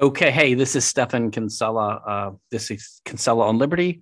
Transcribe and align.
Okay, 0.00 0.30
hey, 0.30 0.54
this 0.54 0.76
is 0.76 0.86
Stephan 0.86 1.30
Kinsella. 1.30 2.02
Uh, 2.06 2.30
this 2.50 2.70
is 2.70 3.02
Kinsella 3.04 3.46
on 3.46 3.58
Liberty. 3.58 4.00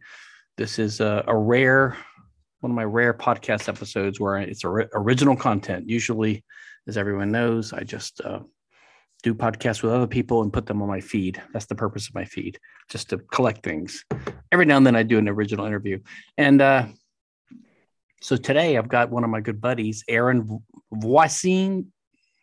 This 0.57 0.79
is 0.79 1.01
a, 1.01 1.25
a, 1.27 1.37
rare, 1.37 1.97
one 2.61 2.71
of 2.71 2.77
my 2.77 2.85
rare 2.85 3.13
podcast 3.13 3.69
episodes 3.69 4.21
where 4.21 4.37
it's 4.37 4.63
a, 4.63 4.69
original 4.69 5.35
content. 5.35 5.89
Usually, 5.89 6.45
as 6.87 6.97
everyone 6.97 7.33
knows, 7.33 7.73
I 7.73 7.81
just 7.81 8.21
uh, 8.21 8.39
do 9.25 9.35
podcasts 9.35 9.83
with 9.83 9.91
other 9.91 10.07
people 10.07 10.43
and 10.43 10.53
put 10.53 10.67
them 10.67 10.83
on 10.83 10.89
my 10.89 11.01
feed. 11.01 11.43
That's 11.53 11.67
the 11.67 11.75
purpose 11.75 12.07
of 12.07 12.15
my 12.15 12.27
feed, 12.27 12.61
just 12.89 13.11
to 13.11 13.19
collect 13.19 13.65
things. 13.65 14.05
Every 14.53 14.67
now 14.67 14.77
and 14.77 14.87
then, 14.87 14.95
I 14.95 15.03
do 15.03 15.19
an 15.19 15.29
original 15.29 15.67
interview, 15.67 15.99
and 16.37 16.63
uh, 16.63 16.87
so 18.21 18.37
today 18.37 18.77
I've 18.77 18.89
got 18.89 19.11
one 19.11 19.25
of 19.25 19.31
my 19.31 19.41
good 19.41 19.61
buddies, 19.61 20.05
Aaron 20.07 20.63
Voisine. 20.95 21.87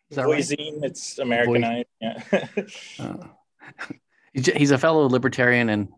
Is 0.09 0.17
that 0.17 0.25
Voisine, 0.25 0.81
right? 0.81 0.91
it's 0.91 1.19
Americanized. 1.19 1.87
Yeah. 2.01 2.21
he's 4.33 4.71
a 4.71 4.77
fellow 4.77 5.07
libertarian 5.07 5.69
and 5.69 5.89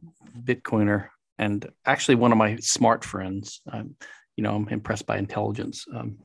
Bitcoiner, 0.43 1.07
and 1.37 1.67
actually 1.85 2.15
one 2.15 2.31
of 2.31 2.37
my 2.37 2.57
smart 2.57 3.03
friends. 3.03 3.61
Um, 3.71 3.95
you 4.35 4.43
know, 4.43 4.55
I'm 4.55 4.67
impressed 4.69 5.07
by 5.07 5.17
intelligence. 5.17 5.85
Um, 5.93 6.19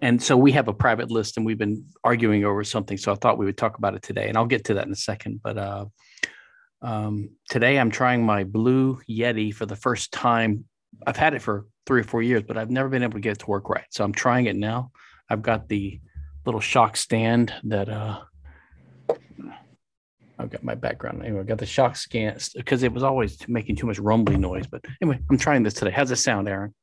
and 0.00 0.22
so 0.22 0.36
we 0.36 0.52
have 0.52 0.68
a 0.68 0.72
private 0.72 1.10
list, 1.10 1.36
and 1.36 1.46
we've 1.46 1.58
been 1.58 1.86
arguing 2.02 2.44
over 2.44 2.64
something. 2.64 2.96
So 2.96 3.12
I 3.12 3.14
thought 3.16 3.38
we 3.38 3.46
would 3.46 3.58
talk 3.58 3.78
about 3.78 3.94
it 3.94 4.02
today, 4.02 4.28
and 4.28 4.36
I'll 4.36 4.46
get 4.46 4.64
to 4.64 4.74
that 4.74 4.86
in 4.86 4.92
a 4.92 4.96
second. 4.96 5.40
But 5.42 5.58
uh, 5.58 5.84
um, 6.82 7.30
today 7.48 7.78
I'm 7.78 7.90
trying 7.90 8.24
my 8.24 8.44
Blue 8.44 9.00
Yeti 9.08 9.54
for 9.54 9.66
the 9.66 9.76
first 9.76 10.12
time. 10.12 10.64
I've 11.06 11.16
had 11.16 11.34
it 11.34 11.42
for 11.42 11.66
three 11.86 12.00
or 12.00 12.04
four 12.04 12.22
years, 12.22 12.42
but 12.42 12.58
I've 12.58 12.70
never 12.70 12.88
been 12.88 13.02
able 13.02 13.14
to 13.14 13.20
get 13.20 13.32
it 13.32 13.38
to 13.40 13.46
work 13.46 13.68
right. 13.68 13.86
So 13.90 14.04
I'm 14.04 14.12
trying 14.12 14.46
it 14.46 14.56
now. 14.56 14.90
I've 15.28 15.42
got 15.42 15.68
the 15.68 16.00
little 16.44 16.60
shock 16.60 16.96
stand 16.96 17.54
that 17.64 17.88
uh, 17.88 18.20
I've 20.42 20.50
got 20.50 20.64
my 20.64 20.74
background. 20.74 21.22
Anyway, 21.22 21.40
I 21.40 21.44
got 21.44 21.58
the 21.58 21.66
shock 21.66 21.96
scan 21.96 22.36
because 22.54 22.82
it 22.82 22.92
was 22.92 23.02
always 23.02 23.38
making 23.48 23.76
too 23.76 23.86
much 23.86 23.98
rumbly 23.98 24.36
noise. 24.36 24.66
But 24.66 24.84
anyway, 25.00 25.20
I'm 25.30 25.38
trying 25.38 25.62
this 25.62 25.74
today. 25.74 25.90
How's 25.90 26.10
it 26.10 26.16
sound, 26.16 26.48
Aaron? 26.48 26.74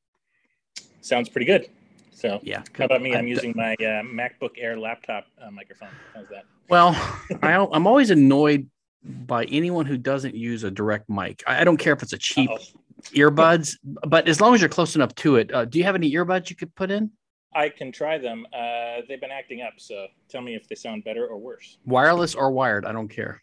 Sounds 1.01 1.29
pretty 1.29 1.45
good. 1.45 1.69
So 2.11 2.39
yeah, 2.43 2.63
how 2.77 2.85
about 2.85 3.01
me? 3.01 3.15
I'm 3.15 3.27
using 3.27 3.53
my 3.55 3.73
uh, 3.75 4.03
MacBook 4.03 4.51
Air 4.57 4.77
laptop 4.77 5.25
uh, 5.41 5.51
microphone. 5.51 5.89
How's 6.13 6.27
that? 6.29 6.45
Well, 6.69 6.89
I, 7.41 7.53
I'm 7.55 7.87
always 7.87 8.09
annoyed 8.09 8.69
by 9.03 9.45
anyone 9.45 9.85
who 9.85 9.97
doesn't 9.97 10.35
use 10.35 10.63
a 10.63 10.71
direct 10.71 11.09
mic. 11.09 11.43
I, 11.47 11.61
I 11.61 11.63
don't 11.63 11.77
care 11.77 11.93
if 11.93 12.03
it's 12.03 12.11
a 12.11 12.17
cheap 12.17 12.49
Uh-oh. 12.49 13.01
earbuds, 13.15 13.77
but 13.83 14.27
as 14.27 14.41
long 14.41 14.53
as 14.53 14.59
you're 14.59 14.69
close 14.69 14.95
enough 14.95 15.15
to 15.15 15.37
it, 15.37 15.53
uh, 15.53 15.63
do 15.63 15.77
you 15.79 15.85
have 15.85 15.95
any 15.95 16.11
earbuds 16.11 16.49
you 16.49 16.57
could 16.57 16.75
put 16.75 16.91
in? 16.91 17.09
I 17.53 17.69
can 17.69 17.91
try 17.91 18.17
them. 18.17 18.45
Uh, 18.53 19.01
they've 19.07 19.21
been 19.21 19.31
acting 19.31 19.61
up, 19.61 19.73
so 19.77 20.07
tell 20.27 20.41
me 20.41 20.55
if 20.55 20.67
they 20.67 20.75
sound 20.75 21.03
better 21.05 21.25
or 21.25 21.37
worse. 21.37 21.77
Wireless 21.85 22.35
or 22.35 22.51
wired, 22.51 22.85
I 22.85 22.91
don't 22.91 23.07
care. 23.07 23.41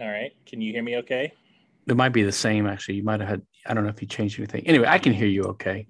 All 0.00 0.08
right. 0.08 0.32
Can 0.46 0.62
you 0.62 0.72
hear 0.72 0.82
me 0.82 0.96
okay? 0.98 1.32
It 1.86 1.96
might 1.96 2.10
be 2.10 2.22
the 2.22 2.32
same 2.32 2.66
actually. 2.66 2.94
You 2.94 3.02
might 3.02 3.20
have 3.20 3.28
had 3.28 3.42
I 3.66 3.74
don't 3.74 3.84
know 3.84 3.90
if 3.90 4.00
you 4.00 4.08
changed 4.08 4.38
anything. 4.38 4.66
Anyway, 4.66 4.86
I 4.88 4.98
can 4.98 5.12
hear 5.12 5.26
you 5.26 5.42
okay. 5.42 5.88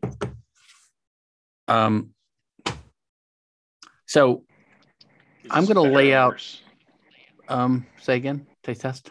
Um 1.68 2.10
so 4.06 4.44
I'm 5.48 5.64
going 5.64 5.76
to 5.76 5.94
lay 5.94 6.12
out 6.12 6.42
um 7.48 7.86
say 8.00 8.16
again, 8.16 8.46
taste 8.64 8.80
test. 8.80 9.10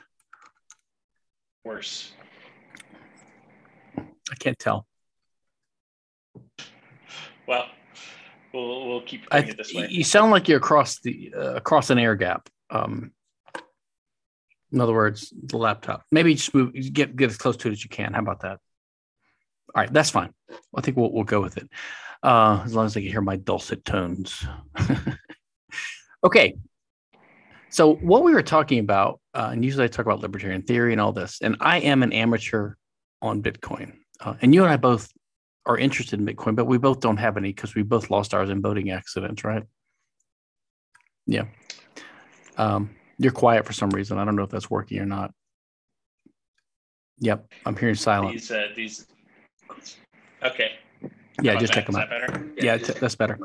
Worse. 1.64 2.12
I 3.98 4.36
can't 4.38 4.60
tell. 4.60 4.86
Well, 7.48 7.68
we'll 8.54 8.88
we'll 8.90 9.02
keep 9.02 9.30
doing 9.30 9.46
I, 9.46 9.48
it 9.48 9.58
this 9.58 9.74
way. 9.74 9.88
You 9.90 10.04
sound 10.04 10.32
like 10.32 10.50
you're 10.50 10.58
across 10.58 11.00
the 11.00 11.34
uh, 11.36 11.54
across 11.56 11.90
an 11.90 12.00
air 12.00 12.16
gap. 12.16 12.50
Um 12.70 13.12
in 14.72 14.82
other 14.82 14.94
words, 14.94 15.34
the 15.36 15.58
laptop. 15.58 16.04
Maybe 16.12 16.36
just 16.36 16.54
move, 16.54 16.74
get 16.74 17.16
get 17.16 17.30
as 17.30 17.38
close 17.38 17.58
to 17.58 17.68
it 17.68 17.72
as 17.72 17.84
you 17.84 17.90
can. 17.90 18.14
How 18.14 18.22
about 18.22 18.42
that? 18.42 18.60
All 19.76 19.82
right, 19.84 19.92
that's 19.92 20.10
fine. 20.10 20.34
I 20.76 20.82
think 20.82 20.98
we'll 20.98 21.12
we'll 21.12 21.24
go 21.24 21.42
with 21.42 21.58
it, 21.58 21.70
uh, 22.24 22.62
as 22.66 22.74
long 22.74 22.86
as 22.86 22.96
I 22.96 23.02
can 23.02 23.10
hear 23.10 23.22
my 23.22 23.36
dulcet 23.36 23.86
tones. 23.86 24.46
okay. 26.24 26.56
So 27.72 27.96
what 27.96 28.24
we 28.24 28.34
were 28.34 28.42
talking 28.42 28.80
about, 28.80 29.22
uh, 29.36 29.50
and 29.52 29.64
usually 29.64 29.84
I 29.84 29.88
talk 29.88 30.06
about 30.06 30.22
libertarian 30.22 30.64
theory 30.64 30.92
and 30.92 31.00
all 31.00 31.14
this, 31.14 31.40
and 31.42 31.56
I 31.60 31.82
am 31.82 32.02
an 32.02 32.14
amateur 32.14 32.74
on 33.22 33.44
Bitcoin, 33.44 33.94
uh, 34.20 34.36
and 34.42 34.54
you 34.54 34.64
and 34.64 34.72
I 34.72 34.78
both 34.78 35.12
are 35.68 35.78
interested 35.78 36.20
in 36.20 36.26
Bitcoin, 36.26 36.56
but 36.56 36.66
we 36.66 36.80
both 36.80 37.00
don't 37.00 37.18
have 37.18 37.38
any 37.38 37.50
because 37.54 37.76
we 37.76 37.84
both 37.84 38.10
lost 38.10 38.34
ours 38.34 38.50
in 38.50 38.62
boating 38.62 38.90
accidents, 38.90 39.44
right? 39.44 39.64
Yeah. 41.28 41.46
Um, 42.58 42.90
you're 43.20 43.34
quiet 43.34 43.66
for 43.66 43.74
some 43.74 43.90
reason. 43.92 44.18
I 44.18 44.26
don't 44.26 44.36
know 44.36 44.44
if 44.44 44.50
that's 44.50 44.70
working 44.70 45.00
or 45.00 45.06
not. 45.06 45.32
Yep, 47.20 47.52
I'm 47.66 47.76
hearing 47.76 47.96
silence. 47.96 48.48
These, 48.48 48.52
uh, 48.52 48.68
these. 48.76 49.06
Okay. 50.42 50.72
Yeah, 51.42 51.60
just 51.60 51.74
check 51.74 51.86
them 51.86 51.98
out. 51.98 52.10
That 52.10 52.52
yeah, 52.58 52.76
yeah 52.76 52.94
that's 53.00 53.16
better. 53.16 53.38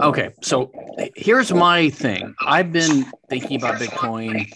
Okay, 0.00 0.30
so 0.42 0.70
here's 1.16 1.52
my 1.52 1.90
thing. 1.90 2.34
I've 2.40 2.70
been 2.72 3.06
thinking 3.28 3.56
about 3.56 3.80
Bitcoin. 3.80 4.50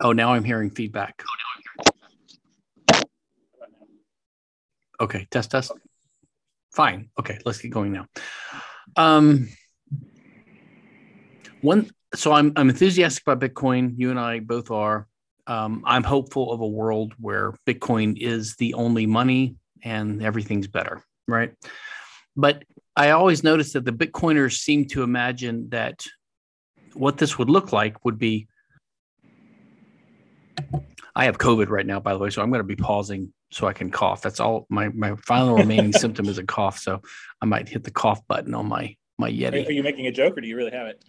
Oh, 0.00 0.12
now 0.12 0.34
I'm 0.34 0.44
hearing 0.44 0.70
feedback. 0.70 1.22
Okay, 5.00 5.26
test 5.30 5.50
test. 5.50 5.72
Fine. 6.72 7.08
Okay, 7.18 7.38
let's 7.44 7.58
get 7.58 7.70
going 7.70 7.92
now. 7.92 8.06
Um, 8.96 9.48
one 11.60 11.90
so 12.14 12.32
I'm 12.32 12.52
I'm 12.56 12.68
enthusiastic 12.68 13.22
about 13.26 13.40
Bitcoin. 13.40 13.94
You 13.96 14.10
and 14.10 14.18
I 14.18 14.40
both 14.40 14.70
are. 14.70 15.06
Um, 15.46 15.82
I'm 15.86 16.04
hopeful 16.04 16.52
of 16.52 16.60
a 16.60 16.66
world 16.66 17.14
where 17.18 17.54
Bitcoin 17.66 18.18
is 18.20 18.56
the 18.56 18.74
only 18.74 19.06
money 19.06 19.56
and 19.82 20.22
everything's 20.22 20.66
better, 20.66 21.02
right? 21.26 21.54
But 22.36 22.64
I 22.94 23.10
always 23.10 23.42
notice 23.42 23.72
that 23.72 23.84
the 23.84 23.92
Bitcoiners 23.92 24.58
seem 24.58 24.86
to 24.88 25.02
imagine 25.02 25.70
that 25.70 26.04
what 26.92 27.16
this 27.16 27.38
would 27.38 27.48
look 27.48 27.72
like 27.72 28.04
would 28.04 28.18
be. 28.18 28.48
I 31.14 31.24
have 31.24 31.38
COVID 31.38 31.68
right 31.68 31.86
now, 31.86 31.98
by 31.98 32.12
the 32.12 32.18
way, 32.18 32.30
so 32.30 32.42
I'm 32.42 32.50
going 32.50 32.60
to 32.60 32.64
be 32.64 32.76
pausing 32.76 33.32
so 33.50 33.66
I 33.66 33.72
can 33.72 33.90
cough. 33.90 34.22
That's 34.22 34.40
all. 34.40 34.66
My 34.68 34.88
my 34.88 35.16
final 35.16 35.56
remaining 35.56 35.92
symptom 36.04 36.28
is 36.28 36.38
a 36.38 36.44
cough, 36.44 36.78
so 36.78 37.00
I 37.40 37.46
might 37.46 37.68
hit 37.68 37.84
the 37.84 37.90
cough 37.90 38.20
button 38.28 38.54
on 38.54 38.68
my 38.68 38.96
my 39.18 39.30
Yeti. 39.30 39.66
Are 39.66 39.72
you 39.72 39.82
making 39.82 40.06
a 40.06 40.12
joke, 40.12 40.36
or 40.36 40.40
do 40.40 40.48
you 40.48 40.56
really 40.56 40.72
have 40.72 40.86
it? 40.86 41.02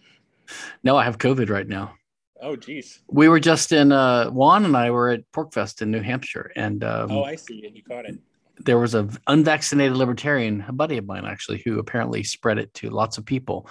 No, 0.82 0.96
I 0.96 1.04
have 1.04 1.18
COVID 1.18 1.50
right 1.50 1.66
now. 1.66 1.94
Oh, 2.42 2.56
geez. 2.56 3.00
We 3.08 3.28
were 3.28 3.40
just 3.40 3.72
in 3.72 3.92
uh, 3.92 4.30
Juan 4.30 4.64
and 4.64 4.76
I 4.76 4.90
were 4.90 5.10
at 5.10 5.30
PorcFest 5.32 5.82
in 5.82 5.90
New 5.90 6.00
Hampshire, 6.00 6.50
and 6.56 6.82
um, 6.82 7.10
oh, 7.10 7.24
I 7.24 7.36
see, 7.36 7.66
and 7.66 7.76
you 7.76 7.82
caught 7.82 8.06
it. 8.06 8.18
There 8.58 8.78
was 8.78 8.94
a 8.94 9.08
unvaccinated 9.26 9.96
libertarian, 9.96 10.64
a 10.66 10.72
buddy 10.72 10.98
of 10.98 11.06
mine 11.06 11.24
actually, 11.24 11.62
who 11.64 11.78
apparently 11.78 12.22
spread 12.22 12.58
it 12.58 12.72
to 12.74 12.90
lots 12.90 13.18
of 13.18 13.24
people. 13.26 13.68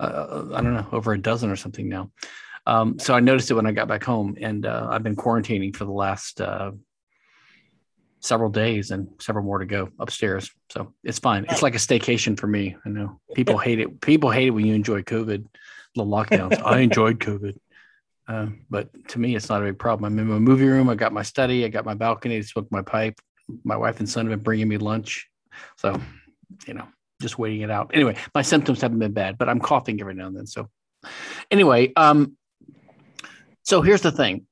Uh, 0.00 0.46
I 0.54 0.60
don't 0.60 0.74
know, 0.74 0.86
over 0.92 1.12
a 1.12 1.20
dozen 1.20 1.50
or 1.50 1.56
something 1.56 1.88
now. 1.88 2.12
Um, 2.66 2.98
so 2.98 3.14
I 3.14 3.20
noticed 3.20 3.50
it 3.50 3.54
when 3.54 3.66
I 3.66 3.72
got 3.72 3.88
back 3.88 4.04
home, 4.04 4.36
and 4.40 4.66
uh, 4.66 4.88
I've 4.90 5.02
been 5.02 5.16
quarantining 5.16 5.74
for 5.74 5.84
the 5.84 5.92
last 5.92 6.40
uh, 6.40 6.72
several 8.20 8.50
days 8.50 8.90
and 8.90 9.08
several 9.20 9.44
more 9.44 9.58
to 9.58 9.66
go 9.66 9.90
upstairs. 9.98 10.50
So 10.70 10.92
it's 11.04 11.18
fine. 11.18 11.46
It's 11.48 11.62
like 11.62 11.74
a 11.74 11.78
staycation 11.78 12.38
for 12.38 12.46
me. 12.46 12.76
I 12.84 12.88
know 12.88 13.20
people 13.34 13.58
hate 13.58 13.80
it. 13.80 14.00
People 14.00 14.30
hate 14.30 14.48
it 14.48 14.50
when 14.50 14.66
you 14.66 14.74
enjoy 14.74 15.02
COVID 15.02 15.46
the 15.94 16.04
lockdowns. 16.04 16.62
I 16.64 16.80
enjoyed 16.80 17.18
COVID. 17.18 17.56
Uh, 18.26 18.48
but 18.68 18.90
to 19.08 19.18
me, 19.18 19.34
it's 19.34 19.48
not 19.48 19.62
a 19.62 19.64
big 19.64 19.78
problem. 19.78 20.12
I'm 20.12 20.18
in 20.18 20.26
my 20.26 20.38
movie 20.38 20.66
room. 20.66 20.88
I 20.90 20.94
got 20.94 21.12
my 21.12 21.22
study. 21.22 21.64
I 21.64 21.68
got 21.68 21.86
my 21.86 21.94
balcony 21.94 22.40
to 22.40 22.46
smoke 22.46 22.70
my 22.70 22.82
pipe. 22.82 23.18
My 23.64 23.76
wife 23.76 24.00
and 24.00 24.08
son 24.08 24.26
have 24.26 24.30
been 24.30 24.44
bringing 24.44 24.68
me 24.68 24.76
lunch. 24.76 25.28
So, 25.76 25.98
you 26.66 26.74
know, 26.74 26.86
just 27.22 27.38
waiting 27.38 27.62
it 27.62 27.70
out. 27.70 27.90
Anyway, 27.94 28.16
my 28.34 28.42
symptoms 28.42 28.82
haven't 28.82 28.98
been 28.98 29.12
bad, 29.12 29.38
but 29.38 29.48
I'm 29.48 29.60
coughing 29.60 30.00
every 30.00 30.14
now 30.14 30.26
and 30.26 30.36
then. 30.36 30.46
So, 30.46 30.68
anyway, 31.50 31.92
um, 31.94 32.36
so 33.62 33.80
here's 33.80 34.02
the 34.02 34.12
thing. 34.12 34.46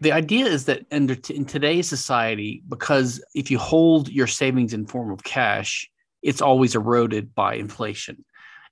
The 0.00 0.12
idea 0.12 0.46
is 0.46 0.64
that 0.66 0.86
in, 0.90 1.08
in 1.30 1.44
today's 1.44 1.88
society, 1.88 2.62
because 2.68 3.22
if 3.34 3.50
you 3.50 3.58
hold 3.58 4.08
your 4.08 4.26
savings 4.26 4.72
in 4.72 4.86
form 4.86 5.10
of 5.10 5.22
cash, 5.22 5.90
it's 6.22 6.40
always 6.40 6.74
eroded 6.74 7.34
by 7.34 7.54
inflation. 7.54 8.24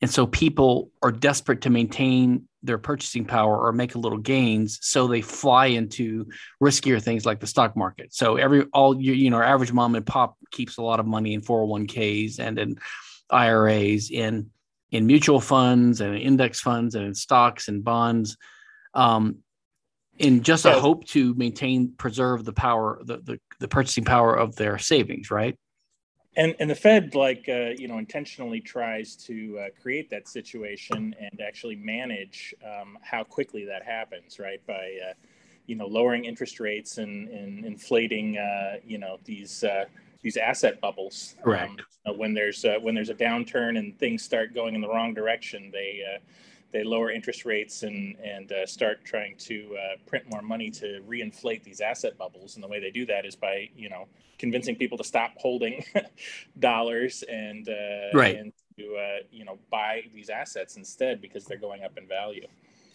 And 0.02 0.10
so 0.10 0.26
people 0.26 0.90
are 1.00 1.12
desperate 1.12 1.60
to 1.62 1.70
maintain 1.70 2.48
their 2.64 2.76
purchasing 2.76 3.24
power 3.24 3.56
or 3.56 3.72
make 3.72 3.94
a 3.94 3.98
little 3.98 4.18
gains. 4.18 4.80
So 4.82 5.06
they 5.06 5.20
fly 5.20 5.66
into 5.66 6.26
riskier 6.62 7.00
things 7.00 7.24
like 7.24 7.38
the 7.38 7.46
stock 7.46 7.76
market. 7.76 8.12
So 8.12 8.36
every, 8.36 8.64
all 8.72 9.00
you, 9.00 9.12
you 9.12 9.30
know, 9.30 9.36
our 9.36 9.44
average 9.44 9.72
mom 9.72 9.94
and 9.94 10.04
pop 10.04 10.36
keeps 10.50 10.76
a 10.76 10.82
lot 10.82 10.98
of 10.98 11.06
money 11.06 11.34
in 11.34 11.40
401ks 11.40 12.40
and 12.40 12.58
in 12.58 12.78
IRAs 13.30 14.10
in, 14.10 14.50
in 14.90 15.06
mutual 15.06 15.40
funds 15.40 16.00
and 16.00 16.16
index 16.18 16.60
funds 16.60 16.96
and 16.96 17.06
in 17.06 17.14
stocks 17.14 17.68
and 17.68 17.84
bonds. 17.84 18.36
Um, 18.94 19.38
in 20.18 20.42
just 20.42 20.66
a 20.66 20.72
hope 20.72 21.06
to 21.06 21.32
maintain, 21.34 21.94
preserve 21.96 22.44
the 22.44 22.52
power, 22.52 23.00
the, 23.04 23.18
the, 23.18 23.40
the 23.60 23.68
purchasing 23.68 24.04
power 24.04 24.34
of 24.34 24.54
their 24.56 24.78
savings, 24.78 25.30
right? 25.30 25.56
And 26.36 26.54
and 26.58 26.70
the 26.70 26.74
Fed 26.74 27.14
like 27.14 27.48
uh, 27.48 27.70
you 27.76 27.88
know 27.88 27.98
intentionally 27.98 28.60
tries 28.60 29.16
to 29.16 29.58
uh, 29.58 29.66
create 29.80 30.10
that 30.10 30.28
situation 30.28 31.14
and 31.20 31.40
actually 31.40 31.76
manage 31.76 32.54
um, 32.64 32.98
how 33.02 33.22
quickly 33.22 33.64
that 33.66 33.84
happens, 33.84 34.38
right? 34.38 34.64
By 34.66 34.98
uh, 35.10 35.12
you 35.66 35.74
know 35.74 35.86
lowering 35.86 36.24
interest 36.24 36.60
rates 36.60 36.98
and, 36.98 37.28
and 37.28 37.64
inflating 37.64 38.38
uh, 38.38 38.76
you 38.84 38.98
know 38.98 39.18
these 39.24 39.64
uh, 39.64 39.84
these 40.22 40.36
asset 40.36 40.80
bubbles. 40.80 41.36
Correct. 41.42 41.82
Um, 42.06 42.18
when 42.18 42.34
there's 42.34 42.64
when 42.80 42.94
there's 42.94 43.10
a 43.10 43.14
downturn 43.14 43.78
and 43.78 43.98
things 43.98 44.22
start 44.22 44.54
going 44.54 44.74
in 44.74 44.80
the 44.80 44.88
wrong 44.88 45.14
direction, 45.14 45.70
they 45.72 46.02
they 46.72 46.82
lower 46.82 47.10
interest 47.10 47.44
rates 47.44 47.82
and 47.82 48.16
and 48.16 48.50
uh, 48.50 48.66
start 48.66 49.04
trying 49.04 49.36
to 49.36 49.76
uh, 49.76 49.96
print 50.06 50.24
more 50.30 50.42
money 50.42 50.70
to 50.70 51.02
reinflate 51.06 51.62
these 51.62 51.80
asset 51.80 52.16
bubbles. 52.18 52.54
And 52.54 52.64
the 52.64 52.68
way 52.68 52.80
they 52.80 52.90
do 52.90 53.06
that 53.06 53.24
is 53.26 53.36
by 53.36 53.68
you 53.76 53.88
know 53.88 54.08
convincing 54.38 54.76
people 54.76 54.98
to 54.98 55.04
stop 55.04 55.32
holding 55.36 55.84
dollars 56.58 57.22
and 57.28 57.68
uh, 57.68 58.10
right. 58.14 58.36
and 58.36 58.52
to 58.76 58.96
uh, 58.96 59.22
you 59.30 59.44
know 59.44 59.58
buy 59.70 60.02
these 60.12 60.30
assets 60.30 60.76
instead 60.76 61.20
because 61.20 61.44
they're 61.44 61.58
going 61.58 61.82
up 61.84 61.96
in 61.98 62.06
value 62.06 62.46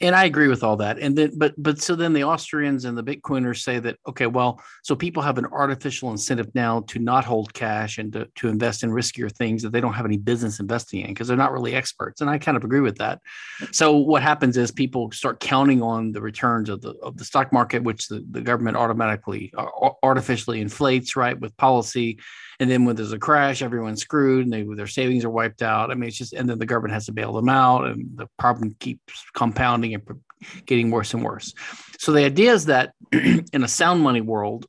and 0.01 0.15
I 0.15 0.25
agree 0.25 0.47
with 0.47 0.63
all 0.63 0.77
that. 0.77 0.99
And 0.99 1.17
then, 1.17 1.31
but 1.37 1.53
but 1.57 1.81
so 1.81 1.95
then 1.95 2.13
the 2.13 2.23
Austrians 2.23 2.85
and 2.85 2.97
the 2.97 3.03
Bitcoiners 3.03 3.61
say 3.61 3.79
that 3.79 3.97
okay, 4.07 4.27
well, 4.27 4.61
so 4.83 4.95
people 4.95 5.23
have 5.23 5.37
an 5.37 5.45
artificial 5.45 6.11
incentive 6.11 6.53
now 6.53 6.81
to 6.87 6.99
not 6.99 7.25
hold 7.25 7.53
cash 7.53 7.97
and 7.97 8.13
to, 8.13 8.27
to 8.35 8.47
invest 8.47 8.83
in 8.83 8.91
riskier 8.91 9.31
things 9.31 9.63
that 9.63 9.71
they 9.71 9.81
don't 9.81 9.93
have 9.93 10.05
any 10.05 10.17
business 10.17 10.59
investing 10.59 11.01
in 11.01 11.07
because 11.07 11.27
they're 11.27 11.37
not 11.37 11.51
really 11.51 11.73
experts. 11.73 12.21
And 12.21 12.29
I 12.29 12.37
kind 12.37 12.57
of 12.57 12.63
agree 12.63 12.81
with 12.81 12.97
that. 12.97 13.19
So 13.71 13.95
what 13.95 14.21
happens 14.21 14.57
is 14.57 14.71
people 14.71 15.11
start 15.11 15.39
counting 15.39 15.81
on 15.81 16.11
the 16.11 16.21
returns 16.21 16.69
of 16.69 16.81
the 16.81 16.91
of 17.01 17.17
the 17.17 17.25
stock 17.25 17.51
market, 17.51 17.83
which 17.83 18.07
the, 18.07 18.25
the 18.31 18.41
government 18.41 18.77
automatically 18.77 19.51
uh, 19.57 19.89
artificially 20.03 20.61
inflates, 20.61 21.15
right, 21.15 21.39
with 21.39 21.55
policy. 21.57 22.19
And 22.59 22.69
then 22.69 22.85
when 22.85 22.95
there's 22.95 23.13
a 23.13 23.19
crash, 23.19 23.61
everyone's 23.61 24.01
screwed 24.01 24.45
and 24.45 24.53
they, 24.53 24.63
their 24.63 24.87
savings 24.87 25.23
are 25.23 25.29
wiped 25.29 25.61
out. 25.61 25.91
I 25.91 25.95
mean, 25.95 26.07
it's 26.07 26.17
just, 26.17 26.33
and 26.33 26.49
then 26.49 26.57
the 26.57 26.65
government 26.65 26.93
has 26.93 27.05
to 27.05 27.11
bail 27.11 27.33
them 27.33 27.49
out 27.49 27.85
and 27.85 28.09
the 28.15 28.27
problem 28.39 28.75
keeps 28.79 29.25
compounding 29.33 29.93
and 29.93 30.03
getting 30.65 30.89
worse 30.89 31.13
and 31.13 31.23
worse. 31.23 31.53
So 31.99 32.11
the 32.11 32.25
idea 32.25 32.53
is 32.53 32.65
that 32.65 32.93
in 33.11 33.63
a 33.63 33.67
sound 33.67 34.01
money 34.01 34.21
world, 34.21 34.65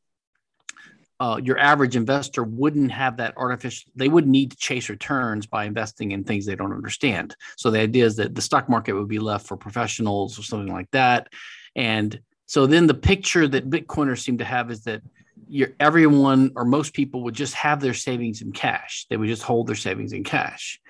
uh, 1.21 1.41
your 1.43 1.59
average 1.59 1.97
investor 1.97 2.45
wouldn't 2.45 2.93
have 2.93 3.17
that 3.17 3.37
artificial, 3.37 3.91
they 3.97 4.09
wouldn't 4.09 4.31
need 4.31 4.53
to 4.53 4.57
chase 4.57 4.89
returns 4.89 5.47
by 5.47 5.65
investing 5.65 6.13
in 6.13 6.23
things 6.23 6.47
they 6.47 6.55
don't 6.55 6.73
understand. 6.73 7.35
So 7.57 7.71
the 7.71 7.81
idea 7.81 8.05
is 8.05 8.17
that 8.17 8.35
the 8.35 8.43
stock 8.43 8.69
market 8.69 8.93
would 8.93 9.09
be 9.09 9.19
left 9.19 9.47
for 9.47 9.57
professionals 9.57 10.39
or 10.39 10.43
something 10.43 10.73
like 10.73 10.91
that. 10.93 11.29
And 11.75 12.21
so 12.47 12.67
then 12.67 12.87
the 12.87 12.95
picture 12.95 13.49
that 13.49 13.69
Bitcoiners 13.69 14.21
seem 14.21 14.39
to 14.39 14.45
have 14.45 14.71
is 14.71 14.83
that 14.85 15.03
your 15.49 15.71
everyone 15.81 16.53
or 16.57 16.65
most 16.65 16.95
people 16.95 17.25
would 17.25 17.35
just 17.35 17.55
have 17.55 17.81
their 17.81 17.95
savings 17.95 18.43
in 18.43 18.53
cash. 18.53 19.07
They 19.11 19.17
would 19.17 19.29
just 19.29 19.43
hold 19.43 19.67
their 19.67 19.77
savings 19.77 20.13
in 20.13 20.25
cash, 20.25 20.81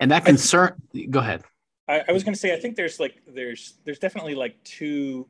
and 0.00 0.10
that 0.10 0.24
concern. 0.24 0.74
go 1.10 1.20
ahead. 1.20 1.44
I, 1.88 2.04
I 2.08 2.12
was 2.12 2.22
going 2.22 2.34
to 2.34 2.38
say 2.38 2.54
I 2.54 2.58
think 2.58 2.76
there's 2.76 3.00
like 3.00 3.22
there's 3.26 3.74
there's 3.84 3.98
definitely 3.98 4.34
like 4.34 4.62
two 4.64 5.26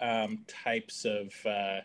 um, 0.00 0.44
types 0.46 1.04
of 1.04 1.32
uh, 1.46 1.80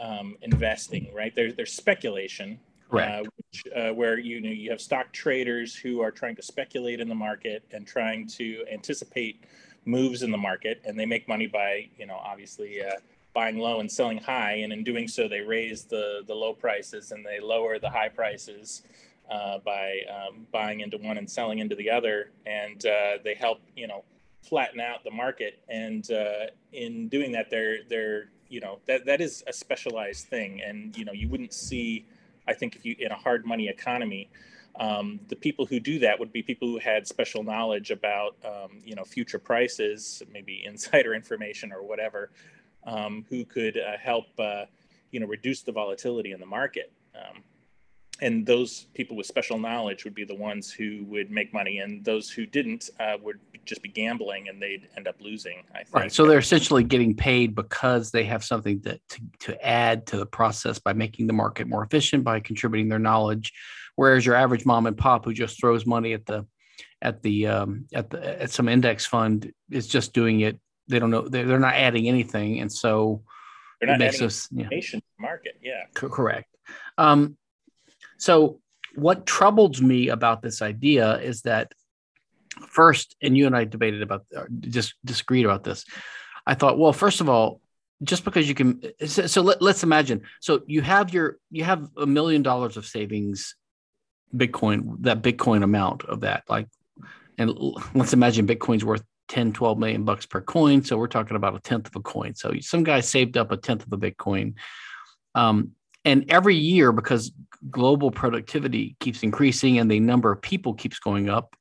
um, 0.00 0.36
investing, 0.42 1.12
right? 1.14 1.34
There's 1.34 1.54
there's 1.54 1.72
speculation, 1.72 2.58
right? 2.90 3.20
Uh, 3.20 3.22
which, 3.36 3.62
uh, 3.74 3.94
where 3.94 4.18
you 4.18 4.40
know 4.40 4.50
you 4.50 4.70
have 4.70 4.80
stock 4.80 5.12
traders 5.12 5.74
who 5.74 6.00
are 6.00 6.10
trying 6.10 6.36
to 6.36 6.42
speculate 6.42 7.00
in 7.00 7.08
the 7.08 7.14
market 7.14 7.64
and 7.72 7.86
trying 7.86 8.26
to 8.28 8.64
anticipate 8.72 9.44
moves 9.84 10.22
in 10.22 10.30
the 10.30 10.38
market, 10.38 10.82
and 10.84 10.98
they 10.98 11.06
make 11.06 11.28
money 11.28 11.46
by 11.46 11.88
you 11.96 12.06
know 12.06 12.16
obviously 12.16 12.82
uh, 12.84 12.92
buying 13.34 13.58
low 13.58 13.80
and 13.80 13.90
selling 13.90 14.18
high, 14.18 14.54
and 14.54 14.72
in 14.72 14.84
doing 14.84 15.08
so, 15.08 15.28
they 15.28 15.40
raise 15.40 15.84
the 15.84 16.22
the 16.26 16.34
low 16.34 16.52
prices 16.52 17.12
and 17.12 17.24
they 17.24 17.40
lower 17.40 17.78
the 17.78 17.90
high 17.90 18.08
prices 18.08 18.82
uh, 19.30 19.58
by 19.58 20.00
um, 20.10 20.46
buying 20.52 20.80
into 20.80 20.96
one 20.98 21.18
and 21.18 21.30
selling 21.30 21.58
into 21.58 21.74
the 21.74 21.90
other, 21.90 22.30
and 22.46 22.84
uh, 22.86 23.18
they 23.22 23.34
help 23.34 23.60
you 23.76 23.86
know 23.86 24.04
flatten 24.42 24.80
out 24.80 25.04
the 25.04 25.10
market. 25.10 25.60
And 25.68 26.10
uh, 26.10 26.46
in 26.72 27.08
doing 27.08 27.32
that, 27.32 27.50
they're 27.50 27.78
they're 27.88 28.30
you 28.48 28.60
know 28.60 28.78
that 28.86 29.04
that 29.06 29.20
is 29.20 29.44
a 29.46 29.52
specialized 29.52 30.26
thing, 30.28 30.62
and 30.62 30.96
you 30.96 31.04
know 31.04 31.12
you 31.12 31.28
wouldn't 31.28 31.52
see, 31.52 32.06
I 32.46 32.54
think, 32.54 32.76
if 32.76 32.84
you 32.84 32.96
in 32.98 33.12
a 33.12 33.16
hard 33.16 33.44
money 33.46 33.68
economy. 33.68 34.30
Um, 34.78 35.18
the 35.26 35.34
people 35.34 35.66
who 35.66 35.80
do 35.80 35.98
that 36.00 36.20
would 36.20 36.32
be 36.32 36.40
people 36.40 36.68
who 36.68 36.78
had 36.78 37.04
special 37.04 37.42
knowledge 37.42 37.90
about 37.90 38.36
um, 38.44 38.78
you 38.84 38.94
know 38.94 39.04
future 39.04 39.38
prices, 39.38 40.22
maybe 40.32 40.64
insider 40.66 41.14
information 41.14 41.72
or 41.72 41.82
whatever, 41.82 42.30
um, 42.84 43.24
who 43.28 43.44
could 43.44 43.76
uh, 43.76 43.96
help 44.00 44.26
uh, 44.38 44.64
you 45.10 45.20
know 45.20 45.26
reduce 45.26 45.62
the 45.62 45.72
volatility 45.72 46.32
in 46.32 46.40
the 46.40 46.46
market. 46.46 46.92
Um, 47.14 47.42
and 48.20 48.44
those 48.44 48.86
people 48.94 49.16
with 49.16 49.26
special 49.26 49.58
knowledge 49.58 50.04
would 50.04 50.14
be 50.14 50.24
the 50.24 50.34
ones 50.34 50.72
who 50.72 51.04
would 51.04 51.30
make 51.30 51.52
money, 51.52 51.78
and 51.78 52.04
those 52.04 52.30
who 52.30 52.46
didn't 52.46 52.90
uh, 52.98 53.16
would 53.22 53.38
just 53.64 53.82
be 53.82 53.88
gambling, 53.88 54.48
and 54.48 54.60
they'd 54.60 54.88
end 54.96 55.06
up 55.06 55.16
losing. 55.20 55.62
I 55.72 55.78
think. 55.78 55.94
Right. 55.94 56.12
So 56.12 56.26
they're 56.26 56.38
essentially 56.38 56.82
getting 56.82 57.14
paid 57.14 57.54
because 57.54 58.10
they 58.10 58.24
have 58.24 58.42
something 58.42 58.80
that 58.80 59.00
to, 59.10 59.20
to 59.40 59.66
add 59.66 60.06
to 60.08 60.16
the 60.16 60.26
process 60.26 60.78
by 60.78 60.94
making 60.94 61.26
the 61.26 61.32
market 61.32 61.68
more 61.68 61.84
efficient 61.84 62.24
by 62.24 62.40
contributing 62.40 62.88
their 62.88 62.98
knowledge, 62.98 63.52
whereas 63.94 64.26
your 64.26 64.34
average 64.34 64.66
mom 64.66 64.86
and 64.86 64.96
pop 64.96 65.24
who 65.24 65.32
just 65.32 65.60
throws 65.60 65.86
money 65.86 66.12
at 66.12 66.26
the 66.26 66.44
at 67.00 67.22
the 67.22 67.46
um, 67.46 67.86
at 67.94 68.10
the 68.10 68.42
at 68.42 68.50
some 68.50 68.68
index 68.68 69.06
fund 69.06 69.52
is 69.70 69.86
just 69.86 70.12
doing 70.12 70.40
it 70.40 70.58
they 70.88 70.98
don't 70.98 71.10
know 71.10 71.28
they're, 71.28 71.46
they're 71.46 71.58
not 71.58 71.74
adding 71.74 72.08
anything. 72.08 72.60
And 72.60 72.72
so 72.72 73.22
they're 73.80 73.90
not 73.90 74.02
adding 74.02 74.24
us, 74.24 74.48
yeah. 74.50 74.68
market. 75.18 75.56
Yeah. 75.62 75.84
C- 75.98 76.08
correct. 76.08 76.54
Um, 76.96 77.36
so 78.18 78.60
what 78.94 79.26
troubles 79.26 79.80
me 79.80 80.08
about 80.08 80.42
this 80.42 80.62
idea 80.62 81.18
is 81.20 81.42
that 81.42 81.72
first 82.70 83.14
and 83.22 83.36
you 83.36 83.46
and 83.46 83.54
i 83.54 83.62
debated 83.64 84.02
about 84.02 84.24
uh, 84.36 84.44
just 84.60 84.94
disagreed 85.04 85.44
about 85.44 85.64
this. 85.64 85.84
I 86.46 86.54
thought 86.54 86.78
well 86.78 86.92
first 86.92 87.20
of 87.20 87.28
all 87.28 87.60
just 88.02 88.24
because 88.24 88.48
you 88.48 88.54
can 88.54 88.80
so, 89.06 89.26
so 89.26 89.42
let, 89.42 89.60
let's 89.60 89.82
imagine. 89.82 90.22
So 90.40 90.62
you 90.66 90.82
have 90.82 91.12
your 91.12 91.38
you 91.50 91.64
have 91.64 91.88
a 91.96 92.06
million 92.06 92.42
dollars 92.42 92.76
of 92.76 92.86
savings 92.86 93.54
bitcoin 94.34 94.96
that 95.00 95.22
bitcoin 95.22 95.62
amount 95.62 96.04
of 96.04 96.20
that 96.20 96.44
like 96.48 96.68
and 97.38 97.50
let's 97.94 98.12
imagine 98.12 98.46
bitcoin's 98.46 98.84
worth 98.84 99.02
10, 99.28 99.52
12 99.52 99.78
million 99.78 100.04
bucks 100.04 100.26
per 100.26 100.40
coin. 100.40 100.82
So 100.82 100.96
we're 100.96 101.06
talking 101.06 101.36
about 101.36 101.54
a 101.54 101.60
tenth 101.60 101.86
of 101.86 101.96
a 101.96 102.00
coin. 102.00 102.34
So 102.34 102.52
some 102.60 102.82
guy 102.82 103.00
saved 103.00 103.36
up 103.36 103.52
a 103.52 103.56
tenth 103.56 103.86
of 103.86 103.92
a 103.92 103.98
Bitcoin. 103.98 104.54
Um, 105.34 105.72
and 106.04 106.24
every 106.30 106.56
year, 106.56 106.92
because 106.92 107.32
global 107.70 108.10
productivity 108.10 108.96
keeps 109.00 109.22
increasing 109.22 109.78
and 109.78 109.90
the 109.90 110.00
number 110.00 110.32
of 110.32 110.40
people 110.40 110.74
keeps 110.74 110.98
going 110.98 111.28
up, 111.28 111.54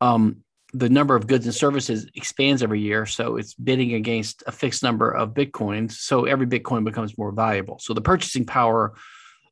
um, 0.00 0.38
the 0.72 0.88
number 0.88 1.16
of 1.16 1.26
goods 1.26 1.46
and 1.46 1.54
services 1.54 2.08
expands 2.14 2.62
every 2.62 2.80
year. 2.80 3.04
So 3.04 3.36
it's 3.36 3.54
bidding 3.54 3.94
against 3.94 4.44
a 4.46 4.52
fixed 4.52 4.82
number 4.82 5.10
of 5.10 5.34
Bitcoins. 5.34 5.92
So 5.92 6.26
every 6.26 6.46
Bitcoin 6.46 6.84
becomes 6.84 7.18
more 7.18 7.32
valuable. 7.32 7.78
So 7.80 7.92
the 7.92 8.00
purchasing 8.00 8.46
power 8.46 8.94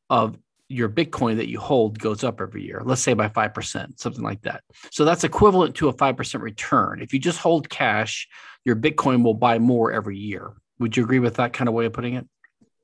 of 0.09 0.37
your 0.69 0.87
Bitcoin 0.87 1.37
that 1.37 1.49
you 1.49 1.59
hold 1.59 1.99
goes 1.99 2.23
up 2.23 2.39
every 2.39 2.63
year, 2.63 2.81
let's 2.85 3.01
say 3.01 3.13
by 3.13 3.27
5%, 3.27 3.99
something 3.99 4.23
like 4.23 4.41
that. 4.43 4.63
So 4.91 5.03
that's 5.03 5.23
equivalent 5.23 5.75
to 5.77 5.89
a 5.89 5.93
5% 5.93 6.41
return. 6.41 7.01
If 7.01 7.11
you 7.11 7.19
just 7.19 7.39
hold 7.39 7.69
cash, 7.69 8.27
your 8.63 8.75
Bitcoin 8.75 9.23
will 9.23 9.33
buy 9.33 9.57
more 9.57 9.91
every 9.91 10.17
year. 10.17 10.53
Would 10.77 10.95
you 10.95 11.03
agree 11.03 11.19
with 11.19 11.35
that 11.35 11.53
kind 11.53 11.67
of 11.67 11.73
way 11.73 11.85
of 11.85 11.93
putting 11.93 12.13
it? 12.13 12.27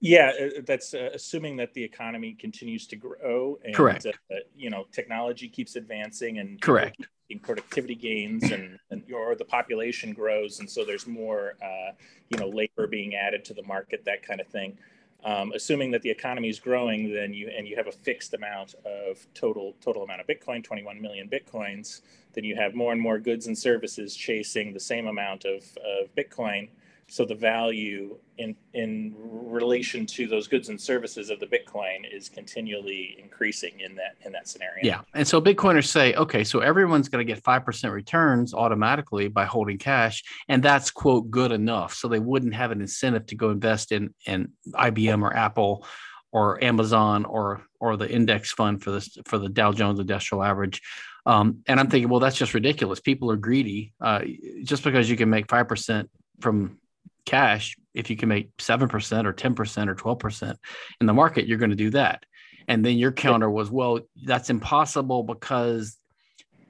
Yeah, 0.01 0.31
uh, 0.39 0.61
that's 0.65 0.93
uh, 0.93 1.11
assuming 1.13 1.57
that 1.57 1.73
the 1.73 1.83
economy 1.83 2.33
continues 2.33 2.85
to 2.87 2.95
grow 2.95 3.57
and 3.63 3.73
correct. 3.73 4.05
Uh, 4.05 4.35
you 4.55 4.69
know 4.69 4.85
technology 4.91 5.47
keeps 5.47 5.75
advancing 5.75 6.39
and 6.39 6.61
correct 6.61 7.07
productivity 7.41 7.95
gains 7.95 8.51
and, 8.51 8.77
and 8.91 9.03
or 9.11 9.35
the 9.35 9.45
population 9.45 10.13
grows 10.13 10.59
and 10.59 10.69
so 10.69 10.85
there's 10.85 11.07
more 11.07 11.55
uh, 11.63 11.91
you 12.29 12.37
know 12.37 12.47
labor 12.49 12.87
being 12.87 13.15
added 13.15 13.43
to 13.43 13.53
the 13.53 13.63
market 13.63 14.03
that 14.05 14.21
kind 14.21 14.39
of 14.39 14.47
thing 14.47 14.77
um, 15.25 15.51
assuming 15.55 15.89
that 15.91 16.03
the 16.03 16.09
economy 16.09 16.49
is 16.49 16.59
growing, 16.59 17.11
then 17.11 17.33
you 17.33 17.49
and 17.49 17.67
you 17.67 17.75
have 17.75 17.87
a 17.87 17.91
fixed 17.91 18.35
amount 18.35 18.75
of 18.85 19.25
total 19.33 19.75
total 19.81 20.03
amount 20.03 20.21
of 20.21 20.27
Bitcoin, 20.27 20.63
21 20.63 21.01
million 21.01 21.27
Bitcoins, 21.27 22.01
then 22.33 22.43
you 22.43 22.55
have 22.55 22.75
more 22.75 22.91
and 22.91 23.01
more 23.01 23.19
goods 23.19 23.47
and 23.47 23.57
services 23.57 24.15
chasing 24.15 24.71
the 24.71 24.79
same 24.79 25.07
amount 25.07 25.43
of, 25.43 25.63
of 25.77 26.13
Bitcoin 26.15 26.69
so 27.07 27.23
the 27.23 27.35
value 27.35 28.17
in 28.37 28.55
in 28.73 29.13
relation 29.17 30.05
to 30.05 30.27
those 30.27 30.47
goods 30.47 30.69
and 30.69 30.79
services 30.79 31.29
of 31.29 31.39
the 31.39 31.45
bitcoin 31.45 31.99
is 32.11 32.29
continually 32.29 33.15
increasing 33.21 33.79
in 33.79 33.95
that 33.95 34.15
in 34.25 34.31
that 34.31 34.47
scenario. 34.47 34.83
Yeah. 34.83 35.01
And 35.13 35.27
so 35.27 35.39
bitcoiners 35.39 35.87
say 35.87 36.15
okay 36.15 36.43
so 36.43 36.59
everyone's 36.59 37.07
going 37.07 37.25
to 37.25 37.33
get 37.33 37.43
5% 37.43 37.91
returns 37.91 38.53
automatically 38.53 39.27
by 39.27 39.45
holding 39.45 39.77
cash 39.77 40.23
and 40.49 40.63
that's 40.63 40.89
quote 40.91 41.29
good 41.29 41.51
enough. 41.51 41.93
So 41.93 42.07
they 42.07 42.19
wouldn't 42.19 42.55
have 42.55 42.71
an 42.71 42.81
incentive 42.81 43.27
to 43.27 43.35
go 43.35 43.51
invest 43.51 43.91
in 43.91 44.13
in 44.25 44.51
ibm 44.73 45.21
or 45.21 45.35
apple 45.35 45.85
or 46.31 46.61
amazon 46.63 47.23
or 47.25 47.61
or 47.79 47.97
the 47.97 48.09
index 48.09 48.51
fund 48.51 48.83
for 48.83 48.91
this 48.91 49.17
for 49.25 49.37
the 49.37 49.49
dow 49.49 49.71
jones 49.71 49.99
industrial 49.99 50.43
average. 50.43 50.81
Um, 51.27 51.63
and 51.67 51.79
i'm 51.79 51.89
thinking 51.89 52.09
well 52.09 52.19
that's 52.19 52.37
just 52.37 52.55
ridiculous. 52.55 52.99
People 52.99 53.29
are 53.31 53.37
greedy. 53.37 53.93
Uh, 54.01 54.21
just 54.63 54.83
because 54.83 55.07
you 55.07 55.15
can 55.15 55.29
make 55.29 55.47
5% 55.47 56.07
from 56.41 56.79
cash 57.25 57.75
if 57.93 58.09
you 58.09 58.17
can 58.17 58.29
make 58.29 58.55
7% 58.57 58.83
or 59.25 59.33
10% 59.33 59.87
or 59.87 59.95
12% 59.95 60.55
in 61.01 61.07
the 61.07 61.13
market 61.13 61.47
you're 61.47 61.57
going 61.57 61.69
to 61.69 61.75
do 61.75 61.91
that. 61.91 62.25
And 62.67 62.83
then 62.83 62.97
your 62.97 63.11
counter 63.11 63.49
was, 63.49 63.69
well, 63.69 63.99
that's 64.23 64.49
impossible 64.49 65.23
because 65.23 65.97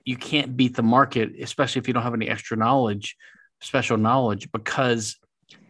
you 0.04 0.18
can't 0.18 0.56
beat 0.56 0.76
the 0.76 0.84
market, 0.84 1.32
especially 1.42 1.80
if 1.80 1.88
you 1.88 1.94
don't 1.94 2.04
have 2.04 2.14
any 2.14 2.28
extra 2.28 2.58
knowledge, 2.58 3.16
special 3.62 3.98
knowledge, 3.98 4.52
because 4.52 5.18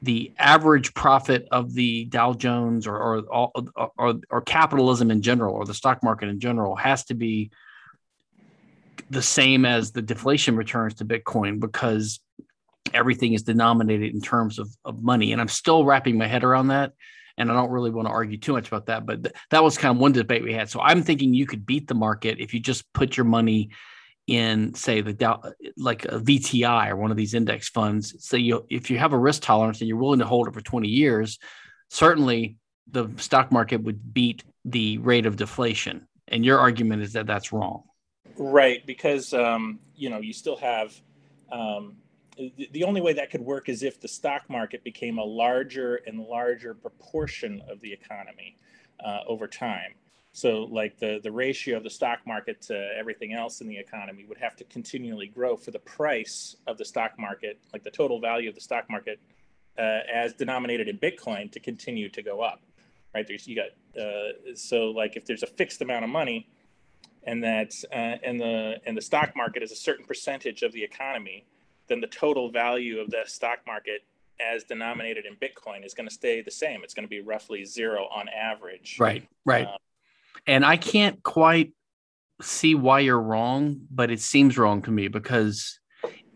the 0.02 0.32
average 0.38 0.94
profit 0.94 1.48
of 1.52 1.74
the 1.74 2.06
Dow 2.06 2.34
Jones 2.34 2.86
or 2.88 2.98
or, 2.98 3.24
or 3.28 3.92
or 3.98 4.16
or, 4.30 4.42
capitalism 4.42 5.10
in 5.10 5.22
general 5.22 5.56
or 5.56 5.66
the 5.66 5.74
stock 5.74 6.04
market 6.04 6.30
in 6.30 6.40
general 6.40 6.76
has 6.76 7.06
to 7.06 7.14
be 7.14 7.52
the 9.10 9.22
same 9.22 9.66
as 9.66 9.92
the 9.92 10.02
deflation 10.02 10.56
returns 10.56 10.96
to 10.96 11.06
Bitcoin 11.06 11.60
because 11.60 12.20
everything 12.94 13.34
is 13.34 13.44
denominated 13.44 14.14
in 14.14 14.22
terms 14.22 14.60
of, 14.60 14.70
of 14.84 15.02
money. 15.02 15.32
And 15.32 15.42
I'm 15.42 15.48
still 15.48 15.86
wrapping 15.86 16.18
my 16.18 16.28
head 16.28 16.44
around 16.44 16.68
that. 16.68 16.94
And 17.38 17.52
I 17.52 17.54
don't 17.54 17.72
really 17.72 17.92
want 17.92 18.08
to 18.08 18.14
argue 18.14 18.38
too 18.38 18.54
much 18.54 18.68
about 18.68 18.86
that, 18.86 19.06
but 19.06 19.24
th- 19.24 19.36
that 19.50 19.64
was 19.64 19.78
kind 19.78 19.96
of 19.96 20.02
one 20.02 20.14
debate 20.14 20.44
we 20.44 20.54
had. 20.54 20.70
So 20.70 20.80
I'm 20.80 21.04
thinking 21.04 21.34
you 21.34 21.46
could 21.46 21.66
beat 21.66 21.88
the 21.88 21.94
market 21.94 22.40
if 22.40 22.54
you 22.54 22.62
just 22.62 22.92
put 22.94 23.18
your 23.18 23.26
money 23.26 23.72
in, 24.26 24.74
say, 24.74 25.02
the 25.02 25.12
Dow, 25.12 25.42
like 25.76 26.06
a 26.06 26.20
VTI 26.20 26.90
or 26.90 26.96
one 26.96 27.12
of 27.12 27.18
these 27.18 27.34
index 27.34 27.68
funds. 27.68 28.16
So 28.26 28.38
you, 28.38 28.66
if 28.70 28.90
you 28.90 28.98
have 29.00 29.12
a 29.12 29.18
risk 29.18 29.42
tolerance 29.42 29.82
and 29.82 29.90
you're 29.90 29.98
willing 29.98 30.20
to 30.20 30.26
hold 30.26 30.48
it 30.48 30.54
for 30.54 30.62
20 30.62 30.88
years, 30.88 31.38
certainly 31.90 32.58
the 32.90 33.10
stock 33.18 33.52
market 33.52 33.84
would 33.84 34.14
beat 34.14 34.44
the 34.64 34.98
rate 35.00 35.26
of 35.26 35.36
deflation. 35.36 36.08
And 36.28 36.46
your 36.46 36.60
argument 36.60 37.04
is 37.04 37.14
that 37.14 37.28
that's 37.28 37.52
wrong. 37.52 37.84
Right, 38.38 38.86
because 38.86 39.34
um, 39.34 39.80
you 39.96 40.10
know 40.10 40.20
you 40.20 40.34
still 40.34 40.58
have 40.58 40.94
um, 41.52 41.96
the, 42.38 42.84
only 42.84 43.02
way 43.02 43.14
that 43.14 43.30
could 43.30 43.42
work 43.42 43.70
is 43.70 43.84
if 43.84 44.00
the 44.00 44.08
stock 44.08 44.44
market 44.50 44.84
became 44.84 45.18
a 45.18 45.24
larger 45.24 46.02
and 46.08 46.20
larger 46.20 46.74
proportion 46.74 47.62
of 47.70 47.80
the 47.82 47.92
economy 47.92 48.58
uh, 49.04 49.20
over 49.28 49.48
time. 49.48 49.94
So, 50.32 50.64
like 50.64 51.00
the 51.00 51.22
the 51.24 51.32
ratio 51.32 51.78
of 51.78 51.84
the 51.84 51.90
stock 51.90 52.20
market 52.28 52.62
to 52.64 52.90
everything 52.98 53.34
else 53.34 53.62
in 53.62 53.70
the 53.70 53.78
economy 53.78 54.26
would 54.26 54.38
have 54.38 54.56
to 54.58 54.66
continually 54.66 55.28
grow 55.28 55.56
for 55.56 55.72
the 55.72 55.80
price 55.80 56.58
of 56.68 56.78
the 56.78 56.84
stock 56.84 57.18
market, 57.18 57.58
like 57.72 57.84
the 57.84 57.92
total 57.92 58.20
value 58.20 58.50
of 58.50 58.56
the 58.56 58.62
stock 58.62 58.90
market, 58.90 59.20
uh, 59.78 60.00
as 60.14 60.34
denominated 60.34 60.90
in 60.90 60.98
Bitcoin, 60.98 61.50
to 61.54 61.60
continue 61.62 62.10
to 62.10 62.22
go 62.22 62.42
up. 62.42 62.62
Right? 63.14 63.26
There's 63.26 63.48
you 63.48 63.56
got 63.56 64.02
uh, 64.02 64.56
so 64.56 64.88
like 64.88 65.16
if 65.16 65.26
there's 65.26 65.44
a 65.44 65.48
fixed 65.48 65.82
amount 65.82 66.04
of 66.04 66.10
money 66.10 66.50
and 67.26 67.44
that 67.44 67.74
uh, 67.92 68.18
and 68.24 68.40
the 68.40 68.76
and 68.86 68.96
the 68.96 69.02
stock 69.02 69.34
market 69.36 69.64
is 69.64 69.72
a 69.72 69.76
certain 69.76 70.06
percentage 70.06 70.62
of 70.62 70.72
the 70.72 70.84
economy, 70.84 71.46
then 71.88 72.02
the 72.02 72.08
total 72.08 72.52
value 72.52 73.00
of 73.00 73.10
the 73.10 73.24
stock 73.26 73.60
market 73.66 74.02
as 74.40 74.64
denominated 74.64 75.26
in 75.26 75.36
Bitcoin 75.36 75.86
is 75.86 75.94
going 75.94 76.08
to 76.08 76.14
stay 76.14 76.42
the 76.42 76.52
same. 76.52 76.82
It's 76.84 76.94
going 76.94 77.06
to 77.06 77.10
be 77.10 77.22
roughly 77.22 77.64
zero 77.66 78.08
on 78.14 78.28
average. 78.30 78.98
Right. 79.00 79.28
Right. 79.46 79.68
Um, 79.68 79.78
and 80.48 80.66
I 80.66 80.78
can't 80.78 81.22
quite 81.24 81.74
see 82.42 82.76
why 82.76 83.00
you're 83.00 83.22
wrong, 83.22 83.82
but 83.90 84.12
it 84.12 84.20
seems 84.20 84.58
wrong 84.58 84.82
to 84.84 84.92
me 84.92 85.08
because 85.08 85.80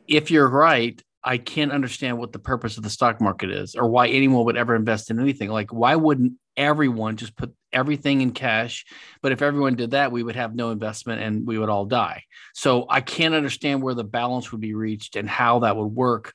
if 0.07 0.31
you're 0.31 0.47
right, 0.47 1.01
I 1.23 1.37
can't 1.37 1.71
understand 1.71 2.17
what 2.17 2.31
the 2.31 2.39
purpose 2.39 2.77
of 2.77 2.83
the 2.83 2.89
stock 2.89 3.19
market 3.19 3.51
is 3.51 3.75
or 3.75 3.89
why 3.89 4.07
anyone 4.07 4.45
would 4.45 4.57
ever 4.57 4.75
invest 4.75 5.11
in 5.11 5.19
anything. 5.19 5.49
Like, 5.49 5.73
why 5.73 5.95
wouldn't 5.95 6.33
everyone 6.55 7.17
just 7.17 7.35
put 7.35 7.53
everything 7.73 8.21
in 8.21 8.31
cash? 8.31 8.85
But 9.21 9.31
if 9.31 9.41
everyone 9.41 9.75
did 9.75 9.91
that, 9.91 10.11
we 10.11 10.23
would 10.23 10.35
have 10.35 10.55
no 10.55 10.71
investment 10.71 11.21
and 11.21 11.45
we 11.45 11.57
would 11.57 11.69
all 11.69 11.85
die. 11.85 12.23
So 12.53 12.85
I 12.89 13.01
can't 13.01 13.33
understand 13.33 13.81
where 13.81 13.93
the 13.93 14.03
balance 14.03 14.51
would 14.51 14.61
be 14.61 14.73
reached 14.73 15.15
and 15.15 15.29
how 15.29 15.59
that 15.59 15.75
would 15.75 15.85
work. 15.85 16.33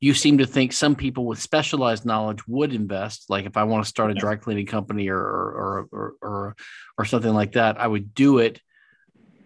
You 0.00 0.12
seem 0.14 0.38
to 0.38 0.46
think 0.46 0.72
some 0.72 0.94
people 0.96 1.24
with 1.24 1.40
specialized 1.40 2.04
knowledge 2.04 2.46
would 2.46 2.74
invest. 2.74 3.30
Like 3.30 3.46
if 3.46 3.56
I 3.56 3.64
want 3.64 3.84
to 3.84 3.88
start 3.88 4.10
a 4.10 4.14
dry 4.14 4.36
cleaning 4.36 4.66
company 4.66 5.08
or 5.08 5.18
or 5.18 5.88
or 5.90 6.14
or, 6.20 6.56
or 6.98 7.04
something 7.04 7.32
like 7.32 7.52
that, 7.52 7.80
I 7.80 7.86
would 7.86 8.14
do 8.14 8.38
it. 8.38 8.60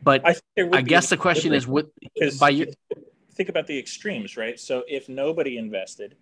But 0.03 0.27
I, 0.27 0.37
I 0.57 0.83
guess 0.83 1.11
the 1.11 1.17
question 1.17 1.53
is, 1.53 1.67
what 1.67 1.87
by 2.41 2.51
your 2.51 2.67
think 3.39 3.49
about 3.49 3.69
the 3.69 3.79
extremes, 3.79 4.37
right? 4.37 4.59
So 4.59 4.83
if 4.89 5.09
nobody 5.09 5.59
invested, 5.59 6.17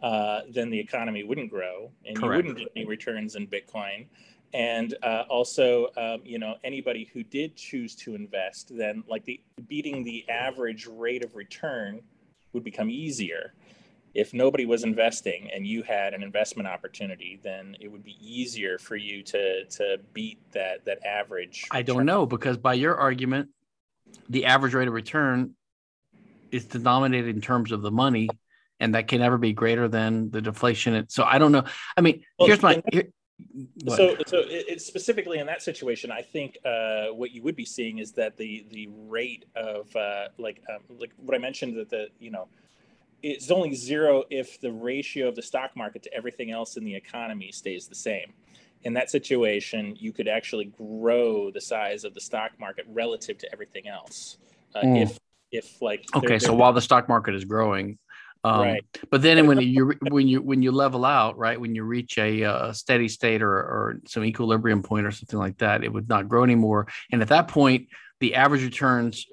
uh, 0.00 0.42
then 0.50 0.70
the 0.70 0.78
economy 0.78 1.24
wouldn't 1.24 1.50
grow, 1.50 1.90
and 2.06 2.16
Correct. 2.16 2.22
you 2.22 2.52
wouldn't 2.52 2.58
get 2.58 2.68
any 2.76 2.86
returns 2.86 3.36
in 3.36 3.46
Bitcoin. 3.46 4.06
And 4.54 4.94
uh, 5.02 5.24
also, 5.30 5.88
um, 5.96 6.20
you 6.24 6.38
know, 6.38 6.56
anybody 6.62 7.10
who 7.12 7.22
did 7.22 7.56
choose 7.56 7.94
to 7.96 8.14
invest, 8.14 8.76
then 8.76 9.02
like 9.08 9.24
the 9.24 9.40
beating 9.66 10.04
the 10.04 10.28
average 10.28 10.86
rate 10.86 11.24
of 11.24 11.34
return 11.34 12.02
would 12.52 12.64
become 12.64 12.90
easier. 12.90 13.54
If 14.14 14.34
nobody 14.34 14.66
was 14.66 14.84
investing 14.84 15.50
and 15.54 15.66
you 15.66 15.82
had 15.82 16.12
an 16.12 16.22
investment 16.22 16.68
opportunity, 16.68 17.40
then 17.42 17.76
it 17.80 17.88
would 17.90 18.04
be 18.04 18.18
easier 18.20 18.76
for 18.78 18.94
you 18.94 19.22
to 19.22 19.64
to 19.64 19.98
beat 20.12 20.38
that 20.52 20.84
that 20.84 21.04
average. 21.06 21.66
I 21.70 21.80
don't 21.80 22.04
know 22.04 22.26
because 22.26 22.58
by 22.58 22.74
your 22.74 22.94
argument, 22.94 23.48
the 24.28 24.44
average 24.44 24.74
rate 24.74 24.88
of 24.88 24.92
return 24.92 25.54
is 26.50 26.66
denominated 26.66 27.34
in 27.34 27.40
terms 27.40 27.72
of 27.72 27.80
the 27.80 27.90
money, 27.90 28.28
and 28.80 28.94
that 28.94 29.08
can 29.08 29.20
never 29.20 29.38
be 29.38 29.54
greater 29.54 29.88
than 29.88 30.30
the 30.30 30.42
deflation. 30.42 31.08
So 31.08 31.24
I 31.24 31.38
don't 31.38 31.52
know. 31.52 31.64
I 31.96 32.02
mean, 32.02 32.22
well, 32.38 32.48
here's 32.48 32.62
my. 32.62 32.82
Here, 32.92 33.08
so, 33.88 34.16
so 34.26 34.42
it's 34.46 34.86
specifically 34.86 35.38
in 35.38 35.46
that 35.46 35.62
situation. 35.62 36.10
I 36.10 36.22
think 36.22 36.58
uh, 36.64 37.06
what 37.08 37.32
you 37.32 37.42
would 37.42 37.56
be 37.56 37.64
seeing 37.64 37.98
is 37.98 38.12
that 38.12 38.36
the 38.36 38.66
the 38.70 38.88
rate 39.08 39.44
of 39.54 39.94
uh, 39.96 40.28
like 40.38 40.62
um, 40.72 40.82
like 40.98 41.12
what 41.16 41.34
I 41.34 41.38
mentioned 41.38 41.76
that 41.76 41.90
the 41.90 42.08
you 42.18 42.30
know 42.30 42.48
it's 43.22 43.50
only 43.50 43.74
zero 43.74 44.24
if 44.30 44.60
the 44.60 44.72
ratio 44.72 45.28
of 45.28 45.36
the 45.36 45.42
stock 45.42 45.76
market 45.76 46.02
to 46.02 46.14
everything 46.14 46.50
else 46.50 46.76
in 46.76 46.84
the 46.84 46.94
economy 46.94 47.52
stays 47.52 47.86
the 47.86 47.94
same. 47.94 48.32
In 48.84 48.94
that 48.94 49.10
situation, 49.10 49.96
you 49.98 50.12
could 50.12 50.26
actually 50.26 50.64
grow 50.64 51.50
the 51.50 51.60
size 51.60 52.02
of 52.04 52.14
the 52.14 52.20
stock 52.20 52.50
market 52.58 52.84
relative 52.88 53.38
to 53.38 53.52
everything 53.52 53.86
else. 53.86 54.38
Uh, 54.74 54.80
mm. 54.80 55.02
If 55.02 55.18
if 55.52 55.80
like 55.82 56.04
okay 56.14 56.26
they're, 56.26 56.40
so 56.40 56.46
they're, 56.48 56.56
while 56.56 56.72
the 56.72 56.80
stock 56.80 57.08
market 57.08 57.34
is 57.34 57.44
growing 57.44 57.98
um, 58.44 58.60
right. 58.60 58.84
but 59.10 59.22
then 59.22 59.46
when 59.46 59.60
you 59.60 59.94
when 60.08 60.26
you 60.26 60.42
when 60.42 60.62
you 60.62 60.72
level 60.72 61.04
out 61.04 61.38
right 61.38 61.60
when 61.60 61.74
you 61.74 61.84
reach 61.84 62.18
a, 62.18 62.42
a 62.42 62.74
steady 62.74 63.08
state 63.08 63.40
or, 63.40 63.52
or 63.52 64.00
some 64.06 64.24
equilibrium 64.24 64.82
point 64.82 65.06
or 65.06 65.12
something 65.12 65.38
like 65.38 65.58
that 65.58 65.84
it 65.84 65.92
would 65.92 66.08
not 66.08 66.28
grow 66.28 66.42
anymore. 66.42 66.88
And 67.10 67.22
at 67.22 67.28
that 67.28 67.48
point 67.48 67.88
the 68.20 68.34
average 68.34 68.62
returns 68.62 69.26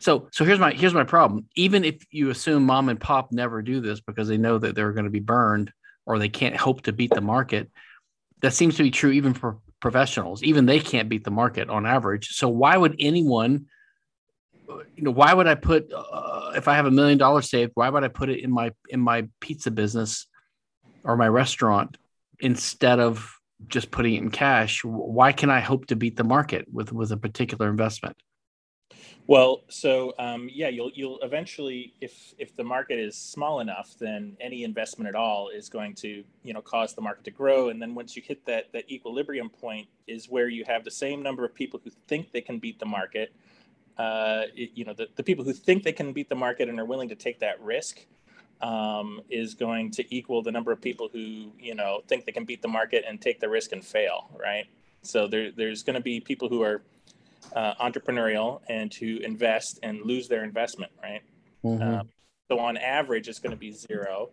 so 0.00 0.28
so 0.32 0.44
here's 0.44 0.58
my 0.58 0.72
here's 0.72 0.94
my 0.94 1.04
problem. 1.04 1.46
Even 1.56 1.84
if 1.84 2.02
you 2.10 2.30
assume 2.30 2.64
mom 2.64 2.88
and 2.88 3.00
pop 3.00 3.32
never 3.32 3.62
do 3.62 3.80
this 3.80 4.00
because 4.00 4.28
they 4.28 4.38
know 4.38 4.58
that 4.58 4.74
they're 4.74 4.92
going 4.92 5.04
to 5.04 5.10
be 5.10 5.20
burned 5.20 5.72
or 6.06 6.18
they 6.18 6.28
can't 6.28 6.56
hope 6.56 6.82
to 6.82 6.92
beat 6.92 7.12
the 7.14 7.20
market 7.20 7.70
that 8.40 8.54
seems 8.54 8.76
to 8.76 8.82
be 8.82 8.90
true 8.90 9.10
even 9.10 9.34
for 9.34 9.58
professionals. 9.80 10.42
Even 10.42 10.66
they 10.66 10.80
can't 10.80 11.08
beat 11.08 11.24
the 11.24 11.30
market 11.30 11.68
on 11.68 11.86
average. 11.86 12.28
So 12.28 12.48
why 12.48 12.76
would 12.76 12.96
anyone 12.98 13.66
you 14.96 15.02
know 15.02 15.10
why 15.10 15.32
would 15.32 15.46
i 15.46 15.54
put 15.54 15.92
uh, 15.92 16.52
if 16.56 16.68
i 16.68 16.74
have 16.74 16.86
a 16.86 16.90
million 16.90 17.18
dollars 17.18 17.50
saved 17.50 17.72
why 17.74 17.88
would 17.88 18.04
i 18.04 18.08
put 18.08 18.28
it 18.28 18.40
in 18.42 18.50
my 18.50 18.72
in 18.88 19.00
my 19.00 19.26
pizza 19.40 19.70
business 19.70 20.26
or 21.04 21.16
my 21.16 21.28
restaurant 21.28 21.96
instead 22.40 23.00
of 23.00 23.34
just 23.68 23.90
putting 23.90 24.14
it 24.14 24.22
in 24.22 24.30
cash? 24.30 24.84
Why 24.84 25.32
can 25.32 25.50
i 25.50 25.60
hope 25.60 25.86
to 25.86 25.96
beat 25.96 26.16
the 26.16 26.24
market 26.24 26.66
with 26.72 26.92
with 26.92 27.12
a 27.12 27.16
particular 27.16 27.68
investment? 27.68 28.16
Well 29.26 29.62
so 29.68 30.14
um, 30.18 30.48
yeah 30.52 30.68
you'll 30.68 30.90
you'll 30.94 31.18
eventually 31.20 31.94
if 32.00 32.34
if 32.38 32.56
the 32.56 32.64
market 32.64 32.98
is 32.98 33.16
small 33.16 33.60
enough 33.60 33.94
then 33.98 34.36
any 34.40 34.64
investment 34.64 35.08
at 35.08 35.14
all 35.14 35.50
is 35.50 35.68
going 35.68 35.94
to 35.96 36.24
you 36.42 36.52
know 36.52 36.62
cause 36.62 36.94
the 36.94 37.02
market 37.02 37.24
to 37.24 37.30
grow. 37.30 37.68
And 37.68 37.80
then 37.80 37.94
once 37.94 38.16
you 38.16 38.22
hit 38.22 38.44
that 38.46 38.72
that 38.72 38.90
equilibrium 38.90 39.50
point 39.50 39.88
is 40.06 40.28
where 40.28 40.48
you 40.48 40.64
have 40.66 40.84
the 40.84 40.90
same 40.90 41.22
number 41.22 41.44
of 41.44 41.54
people 41.54 41.80
who 41.84 41.90
think 42.08 42.32
they 42.32 42.40
can 42.40 42.58
beat 42.58 42.78
the 42.78 42.86
market 42.86 43.32
uh, 43.98 44.42
you 44.54 44.84
know, 44.84 44.94
the, 44.94 45.08
the 45.16 45.22
people 45.22 45.44
who 45.44 45.52
think 45.52 45.82
they 45.82 45.92
can 45.92 46.12
beat 46.12 46.28
the 46.28 46.34
market 46.34 46.68
and 46.68 46.78
are 46.80 46.84
willing 46.84 47.08
to 47.08 47.14
take 47.14 47.40
that 47.40 47.60
risk 47.60 48.00
um, 48.60 49.20
is 49.30 49.54
going 49.54 49.90
to 49.90 50.14
equal 50.14 50.42
the 50.42 50.52
number 50.52 50.72
of 50.72 50.80
people 50.80 51.08
who, 51.12 51.52
you 51.58 51.74
know, 51.74 52.02
think 52.08 52.24
they 52.24 52.32
can 52.32 52.44
beat 52.44 52.62
the 52.62 52.68
market 52.68 53.04
and 53.06 53.20
take 53.20 53.40
the 53.40 53.48
risk 53.48 53.72
and 53.72 53.84
fail, 53.84 54.30
right? 54.38 54.66
So 55.02 55.26
there, 55.26 55.50
there's 55.50 55.82
going 55.82 55.94
to 55.94 56.00
be 56.02 56.20
people 56.20 56.48
who 56.48 56.62
are 56.62 56.82
uh, 57.54 57.74
entrepreneurial 57.74 58.60
and 58.68 58.92
who 58.92 59.16
invest 59.18 59.78
and 59.82 60.02
lose 60.02 60.28
their 60.28 60.44
investment, 60.44 60.92
right? 61.02 61.22
Mm-hmm. 61.64 61.82
Um, 61.82 62.08
so 62.48 62.58
on 62.58 62.76
average, 62.76 63.28
it's 63.28 63.38
going 63.38 63.52
to 63.52 63.56
be 63.56 63.72
zero 63.72 64.30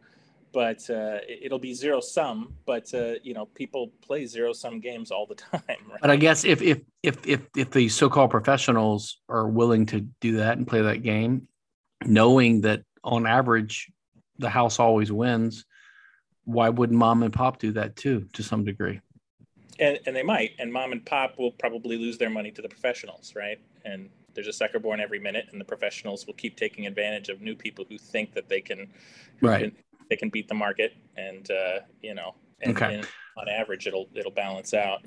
but 0.51 0.89
uh, 0.89 1.19
it'll 1.27 1.59
be 1.59 1.73
zero 1.73 1.99
sum. 1.99 2.53
But 2.65 2.93
uh, 2.93 3.13
you 3.23 3.33
know, 3.33 3.45
people 3.45 3.91
play 4.01 4.25
zero 4.25 4.53
sum 4.53 4.79
games 4.79 5.11
all 5.11 5.25
the 5.25 5.35
time. 5.35 5.61
Right? 5.67 6.01
But 6.01 6.09
I 6.09 6.15
guess 6.15 6.45
if 6.45 6.61
if 6.61 6.81
if 7.03 7.25
if 7.27 7.41
if 7.55 7.71
the 7.71 7.89
so-called 7.89 8.31
professionals 8.31 9.19
are 9.29 9.47
willing 9.47 9.85
to 9.87 10.01
do 10.21 10.37
that 10.37 10.57
and 10.57 10.67
play 10.67 10.81
that 10.81 11.03
game, 11.03 11.47
knowing 12.05 12.61
that 12.61 12.83
on 13.03 13.25
average 13.25 13.91
the 14.39 14.49
house 14.49 14.79
always 14.79 15.11
wins, 15.11 15.65
why 16.45 16.69
wouldn't 16.69 16.97
mom 16.97 17.23
and 17.23 17.33
pop 17.33 17.59
do 17.59 17.71
that 17.73 17.95
too 17.95 18.27
to 18.33 18.43
some 18.43 18.63
degree? 18.63 19.01
And, 19.79 19.99
and 20.07 20.15
they 20.15 20.23
might, 20.23 20.51
and 20.57 20.73
mom 20.73 20.91
and 20.91 21.05
pop 21.05 21.37
will 21.37 21.51
probably 21.51 21.97
lose 21.97 22.17
their 22.17 22.31
money 22.31 22.51
to 22.51 22.61
the 22.61 22.69
professionals, 22.69 23.33
right? 23.35 23.59
And 23.85 24.09
there's 24.33 24.47
a 24.47 24.53
sucker 24.53 24.79
born 24.79 24.99
every 24.99 25.19
minute, 25.19 25.47
and 25.51 25.59
the 25.59 25.65
professionals 25.65 26.25
will 26.25 26.33
keep 26.33 26.55
taking 26.57 26.87
advantage 26.87 27.29
of 27.29 27.41
new 27.41 27.55
people 27.55 27.85
who 27.89 27.97
think 27.97 28.33
that 28.33 28.49
they 28.49 28.61
can, 28.61 28.87
right? 29.41 29.73
They 30.09 30.15
can 30.15 30.29
beat 30.29 30.47
the 30.47 30.55
market, 30.55 30.93
and 31.15 31.49
uh, 31.49 31.79
you 32.01 32.13
know, 32.13 32.35
and, 32.61 32.75
okay. 32.75 32.95
and 32.95 33.07
on 33.37 33.47
average, 33.49 33.87
it'll 33.87 34.07
it'll 34.15 34.31
balance 34.31 34.73
out. 34.73 35.01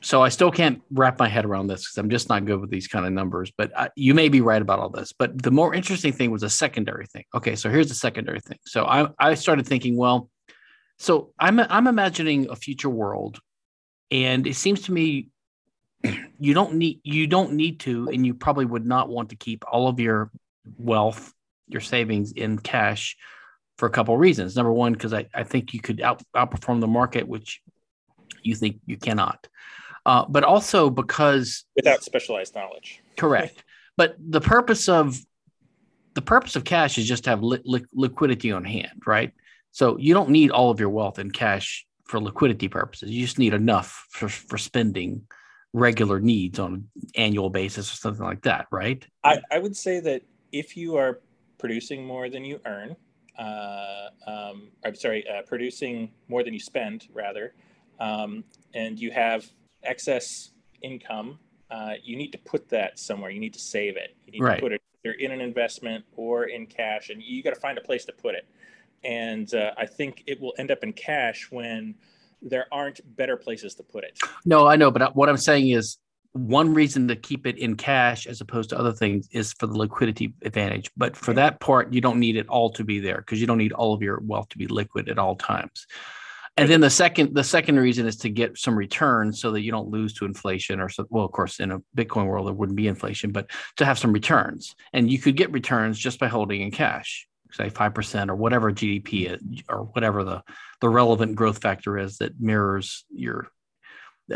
so 0.00 0.22
I 0.22 0.28
still 0.28 0.50
can't 0.50 0.82
wrap 0.90 1.18
my 1.18 1.28
head 1.28 1.44
around 1.44 1.68
this 1.68 1.82
because 1.82 1.98
I'm 1.98 2.10
just 2.10 2.28
not 2.28 2.44
good 2.44 2.60
with 2.60 2.70
these 2.70 2.88
kind 2.88 3.06
of 3.06 3.12
numbers. 3.12 3.52
But 3.56 3.76
I, 3.78 3.90
you 3.96 4.14
may 4.14 4.28
be 4.28 4.40
right 4.40 4.60
about 4.60 4.78
all 4.78 4.90
this. 4.90 5.12
But 5.12 5.42
the 5.42 5.50
more 5.50 5.74
interesting 5.74 6.12
thing 6.12 6.30
was 6.30 6.42
a 6.42 6.50
secondary 6.50 7.06
thing. 7.06 7.24
Okay, 7.34 7.56
so 7.56 7.70
here's 7.70 7.88
the 7.88 7.94
secondary 7.94 8.40
thing. 8.40 8.58
So 8.66 8.84
I 8.84 9.08
I 9.18 9.34
started 9.34 9.66
thinking, 9.66 9.96
well, 9.96 10.28
so 10.98 11.32
I'm 11.38 11.60
I'm 11.60 11.86
imagining 11.86 12.48
a 12.50 12.56
future 12.56 12.90
world, 12.90 13.38
and 14.10 14.46
it 14.46 14.56
seems 14.56 14.82
to 14.82 14.92
me 14.92 15.28
you 16.38 16.54
don't 16.54 16.74
need 16.74 17.00
you 17.04 17.26
don't 17.26 17.52
need 17.52 17.80
to, 17.80 18.08
and 18.08 18.26
you 18.26 18.34
probably 18.34 18.64
would 18.64 18.86
not 18.86 19.08
want 19.08 19.30
to 19.30 19.36
keep 19.36 19.64
all 19.70 19.88
of 19.88 20.00
your 20.00 20.30
wealth, 20.78 21.32
your 21.68 21.80
savings 21.80 22.32
in 22.32 22.58
cash 22.58 23.16
for 23.78 23.86
a 23.86 23.90
couple 23.90 24.14
of 24.14 24.20
reasons. 24.20 24.56
Number 24.56 24.72
one, 24.72 24.92
because 24.92 25.12
I, 25.12 25.26
I 25.34 25.44
think 25.44 25.74
you 25.74 25.80
could 25.80 26.00
out, 26.00 26.22
outperform 26.36 26.80
the 26.80 26.86
market, 26.86 27.26
which 27.26 27.60
you 28.42 28.54
think 28.54 28.80
you 28.86 28.96
cannot 28.96 29.48
uh, 30.06 30.24
but 30.28 30.44
also 30.44 30.90
because 30.90 31.64
without 31.76 32.02
specialized 32.02 32.54
knowledge. 32.54 33.02
Correct. 33.16 33.62
but 33.96 34.16
the 34.18 34.40
purpose 34.40 34.88
of 34.88 35.18
the 36.14 36.22
purpose 36.22 36.56
of 36.56 36.64
cash 36.64 36.98
is 36.98 37.06
just 37.06 37.24
to 37.24 37.30
have 37.30 37.42
li- 37.42 37.62
li- 37.64 37.84
liquidity 37.94 38.52
on 38.52 38.64
hand, 38.64 39.02
right? 39.06 39.32
So 39.70 39.96
you 39.96 40.12
don't 40.12 40.28
need 40.28 40.50
all 40.50 40.70
of 40.70 40.78
your 40.78 40.90
wealth 40.90 41.18
in 41.18 41.30
cash 41.30 41.86
for 42.04 42.20
liquidity 42.20 42.68
purposes. 42.68 43.10
You 43.10 43.22
just 43.24 43.38
need 43.38 43.54
enough 43.54 44.06
for, 44.10 44.28
for 44.28 44.58
spending 44.58 45.22
regular 45.72 46.20
needs 46.20 46.58
on 46.58 46.74
an 46.74 46.88
annual 47.14 47.48
basis 47.48 47.90
or 47.90 47.96
something 47.96 48.24
like 48.24 48.42
that, 48.42 48.66
right? 48.70 49.06
I, 49.24 49.40
I 49.50 49.58
would 49.58 49.74
say 49.74 50.00
that 50.00 50.22
if 50.50 50.76
you 50.76 50.96
are 50.96 51.20
producing 51.56 52.04
more 52.04 52.28
than 52.28 52.44
you 52.44 52.60
earn, 52.66 52.94
uh, 53.38 54.08
um, 54.26 54.68
I'm 54.84 54.94
sorry, 54.94 55.24
uh, 55.28 55.42
producing 55.42 56.10
more 56.28 56.42
than 56.42 56.52
you 56.52 56.60
spend, 56.60 57.08
rather, 57.12 57.54
um, 58.00 58.44
and 58.74 58.98
you 58.98 59.10
have 59.10 59.46
excess 59.82 60.50
income, 60.82 61.38
uh, 61.70 61.94
you 62.02 62.16
need 62.16 62.32
to 62.32 62.38
put 62.38 62.68
that 62.68 62.98
somewhere. 62.98 63.30
You 63.30 63.40
need 63.40 63.54
to 63.54 63.60
save 63.60 63.96
it. 63.96 64.14
You 64.26 64.32
need 64.32 64.42
right. 64.42 64.56
to 64.56 64.60
put 64.60 64.72
it 64.72 64.82
either 65.04 65.14
in 65.14 65.30
an 65.30 65.40
investment 65.40 66.04
or 66.16 66.44
in 66.44 66.66
cash, 66.66 67.10
and 67.10 67.22
you 67.22 67.42
got 67.42 67.54
to 67.54 67.60
find 67.60 67.78
a 67.78 67.80
place 67.80 68.04
to 68.04 68.12
put 68.12 68.34
it. 68.34 68.46
And 69.04 69.52
uh, 69.54 69.72
I 69.76 69.86
think 69.86 70.22
it 70.26 70.40
will 70.40 70.54
end 70.58 70.70
up 70.70 70.84
in 70.84 70.92
cash 70.92 71.48
when 71.50 71.94
there 72.40 72.66
aren't 72.70 73.00
better 73.16 73.36
places 73.36 73.74
to 73.76 73.82
put 73.82 74.04
it. 74.04 74.18
No, 74.44 74.66
I 74.66 74.76
know, 74.76 74.90
but 74.90 75.16
what 75.16 75.28
I'm 75.28 75.36
saying 75.36 75.70
is 75.70 75.98
one 76.32 76.72
reason 76.72 77.08
to 77.08 77.16
keep 77.16 77.46
it 77.46 77.58
in 77.58 77.76
cash 77.76 78.26
as 78.26 78.40
opposed 78.40 78.70
to 78.70 78.78
other 78.78 78.92
things 78.92 79.28
is 79.32 79.52
for 79.52 79.66
the 79.66 79.76
liquidity 79.76 80.32
advantage. 80.42 80.90
But 80.96 81.16
for 81.16 81.34
that 81.34 81.60
part, 81.60 81.92
you 81.92 82.00
don't 82.00 82.18
need 82.18 82.36
it 82.36 82.48
all 82.48 82.70
to 82.70 82.84
be 82.84 83.00
there 83.00 83.18
because 83.18 83.40
you 83.40 83.46
don't 83.46 83.58
need 83.58 83.72
all 83.72 83.92
of 83.92 84.02
your 84.02 84.20
wealth 84.20 84.48
to 84.50 84.58
be 84.58 84.66
liquid 84.66 85.08
at 85.08 85.18
all 85.18 85.36
times. 85.36 85.86
And 86.56 86.70
then 86.70 86.80
the 86.80 86.90
second 86.90 87.34
the 87.34 87.44
second 87.44 87.78
reason 87.78 88.06
is 88.06 88.16
to 88.18 88.28
get 88.28 88.58
some 88.58 88.76
return 88.76 89.32
so 89.32 89.52
that 89.52 89.62
you 89.62 89.70
don't 89.70 89.88
lose 89.88 90.12
to 90.14 90.26
inflation 90.26 90.80
or 90.80 90.90
so 90.90 91.06
well 91.08 91.24
of 91.24 91.32
course 91.32 91.60
in 91.60 91.70
a 91.70 91.80
Bitcoin 91.96 92.26
world 92.26 92.46
there 92.46 92.52
wouldn't 92.52 92.76
be 92.76 92.88
inflation 92.88 93.32
but 93.32 93.50
to 93.76 93.86
have 93.86 93.98
some 93.98 94.12
returns 94.12 94.76
and 94.92 95.10
you 95.10 95.18
could 95.18 95.34
get 95.34 95.50
returns 95.50 95.98
just 95.98 96.20
by 96.20 96.28
holding 96.28 96.60
in 96.60 96.70
cash 96.70 97.26
say 97.52 97.70
5% 97.70 98.28
or 98.28 98.34
whatever 98.34 98.72
GDP 98.72 99.30
is, 99.32 99.62
or 99.68 99.84
whatever 99.84 100.24
the 100.24 100.42
the 100.80 100.88
relevant 100.88 101.36
growth 101.36 101.62
factor 101.62 101.96
is 101.96 102.18
that 102.18 102.38
mirrors 102.40 103.04
your 103.10 103.48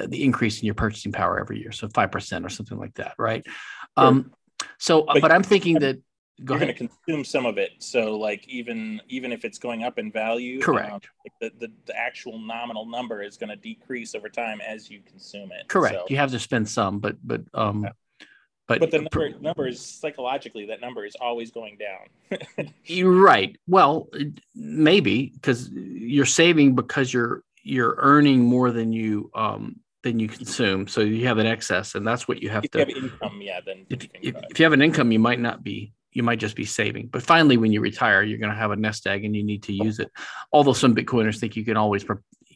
the, 0.01 0.07
the 0.09 0.25
increase 0.25 0.61
in 0.61 0.67
your 0.67 0.75
purchasing 0.75 1.13
power 1.13 1.41
every 1.41 1.61
year 1.61 1.73
so 1.73 1.89
5% 1.89 2.45
or 2.45 2.49
something 2.49 2.79
like 2.79 2.95
that 2.95 3.15
right 3.19 3.45
sure. 3.45 3.55
um 3.97 4.33
so 4.79 5.03
but, 5.03 5.21
but 5.21 5.33
I'm 5.33 5.43
thinking 5.43 5.79
that 5.81 6.01
Go 6.45 6.55
you're 6.55 6.61
going 6.61 6.75
to 6.75 6.89
consume 6.89 7.25
some 7.25 7.47
of 7.47 7.57
it. 7.57 7.71
So 7.79 8.19
like 8.19 8.47
even 8.47 9.01
even 9.09 9.33
if 9.33 9.45
it's 9.45 9.59
going 9.59 9.85
up 9.85 9.99
in 9.99 10.13
value, 10.13 10.61
correct. 10.61 10.93
Um, 10.93 11.01
the, 11.41 11.51
the, 11.59 11.73
the 11.87 11.97
actual 11.99 12.39
nominal 12.39 12.85
number 12.85 13.23
is 13.23 13.39
going 13.39 13.49
to 13.49 13.57
decrease 13.57 14.15
over 14.15 14.29
time 14.29 14.61
as 14.61 14.91
you 14.91 15.01
consume 15.01 15.51
it. 15.53 15.67
Correct. 15.69 15.95
So, 15.95 16.05
you 16.11 16.19
have 16.19 16.31
to 16.33 16.39
spend 16.39 16.69
some, 16.69 16.99
but 16.99 17.17
but 17.27 17.41
um, 17.55 17.85
yeah. 17.85 18.27
but 18.69 18.81
but 18.81 18.91
the 18.91 18.99
number 18.99 19.31
number 19.41 19.67
is 19.67 19.81
psychologically 19.81 20.67
that 20.67 20.83
number 20.83 21.07
is 21.07 21.17
always 21.19 21.51
going 21.53 21.79
down. 21.79 22.71
you're 22.85 23.19
right. 23.19 23.57
Well, 23.67 24.11
maybe 24.55 25.33
because 25.33 25.71
you're 25.71 26.27
saving 26.27 26.75
because 26.75 27.15
you're 27.15 27.45
you're 27.63 27.95
earning 27.97 28.45
more 28.45 28.73
than 28.73 28.93
you 28.93 29.31
um 29.35 29.81
than 30.07 30.21
you 30.21 30.29
consume. 30.29 30.87
So 30.87 31.01
you 31.01 31.27
have 31.27 31.39
an 31.39 31.47
excess, 31.47 31.97
and 31.97 32.07
that's 32.07 32.29
what 32.29 32.41
you 32.41 32.49
have 32.49 32.65
if 32.65 32.71
to. 32.71 32.79
You 32.79 32.85
have 32.95 33.05
income, 33.05 33.41
yeah. 33.43 33.61
Then 33.65 33.87
if, 33.91 34.05
if, 34.23 34.37
if, 34.51 34.59
you 34.59 34.65
have 34.65 34.73
an 34.73 34.83
income, 34.83 35.11
you 35.11 35.19
might 35.19 35.41
not 35.41 35.65
be 35.65 35.93
you 36.13 36.23
might 36.23 36.39
just 36.39 36.57
be 36.57 36.65
saving. 36.65 37.09
But 37.09 37.23
finally, 37.23 37.57
when 37.57 37.73
you 37.73 37.81
retire, 37.81 38.23
you're 38.23 38.39
going 38.39 38.53
to 38.53 38.59
have 38.59 38.71
a 38.71 38.77
nest 38.77 39.07
egg 39.07 39.25
and 39.25 39.37
you 39.37 39.43
need 39.43 39.65
to 39.65 39.73
use 39.73 39.99
it. 39.99 40.11
Although 40.53 40.73
some 40.73 40.95
Bitcoiners 40.95 41.39
think 41.39 41.57
you 41.57 41.65
can 41.65 41.77
always 41.77 42.07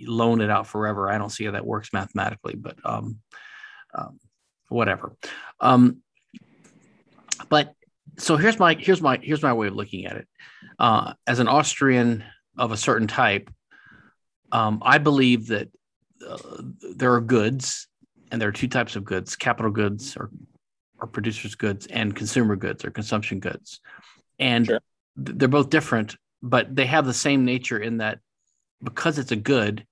loan 0.02 0.40
it 0.40 0.48
out 0.48 0.66
forever. 0.66 1.10
I 1.10 1.18
don't 1.18 1.28
see 1.28 1.44
how 1.44 1.50
that 1.52 1.66
works 1.66 1.92
mathematically, 1.92 2.54
but 2.56 2.76
um, 2.84 3.18
um, 3.94 4.18
whatever. 4.68 5.14
Um, 5.58 5.98
but 7.48 7.74
so 8.16 8.36
here's 8.36 8.58
my 8.58 8.74
here's 8.74 9.02
my 9.02 9.18
here's 9.20 9.42
my 9.42 9.52
way 9.52 9.66
of 9.66 9.74
looking 9.74 10.06
at 10.06 10.16
it. 10.16 10.28
Uh, 10.78 11.14
as 11.26 11.40
an 11.40 11.48
Austrian 11.48 12.24
of 12.56 12.72
a 12.72 12.76
certain 12.76 13.08
type, 13.08 13.50
um, 14.52 14.80
I 14.84 14.98
believe 14.98 15.48
that 15.48 15.68
uh, 16.30 16.62
there 16.96 17.12
are 17.14 17.20
goods, 17.20 17.88
and 18.30 18.40
there 18.40 18.48
are 18.48 18.52
two 18.52 18.68
types 18.68 18.96
of 18.96 19.04
goods: 19.04 19.36
capital 19.36 19.70
goods 19.70 20.16
or 20.16 20.30
or 21.00 21.06
producers 21.06 21.54
goods 21.54 21.86
and 21.86 22.14
consumer 22.14 22.56
goods 22.56 22.84
or 22.84 22.90
consumption 22.90 23.40
goods 23.40 23.80
and 24.38 24.66
sure. 24.66 24.80
they're 25.16 25.48
both 25.48 25.70
different 25.70 26.16
but 26.42 26.74
they 26.74 26.86
have 26.86 27.06
the 27.06 27.14
same 27.14 27.44
nature 27.44 27.78
in 27.78 27.98
that 27.98 28.18
because 28.82 29.18
it's 29.18 29.32
a 29.32 29.36
good 29.36 29.86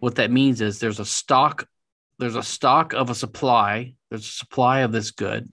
what 0.00 0.16
that 0.16 0.30
means 0.30 0.60
is 0.60 0.78
there's 0.78 1.00
a 1.00 1.04
stock 1.04 1.66
there's 2.18 2.36
a 2.36 2.42
stock 2.42 2.92
of 2.92 3.10
a 3.10 3.14
supply 3.14 3.94
there's 4.10 4.26
a 4.26 4.30
supply 4.30 4.80
of 4.80 4.92
this 4.92 5.10
good 5.10 5.50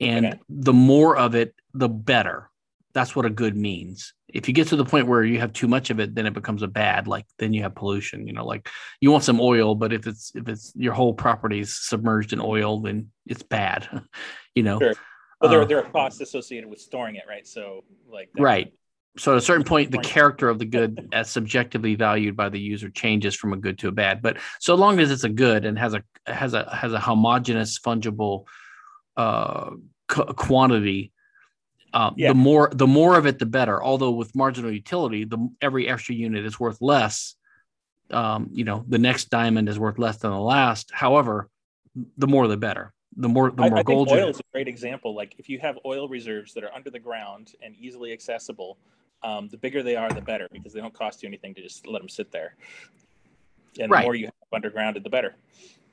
and 0.00 0.26
okay. 0.26 0.38
the 0.48 0.72
more 0.72 1.16
of 1.16 1.34
it 1.34 1.54
the 1.74 1.88
better 1.88 2.50
that's 2.96 3.14
what 3.14 3.26
a 3.26 3.30
good 3.30 3.54
means. 3.54 4.14
If 4.32 4.48
you 4.48 4.54
get 4.54 4.68
to 4.68 4.76
the 4.76 4.84
point 4.84 5.06
where 5.06 5.22
you 5.22 5.38
have 5.38 5.52
too 5.52 5.68
much 5.68 5.90
of 5.90 6.00
it 6.00 6.14
then 6.14 6.24
it 6.24 6.32
becomes 6.32 6.62
a 6.62 6.66
bad 6.66 7.06
like 7.06 7.26
then 7.38 7.52
you 7.52 7.62
have 7.62 7.74
pollution 7.74 8.26
you 8.26 8.32
know 8.32 8.44
like 8.44 8.68
you 9.00 9.10
want 9.10 9.22
some 9.22 9.38
oil 9.38 9.74
but 9.74 9.92
if 9.92 10.06
it's 10.06 10.32
if 10.34 10.48
it's 10.48 10.72
your 10.74 10.94
whole 10.94 11.12
property 11.12 11.60
is 11.60 11.74
submerged 11.74 12.32
in 12.32 12.40
oil 12.40 12.80
then 12.80 13.10
it's 13.26 13.42
bad 13.42 13.86
you 14.54 14.62
know? 14.62 14.78
Sure. 14.78 14.94
well 15.40 15.50
there, 15.50 15.60
uh, 15.60 15.64
there 15.66 15.78
are 15.78 15.90
costs 15.90 16.22
associated 16.22 16.68
with 16.70 16.80
storing 16.80 17.16
it 17.16 17.24
right? 17.28 17.46
So 17.46 17.84
like 18.10 18.30
right. 18.38 18.72
So 19.18 19.32
at 19.32 19.38
a 19.38 19.42
certain 19.42 19.64
point 19.64 19.90
the 19.90 19.98
character 19.98 20.48
of 20.48 20.58
the 20.58 20.64
good 20.64 21.08
as 21.12 21.30
subjectively 21.30 21.96
valued 21.96 22.34
by 22.34 22.48
the 22.48 22.58
user 22.58 22.88
changes 22.88 23.34
from 23.34 23.52
a 23.52 23.58
good 23.58 23.78
to 23.80 23.88
a 23.88 23.92
bad. 23.92 24.22
But 24.22 24.38
so 24.58 24.74
long 24.74 25.00
as 25.00 25.10
it's 25.10 25.24
a 25.24 25.28
good 25.28 25.66
and 25.66 25.78
has 25.78 25.92
a 25.92 26.02
has 26.26 26.54
a 26.54 26.74
has 26.74 26.94
a 26.94 27.00
homogeneous 27.00 27.78
fungible 27.78 28.46
uh 29.18 29.70
quantity 30.08 31.12
uh, 31.96 32.10
yeah. 32.14 32.28
the 32.28 32.34
more 32.34 32.70
the 32.74 32.86
more 32.86 33.16
of 33.16 33.24
it 33.24 33.38
the 33.38 33.46
better 33.46 33.82
although 33.82 34.10
with 34.10 34.34
marginal 34.36 34.70
utility 34.70 35.24
the 35.24 35.38
every 35.62 35.88
extra 35.88 36.14
unit 36.14 36.44
is 36.44 36.60
worth 36.60 36.76
less 36.82 37.36
um, 38.10 38.50
you 38.52 38.64
know 38.64 38.84
the 38.86 38.98
next 38.98 39.30
diamond 39.30 39.66
is 39.66 39.78
worth 39.78 39.98
less 39.98 40.18
than 40.18 40.30
the 40.30 40.38
last 40.38 40.90
however 40.92 41.48
the 42.18 42.26
more 42.26 42.46
the 42.48 42.56
better 42.56 42.92
the 43.16 43.30
more 43.30 43.50
the 43.50 43.62
more 43.62 43.78
I, 43.78 43.80
I 43.80 43.82
gold 43.82 44.10
oil 44.10 44.28
is 44.28 44.38
a 44.38 44.42
great 44.52 44.68
example 44.68 45.14
like 45.14 45.36
if 45.38 45.48
you 45.48 45.58
have 45.60 45.78
oil 45.86 46.06
reserves 46.06 46.52
that 46.52 46.64
are 46.64 46.72
under 46.74 46.90
the 46.90 46.98
ground 46.98 47.54
and 47.62 47.74
easily 47.76 48.12
accessible 48.12 48.76
um, 49.22 49.48
the 49.48 49.56
bigger 49.56 49.82
they 49.82 49.96
are 49.96 50.10
the 50.10 50.20
better 50.20 50.48
because 50.52 50.74
they 50.74 50.82
don't 50.82 50.92
cost 50.92 51.22
you 51.22 51.28
anything 51.28 51.54
to 51.54 51.62
just 51.62 51.86
let 51.86 52.00
them 52.00 52.10
sit 52.10 52.30
there 52.30 52.56
and 53.80 53.90
right. 53.90 54.00
the 54.00 54.04
more 54.04 54.14
you 54.14 54.26
have 54.26 54.62
undergrounded, 54.62 55.02
the 55.02 55.10
better 55.10 55.34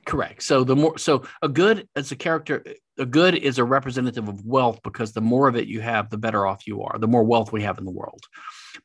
Correct. 0.04 0.42
So 0.42 0.64
the 0.64 0.76
more 0.76 0.98
so 0.98 1.24
a 1.40 1.48
good 1.48 1.88
as 1.96 2.12
a 2.12 2.16
character, 2.16 2.62
a 2.98 3.06
good 3.06 3.34
is 3.34 3.58
a 3.58 3.64
representative 3.64 4.28
of 4.28 4.44
wealth 4.44 4.80
because 4.82 5.12
the 5.12 5.20
more 5.20 5.48
of 5.48 5.56
it 5.56 5.66
you 5.66 5.80
have, 5.80 6.10
the 6.10 6.18
better 6.18 6.46
off 6.46 6.66
you 6.66 6.82
are. 6.82 6.98
The 6.98 7.08
more 7.08 7.24
wealth 7.24 7.52
we 7.52 7.62
have 7.62 7.78
in 7.78 7.84
the 7.84 7.90
world. 7.90 8.24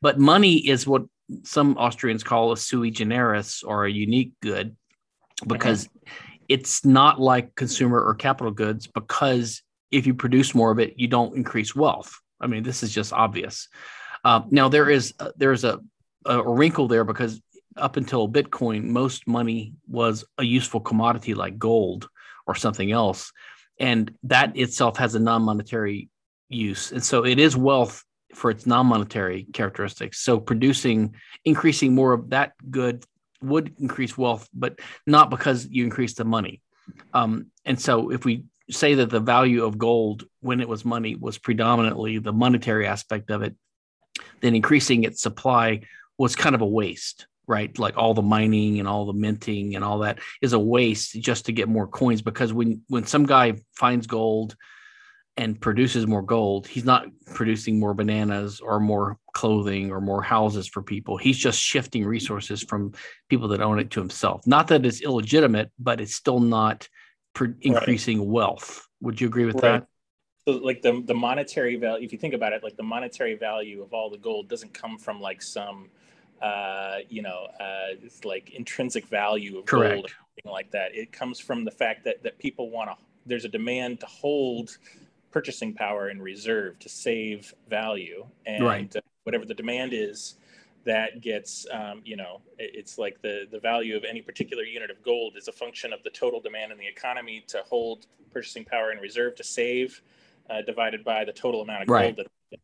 But 0.00 0.18
money 0.18 0.56
is 0.56 0.86
what 0.86 1.04
some 1.44 1.76
Austrians 1.76 2.24
call 2.24 2.52
a 2.52 2.56
sui 2.56 2.90
generis 2.90 3.62
or 3.62 3.84
a 3.84 3.90
unique 3.90 4.32
good 4.40 4.76
because 5.46 5.88
it's 6.48 6.84
not 6.84 7.20
like 7.20 7.54
consumer 7.54 8.00
or 8.00 8.14
capital 8.14 8.52
goods 8.52 8.86
because 8.86 9.62
if 9.90 10.06
you 10.06 10.14
produce 10.14 10.54
more 10.54 10.70
of 10.70 10.78
it, 10.78 10.94
you 10.96 11.08
don't 11.08 11.36
increase 11.36 11.74
wealth. 11.74 12.18
I 12.40 12.46
mean, 12.46 12.62
this 12.62 12.82
is 12.82 12.92
just 12.92 13.12
obvious. 13.12 13.68
Uh, 14.24 14.42
now 14.50 14.68
there 14.68 14.90
is 14.90 15.14
uh, 15.18 15.30
there's 15.36 15.64
a, 15.64 15.80
a 16.26 16.42
wrinkle 16.48 16.88
there 16.88 17.04
because 17.04 17.40
up 17.76 17.96
until 17.96 18.28
Bitcoin, 18.28 18.84
most 18.84 19.26
money 19.26 19.72
was 19.88 20.24
a 20.38 20.44
useful 20.44 20.80
commodity 20.80 21.34
like 21.34 21.58
gold 21.58 22.08
or 22.46 22.54
something 22.54 22.90
else. 22.92 23.32
And 23.80 24.14
that 24.24 24.56
itself 24.56 24.98
has 24.98 25.14
a 25.14 25.18
non 25.18 25.42
monetary 25.42 26.08
use. 26.48 26.92
And 26.92 27.02
so 27.02 27.24
it 27.24 27.38
is 27.38 27.56
wealth 27.56 28.04
for 28.34 28.50
its 28.50 28.66
non 28.66 28.86
monetary 28.86 29.46
characteristics. 29.52 30.20
So 30.20 30.38
producing, 30.38 31.14
increasing 31.44 31.94
more 31.94 32.12
of 32.12 32.30
that 32.30 32.52
good 32.70 33.04
would 33.42 33.74
increase 33.78 34.16
wealth, 34.16 34.48
but 34.52 34.78
not 35.06 35.30
because 35.30 35.66
you 35.66 35.82
increase 35.82 36.14
the 36.14 36.24
money. 36.24 36.60
Um, 37.14 37.46
and 37.64 37.80
so 37.80 38.10
if 38.10 38.24
we 38.24 38.44
say 38.70 38.94
that 38.94 39.10
the 39.10 39.20
value 39.20 39.64
of 39.64 39.78
gold 39.78 40.24
when 40.40 40.60
it 40.60 40.68
was 40.68 40.84
money 40.84 41.16
was 41.16 41.38
predominantly 41.38 42.18
the 42.18 42.32
monetary 42.32 42.86
aspect 42.86 43.30
of 43.30 43.42
it, 43.42 43.54
then 44.40 44.54
increasing 44.54 45.04
its 45.04 45.22
supply 45.22 45.80
was 46.18 46.36
kind 46.36 46.54
of 46.54 46.60
a 46.60 46.66
waste 46.66 47.26
right? 47.50 47.76
Like 47.78 47.98
all 47.98 48.14
the 48.14 48.22
mining 48.22 48.78
and 48.78 48.88
all 48.88 49.04
the 49.04 49.12
minting 49.12 49.74
and 49.74 49.84
all 49.84 49.98
that 49.98 50.20
is 50.40 50.52
a 50.52 50.58
waste 50.58 51.20
just 51.20 51.46
to 51.46 51.52
get 51.52 51.68
more 51.68 51.88
coins 51.88 52.22
because 52.22 52.52
when 52.52 52.82
when 52.86 53.04
some 53.04 53.26
guy 53.26 53.54
finds 53.76 54.06
gold 54.06 54.56
and 55.36 55.60
produces 55.60 56.06
more 56.06 56.22
gold, 56.22 56.68
he's 56.68 56.84
not 56.84 57.06
producing 57.34 57.80
more 57.80 57.92
bananas 57.92 58.60
or 58.60 58.78
more 58.78 59.18
clothing 59.34 59.90
or 59.90 60.00
more 60.00 60.22
houses 60.22 60.68
for 60.68 60.82
people. 60.82 61.16
He's 61.16 61.38
just 61.38 61.60
shifting 61.60 62.04
resources 62.04 62.62
from 62.62 62.92
people 63.28 63.48
that 63.48 63.60
own 63.60 63.80
it 63.80 63.90
to 63.92 64.00
himself. 64.00 64.46
Not 64.46 64.68
that 64.68 64.86
it's 64.86 65.02
illegitimate, 65.02 65.72
but 65.78 66.00
it's 66.00 66.14
still 66.14 66.40
not 66.40 66.88
pro- 67.34 67.54
increasing 67.60 68.18
right. 68.20 68.28
wealth. 68.28 68.86
Would 69.00 69.20
you 69.20 69.26
agree 69.26 69.44
with 69.44 69.56
right. 69.56 69.80
that? 69.80 69.86
So 70.46 70.54
like 70.54 70.82
the 70.82 71.02
the 71.04 71.14
monetary 71.14 71.76
value, 71.76 72.04
if 72.04 72.12
you 72.12 72.18
think 72.18 72.34
about 72.34 72.52
it, 72.52 72.62
like 72.62 72.76
the 72.76 72.84
monetary 72.84 73.34
value 73.34 73.82
of 73.82 73.92
all 73.92 74.08
the 74.08 74.18
gold 74.18 74.48
doesn't 74.48 74.72
come 74.72 74.98
from 74.98 75.20
like 75.20 75.42
some 75.42 75.90
uh, 76.40 76.98
you 77.08 77.22
know, 77.22 77.48
uh, 77.60 77.94
it's 78.02 78.24
like 78.24 78.50
intrinsic 78.50 79.06
value 79.06 79.58
of 79.58 79.66
Correct. 79.66 79.94
gold, 79.94 80.10
anything 80.36 80.52
like 80.52 80.70
that. 80.70 80.94
It 80.94 81.12
comes 81.12 81.38
from 81.38 81.64
the 81.64 81.70
fact 81.70 82.04
that 82.04 82.22
that 82.22 82.38
people 82.38 82.70
want 82.70 82.90
to. 82.90 82.96
There's 83.26 83.44
a 83.44 83.48
demand 83.48 84.00
to 84.00 84.06
hold 84.06 84.78
purchasing 85.30 85.74
power 85.74 86.10
in 86.10 86.20
reserve 86.20 86.78
to 86.80 86.88
save 86.88 87.54
value, 87.68 88.26
and 88.46 88.64
right. 88.64 88.96
uh, 88.96 89.00
whatever 89.24 89.44
the 89.44 89.54
demand 89.54 89.92
is, 89.92 90.36
that 90.84 91.20
gets 91.20 91.66
um, 91.72 92.00
you 92.04 92.16
know 92.16 92.40
it's 92.58 92.96
like 92.96 93.20
the 93.20 93.46
the 93.50 93.60
value 93.60 93.96
of 93.96 94.04
any 94.04 94.22
particular 94.22 94.62
unit 94.62 94.90
of 94.90 95.02
gold 95.02 95.34
is 95.36 95.48
a 95.48 95.52
function 95.52 95.92
of 95.92 96.02
the 96.02 96.10
total 96.10 96.40
demand 96.40 96.72
in 96.72 96.78
the 96.78 96.86
economy 96.86 97.44
to 97.48 97.62
hold 97.68 98.06
purchasing 98.32 98.64
power 98.64 98.92
in 98.92 98.98
reserve 98.98 99.34
to 99.34 99.44
save, 99.44 100.00
uh, 100.48 100.62
divided 100.62 101.04
by 101.04 101.24
the 101.24 101.32
total 101.32 101.60
amount 101.62 101.82
of 101.82 101.88
right. 101.88 102.16
gold 102.16 102.26
that 102.50 102.60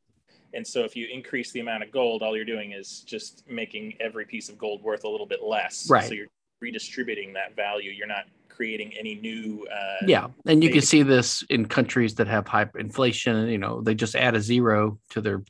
and 0.56 0.66
so 0.66 0.84
if 0.84 0.96
you 0.96 1.06
increase 1.12 1.52
the 1.52 1.60
amount 1.60 1.82
of 1.82 1.92
gold, 1.92 2.22
all 2.22 2.34
you're 2.34 2.44
doing 2.44 2.72
is 2.72 3.00
just 3.00 3.44
making 3.48 3.94
every 4.00 4.24
piece 4.24 4.48
of 4.48 4.56
gold 4.58 4.82
worth 4.82 5.04
a 5.04 5.08
little 5.08 5.26
bit 5.26 5.42
less. 5.42 5.88
Right. 5.88 6.08
So 6.08 6.14
you're 6.14 6.28
redistributing 6.60 7.34
that 7.34 7.54
value. 7.54 7.90
You're 7.90 8.06
not 8.06 8.24
creating 8.48 8.94
any 8.98 9.14
new. 9.16 9.66
Uh, 9.70 10.06
yeah, 10.06 10.28
and 10.46 10.64
you 10.64 10.70
can 10.70 10.80
see 10.80 11.02
this 11.02 11.44
in 11.50 11.66
countries 11.66 12.14
that 12.16 12.26
have 12.26 12.48
high 12.48 12.66
inflation. 12.78 13.48
You 13.48 13.58
know, 13.58 13.82
they 13.82 13.94
just 13.94 14.16
add 14.16 14.34
a 14.34 14.40
zero 14.40 14.98
to 15.10 15.20
their 15.20 15.42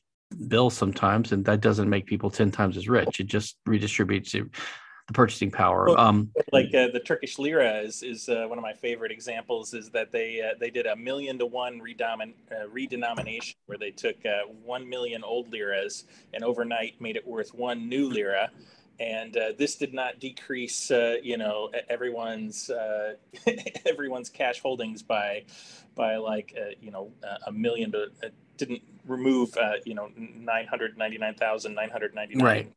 bill 0.48 0.70
sometimes, 0.70 1.32
and 1.32 1.44
that 1.44 1.60
doesn't 1.60 1.88
make 1.88 2.06
people 2.06 2.30
ten 2.30 2.50
times 2.50 2.76
as 2.76 2.88
rich. 2.88 3.20
It 3.20 3.28
just 3.28 3.56
redistributes 3.66 4.34
the 5.06 5.12
purchasing 5.12 5.50
power. 5.50 5.86
Well, 5.86 6.00
um, 6.00 6.32
like 6.52 6.74
uh, 6.74 6.88
the 6.92 7.00
Turkish 7.00 7.38
lira 7.38 7.80
is 7.80 8.02
is 8.02 8.28
uh, 8.28 8.46
one 8.48 8.58
of 8.58 8.62
my 8.62 8.72
favorite 8.72 9.12
examples. 9.12 9.72
Is 9.72 9.90
that 9.90 10.10
they 10.10 10.40
uh, 10.40 10.54
they 10.58 10.70
did 10.70 10.86
a 10.86 10.96
million 10.96 11.38
to 11.38 11.46
one 11.46 11.80
redomin, 11.80 12.32
uh, 12.50 12.66
redenomination 12.72 13.54
where 13.66 13.78
they 13.78 13.92
took 13.92 14.16
uh, 14.26 14.48
one 14.64 14.88
million 14.88 15.22
old 15.22 15.52
liras 15.52 16.04
and 16.34 16.42
overnight 16.42 17.00
made 17.00 17.16
it 17.16 17.26
worth 17.26 17.54
one 17.54 17.88
new 17.88 18.08
lira. 18.08 18.50
And 18.98 19.36
uh, 19.36 19.52
this 19.58 19.76
did 19.76 19.92
not 19.92 20.20
decrease, 20.20 20.90
you 20.90 21.36
know, 21.36 21.70
everyone's 21.90 22.70
everyone's 23.86 24.30
cash 24.30 24.60
holdings 24.60 25.02
by 25.02 25.44
by 25.94 26.16
like 26.16 26.56
you 26.80 26.90
know 26.90 27.12
a 27.46 27.52
million, 27.52 27.90
but 27.90 28.08
it 28.22 28.34
didn't 28.56 28.82
remove 29.06 29.56
you 29.84 29.94
know 29.94 30.10
nine 30.16 30.66
hundred 30.66 30.96
ninety 30.98 31.18
nine 31.18 31.34
thousand 31.34 31.74
nine 31.74 31.90
hundred 31.90 32.14
ninety 32.14 32.34
nine. 32.34 32.44
Right 32.44 32.72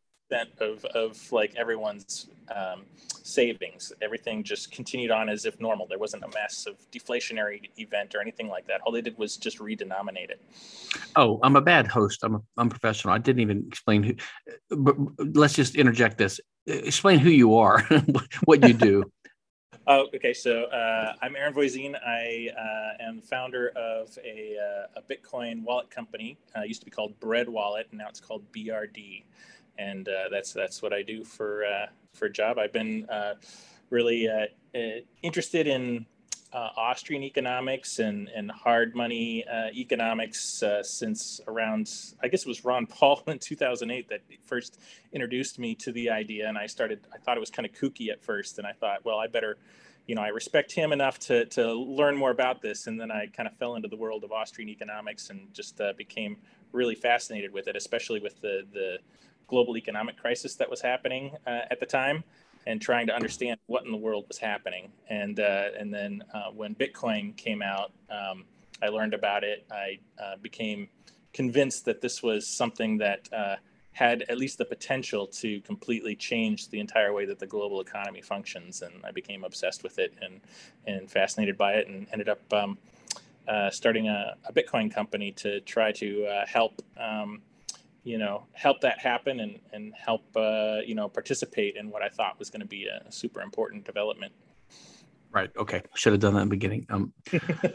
of, 0.60 0.86
of 0.86 1.32
like 1.32 1.56
everyone's 1.56 2.28
um, 2.56 2.84
savings. 3.24 3.94
Everything 4.02 4.44
just 4.44 4.72
continued 4.72 5.12
on 5.12 5.30
as 5.30 5.46
if 5.46 5.60
normal. 5.60 5.88
There 5.88 6.00
wasn't 6.00 6.24
a 6.24 6.30
massive 6.30 6.76
deflationary 6.92 7.70
event 7.78 8.16
or 8.16 8.22
anything 8.22 8.48
like 8.48 8.68
that. 8.68 8.82
All 8.82 8.92
they 8.92 9.02
did 9.02 9.18
was 9.18 9.38
just 9.38 9.60
redenominate 9.60 10.30
it. 10.30 10.42
Oh, 11.16 11.40
I'm 11.44 11.56
a 11.56 11.62
bad 11.62 11.88
host. 11.88 12.24
I'm 12.24 12.36
a 12.36 12.42
unprofessional. 12.58 13.14
I 13.14 13.18
didn't 13.18 13.42
even 13.42 13.66
explain 13.68 14.04
who. 14.04 14.16
But 14.76 14.96
let's 15.36 15.54
just 15.54 15.76
interject 15.76 16.18
this. 16.18 16.40
Explain 16.66 17.20
who 17.20 17.30
you 17.30 17.56
are, 17.56 17.82
what 18.46 18.68
you 18.68 18.74
do. 18.74 19.04
Oh, 19.88 20.08
okay. 20.14 20.36
So 20.36 20.66
uh, 20.66 21.14
I'm 21.22 21.36
Aaron 21.36 21.54
Voisine. 21.54 21.96
I 21.96 22.50
uh, 22.56 23.04
am 23.04 23.22
founder 23.22 23.70
of 23.70 24.16
a, 24.24 24.56
uh, 24.56 25.00
a 25.00 25.02
Bitcoin 25.02 25.64
wallet 25.64 25.90
company. 25.90 26.38
Uh, 26.56 26.62
used 26.62 26.82
to 26.82 26.86
be 26.86 26.92
called 26.92 27.20
Bread 27.20 27.50
Wallet, 27.50 27.88
and 27.90 27.98
now 27.98 28.08
it's 28.08 28.20
called 28.20 28.44
BRD 28.52 29.24
and 29.80 30.08
uh, 30.08 30.30
that's 30.30 30.54
that's 30.54 30.82
what 30.82 30.94
I 30.94 31.02
do 31.02 31.24
for 31.24 31.66
uh, 31.66 31.88
for 32.14 32.26
a 32.26 32.32
job. 32.32 32.60
I've 32.60 32.74
been 32.74 33.08
uh, 33.10 33.36
really 33.90 34.28
uh, 34.28 34.46
uh, 34.78 35.02
interested 35.24 35.68
in 35.68 36.06
uh, 36.52 36.70
Austrian 36.76 37.24
economics 37.24 38.00
and 38.00 38.28
and 38.36 38.52
hard 38.52 38.96
money 38.96 39.46
economics 39.76 40.64
since 40.84 41.40
around 41.48 41.90
I 42.22 42.28
guess 42.28 42.42
it 42.42 42.48
was 42.48 42.66
Ron 42.66 42.86
Paul 42.88 43.24
in 43.28 43.40
2008 43.40 44.10
that 44.10 44.22
first 44.46 44.80
introduced 45.14 45.60
me 45.60 45.76
to 45.76 45.92
the 45.92 46.10
idea, 46.10 46.48
and 46.48 46.58
I 46.58 46.68
started. 46.68 47.08
I 47.14 47.18
thought 47.18 47.38
it 47.38 47.40
was 47.40 47.52
kind 47.52 47.66
of 47.66 47.72
kooky 47.72 48.10
at 48.10 48.22
first, 48.22 48.58
and 48.58 48.68
I 48.68 48.74
thought, 48.74 49.06
well, 49.06 49.18
I 49.18 49.28
better. 49.28 49.58
You 50.08 50.16
know, 50.16 50.24
I 50.24 50.30
respect 50.30 50.72
him 50.72 50.92
enough 50.92 51.20
to, 51.20 51.46
to 51.46 51.72
learn 51.72 52.18
more 52.18 52.32
about 52.32 52.64
this, 52.64 52.88
and 52.88 53.00
then 53.00 53.12
I 53.12 53.28
kind 53.28 53.48
of 53.48 53.56
fell 53.58 53.76
into 53.76 53.88
the 53.88 53.96
world 53.96 54.24
of 54.24 54.32
Austrian 54.32 54.68
economics 54.68 55.30
and 55.30 55.54
just 55.54 55.80
became 55.98 56.38
really 56.72 56.96
fascinated 56.96 57.54
with 57.54 57.68
it, 57.68 57.76
especially 57.76 58.20
with 58.20 58.42
the 58.42 58.66
the 58.74 58.98
global 59.50 59.76
economic 59.76 60.18
crisis 60.18 60.56
that 60.56 60.70
was 60.70 60.82
happening 60.82 61.36
uh, 61.46 61.62
at 61.70 61.80
the 61.80 61.86
time 61.86 62.24
and 62.68 62.82
trying 62.82 63.08
to 63.08 63.14
understand 63.14 63.60
what 63.66 63.84
in 63.84 63.92
the 63.92 63.98
world 63.98 64.26
was 64.28 64.38
happening. 64.38 64.92
And 65.10 65.40
uh, 65.40 65.70
and 65.78 65.94
then 65.94 66.24
uh, 66.34 66.52
when 66.52 66.76
Bitcoin 66.76 67.36
came 67.36 67.62
out, 67.62 67.92
um, 68.10 68.46
I 68.82 68.88
learned 68.88 69.14
about 69.14 69.44
it. 69.44 69.66
I 69.72 70.00
uh, 70.22 70.36
became 70.42 70.88
convinced 71.34 71.86
that 71.86 72.02
this 72.02 72.22
was 72.24 72.48
something 72.48 72.98
that 73.00 73.28
uh, 73.34 73.56
had 73.92 74.24
at 74.30 74.38
least 74.38 74.58
the 74.58 74.66
potential 74.66 75.28
to 75.28 75.62
completely 75.62 76.16
change 76.16 76.70
the 76.70 76.80
entire 76.80 77.12
way 77.12 77.26
that 77.26 77.40
the 77.40 77.48
global 77.48 77.82
economy 77.82 78.22
functions. 78.22 78.82
And 78.82 78.94
I 79.04 79.12
became 79.12 79.44
obsessed 79.44 79.84
with 79.84 79.98
it 80.00 80.14
and 80.22 80.42
and 80.86 81.10
fascinated 81.10 81.58
by 81.58 81.74
it, 81.74 81.88
and 81.88 82.08
ended 82.12 82.30
up. 82.30 82.42
Um, 82.54 82.78
uh, 83.48 83.72
starting 83.72 84.08
a, 84.08 84.36
a, 84.48 84.54
Bitcoin 84.54 84.94
company 84.94 85.32
to 85.32 85.60
try 85.62 85.92
to 85.92 86.28
help 86.46 86.84
um, 86.98 87.42
you 88.04 88.18
know, 88.18 88.46
help 88.54 88.82
that 88.82 89.00
happen 89.00 89.40
and, 89.42 89.60
and 89.74 89.94
help, 89.94 90.24
uh, 90.36 90.78
you 90.86 90.96
know, 90.96 91.10
participate 91.10 91.76
in 91.76 91.90
what 91.90 92.02
I 92.02 92.10
thought 92.10 92.40
was 92.40 92.50
going 92.50 92.62
to 92.62 92.68
be 92.68 92.88
a 92.88 93.12
super 93.12 93.42
important 93.42 93.86
development. 93.86 94.34
Right. 95.32 95.52
Okay. 95.58 95.84
Should 95.96 96.14
have 96.14 96.22
done 96.22 96.34
that 96.34 96.42
in 96.42 96.50
the 96.50 96.56
beginning. 96.56 96.88
Um, 96.90 97.14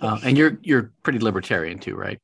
uh, 0.01 0.19
and 0.25 0.37
you're, 0.37 0.59
you're 0.63 0.93
pretty 1.03 1.21
libertarian 1.21 1.79
too, 1.79 1.95
right? 1.95 2.21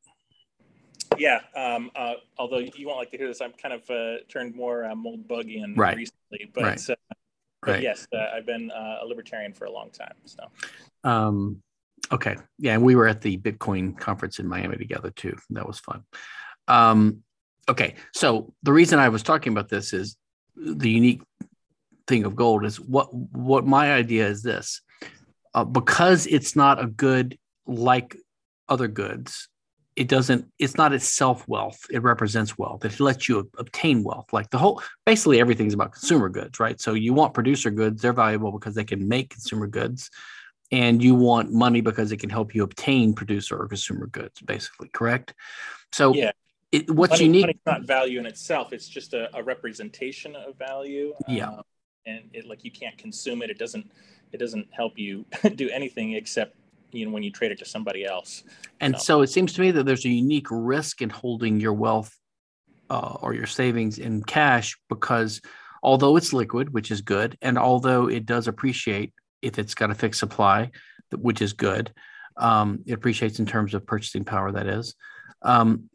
Yeah. 1.19 1.41
Um, 1.55 1.91
uh, 1.95 2.15
although 2.39 2.59
you 2.59 2.87
won't 2.87 2.99
like 2.99 3.11
to 3.11 3.19
hear 3.19 3.29
this, 3.29 3.41
I'm 3.41 3.53
kind 3.53 3.75
of 3.75 3.89
uh, 3.91 4.25
turned 4.29 4.57
more 4.57 4.85
uh, 4.85 4.95
Moldbugian 4.95 5.77
right. 5.77 5.97
recently, 5.97 6.51
but, 6.53 6.65
right. 6.65 6.91
Uh, 6.91 6.95
but 7.63 7.73
right. 7.73 7.83
yes, 7.83 8.09
uh, 8.13 8.27
I've 8.35 8.47
been 8.47 8.71
uh, 8.71 8.99
a 9.03 9.07
libertarian 9.07 9.53
for 9.53 9.67
a 9.67 9.71
long 9.71 9.91
time. 9.91 10.15
So, 10.25 10.45
um, 11.05 11.63
okay. 12.11 12.37
Yeah. 12.59 12.75
And 12.75 12.83
we 12.83 12.97
were 12.97 13.07
at 13.07 13.21
the 13.21 13.37
Bitcoin 13.37 13.97
conference 13.97 14.39
in 14.39 14.49
Miami 14.49 14.79
together 14.79 15.11
too. 15.11 15.37
That 15.51 15.67
was 15.67 15.79
fun. 15.79 16.03
Um, 16.67 17.23
Okay, 17.71 17.95
so 18.13 18.53
the 18.65 18.73
reason 18.73 18.99
I 18.99 19.11
was 19.11 19.23
talking 19.23 19.53
about 19.53 19.69
this 19.69 19.93
is 19.93 20.17
the 20.57 20.91
unique 20.91 21.23
thing 22.09 22.25
of 22.25 22.35
gold 22.35 22.65
is 22.65 22.81
what 22.81 23.15
what 23.15 23.65
my 23.65 23.95
idea 23.95 24.27
is 24.27 24.43
this. 24.43 24.81
Uh, 25.55 25.65
because 25.65 26.27
it's 26.27 26.57
not 26.57 26.83
a 26.83 26.87
good 26.87 27.39
like 27.67 28.17
other 28.69 28.89
goods 28.89 29.49
it 29.95 30.09
doesn't 30.09 30.47
it's 30.59 30.77
not 30.77 30.93
itself 30.93 31.47
wealth. 31.47 31.87
It 31.91 32.03
represents 32.03 32.57
wealth. 32.57 32.85
It 32.85 32.99
lets 33.01 33.29
you 33.29 33.51
obtain 33.59 34.03
wealth. 34.03 34.33
Like 34.33 34.51
the 34.51 34.59
whole 34.59 34.83
basically 35.07 35.41
everything's 35.41 35.75
about 35.75 35.93
consumer 35.93 36.29
goods 36.29 36.59
right? 36.59 36.81
So 36.81 36.95
you 36.95 37.13
want 37.15 37.35
producer 37.35 37.71
goods 37.71 38.03
they're 38.03 38.13
valuable 38.13 38.51
because 38.51 38.75
they 38.75 38.85
can 38.85 39.07
make 39.07 39.31
consumer 39.31 39.69
goods. 39.69 40.11
And 40.73 41.03
you 41.03 41.15
want 41.15 41.53
money 41.53 41.81
because 41.81 42.11
it 42.13 42.19
can 42.19 42.31
help 42.31 42.55
you 42.55 42.63
obtain 42.63 43.13
producer 43.13 43.61
or 43.61 43.69
consumer 43.69 44.07
goods 44.07 44.41
basically 44.41 44.89
correct? 44.89 45.35
So 45.93 46.15
yeah 46.15 46.33
it, 46.73 46.91
what's 46.91 47.13
money, 47.13 47.25
unique? 47.25 47.43
Money's 47.43 47.61
not 47.67 47.83
value 47.83 48.19
in 48.21 48.27
itself. 48.27 48.73
It's 48.73 48.89
just 48.89 49.15
a, 49.15 49.35
a 49.37 49.43
representation 49.43 50.37
of 50.37 50.57
value. 50.57 51.15
Yeah. 51.27 51.49
Um, 51.49 51.63
and 52.07 52.31
it 52.33 52.47
like 52.47 52.65
you 52.65 52.71
can't 52.71 52.97
consume 52.97 53.43
it. 53.43 53.51
It 53.51 53.59
doesn't. 53.59 53.91
It 54.33 54.39
doesn't 54.39 54.69
help 54.71 54.97
you 54.97 55.27
do 55.57 55.69
anything 55.71 56.13
except 56.13 56.57
you 56.93 57.07
know 57.07 57.13
when 57.13 57.23
you 57.23 57.31
trade 57.31 57.53
it 57.53 57.59
to 57.59 57.65
somebody 57.65 58.05
else. 58.05 58.45
And 58.81 58.97
so, 58.97 59.03
so 59.03 59.23
it 59.23 59.29
seems 59.29 59.53
to 59.55 59.61
me 59.61 59.71
that 59.73 59.85
there's 59.85 60.05
a 60.05 60.09
unique 60.09 60.47
risk 60.51 61.03
in 61.03 61.11
holding 61.11 61.61
your 61.61 61.73
wealth 61.73 62.17
uh, 62.89 63.17
or 63.21 63.35
your 63.35 63.47
savings 63.47 63.99
in 63.99 64.23
cash 64.23 64.79
because 64.89 65.41
although 65.83 66.17
it's 66.17 66.33
liquid, 66.33 66.73
which 66.73 66.91
is 66.91 67.01
good, 67.01 67.37
and 67.43 67.59
although 67.59 68.09
it 68.09 68.27
does 68.27 68.49
appreciate 68.49 69.13
if 69.43 69.59
it's 69.59 69.75
got 69.75 69.91
a 69.91 69.95
fixed 69.95 70.21
supply, 70.21 70.71
which 71.17 71.43
is 71.43 71.53
good, 71.53 71.93
um, 72.37 72.81
it 72.87 72.93
appreciates 72.93 73.39
in 73.39 73.47
terms 73.47 73.75
of 73.75 73.87
purchasing 73.87 74.25
power. 74.25 74.53
That 74.53 74.67
is. 74.67 74.95
Um, 75.43 75.91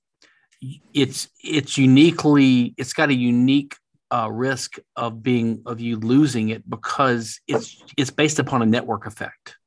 it's 0.94 1.30
it's 1.44 1.78
uniquely 1.78 2.74
it's 2.78 2.94
got 2.94 3.10
a 3.10 3.13
unique 3.13 3.76
uh, 4.12 4.30
risk 4.32 4.78
of 4.96 5.22
being 5.22 5.62
of 5.65 5.80
you 5.80 5.98
losing 5.98 6.50
it 6.50 6.68
because 6.70 7.39
it's 7.48 7.84
it's 7.98 8.12
based 8.12 8.39
upon 8.39 8.62
a 8.62 8.65
network 8.65 9.06
effect 9.06 9.58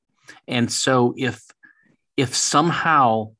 and 0.46 0.70
so 0.70 1.14
if 1.16 1.42
if 2.16 2.34
somehow 2.34 3.30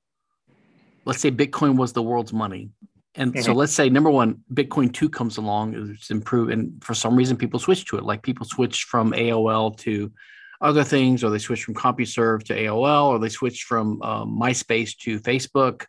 let's 1.04 1.20
say 1.20 1.30
bitcoin 1.30 1.76
was 1.76 1.92
the 1.92 2.02
world's 2.02 2.32
money 2.32 2.70
And 3.18 3.32
mm-hmm. 3.32 3.42
so 3.42 3.52
let's 3.52 3.72
say 3.72 3.90
number 3.90 4.10
one, 4.10 4.44
Bitcoin 4.54 4.92
2 4.92 5.08
comes 5.08 5.38
along, 5.38 5.74
it's 5.74 6.10
improved, 6.10 6.52
and 6.52 6.82
for 6.84 6.94
some 6.94 7.16
reason 7.16 7.36
people 7.36 7.58
switch 7.58 7.84
to 7.86 7.98
it. 7.98 8.04
Like 8.04 8.22
people 8.22 8.46
switch 8.46 8.84
from 8.84 9.12
AOL 9.12 9.76
to 9.78 10.12
other 10.60 10.84
things, 10.84 11.24
or 11.24 11.30
they 11.30 11.38
switch 11.38 11.64
from 11.64 11.74
CompuServe 11.74 12.44
to 12.44 12.54
AOL, 12.54 13.08
or 13.08 13.18
they 13.18 13.28
switch 13.28 13.64
from 13.64 14.00
uh, 14.02 14.24
MySpace 14.24 14.96
to 14.98 15.18
Facebook. 15.20 15.86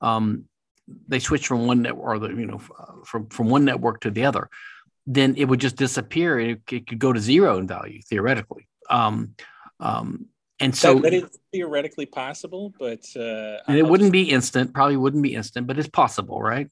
Um, 0.00 0.46
they 1.08 1.18
switch 1.18 1.46
from 1.46 1.66
one 1.66 1.82
network, 1.82 2.06
or 2.06 2.18
the, 2.18 2.28
you 2.28 2.46
know, 2.46 2.58
from 3.04 3.28
from 3.28 3.48
one 3.48 3.64
network 3.64 4.00
to 4.02 4.10
the 4.10 4.24
other. 4.24 4.48
Then 5.06 5.34
it 5.36 5.44
would 5.44 5.60
just 5.60 5.76
disappear. 5.76 6.38
It, 6.38 6.60
it 6.70 6.86
could 6.86 6.98
go 6.98 7.12
to 7.12 7.20
zero 7.20 7.58
in 7.58 7.66
value 7.66 8.00
theoretically. 8.02 8.68
Um, 8.90 9.34
um, 9.78 10.26
and 10.58 10.74
so 10.74 10.94
that, 10.94 11.02
that 11.02 11.12
is 11.12 11.38
theoretically 11.52 12.06
possible, 12.06 12.72
but 12.78 13.04
uh, 13.14 13.58
and 13.68 13.76
it 13.76 13.82
wouldn't 13.82 14.08
just, 14.08 14.12
be 14.12 14.30
instant. 14.30 14.72
Probably 14.72 14.96
wouldn't 14.96 15.22
be 15.22 15.34
instant, 15.34 15.66
but 15.66 15.78
it's 15.78 15.88
possible, 15.88 16.40
right? 16.40 16.70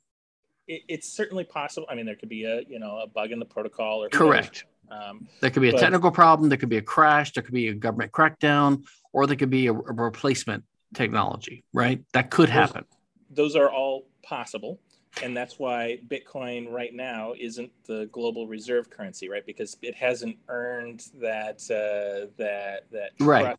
It, 0.67 0.83
it's 0.89 1.13
certainly 1.13 1.45
possible. 1.45 1.87
I 1.91 1.95
mean, 1.95 2.07
there 2.07 2.17
could 2.17 2.31
be 2.31 2.45
a 2.45 2.63
you 2.63 2.79
know 2.79 2.99
a 2.99 3.07
bug 3.07 3.31
in 3.31 3.39
the 3.39 3.45
protocol 3.45 4.03
or 4.03 4.09
correct. 4.09 4.65
Um, 4.91 5.29
there 5.41 5.51
could 5.51 5.63
be 5.63 5.69
a 5.69 5.73
but, 5.73 5.81
technical 5.81 6.11
problem. 6.11 6.49
There 6.49 6.59
could 6.59 6.69
be 6.69 6.79
a 6.79 6.83
crash. 6.83 7.33
There 7.33 7.43
could 7.43 7.55
be 7.55 7.69
a 7.69 7.75
government 7.75 8.13
crackdown, 8.13 8.85
or 9.13 9.27
there 9.27 9.37
could 9.37 9.51
be 9.51 9.67
a, 9.67 9.73
a 9.73 9.93
replacement 9.93 10.65
technology. 10.95 11.65
Right? 11.75 12.03
That 12.15 12.31
could 12.31 12.49
happen. 12.49 12.85
Those 13.31 13.57
are 13.57 13.71
all 13.71 14.07
possible 14.23 14.81
and 15.23 15.37
that's 15.37 15.59
why 15.59 15.99
Bitcoin 16.09 16.71
right 16.71 16.95
now 16.95 17.35
isn't 17.39 17.71
the 17.87 18.09
global 18.13 18.47
reserve 18.49 18.91
currency, 18.91 19.29
right? 19.29 19.47
Because 19.47 19.77
it 19.83 19.95
hasn't 19.95 20.37
earned 20.49 21.07
that 21.21 21.61
uh, 21.71 22.31
that 22.37 22.91
that 22.91 23.11
right 23.21 23.57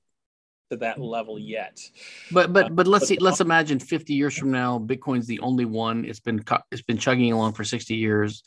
to 0.72 0.78
that 0.78 1.00
level 1.00 1.40
yet. 1.40 1.80
But 2.32 2.52
but 2.52 2.76
but 2.76 2.88
let's 2.88 3.08
see. 3.08 3.18
Let's 3.20 3.42
imagine 3.42 3.80
50 3.80 4.14
years 4.14 4.38
from 4.38 4.52
now, 4.52 4.80
Bitcoin's 4.80 5.28
the 5.28 5.40
only 5.40 5.66
one. 5.66 6.06
It's 6.06 6.20
been 6.20 6.44
it's 6.72 6.82
been 6.82 6.98
chugging 6.98 7.32
along 7.32 7.54
for 7.54 7.64
60 7.64 7.96
years. 7.96 8.44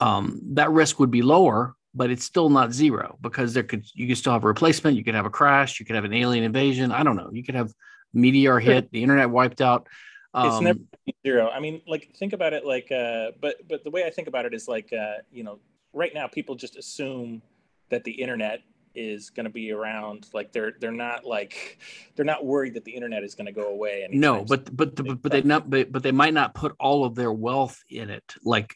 Um, 0.00 0.40
that 0.54 0.70
risk 0.70 0.98
would 0.98 1.10
be 1.10 1.22
lower, 1.22 1.74
but 1.94 2.10
it's 2.10 2.24
still 2.24 2.48
not 2.48 2.72
zero 2.72 3.18
because 3.20 3.54
there 3.54 3.62
could 3.62 3.84
you 3.94 4.08
could 4.08 4.18
still 4.18 4.32
have 4.32 4.44
a 4.44 4.48
replacement. 4.48 4.96
You 4.96 5.04
could 5.04 5.14
have 5.14 5.26
a 5.26 5.30
crash. 5.30 5.80
You 5.80 5.86
could 5.86 5.96
have 5.96 6.04
an 6.04 6.14
alien 6.14 6.44
invasion. 6.44 6.92
I 6.92 7.02
don't 7.02 7.16
know. 7.16 7.30
You 7.32 7.44
could 7.44 7.54
have 7.54 7.72
meteor 8.14 8.58
hit, 8.58 8.90
the 8.90 9.02
internet 9.02 9.30
wiped 9.30 9.60
out. 9.60 9.88
Um, 10.34 10.46
it's 10.46 10.60
never 10.60 10.78
zero. 11.26 11.50
I 11.50 11.60
mean, 11.60 11.82
like 11.86 12.14
think 12.16 12.32
about 12.32 12.52
it 12.52 12.64
like, 12.64 12.90
uh, 12.90 13.32
but 13.40 13.68
but 13.68 13.84
the 13.84 13.90
way 13.90 14.04
I 14.04 14.10
think 14.10 14.28
about 14.28 14.46
it 14.46 14.54
is 14.54 14.68
like, 14.68 14.92
uh, 14.92 15.16
you 15.30 15.44
know, 15.44 15.58
right 15.92 16.12
now 16.14 16.26
people 16.26 16.54
just 16.54 16.76
assume 16.76 17.42
that 17.90 18.04
the 18.04 18.12
internet 18.12 18.62
is 18.94 19.30
going 19.30 19.44
to 19.44 19.50
be 19.50 19.72
around 19.72 20.26
like 20.34 20.52
they're 20.52 20.74
they're 20.80 20.92
not 20.92 21.24
like 21.24 21.78
they're 22.14 22.26
not 22.26 22.44
worried 22.44 22.74
that 22.74 22.84
the 22.84 22.92
internet 22.92 23.22
is 23.22 23.34
going 23.34 23.46
to 23.46 23.52
go 23.52 23.68
away 23.68 24.06
no 24.12 24.44
but 24.44 24.74
but 24.76 24.94
but, 24.94 25.22
but 25.22 25.32
they 25.32 25.42
not 25.42 25.68
but, 25.70 25.90
but 25.90 26.02
they 26.02 26.12
might 26.12 26.34
not 26.34 26.54
put 26.54 26.74
all 26.78 27.04
of 27.04 27.14
their 27.14 27.32
wealth 27.32 27.82
in 27.88 28.10
it. 28.10 28.34
Like 28.44 28.74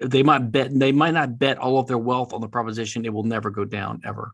they 0.00 0.22
might 0.22 0.52
bet 0.52 0.76
they 0.78 0.92
might 0.92 1.14
not 1.14 1.38
bet 1.38 1.58
all 1.58 1.78
of 1.78 1.86
their 1.88 1.98
wealth 1.98 2.32
on 2.32 2.40
the 2.40 2.48
proposition 2.48 3.04
it 3.04 3.12
will 3.12 3.24
never 3.24 3.50
go 3.50 3.64
down 3.64 4.00
ever. 4.04 4.32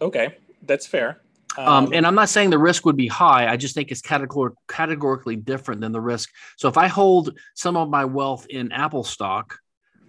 Okay 0.00 0.34
that's 0.62 0.86
fair 0.86 1.20
um, 1.58 1.68
um, 1.86 1.92
and 1.92 2.06
I'm 2.06 2.14
not 2.14 2.28
saying 2.28 2.50
the 2.50 2.58
risk 2.58 2.84
would 2.86 2.96
be 2.96 3.08
high. 3.08 3.50
I 3.50 3.56
just 3.56 3.74
think 3.74 3.90
it's 3.90 4.02
categor- 4.02 4.54
categorically 4.68 5.36
different 5.36 5.80
than 5.80 5.92
the 5.92 6.00
risk. 6.00 6.30
So 6.56 6.68
if 6.68 6.76
I 6.76 6.86
hold 6.86 7.38
some 7.54 7.76
of 7.76 7.88
my 7.88 8.04
wealth 8.04 8.46
in 8.48 8.72
Apple 8.72 9.04
stock, 9.04 9.58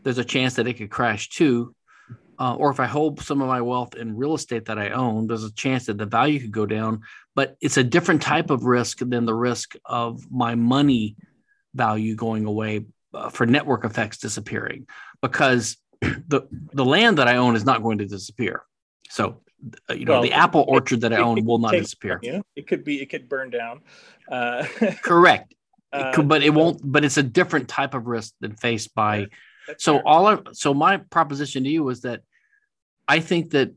there's 0.04 0.18
a 0.18 0.26
chance 0.26 0.56
that 0.56 0.68
it 0.68 0.74
could 0.74 0.90
crash 0.90 1.30
too 1.30 1.76
uh, 2.42 2.56
or 2.56 2.72
if 2.72 2.80
I 2.80 2.88
hold 2.88 3.20
some 3.22 3.40
of 3.40 3.48
my 3.48 3.62
wealth 3.62 3.94
in 3.94 4.18
real 4.18 4.34
estate 4.34 4.66
that 4.66 4.80
I 4.80 4.90
own, 4.90 5.28
there's 5.28 5.44
a 5.44 5.54
chance 5.54 5.86
that 5.86 6.00
the 6.00 6.08
value 6.08 6.40
could 6.40 6.52
go 6.52 6.66
down. 6.66 7.02
But 7.36 7.56
it's 7.62 7.78
a 7.78 7.84
different 7.84 8.24
type 8.24 8.50
of 8.50 8.64
risk 8.64 8.98
than 8.98 9.26
the 9.26 9.34
risk 9.36 9.76
of 9.86 10.20
my 10.32 10.56
money 10.56 11.18
value 11.76 12.16
going 12.16 12.46
away 12.46 12.86
uh, 13.14 13.30
for 13.30 13.46
network 13.46 13.86
effects 13.86 14.18
disappearing, 14.18 14.88
because 15.22 15.78
the 16.02 16.48
the 16.74 16.84
land 16.84 17.20
that 17.20 17.28
I 17.28 17.38
own 17.38 17.56
is 17.56 17.64
not 17.64 17.84
going 17.84 18.00
to 18.00 18.08
disappear. 18.08 18.64
So, 19.10 19.44
you 19.90 20.06
know, 20.06 20.14
well, 20.14 20.22
the 20.22 20.34
apple 20.34 20.66
orchard 20.68 21.02
that 21.02 21.14
I 21.14 21.18
own 21.18 21.44
will 21.46 21.60
not 21.60 21.72
disappear. 21.72 22.20
Yeah, 22.22 22.42
it 22.56 22.68
could 22.68 22.84
be, 22.84 23.02
it 23.02 23.10
could 23.10 23.30
burn 23.30 23.50
down. 23.50 23.82
Uh, 24.30 24.66
Correct. 25.02 25.54
It 25.94 26.16
could, 26.16 26.28
but 26.28 26.42
it 26.42 26.52
won't. 26.52 26.80
But 26.84 27.04
it's 27.04 27.18
a 27.18 27.24
different 27.24 27.68
type 27.68 27.94
of 27.94 28.08
risk 28.08 28.34
than 28.40 28.56
faced 28.56 28.96
by. 28.96 29.28
So 29.78 29.96
fair. 29.96 30.08
all 30.08 30.28
of 30.28 30.48
so 30.54 30.74
my 30.74 30.98
proposition 30.98 31.64
to 31.64 31.70
you 31.70 31.84
was 31.84 32.02
that 32.02 32.22
I 33.08 33.20
think 33.20 33.52
that, 33.52 33.74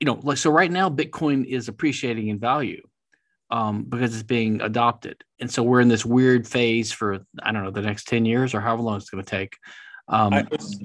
you 0.00 0.06
know, 0.06 0.20
like, 0.22 0.38
so 0.38 0.50
right 0.50 0.70
now, 0.70 0.90
Bitcoin 0.90 1.46
is 1.46 1.68
appreciating 1.68 2.28
in 2.28 2.38
value 2.38 2.82
um, 3.50 3.84
because 3.84 4.14
it's 4.14 4.22
being 4.22 4.60
adopted. 4.60 5.24
And 5.40 5.50
so 5.50 5.62
we're 5.62 5.80
in 5.80 5.88
this 5.88 6.04
weird 6.04 6.46
phase 6.46 6.92
for, 6.92 7.20
I 7.42 7.52
don't 7.52 7.64
know, 7.64 7.70
the 7.70 7.82
next 7.82 8.08
10 8.08 8.24
years 8.26 8.54
or 8.54 8.60
however 8.60 8.82
long 8.82 8.96
it's 8.96 9.10
going 9.10 9.24
to 9.24 9.30
take. 9.30 9.56
Um, 10.06 10.34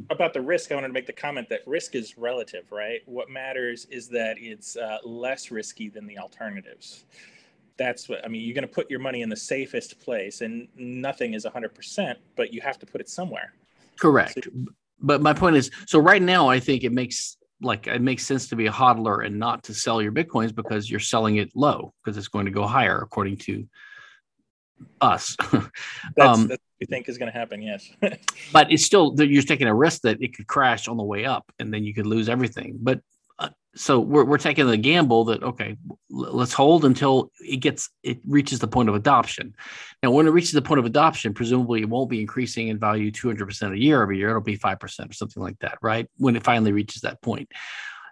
about 0.10 0.34
the 0.34 0.42
risk, 0.42 0.72
I 0.72 0.76
wanted 0.76 0.88
to 0.88 0.94
make 0.94 1.06
the 1.06 1.14
comment 1.14 1.50
that 1.50 1.62
risk 1.68 1.94
is 1.94 2.18
relative, 2.18 2.72
right? 2.72 3.02
What 3.06 3.30
matters 3.30 3.86
is 3.86 4.08
that 4.10 4.38
it's 4.40 4.78
uh, 4.78 5.00
less 5.04 5.52
risky 5.52 5.90
than 5.90 6.08
the 6.08 6.18
alternatives. 6.18 7.04
That's 7.78 8.08
what 8.08 8.24
I 8.24 8.30
mean. 8.30 8.44
You're 8.44 8.56
going 8.56 8.68
to 8.68 8.74
put 8.74 8.90
your 8.90 9.00
money 9.00 9.22
in 9.22 9.30
the 9.30 9.36
safest 9.36 10.00
place, 10.00 10.42
and 10.42 10.70
nothing 10.76 11.34
is 11.34 11.46
100%, 11.46 12.16
but 12.38 12.54
you 12.54 12.62
have 12.62 12.80
to 12.80 12.86
put 12.86 13.02
it 13.02 13.10
somewhere. 13.10 13.54
Correct. 14.00 14.40
So, 14.44 14.52
but 15.02 15.22
my 15.22 15.34
point 15.34 15.58
is 15.58 15.70
so 15.86 16.00
right 16.00 16.22
now, 16.22 16.48
I 16.48 16.60
think 16.60 16.84
it 16.84 16.94
makes 16.94 17.38
like 17.62 17.88
it 17.88 18.02
makes 18.02 18.26
sense 18.26 18.48
to 18.50 18.56
be 18.56 18.68
a 18.68 18.72
hodler 18.72 19.26
and 19.26 19.38
not 19.38 19.64
to 19.64 19.74
sell 19.74 20.02
your 20.02 20.14
bitcoins 20.14 20.56
because 20.56 20.90
you're 20.90 21.00
selling 21.00 21.38
it 21.38 21.52
low 21.56 21.94
because 22.04 22.18
it's 22.18 22.30
going 22.30 22.46
to 22.46 22.52
go 22.52 22.66
higher 22.66 23.00
according 23.00 23.36
to 23.38 23.68
us. 25.02 25.36
that's, 25.52 25.72
um, 26.20 26.48
that's 26.48 26.62
you 26.80 26.88
think 26.88 27.10
is 27.10 27.18
going 27.18 27.32
to 27.32 27.38
happen, 27.38 27.62
yes. 27.62 27.90
but 28.54 28.72
it's 28.72 28.86
still 28.86 29.14
you're 29.18 29.44
taking 29.44 29.68
a 29.68 29.76
risk 29.76 30.02
that 30.02 30.22
it 30.22 30.36
could 30.36 30.48
crash 30.48 30.88
on 30.88 30.98
the 30.98 31.04
way 31.04 31.26
up 31.26 31.52
and 31.60 31.74
then 31.74 31.84
you 31.84 31.94
could 31.94 32.06
lose 32.06 32.30
everything. 32.30 32.78
But 32.80 33.02
so 33.76 34.00
we're, 34.00 34.26
we're 34.26 34.38
taking 34.38 34.68
the 34.68 34.78
gamble 34.78 35.26
that 35.26 35.44
okay 35.44 35.78
let's 36.10 36.54
hold 36.54 36.86
until 36.86 37.32
it 37.40 37.58
gets 37.58 37.90
it 38.04 38.20
reaches 38.28 38.60
the 38.60 38.68
point 38.68 38.90
of 38.90 38.96
adoption 38.96 39.54
now 40.02 40.12
when 40.12 40.28
it 40.28 40.32
reaches 40.32 40.52
the 40.52 40.62
point 40.62 40.80
of 40.80 40.86
adoption 40.86 41.34
presumably 41.34 41.82
it 41.82 41.90
won't 41.90 42.10
be 42.10 42.20
increasing 42.20 42.70
in 42.70 42.80
value 42.80 43.12
200% 43.12 43.74
a 43.74 43.78
year 43.78 44.02
every 44.02 44.18
year 44.18 44.30
it'll 44.30 44.42
be 44.42 44.58
5% 44.58 45.10
or 45.10 45.14
something 45.14 45.42
like 45.44 45.58
that 45.60 45.78
right 45.82 46.08
when 46.18 46.36
it 46.36 46.44
finally 46.44 46.72
reaches 46.72 47.02
that 47.04 47.22
point 47.22 47.50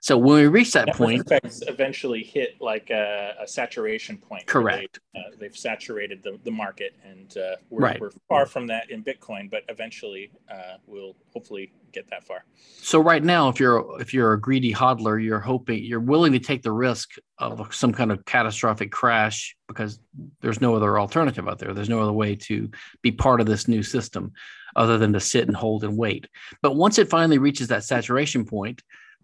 so 0.08 0.18
when 0.18 0.38
we 0.38 0.48
reach 0.48 0.72
that 0.72 0.96
point, 0.96 1.20
effects 1.20 1.62
eventually 1.68 2.24
hit 2.24 2.62
like 2.62 2.92
a, 2.92 3.34
a 3.42 3.46
saturation 3.46 4.18
point. 4.18 4.48
Correct. 4.48 5.02
They, 5.14 5.20
have 5.48 5.52
uh, 5.52 5.54
saturated 5.54 6.24
the, 6.24 6.40
the 6.46 6.52
market, 6.52 6.96
and 7.04 7.38
uh, 7.38 7.58
we're, 7.70 7.82
right. 7.82 8.00
we're 8.00 8.12
far 8.30 8.46
from 8.46 8.68
that 8.68 8.90
in 8.90 9.04
Bitcoin, 9.04 9.52
but 9.52 9.64
eventually 9.68 10.32
uh, 10.50 10.78
we'll 10.86 11.18
hopefully 11.34 11.74
get 11.92 12.10
that 12.10 12.24
far. 12.24 12.46
So 12.56 13.02
right 13.02 13.22
now, 13.22 13.50
if 13.50 13.60
you're 13.60 14.00
if 14.00 14.14
you're 14.14 14.32
a 14.32 14.40
greedy 14.40 14.74
hodler, 14.74 15.22
you're 15.22 15.42
hoping 15.42 15.84
you're 15.84 16.00
willing 16.00 16.32
to 16.32 16.40
take 16.40 16.64
the 16.64 16.72
risk 16.72 17.16
of 17.40 17.76
some 17.76 17.92
kind 17.92 18.10
of 18.10 18.24
catastrophic 18.24 18.94
crash 18.94 19.58
because 19.68 20.00
there's 20.40 20.62
no 20.62 20.74
other 20.74 20.98
alternative 20.98 21.50
out 21.50 21.60
there. 21.60 21.74
There's 21.74 21.90
no 21.90 22.00
other 22.00 22.14
way 22.14 22.34
to 22.34 22.72
be 23.02 23.12
part 23.12 23.42
of 23.42 23.46
this 23.46 23.68
new 23.68 23.84
system 23.84 24.32
other 24.78 24.98
than 24.98 25.12
to 25.12 25.20
sit 25.20 25.48
and 25.48 25.58
hold 25.58 25.84
and 25.84 25.98
wait. 25.98 26.30
But 26.62 26.78
once 26.78 26.98
it 26.98 27.10
finally 27.10 27.40
reaches 27.40 27.68
that 27.68 27.84
saturation 27.84 28.46
point 28.46 28.82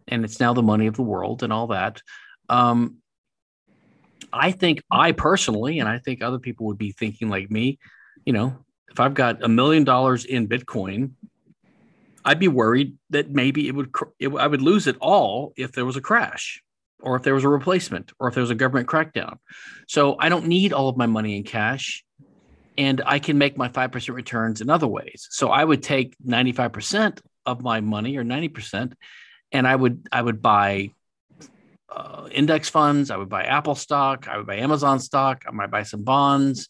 and 0.08 0.24
it's 0.24 0.40
now 0.40 0.54
the 0.54 0.64
money 0.64 0.88
of 0.88 0.96
the 0.96 1.02
world 1.02 1.44
and 1.44 1.54
all 1.54 1.68
that. 1.68 2.02
Um, 2.50 2.98
I 4.32 4.52
think 4.52 4.84
I 4.90 5.12
personally, 5.12 5.80
and 5.80 5.88
I 5.88 6.00
think 6.00 6.22
other 6.22 6.40
people 6.40 6.68
would 6.68 6.78
be 6.78 6.92
thinking 6.92 7.30
like 7.30 7.52
me, 7.52 7.80
you 8.26 8.34
know, 8.34 8.58
if 8.90 9.00
I've 9.00 9.14
got 9.14 9.44
a 9.44 9.48
million 9.48 9.84
dollars 9.84 10.26
in 10.26 10.48
Bitcoin, 10.48 11.12
I'd 12.26 12.40
be 12.40 12.48
worried 12.48 12.98
that 13.10 13.30
maybe 13.32 13.68
it 13.68 13.76
would, 13.76 13.92
it, 14.20 14.30
I 14.30 14.48
would 14.48 14.62
lose 14.62 14.88
it 14.88 14.96
all 15.02 15.54
if 15.58 15.74
there 15.74 15.86
was 15.86 15.98
a 15.98 16.02
crash 16.02 16.62
or 17.02 17.16
if 17.16 17.24
there 17.24 17.34
was 17.34 17.44
a 17.44 17.50
replacement 17.50 18.12
or 18.20 18.28
if 18.28 18.34
there 18.34 18.42
was 18.42 18.50
a 18.50 18.56
government 18.56 18.88
crackdown. 18.88 19.38
So 19.88 20.16
I 20.20 20.30
don't 20.30 20.48
need 20.48 20.74
all 20.74 20.90
of 20.90 20.96
my 20.96 21.06
money 21.06 21.36
in 21.36 21.44
cash 21.44 22.04
and 22.78 23.02
I 23.06 23.20
can 23.20 23.38
make 23.38 23.58
my 23.58 23.68
5% 23.68 24.16
returns 24.16 24.62
in 24.62 24.70
other 24.70 24.88
ways. 24.88 25.28
So 25.30 25.50
I 25.50 25.64
would 25.64 25.84
take 25.84 26.16
95% 26.26 27.20
of 27.46 27.62
my 27.62 27.82
money 27.82 28.18
or 28.18 28.24
90% 28.24 28.94
and 29.54 29.68
I 29.68 29.76
would 29.76 30.08
I 30.12 30.22
would 30.22 30.42
buy 30.42 30.92
uh, 31.90 32.28
index 32.32 32.68
funds. 32.70 33.12
I 33.12 33.18
would 33.18 33.30
buy 33.30 33.44
Apple 33.44 33.76
stock. 33.76 34.28
I 34.28 34.38
would 34.38 34.48
buy 34.48 34.58
Amazon 34.58 35.00
stock. 35.00 35.46
I 35.48 35.52
might 35.52 35.72
buy 35.72 35.84
some 35.84 36.04
bonds. 36.04 36.68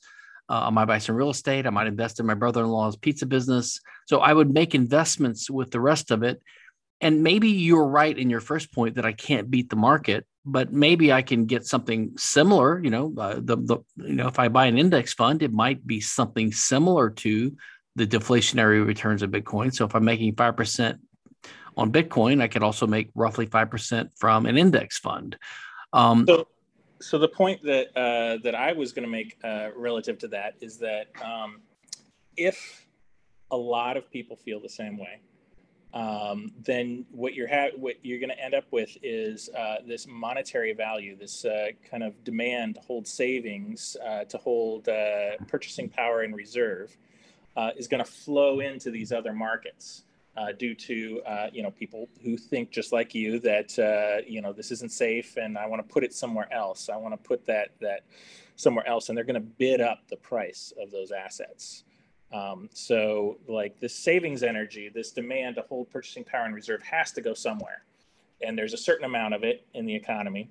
Uh, 0.50 0.68
I 0.68 0.70
might 0.70 0.86
buy 0.86 0.98
some 0.98 1.16
real 1.16 1.30
estate. 1.30 1.66
I 1.66 1.70
might 1.70 1.88
invest 1.88 2.20
in 2.20 2.26
my 2.26 2.34
brother-in-law's 2.34 2.98
pizza 2.98 3.26
business. 3.26 3.80
So 4.06 4.20
I 4.20 4.34
would 4.34 4.54
make 4.54 4.76
investments 4.76 5.50
with 5.50 5.72
the 5.72 5.80
rest 5.80 6.12
of 6.12 6.22
it. 6.22 6.42
And 7.00 7.24
maybe 7.24 7.50
you're 7.50 7.88
right 7.88 8.16
in 8.16 8.30
your 8.30 8.42
first 8.42 8.74
point 8.74 8.96
that 8.96 9.06
I 9.06 9.14
can't 9.14 9.50
beat 9.50 9.70
the 9.70 9.78
market, 9.78 10.26
but 10.46 10.72
maybe 10.74 11.12
I 11.14 11.22
can 11.22 11.46
get 11.46 11.66
something 11.66 12.12
similar. 12.18 12.84
You 12.84 12.90
know, 12.90 13.14
uh, 13.18 13.36
the 13.36 13.58
the 13.58 13.78
you 13.96 14.16
know 14.16 14.28
if 14.28 14.40
I 14.40 14.50
buy 14.50 14.66
an 14.66 14.78
index 14.78 15.14
fund, 15.14 15.42
it 15.42 15.54
might 15.54 15.88
be 15.88 16.02
something 16.02 16.52
similar 16.52 17.10
to 17.10 17.56
the 17.96 18.08
deflationary 18.08 18.86
returns 18.86 19.22
of 19.22 19.32
Bitcoin. 19.32 19.74
So 19.74 19.86
if 19.86 19.96
I'm 19.96 20.04
making 20.04 20.36
five 20.36 20.58
percent 20.58 21.00
on 21.78 21.92
Bitcoin, 21.92 22.42
I 22.42 22.48
could 22.48 22.64
also 22.64 22.88
make 22.88 23.10
roughly 23.16 23.48
5% 23.48 24.10
from 24.16 24.46
an 24.46 24.58
index 24.58 25.00
fund. 25.00 25.38
Um, 25.92 26.26
so, 26.28 26.48
so 27.02 27.18
the 27.18 27.28
point 27.28 27.62
that, 27.64 27.88
uh, 27.98 28.42
that 28.44 28.56
I 28.56 28.74
was 28.74 28.92
going 28.92 29.06
to 29.06 29.12
make 29.12 29.38
uh, 29.44 29.70
relative 29.76 30.18
to 30.20 30.28
that 30.30 30.56
is 30.62 30.78
that 30.78 31.08
um, 31.24 31.62
if 32.38 32.86
a 33.52 33.58
lot 33.58 33.98
of 33.98 34.10
people 34.10 34.36
feel 34.36 34.60
the 34.60 34.70
same 34.70 34.98
way, 34.98 35.20
um, 35.94 36.52
then 36.64 37.06
what 37.12 37.36
you're 37.36 37.48
ha- 37.48 37.76
what 37.78 37.96
you're 38.02 38.20
going 38.20 38.32
to 38.32 38.44
end 38.44 38.56
up 38.56 38.66
with 38.72 38.98
is 39.04 39.50
uh, 39.56 39.76
this 39.86 40.08
monetary 40.08 40.74
value, 40.74 41.16
this 41.16 41.46
uh, 41.46 41.68
kind 41.90 42.02
of 42.02 42.24
demand 42.24 42.76
to 42.76 42.82
hold 42.82 43.08
savings, 43.08 43.96
uh, 44.04 44.24
to 44.26 44.38
hold 44.40 44.90
uh, 44.90 45.38
purchasing 45.48 45.88
power 45.88 46.24
in 46.24 46.34
reserve, 46.34 46.98
uh, 47.56 47.70
is 47.78 47.88
going 47.88 48.04
to 48.04 48.12
flow 48.12 48.60
into 48.60 48.90
these 48.90 49.12
other 49.12 49.34
markets. 49.34 50.04
Uh, 50.36 50.52
due 50.52 50.74
to 50.74 51.22
you 51.54 51.62
know 51.62 51.70
people 51.70 52.10
who 52.24 52.36
think 52.36 52.72
just 52.72 52.92
like 52.92 53.14
you 53.14 53.40
that 53.40 53.78
you 54.28 54.42
know 54.42 54.52
this 54.52 54.72
isn't 54.72 54.92
safe 54.92 55.38
and 55.38 55.60
I 55.60 55.68
want 55.68 55.88
to 55.88 55.94
put 55.94 56.04
it 56.04 56.12
somewhere 56.12 56.52
else. 56.52 56.90
I 56.90 56.98
want 56.98 57.14
to 57.14 57.18
put 57.30 57.46
that 57.46 57.70
that 57.82 58.02
somewhere 58.56 58.88
else, 58.88 59.10
and 59.10 59.18
they're 59.18 59.26
going 59.26 59.36
to 59.36 59.40
bid 59.40 59.82
up 59.82 60.08
the 60.10 60.18
price 60.18 60.74
of 60.82 60.92
those 60.92 61.12
assets. 61.12 61.84
Um, 62.32 62.70
so, 62.74 63.38
like 63.48 63.80
this 63.80 63.96
savings 63.96 64.44
energy, 64.44 64.90
this 64.94 65.12
demand 65.12 65.56
to 65.56 65.62
hold 65.62 65.90
purchasing 65.92 66.24
power 66.24 66.46
and 66.46 66.56
reserve 66.56 66.82
has 66.84 67.12
to 67.14 67.22
go 67.22 67.34
somewhere, 67.34 67.84
and 68.42 68.58
there's 68.58 68.74
a 68.74 68.78
certain 68.78 69.06
amount 69.06 69.34
of 69.34 69.44
it 69.44 69.66
in 69.74 69.86
the 69.86 69.96
economy. 69.96 70.50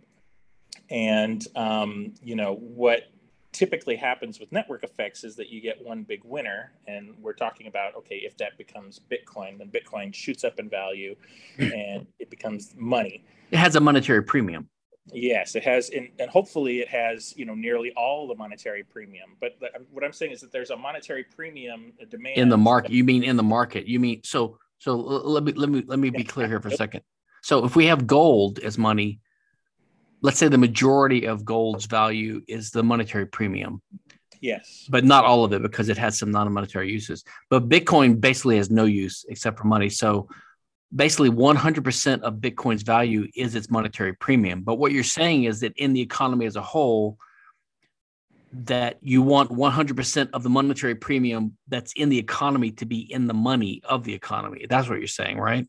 And 0.90 1.45
um, 1.57 2.14
you 2.23 2.37
know 2.37 2.55
what 2.55 3.12
typically 3.53 3.97
happens 3.97 4.41
with 4.41 4.51
network 4.51 4.83
effects 4.83 5.25
is 5.25 5.37
that 5.37 5.49
you 5.49 5.61
get 5.61 5.83
one 5.85 6.03
big 6.03 6.23
winner, 6.25 6.73
and 6.87 7.15
we're 7.21 7.35
talking 7.35 7.67
about 7.67 7.95
okay, 7.97 8.17
if 8.17 8.37
that 8.38 8.59
becomes 8.59 9.01
Bitcoin, 9.11 9.59
then 9.59 9.71
Bitcoin 9.71 10.15
shoots 10.15 10.45
up 10.45 10.59
in 10.59 10.69
value, 10.69 11.15
and 11.59 12.07
it 12.19 12.31
becomes 12.31 12.75
money. 12.77 13.25
It 13.51 13.59
has 13.59 13.77
a 13.77 13.81
monetary 13.81 14.23
premium. 14.23 14.69
Yes, 15.12 15.57
it 15.57 15.65
has, 15.65 15.91
and, 15.91 16.09
and 16.21 16.31
hopefully 16.31 16.81
it 16.81 16.88
has, 16.88 17.37
you 17.37 17.45
know, 17.45 17.55
nearly 17.55 17.93
all 17.97 18.29
the 18.29 18.37
monetary 18.37 18.85
premium. 18.85 19.31
But 19.41 19.59
the, 19.59 19.75
um, 19.75 19.85
what 19.91 20.05
I'm 20.05 20.12
saying 20.12 20.31
is 20.31 20.41
that 20.43 20.53
there's 20.53 20.71
a 20.71 20.77
monetary 20.77 21.25
premium 21.25 21.93
a 22.01 22.07
demand 22.07 22.38
in 22.38 22.49
the 22.49 22.57
market. 22.57 22.93
You 22.93 23.03
mean 23.03 23.25
in 23.25 23.37
the 23.37 23.43
market? 23.43 23.87
You 23.87 23.99
mean 23.99 24.21
so? 24.25 24.59
So 24.79 24.97
let 24.97 25.45
me 25.45 25.53
let 25.53 25.69
me 25.69 25.85
let 25.87 25.99
me 25.99 26.11
be 26.11 26.25
clear 26.25 26.47
here 26.47 26.61
for 26.61 26.69
a 26.69 26.77
second. 26.77 27.03
So 27.43 27.65
if 27.65 27.75
we 27.75 27.87
have 27.87 28.07
gold 28.07 28.61
as 28.61 28.79
money, 28.79 29.21
let's 30.22 30.38
say 30.38 30.48
the 30.48 30.58
majority 30.58 31.26
of 31.26 31.44
gold's 31.44 31.87
value 31.87 32.42
is 32.48 32.70
the 32.70 32.82
monetary 32.82 33.26
premium. 33.26 33.82
Yes. 34.40 34.87
But 34.88 35.04
not 35.04 35.24
all 35.24 35.44
of 35.44 35.52
it 35.52 35.62
because 35.62 35.88
it 35.88 35.98
has 35.98 36.18
some 36.18 36.30
non-monetary 36.30 36.90
uses. 36.90 37.24
But 37.50 37.68
Bitcoin 37.68 38.20
basically 38.20 38.56
has 38.56 38.70
no 38.70 38.85
use 38.85 39.24
except 39.28 39.58
for 39.58 39.66
money. 39.66 39.88
So 39.88 40.28
basically 40.94 41.30
100% 41.30 42.22
of 42.22 42.35
Bitcoin's 42.35 42.82
value 42.82 43.28
is 43.37 43.54
its 43.54 43.70
monetary 43.70 44.14
premium. 44.14 44.62
But 44.62 44.76
what 44.76 44.92
you're 44.92 45.04
saying 45.04 45.44
is 45.44 45.61
that 45.61 45.72
in 45.76 45.92
the 45.92 46.00
economy 46.00 46.46
as 46.46 46.56
a 46.56 46.62
whole, 46.62 47.18
that 48.52 48.98
you 49.00 49.22
want 49.22 49.50
100% 49.50 50.30
of 50.32 50.42
the 50.42 50.50
monetary 50.50 50.94
premium 50.94 51.56
that's 51.68 51.92
in 51.94 52.11
the 52.11 52.18
economy 52.18 52.70
to 52.72 52.85
be 52.85 53.00
in 53.00 53.26
the 53.26 53.35
money 53.35 53.80
of 53.85 54.04
the 54.04 54.12
economy. 54.12 54.66
That's 54.68 54.88
what 54.88 54.98
you're 54.98 55.06
saying, 55.06 55.38
right? 55.38 55.66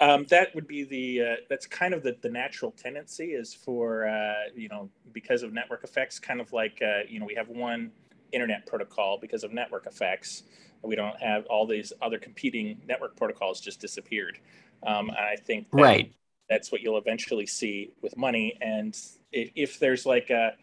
Um, 0.00 0.26
that 0.30 0.54
would 0.54 0.68
be 0.68 0.84
the 0.84 1.22
uh, 1.22 1.36
that's 1.48 1.66
kind 1.66 1.92
of 1.92 2.04
the, 2.04 2.16
the 2.22 2.28
natural 2.28 2.70
tendency 2.70 3.32
is 3.32 3.52
for 3.52 4.06
uh, 4.06 4.44
you 4.54 4.68
know 4.68 4.88
because 5.12 5.42
of 5.42 5.52
network 5.52 5.82
effects 5.82 6.20
kind 6.20 6.40
of 6.40 6.52
like 6.52 6.80
uh, 6.82 7.00
you 7.08 7.18
know 7.18 7.26
we 7.26 7.34
have 7.34 7.48
one 7.48 7.90
internet 8.30 8.66
protocol 8.66 9.18
because 9.20 9.42
of 9.42 9.52
network 9.52 9.86
effects 9.86 10.44
we 10.82 10.96
don't 10.96 11.20
have 11.20 11.46
all 11.46 11.66
these 11.66 11.92
other 12.00 12.18
competing 12.18 12.80
network 12.86 13.16
protocols 13.16 13.60
just 13.60 13.80
disappeared. 13.80 14.38
Um, 14.86 15.08
and 15.08 15.18
I 15.18 15.36
think 15.36 15.70
that 15.72 15.82
right. 15.82 16.12
that's 16.48 16.70
what 16.70 16.80
you'll 16.82 16.98
eventually 16.98 17.46
see 17.46 17.92
with 18.00 18.16
money. 18.16 18.56
And 18.60 18.96
if, 19.32 19.50
if 19.54 19.78
there's 19.78 20.06
like 20.06 20.30
a, 20.30 20.54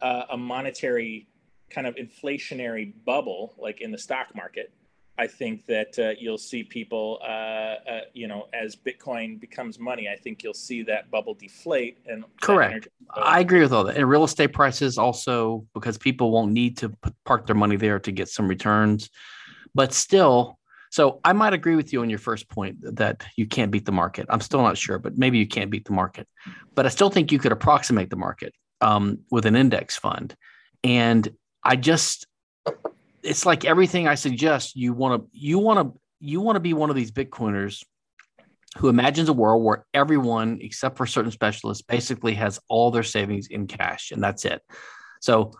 a 0.00 0.36
monetary 0.36 1.26
kind 1.70 1.86
of 1.86 1.94
inflationary 1.96 2.92
bubble, 3.04 3.54
like 3.58 3.80
in 3.80 3.90
the 3.90 3.98
stock 3.98 4.34
market, 4.34 4.72
I 5.18 5.26
think 5.26 5.66
that 5.66 5.98
uh, 5.98 6.14
you'll 6.18 6.38
see 6.38 6.64
people, 6.64 7.18
uh, 7.22 7.26
uh, 7.26 8.00
you 8.14 8.26
know, 8.26 8.48
as 8.54 8.74
Bitcoin 8.74 9.38
becomes 9.38 9.78
money, 9.78 10.08
I 10.08 10.16
think 10.16 10.42
you'll 10.42 10.54
see 10.54 10.82
that 10.84 11.10
bubble 11.10 11.34
deflate. 11.34 11.98
And 12.06 12.24
correct, 12.40 12.88
I 13.14 13.40
agree 13.40 13.60
with 13.60 13.72
all 13.72 13.84
that. 13.84 13.96
And 13.96 14.08
real 14.08 14.24
estate 14.24 14.54
prices 14.54 14.96
also, 14.96 15.66
because 15.74 15.98
people 15.98 16.30
won't 16.30 16.52
need 16.52 16.78
to 16.78 16.92
park 17.24 17.46
their 17.46 17.54
money 17.54 17.76
there 17.76 17.98
to 17.98 18.10
get 18.10 18.28
some 18.28 18.48
returns. 18.48 19.10
But 19.74 19.92
still, 19.92 20.58
so 20.90 21.20
I 21.24 21.32
might 21.34 21.52
agree 21.52 21.76
with 21.76 21.92
you 21.92 22.00
on 22.00 22.10
your 22.10 22.18
first 22.18 22.48
point 22.48 22.78
that 22.96 23.24
you 23.36 23.46
can't 23.46 23.70
beat 23.70 23.84
the 23.84 23.92
market. 23.92 24.26
I'm 24.30 24.40
still 24.40 24.62
not 24.62 24.78
sure, 24.78 24.98
but 24.98 25.16
maybe 25.16 25.38
you 25.38 25.46
can't 25.46 25.70
beat 25.70 25.84
the 25.84 25.92
market. 25.92 26.26
But 26.74 26.86
I 26.86 26.88
still 26.88 27.10
think 27.10 27.32
you 27.32 27.38
could 27.38 27.52
approximate 27.52 28.10
the 28.10 28.16
market 28.16 28.54
um, 28.80 29.20
with 29.30 29.46
an 29.46 29.56
index 29.56 29.96
fund. 29.96 30.34
And 30.84 31.28
I 31.62 31.76
just, 31.76 32.26
it's 33.22 33.46
like 33.46 33.64
everything 33.64 34.08
I 34.08 34.14
suggest. 34.14 34.76
You 34.76 34.92
want 34.92 35.22
to, 35.22 35.28
you 35.32 35.58
want 35.58 35.78
to, 35.78 36.00
you 36.20 36.40
want 36.40 36.56
to 36.56 36.60
be 36.60 36.72
one 36.72 36.90
of 36.90 36.96
these 36.96 37.10
Bitcoiners 37.10 37.84
who 38.78 38.88
imagines 38.88 39.28
a 39.28 39.32
world 39.32 39.62
where 39.62 39.84
everyone, 39.92 40.58
except 40.62 40.96
for 40.96 41.06
certain 41.06 41.30
specialists, 41.30 41.82
basically 41.82 42.34
has 42.34 42.58
all 42.68 42.90
their 42.90 43.02
savings 43.02 43.48
in 43.48 43.66
cash, 43.66 44.12
and 44.12 44.22
that's 44.22 44.44
it. 44.44 44.62
So 45.20 45.52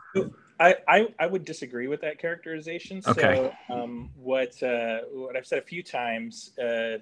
I, 0.59 0.77
I, 0.88 1.09
I 1.18 1.27
would 1.27 1.44
disagree 1.44 1.88
with 1.88 2.01
that 2.03 2.18
characterization. 2.18 3.03
Okay. 3.07 3.51
So 3.68 3.75
um, 3.75 4.11
what 4.14 4.61
uh, 4.62 5.01
what 5.12 5.37
I've 5.37 5.46
said 5.46 5.59
a 5.59 5.62
few 5.62 5.83
times 5.83 6.57
uh, 6.59 6.98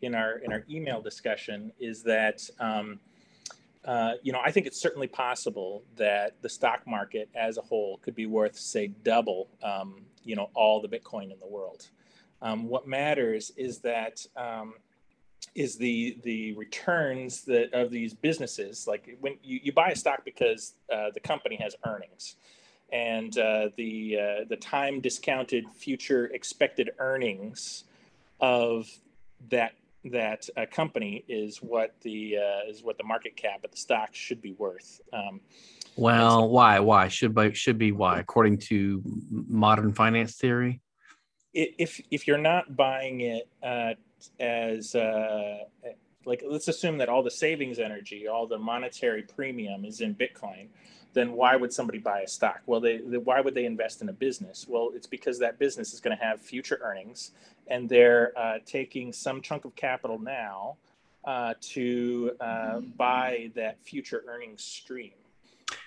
in 0.00 0.14
our 0.14 0.38
in 0.38 0.52
our 0.52 0.64
email 0.68 1.00
discussion 1.00 1.72
is 1.78 2.02
that 2.02 2.42
um, 2.58 2.98
uh, 3.84 4.12
you 4.22 4.32
know 4.32 4.40
I 4.44 4.50
think 4.50 4.66
it's 4.66 4.80
certainly 4.80 5.08
possible 5.08 5.82
that 5.96 6.40
the 6.42 6.48
stock 6.48 6.86
market 6.86 7.28
as 7.34 7.58
a 7.58 7.62
whole 7.62 7.98
could 7.98 8.14
be 8.14 8.26
worth 8.26 8.56
say 8.56 8.88
double 8.88 9.48
um, 9.62 10.02
you 10.24 10.36
know 10.36 10.50
all 10.54 10.80
the 10.80 10.88
Bitcoin 10.88 11.32
in 11.32 11.38
the 11.40 11.46
world. 11.48 11.88
Um, 12.40 12.68
what 12.68 12.88
matters 12.88 13.52
is 13.56 13.78
that 13.80 14.24
um, 14.36 14.74
is 15.54 15.76
the 15.76 16.18
the 16.22 16.52
returns 16.54 17.42
that 17.44 17.72
of 17.74 17.90
these 17.90 18.14
businesses 18.14 18.86
like 18.86 19.16
when 19.20 19.36
you, 19.42 19.60
you 19.62 19.72
buy 19.72 19.90
a 19.90 19.96
stock 19.96 20.24
because 20.24 20.74
uh, 20.92 21.10
the 21.12 21.20
company 21.20 21.56
has 21.56 21.74
earnings 21.84 22.36
and 22.92 23.38
uh, 23.38 23.68
the 23.76 24.18
uh, 24.18 24.44
the 24.48 24.56
time 24.56 25.00
discounted 25.00 25.64
future 25.74 26.26
expected 26.26 26.90
earnings 26.98 27.84
of 28.40 28.88
that 29.50 29.72
that 30.04 30.48
a 30.56 30.66
company 30.66 31.24
is 31.28 31.58
what 31.58 31.94
the 32.02 32.36
uh, 32.36 32.70
is 32.70 32.82
what 32.82 32.98
the 32.98 33.04
market 33.04 33.36
cap 33.36 33.64
of 33.64 33.70
the 33.70 33.76
stock 33.76 34.14
should 34.14 34.42
be 34.42 34.52
worth. 34.52 35.00
Um, 35.12 35.40
well, 35.96 36.40
so, 36.40 36.46
why 36.46 36.80
why 36.80 37.08
should 37.08 37.34
be 37.34 37.54
should 37.54 37.78
be 37.78 37.92
why 37.92 38.18
according 38.18 38.58
to 38.58 39.02
modern 39.30 39.92
finance 39.92 40.34
theory? 40.36 40.80
If 41.54 42.00
if 42.10 42.26
you're 42.26 42.38
not 42.38 42.76
buying 42.76 43.20
it 43.20 43.48
uh, 43.62 43.94
as 44.40 44.94
uh, 44.94 45.58
like 46.24 46.42
let's 46.48 46.68
assume 46.68 46.98
that 46.98 47.08
all 47.08 47.22
the 47.22 47.30
savings 47.30 47.78
energy, 47.78 48.26
all 48.26 48.46
the 48.46 48.58
monetary 48.58 49.22
premium 49.22 49.84
is 49.84 50.00
in 50.00 50.14
Bitcoin 50.14 50.68
then 51.14 51.32
why 51.32 51.56
would 51.56 51.72
somebody 51.72 51.98
buy 51.98 52.20
a 52.20 52.28
stock? 52.28 52.60
Well, 52.66 52.80
they, 52.80 52.98
they, 52.98 53.18
why 53.18 53.40
would 53.40 53.54
they 53.54 53.64
invest 53.64 54.02
in 54.02 54.08
a 54.08 54.12
business? 54.12 54.66
Well, 54.68 54.90
it's 54.94 55.06
because 55.06 55.38
that 55.40 55.58
business 55.58 55.92
is 55.92 56.00
going 56.00 56.16
to 56.16 56.22
have 56.22 56.40
future 56.40 56.80
earnings, 56.82 57.32
and 57.68 57.88
they're 57.88 58.32
uh, 58.36 58.58
taking 58.66 59.12
some 59.12 59.40
chunk 59.40 59.64
of 59.64 59.74
capital 59.76 60.18
now 60.18 60.76
uh, 61.24 61.54
to 61.60 62.32
uh, 62.40 62.80
buy 62.96 63.50
that 63.54 63.82
future 63.84 64.24
earnings 64.28 64.62
stream. 64.62 65.12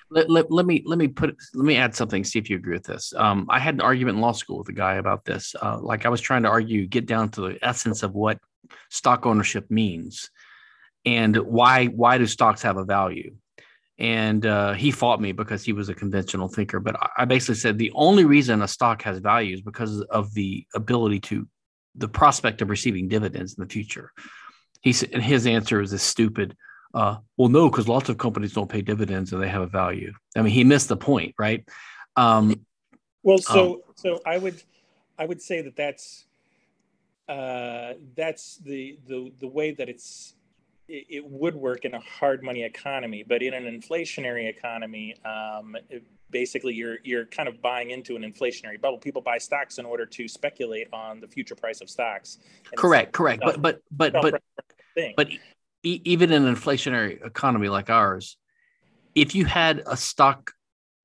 Let, 0.10 0.30
let, 0.30 0.52
let, 0.52 0.66
me 0.66 0.84
let 0.86 1.00
me 1.00 1.08
put 1.08 1.36
let 1.54 1.66
me 1.66 1.78
add 1.78 1.96
something. 1.96 2.24
See 2.24 2.38
if 2.40 2.50
you 2.50 2.58
agree 2.58 2.74
with 2.74 2.86
this. 2.86 3.14
Um, 3.16 3.48
I 3.50 3.60
had 3.60 3.76
an 3.76 3.82
argument 3.82 4.18
in 4.18 4.22
law 4.22 4.34
school 4.34 4.60
with 4.60 4.70
a 4.70 4.74
guy 4.74 4.96
about 4.96 5.26
this. 5.26 5.56
Uh, 5.62 5.80
like 5.82 6.06
I 6.06 6.10
was 6.10 6.22
trying 6.22 6.44
to 6.44 6.50
argue, 6.50 6.86
get 6.86 7.08
down 7.08 7.30
to 7.30 7.42
the 7.42 7.60
essence 7.64 8.04
of 8.04 8.14
what 8.14 8.40
stock 8.90 9.26
ownership 9.26 9.70
means, 9.72 10.30
and 11.06 11.36
why 11.36 11.88
why 11.88 12.20
do 12.20 12.28
stocks 12.28 12.62
have 12.62 12.78
a 12.78 12.86
value 12.86 13.36
and 13.98 14.46
uh, 14.46 14.74
he 14.74 14.92
fought 14.92 15.22
me 15.22 15.32
because 15.32 15.64
he 15.64 15.74
was 15.74 15.88
a 15.90 15.94
conventional 15.94 16.48
thinker. 16.48 16.80
But 16.80 16.98
I 17.18 17.26
basically 17.26 17.56
said 17.56 17.78
the 17.78 17.92
only 17.96 18.26
reason 18.26 18.62
a 18.62 18.68
stock 18.68 19.02
has 19.04 19.20
value 19.20 19.54
is 19.54 19.62
because 19.62 20.02
of 20.02 20.34
the 20.34 20.66
ability 20.76 21.22
to, 21.22 21.48
the 21.98 22.08
prospect 22.08 22.62
of 22.62 22.70
receiving 22.70 23.08
dividends 23.08 23.56
in 23.58 23.64
the 23.64 23.70
future. 23.70 24.12
He 24.82 24.94
said, 24.94 25.10
and 25.14 25.24
his 25.24 25.48
answer 25.48 25.82
is 25.82 25.92
this 25.92 26.04
stupid. 26.04 26.56
Uh, 26.94 27.18
well, 27.38 27.50
no, 27.50 27.70
because 27.70 27.88
lots 27.88 28.10
of 28.10 28.18
companies 28.18 28.54
don't 28.54 28.70
pay 28.70 28.82
dividends 28.82 29.34
and 29.34 29.42
they 29.42 29.50
have 29.50 29.62
a 29.62 29.68
value. 29.68 30.14
I 30.36 30.42
mean, 30.42 30.54
he 30.54 30.64
missed 30.64 30.90
the 30.90 30.98
point, 30.98 31.36
right? 31.38 31.68
Um, 32.16 32.66
well, 33.24 33.38
so 33.38 33.74
um, 33.74 33.82
so 33.96 34.20
I 34.26 34.38
would 34.38 34.62
I 35.18 35.26
would 35.26 35.42
say 35.42 35.62
that 35.62 35.76
that's 35.76 36.26
uh, 37.28 37.94
that's 38.16 38.58
the 38.58 38.98
the 39.08 39.32
the 39.40 39.48
way 39.48 39.72
that 39.72 39.90
it's 39.90 40.36
it, 40.88 41.06
it, 41.10 41.26
would 41.30 41.56
work 41.56 41.86
in 41.86 41.94
a 41.94 42.00
hard 42.00 42.44
money 42.44 42.64
economy, 42.64 43.24
but 43.28 43.42
in 43.42 43.54
an 43.54 43.64
inflationary 43.64 44.48
economy, 44.48 45.16
um, 45.26 45.76
it, 45.90 46.04
basically 46.30 46.74
you're 46.74 46.98
you're 47.04 47.26
kind 47.26 47.48
of 47.48 47.62
buying 47.62 47.92
into 47.92 48.16
an 48.16 48.22
inflationary 48.22 48.80
bubble. 48.80 48.98
People 48.98 49.22
buy 49.22 49.38
stocks 49.38 49.78
in 49.78 49.86
order 49.86 50.06
to 50.06 50.28
speculate 50.28 50.88
on 50.94 51.20
the 51.20 51.28
future 51.28 51.56
price 51.56 51.82
of 51.82 51.90
stocks. 51.90 52.40
Correct, 52.76 53.14
correct. 53.14 53.42
But 53.44 53.62
but 53.62 53.82
but 53.92 54.14
but 54.14 54.42
but 55.16 55.30
e- 55.84 56.02
even 56.04 56.32
in 56.32 56.46
an 56.46 56.56
inflationary 56.56 57.26
economy 57.26 57.70
like 57.70 57.90
ours, 57.90 58.38
if 59.16 59.34
you 59.36 59.46
had 59.46 59.84
a 59.88 59.98
stock 59.98 60.52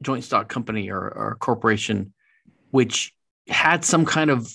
joint 0.02 0.24
stock 0.24 0.48
company 0.48 0.90
or, 0.90 1.00
or 1.00 1.32
a 1.32 1.36
corporation 1.36 2.12
which 2.70 3.12
had 3.48 3.84
some 3.84 4.04
kind 4.04 4.30
of 4.30 4.52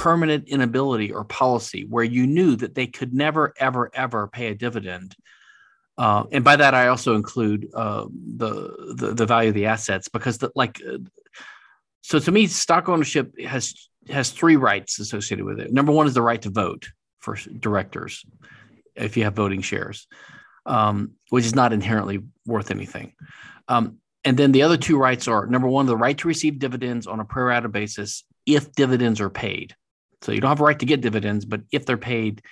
permanent 0.00 0.48
inability 0.48 1.12
or 1.12 1.24
policy 1.24 1.84
where 1.84 2.02
you 2.16 2.26
knew 2.26 2.56
that 2.56 2.74
they 2.74 2.86
could 2.86 3.12
never, 3.12 3.52
ever, 3.58 3.90
ever 3.92 4.28
pay 4.28 4.46
a 4.46 4.54
dividend. 4.54 5.14
Uh, 5.98 6.24
and 6.32 6.42
by 6.42 6.56
that, 6.56 6.74
I 6.74 6.88
also 6.88 7.16
include 7.16 7.68
uh, 7.74 8.06
the, 8.42 8.94
the, 8.96 9.12
the 9.12 9.26
value 9.26 9.50
of 9.50 9.54
the 9.54 9.66
assets 9.66 10.08
because, 10.08 10.38
the, 10.38 10.50
like, 10.54 10.80
uh, 10.90 10.96
so 12.00 12.18
to 12.18 12.32
me, 12.32 12.46
stock 12.46 12.88
ownership 12.88 13.38
has 13.40 13.74
has 14.08 14.30
three 14.30 14.56
rights 14.56 14.98
associated 15.00 15.44
with 15.44 15.60
it. 15.60 15.70
Number 15.70 15.92
one 15.92 16.06
is 16.06 16.14
the 16.14 16.22
right 16.22 16.40
to 16.40 16.50
vote 16.50 16.88
for 17.18 17.36
directors, 17.36 18.24
if 18.96 19.18
you 19.18 19.24
have 19.24 19.34
voting 19.36 19.60
shares, 19.60 20.06
um, 20.64 21.10
which 21.28 21.44
is 21.44 21.54
not 21.54 21.74
inherently 21.74 22.20
worth 22.46 22.70
anything. 22.70 23.12
Um, 23.68 23.98
and 24.24 24.38
then 24.38 24.52
the 24.52 24.62
other 24.62 24.78
two 24.78 24.96
rights 24.96 25.28
are 25.28 25.46
number 25.46 25.68
one, 25.68 25.84
the 25.84 25.94
right 25.94 26.16
to 26.16 26.28
receive 26.28 26.58
dividends 26.58 27.06
on 27.06 27.20
a 27.20 27.26
pro 27.26 27.44
rata 27.44 27.68
basis 27.68 28.24
if 28.46 28.72
dividends 28.72 29.20
are 29.20 29.28
paid. 29.28 29.76
So 30.22 30.32
you 30.32 30.40
don't 30.40 30.50
have 30.50 30.60
a 30.60 30.64
right 30.64 30.78
to 30.78 30.86
get 30.86 31.00
dividends, 31.00 31.44
but 31.44 31.62
if 31.72 31.86
they're 31.86 31.96
paid, 31.96 32.42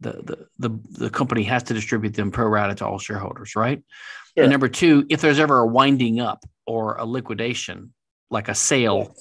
the 0.00 0.12
the 0.58 0.68
the, 0.68 0.78
the 0.90 1.10
company 1.10 1.42
has 1.44 1.64
to 1.64 1.74
distribute 1.74 2.14
them 2.14 2.30
pro 2.30 2.46
rata 2.46 2.74
to 2.76 2.86
all 2.86 2.98
shareholders, 2.98 3.56
right? 3.56 3.82
Sure. 4.36 4.44
And 4.44 4.50
number 4.50 4.68
two, 4.68 5.04
if 5.08 5.20
there's 5.20 5.40
ever 5.40 5.58
a 5.58 5.66
winding 5.66 6.20
up 6.20 6.44
or 6.66 6.94
a 6.94 7.04
liquidation, 7.04 7.92
like 8.30 8.48
a 8.48 8.54
sale, 8.54 9.14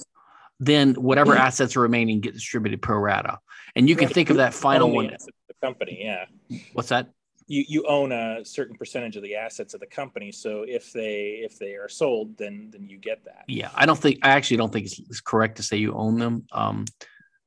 then 0.59 0.93
whatever 0.93 1.33
mm-hmm. 1.33 1.41
assets 1.41 1.75
are 1.75 1.81
remaining 1.81 2.19
get 2.19 2.33
distributed 2.33 2.81
pro 2.81 2.97
rata. 2.97 3.39
And 3.75 3.89
you 3.89 3.95
can 3.95 4.09
think 4.09 4.29
of 4.29 4.37
that 4.37 4.53
final 4.53 4.91
one. 4.91 5.07
The 5.07 5.53
company, 5.61 5.99
yeah. 6.01 6.25
What's 6.73 6.89
that? 6.89 7.09
You, 7.47 7.63
you 7.67 7.85
own 7.87 8.11
a 8.11 8.43
certain 8.43 8.75
percentage 8.75 9.15
of 9.15 9.23
the 9.23 9.35
assets 9.35 9.73
of 9.73 9.79
the 9.79 9.87
company. 9.87 10.31
So 10.31 10.65
if 10.67 10.91
they 10.91 11.41
if 11.43 11.57
they 11.57 11.75
are 11.75 11.87
sold, 11.87 12.37
then 12.37 12.69
then 12.71 12.89
you 12.89 12.97
get 12.97 13.23
that. 13.25 13.45
Yeah, 13.47 13.69
I 13.73 13.85
don't 13.85 13.97
think 13.97 14.19
I 14.21 14.29
actually 14.29 14.57
don't 14.57 14.73
think 14.73 14.87
it's, 14.87 14.99
it's 14.99 15.21
correct 15.21 15.57
to 15.57 15.63
say 15.63 15.77
you 15.77 15.93
own 15.93 16.19
them. 16.19 16.45
Um, 16.51 16.85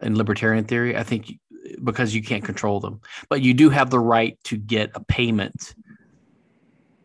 in 0.03 0.17
libertarian 0.17 0.65
theory, 0.65 0.97
I 0.97 1.03
think 1.03 1.39
because 1.83 2.15
you 2.15 2.23
can't 2.23 2.45
control 2.45 2.81
them, 2.81 3.01
but 3.29 3.43
you 3.43 3.55
do 3.55 3.71
have 3.71 3.91
the 3.91 4.01
right 4.01 4.39
to 4.45 4.57
get 4.57 4.91
a 4.95 5.01
payment 5.01 5.75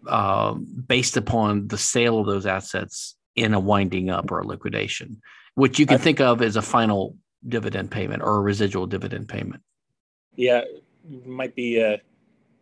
uh, 0.07 0.53
based 0.53 1.17
upon 1.17 1.67
the 1.67 1.77
sale 1.77 2.19
of 2.19 2.25
those 2.25 2.45
assets 2.45 3.15
in 3.35 3.53
a 3.53 3.59
winding 3.59 4.09
up 4.09 4.31
or 4.31 4.39
a 4.39 4.47
liquidation, 4.47 5.21
which 5.55 5.79
you 5.79 5.85
can 5.85 5.95
I, 5.95 6.03
think 6.03 6.21
of 6.21 6.41
as 6.41 6.55
a 6.55 6.61
final 6.61 7.17
dividend 7.47 7.91
payment 7.91 8.23
or 8.23 8.37
a 8.37 8.41
residual 8.41 8.87
dividend 8.87 9.27
payment. 9.27 9.61
Yeah, 10.35 10.61
might 11.25 11.55
be 11.55 11.79
a, 11.79 12.01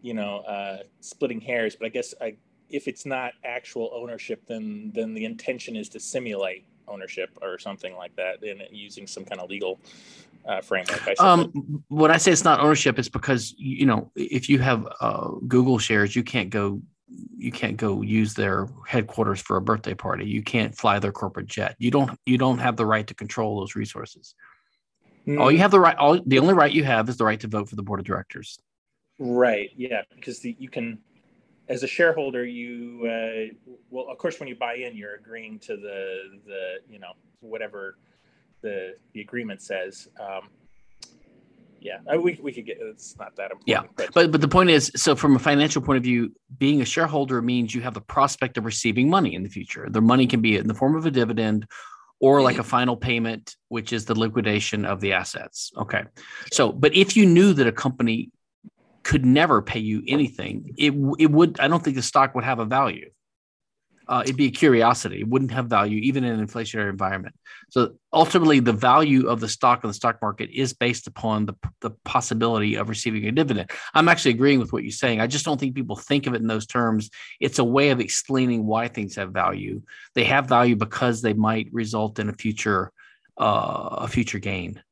you 0.01 0.13
know, 0.13 0.39
uh, 0.39 0.79
splitting 0.99 1.41
hairs, 1.41 1.75
but 1.75 1.85
I 1.85 1.89
guess 1.89 2.13
I, 2.19 2.35
if 2.69 2.87
it's 2.87 3.05
not 3.05 3.33
actual 3.43 3.91
ownership, 3.93 4.45
then 4.47 4.91
then 4.95 5.13
the 5.13 5.25
intention 5.25 5.75
is 5.75 5.89
to 5.89 5.99
simulate 5.99 6.65
ownership 6.93 7.29
or 7.41 7.57
something 7.57 7.95
like 7.95 8.15
that, 8.15 8.43
and 8.43 8.61
using 8.71 9.07
some 9.07 9.25
kind 9.25 9.41
of 9.41 9.49
legal 9.49 9.79
uh, 10.45 10.61
framework. 10.61 11.01
I 11.07 11.13
um, 11.19 11.83
when 11.87 12.11
I 12.11 12.17
say 12.17 12.31
it's 12.31 12.43
not 12.43 12.59
ownership, 12.59 12.99
it's 12.99 13.09
because 13.09 13.53
you 13.57 13.85
know 13.85 14.11
if 14.15 14.49
you 14.49 14.59
have 14.59 14.87
uh, 15.01 15.29
Google 15.47 15.79
shares, 15.79 16.15
you 16.15 16.23
can't 16.23 16.49
go 16.49 16.81
you 17.37 17.51
can't 17.51 17.77
go 17.77 18.01
use 18.01 18.33
their 18.33 18.67
headquarters 18.87 19.41
for 19.41 19.57
a 19.57 19.61
birthday 19.61 19.93
party. 19.93 20.25
You 20.25 20.41
can't 20.41 20.75
fly 20.75 20.99
their 20.99 21.11
corporate 21.11 21.47
jet. 21.47 21.75
You 21.79 21.91
don't 21.91 22.17
you 22.25 22.37
don't 22.37 22.59
have 22.59 22.77
the 22.77 22.85
right 22.85 23.05
to 23.07 23.13
control 23.13 23.59
those 23.59 23.75
resources. 23.75 24.35
Mm. 25.27 25.39
All 25.39 25.51
you 25.51 25.59
have 25.59 25.71
the 25.71 25.79
right 25.79 25.97
all 25.97 26.19
the 26.25 26.39
only 26.39 26.53
right 26.53 26.71
you 26.71 26.83
have 26.83 27.09
is 27.09 27.17
the 27.17 27.25
right 27.25 27.39
to 27.39 27.47
vote 27.47 27.69
for 27.69 27.75
the 27.75 27.83
board 27.83 27.99
of 27.99 28.05
directors. 28.05 28.59
Right. 29.19 29.69
Yeah, 29.75 30.01
because 30.13 30.39
the, 30.39 30.55
you 30.59 30.69
can 30.69 30.99
as 31.69 31.83
a 31.83 31.87
shareholder 31.87 32.45
you 32.45 33.01
uh, 33.05 33.73
well 33.89 34.07
of 34.09 34.17
course 34.17 34.39
when 34.39 34.49
you 34.49 34.55
buy 34.55 34.75
in 34.75 34.95
you're 34.95 35.15
agreeing 35.15 35.59
to 35.59 35.75
the 35.77 36.39
the 36.45 36.75
you 36.89 36.99
know 36.99 37.13
whatever 37.39 37.97
the 38.61 38.95
the 39.13 39.21
agreement 39.21 39.61
says 39.61 40.07
um, 40.19 40.49
yeah, 41.83 41.99
we, 42.15 42.39
we 42.41 42.53
could 42.53 42.65
get 42.65 42.77
it's 42.79 43.17
not 43.19 43.35
that 43.35 43.51
important. 43.51 43.67
Yeah, 43.67 43.81
but. 43.97 44.13
but 44.13 44.31
but 44.31 44.41
the 44.41 44.47
point 44.47 44.69
is, 44.69 44.89
so 44.95 45.15
from 45.15 45.35
a 45.35 45.39
financial 45.39 45.81
point 45.81 45.97
of 45.97 46.03
view, 46.03 46.33
being 46.57 46.81
a 46.81 46.85
shareholder 46.85 47.41
means 47.41 47.75
you 47.75 47.81
have 47.81 47.93
the 47.93 48.01
prospect 48.01 48.57
of 48.57 48.63
receiving 48.63 49.09
money 49.09 49.35
in 49.35 49.43
the 49.43 49.49
future. 49.49 49.87
The 49.89 50.01
money 50.01 50.25
can 50.25 50.41
be 50.41 50.55
in 50.55 50.67
the 50.67 50.73
form 50.73 50.95
of 50.95 51.05
a 51.05 51.11
dividend, 51.11 51.67
or 52.21 52.41
like 52.41 52.57
a 52.57 52.63
final 52.63 52.95
payment, 52.95 53.57
which 53.67 53.91
is 53.91 54.05
the 54.05 54.17
liquidation 54.17 54.85
of 54.85 55.01
the 55.01 55.11
assets. 55.11 55.73
Okay, 55.77 56.03
so 56.51 56.71
but 56.71 56.95
if 56.95 57.17
you 57.17 57.25
knew 57.25 57.53
that 57.53 57.67
a 57.67 57.71
company 57.71 58.31
could 59.03 59.25
never 59.25 59.61
pay 59.61 59.79
you 59.79 60.03
anything, 60.07 60.73
it 60.77 60.93
it 61.19 61.31
would. 61.31 61.59
I 61.59 61.67
don't 61.67 61.83
think 61.83 61.95
the 61.95 62.01
stock 62.01 62.35
would 62.35 62.43
have 62.43 62.59
a 62.59 62.65
value 62.65 63.09
uh, 64.07 64.21
it'd 64.23 64.35
be 64.35 64.47
a 64.47 64.51
curiosity. 64.51 65.21
It 65.21 65.27
wouldn't 65.27 65.51
have 65.51 65.67
value 65.67 65.99
even 65.99 66.23
in 66.23 66.39
an 66.39 66.45
inflationary 66.45 66.89
environment. 66.89 67.35
So 67.69 67.95
ultimately, 68.11 68.59
the 68.59 68.73
value 68.73 69.27
of 69.27 69.39
the 69.39 69.47
stock 69.47 69.83
of 69.83 69.89
the 69.89 69.93
stock 69.93 70.21
market 70.21 70.49
is 70.53 70.73
based 70.73 71.07
upon 71.07 71.45
the, 71.45 71.53
the 71.81 71.91
possibility 72.03 72.75
of 72.75 72.89
receiving 72.89 73.25
a 73.25 73.31
dividend. 73.31 73.71
I'm 73.93 74.09
actually 74.09 74.31
agreeing 74.31 74.59
with 74.59 74.73
what 74.73 74.83
you're 74.83 74.91
saying. 74.91 75.21
I 75.21 75.27
just 75.27 75.45
don't 75.45 75.59
think 75.59 75.75
people 75.75 75.95
think 75.95 76.27
of 76.27 76.33
it 76.33 76.41
in 76.41 76.47
those 76.47 76.67
terms. 76.67 77.09
It's 77.39 77.59
a 77.59 77.63
way 77.63 77.89
of 77.89 77.99
explaining 77.99 78.65
why 78.65 78.87
things 78.87 79.15
have 79.15 79.31
value. 79.31 79.81
They 80.15 80.25
have 80.25 80.47
value 80.47 80.75
because 80.75 81.21
they 81.21 81.33
might 81.33 81.69
result 81.71 82.19
in 82.19 82.29
a 82.29 82.33
future 82.33 82.91
uh, 83.35 83.97
a 84.01 84.07
future 84.07 84.37
gain. 84.37 84.83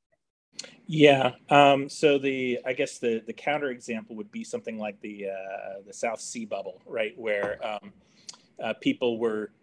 Yeah. 0.93 1.35
Um, 1.49 1.87
so 1.87 2.17
the 2.17 2.59
I 2.65 2.73
guess 2.73 2.97
the 2.97 3.23
the 3.25 3.31
counter 3.31 3.69
example 3.69 4.17
would 4.17 4.29
be 4.29 4.43
something 4.43 4.77
like 4.77 4.99
the 4.99 5.29
uh, 5.29 5.81
the 5.87 5.93
South 5.93 6.19
Sea 6.19 6.43
bubble, 6.43 6.81
right, 6.85 7.17
where 7.17 7.65
um, 7.65 7.93
uh, 8.61 8.73
people 8.73 9.17
were 9.17 9.53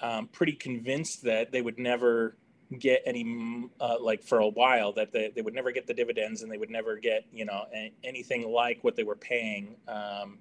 um, 0.00 0.28
pretty 0.28 0.52
convinced 0.52 1.24
that 1.24 1.50
they 1.50 1.62
would 1.62 1.80
never 1.80 2.36
get 2.78 3.02
any 3.06 3.68
uh, 3.80 3.96
like 4.00 4.22
for 4.22 4.38
a 4.38 4.46
while 4.46 4.92
that 4.92 5.10
they, 5.10 5.32
they 5.34 5.42
would 5.42 5.54
never 5.54 5.72
get 5.72 5.88
the 5.88 5.94
dividends 5.94 6.42
and 6.42 6.52
they 6.52 6.58
would 6.58 6.70
never 6.70 6.96
get 6.96 7.24
you 7.32 7.44
know 7.44 7.64
a, 7.74 7.92
anything 8.04 8.48
like 8.48 8.78
what 8.84 8.94
they 8.94 9.02
were 9.02 9.16
paying 9.16 9.74
um, 9.88 10.38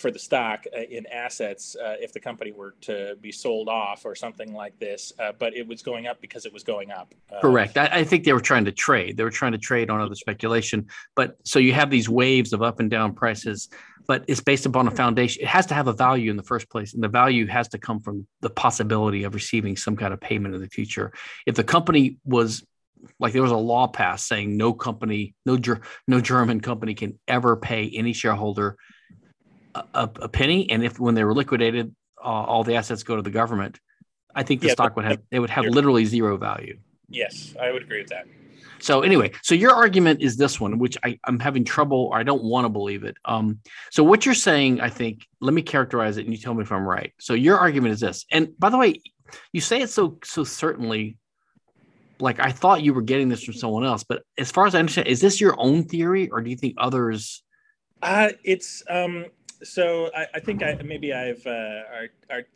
for 0.00 0.10
the 0.10 0.18
stock 0.18 0.64
uh, 0.74 0.80
in 0.80 1.06
assets 1.06 1.76
uh, 1.76 1.94
if 2.00 2.12
the 2.12 2.20
company 2.20 2.52
were 2.52 2.74
to 2.80 3.16
be 3.20 3.30
sold 3.30 3.68
off 3.68 4.04
or 4.04 4.14
something 4.14 4.52
like 4.52 4.78
this. 4.78 5.12
Uh, 5.18 5.32
but 5.38 5.54
it 5.54 5.66
was 5.66 5.82
going 5.82 6.06
up 6.06 6.20
because 6.20 6.46
it 6.46 6.52
was 6.52 6.64
going 6.64 6.90
up. 6.90 7.14
Correct. 7.40 7.76
I, 7.76 7.86
I, 7.92 8.04
think 8.04 8.24
they 8.24 8.32
were 8.32 8.40
trying 8.40 8.64
to 8.64 8.72
trade. 8.72 9.16
They 9.16 9.24
were 9.24 9.30
trying 9.30 9.52
to 9.52 9.58
trade 9.58 9.90
on 9.90 10.00
other 10.00 10.14
speculation. 10.14 10.86
But 11.14 11.36
so 11.44 11.58
you 11.58 11.74
have 11.74 11.90
these 11.90 12.08
waves 12.08 12.52
of 12.52 12.62
up 12.62 12.80
and 12.80 12.90
down 12.90 13.14
prices, 13.14 13.68
but 14.06 14.24
it's 14.26 14.40
based 14.40 14.66
upon 14.66 14.88
a 14.88 14.90
foundation. 14.90 15.42
It 15.42 15.48
has 15.48 15.66
to 15.66 15.74
have 15.74 15.86
a 15.86 15.92
value 15.92 16.30
in 16.30 16.36
the 16.36 16.42
first 16.42 16.70
place, 16.70 16.94
and 16.94 17.02
the 17.02 17.08
value 17.08 17.46
has 17.46 17.68
to 17.68 17.78
come 17.78 18.00
from 18.00 18.26
the 18.40 18.50
possibility 18.50 19.24
of 19.24 19.34
receiving 19.34 19.76
some 19.76 19.96
kind 19.96 20.14
of 20.14 20.20
payment 20.20 20.54
in 20.54 20.60
the 20.60 20.68
future. 20.68 21.12
If 21.46 21.54
the 21.54 21.64
company 21.64 22.16
was 22.24 22.64
like 23.18 23.32
there 23.32 23.42
was 23.42 23.52
a 23.52 23.56
law 23.56 23.86
passed 23.86 24.26
saying 24.26 24.56
no 24.56 24.72
company, 24.72 25.34
no 25.46 25.58
no 26.08 26.20
German 26.20 26.60
company 26.60 26.94
can 26.94 27.18
ever 27.28 27.56
pay 27.56 27.90
any 27.94 28.12
shareholder 28.12 28.76
a, 29.74 30.10
a 30.20 30.28
penny, 30.28 30.70
and 30.70 30.84
if 30.84 30.98
when 30.98 31.14
they 31.14 31.24
were 31.24 31.34
liquidated, 31.34 31.94
uh, 32.22 32.28
all 32.28 32.64
the 32.64 32.74
assets 32.74 33.02
go 33.02 33.16
to 33.16 33.22
the 33.22 33.30
government. 33.30 33.78
I 34.34 34.42
think 34.42 34.60
the 34.60 34.68
yeah, 34.68 34.74
stock 34.74 34.96
would 34.96 35.04
have 35.04 35.20
it 35.30 35.40
would 35.40 35.50
have 35.50 35.64
literally 35.64 36.04
zero 36.04 36.36
value. 36.36 36.78
Yes, 37.08 37.54
I 37.60 37.72
would 37.72 37.82
agree 37.82 38.00
with 38.00 38.10
that. 38.10 38.26
So 38.78 39.02
anyway, 39.02 39.32
so 39.42 39.54
your 39.54 39.72
argument 39.72 40.22
is 40.22 40.36
this 40.36 40.58
one, 40.58 40.78
which 40.78 40.96
I, 41.04 41.18
I'm 41.24 41.38
having 41.38 41.64
trouble, 41.64 42.08
or 42.12 42.16
I 42.16 42.22
don't 42.22 42.42
want 42.42 42.64
to 42.64 42.68
believe 42.68 43.04
it. 43.04 43.16
Um, 43.24 43.60
so 43.90 44.02
what 44.02 44.24
you're 44.24 44.34
saying, 44.34 44.80
I 44.80 44.88
think, 44.88 45.26
let 45.40 45.52
me 45.52 45.60
characterize 45.60 46.16
it, 46.16 46.24
and 46.24 46.32
you 46.32 46.40
tell 46.40 46.54
me 46.54 46.62
if 46.62 46.72
I'm 46.72 46.86
right. 46.86 47.12
So 47.20 47.34
your 47.34 47.58
argument 47.58 47.92
is 47.92 48.00
this, 48.00 48.24
and 48.30 48.58
by 48.58 48.70
the 48.70 48.78
way, 48.78 49.00
you 49.52 49.60
say 49.60 49.82
it 49.82 49.90
so 49.90 50.18
so 50.24 50.44
certainly, 50.44 51.18
like 52.18 52.40
I 52.40 52.52
thought 52.52 52.82
you 52.82 52.94
were 52.94 53.02
getting 53.02 53.28
this 53.28 53.44
from 53.44 53.54
someone 53.54 53.84
else, 53.84 54.04
but 54.04 54.22
as 54.38 54.50
far 54.50 54.66
as 54.66 54.74
I 54.74 54.78
understand, 54.78 55.08
is 55.08 55.20
this 55.20 55.40
your 55.40 55.54
own 55.58 55.84
theory, 55.84 56.30
or 56.30 56.40
do 56.40 56.50
you 56.50 56.56
think 56.56 56.74
others? 56.78 57.42
Uh, 58.02 58.30
it's 58.44 58.82
um, 58.88 59.26
so 59.62 60.10
I, 60.16 60.26
I, 60.34 60.40
think 60.40 60.62
I, 60.62 60.80
maybe 60.84 61.12
I've 61.12 61.44
uh, 61.46 61.82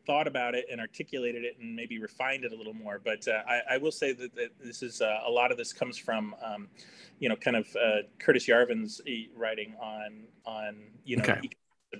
thought 0.06 0.26
about 0.26 0.54
it 0.54 0.66
and 0.70 0.80
articulated 0.80 1.44
it 1.44 1.56
and 1.60 1.74
maybe 1.74 1.98
refined 1.98 2.44
it 2.44 2.52
a 2.52 2.56
little 2.56 2.74
more. 2.74 3.00
But 3.02 3.26
uh, 3.28 3.42
I, 3.48 3.74
I, 3.74 3.76
will 3.78 3.92
say 3.92 4.12
that, 4.12 4.34
that 4.34 4.50
this 4.62 4.82
is 4.82 5.00
uh, 5.00 5.20
a 5.26 5.30
lot 5.30 5.50
of 5.50 5.58
this 5.58 5.72
comes 5.72 5.98
from, 5.98 6.34
um, 6.44 6.68
you 7.18 7.28
know, 7.28 7.36
kind 7.36 7.56
of 7.56 7.66
uh, 7.76 8.02
Curtis 8.18 8.46
Yarvin's 8.46 9.00
writing 9.36 9.74
on 9.80 10.24
on 10.46 10.76
you 11.04 11.16
know. 11.16 11.24
Okay. 11.24 11.50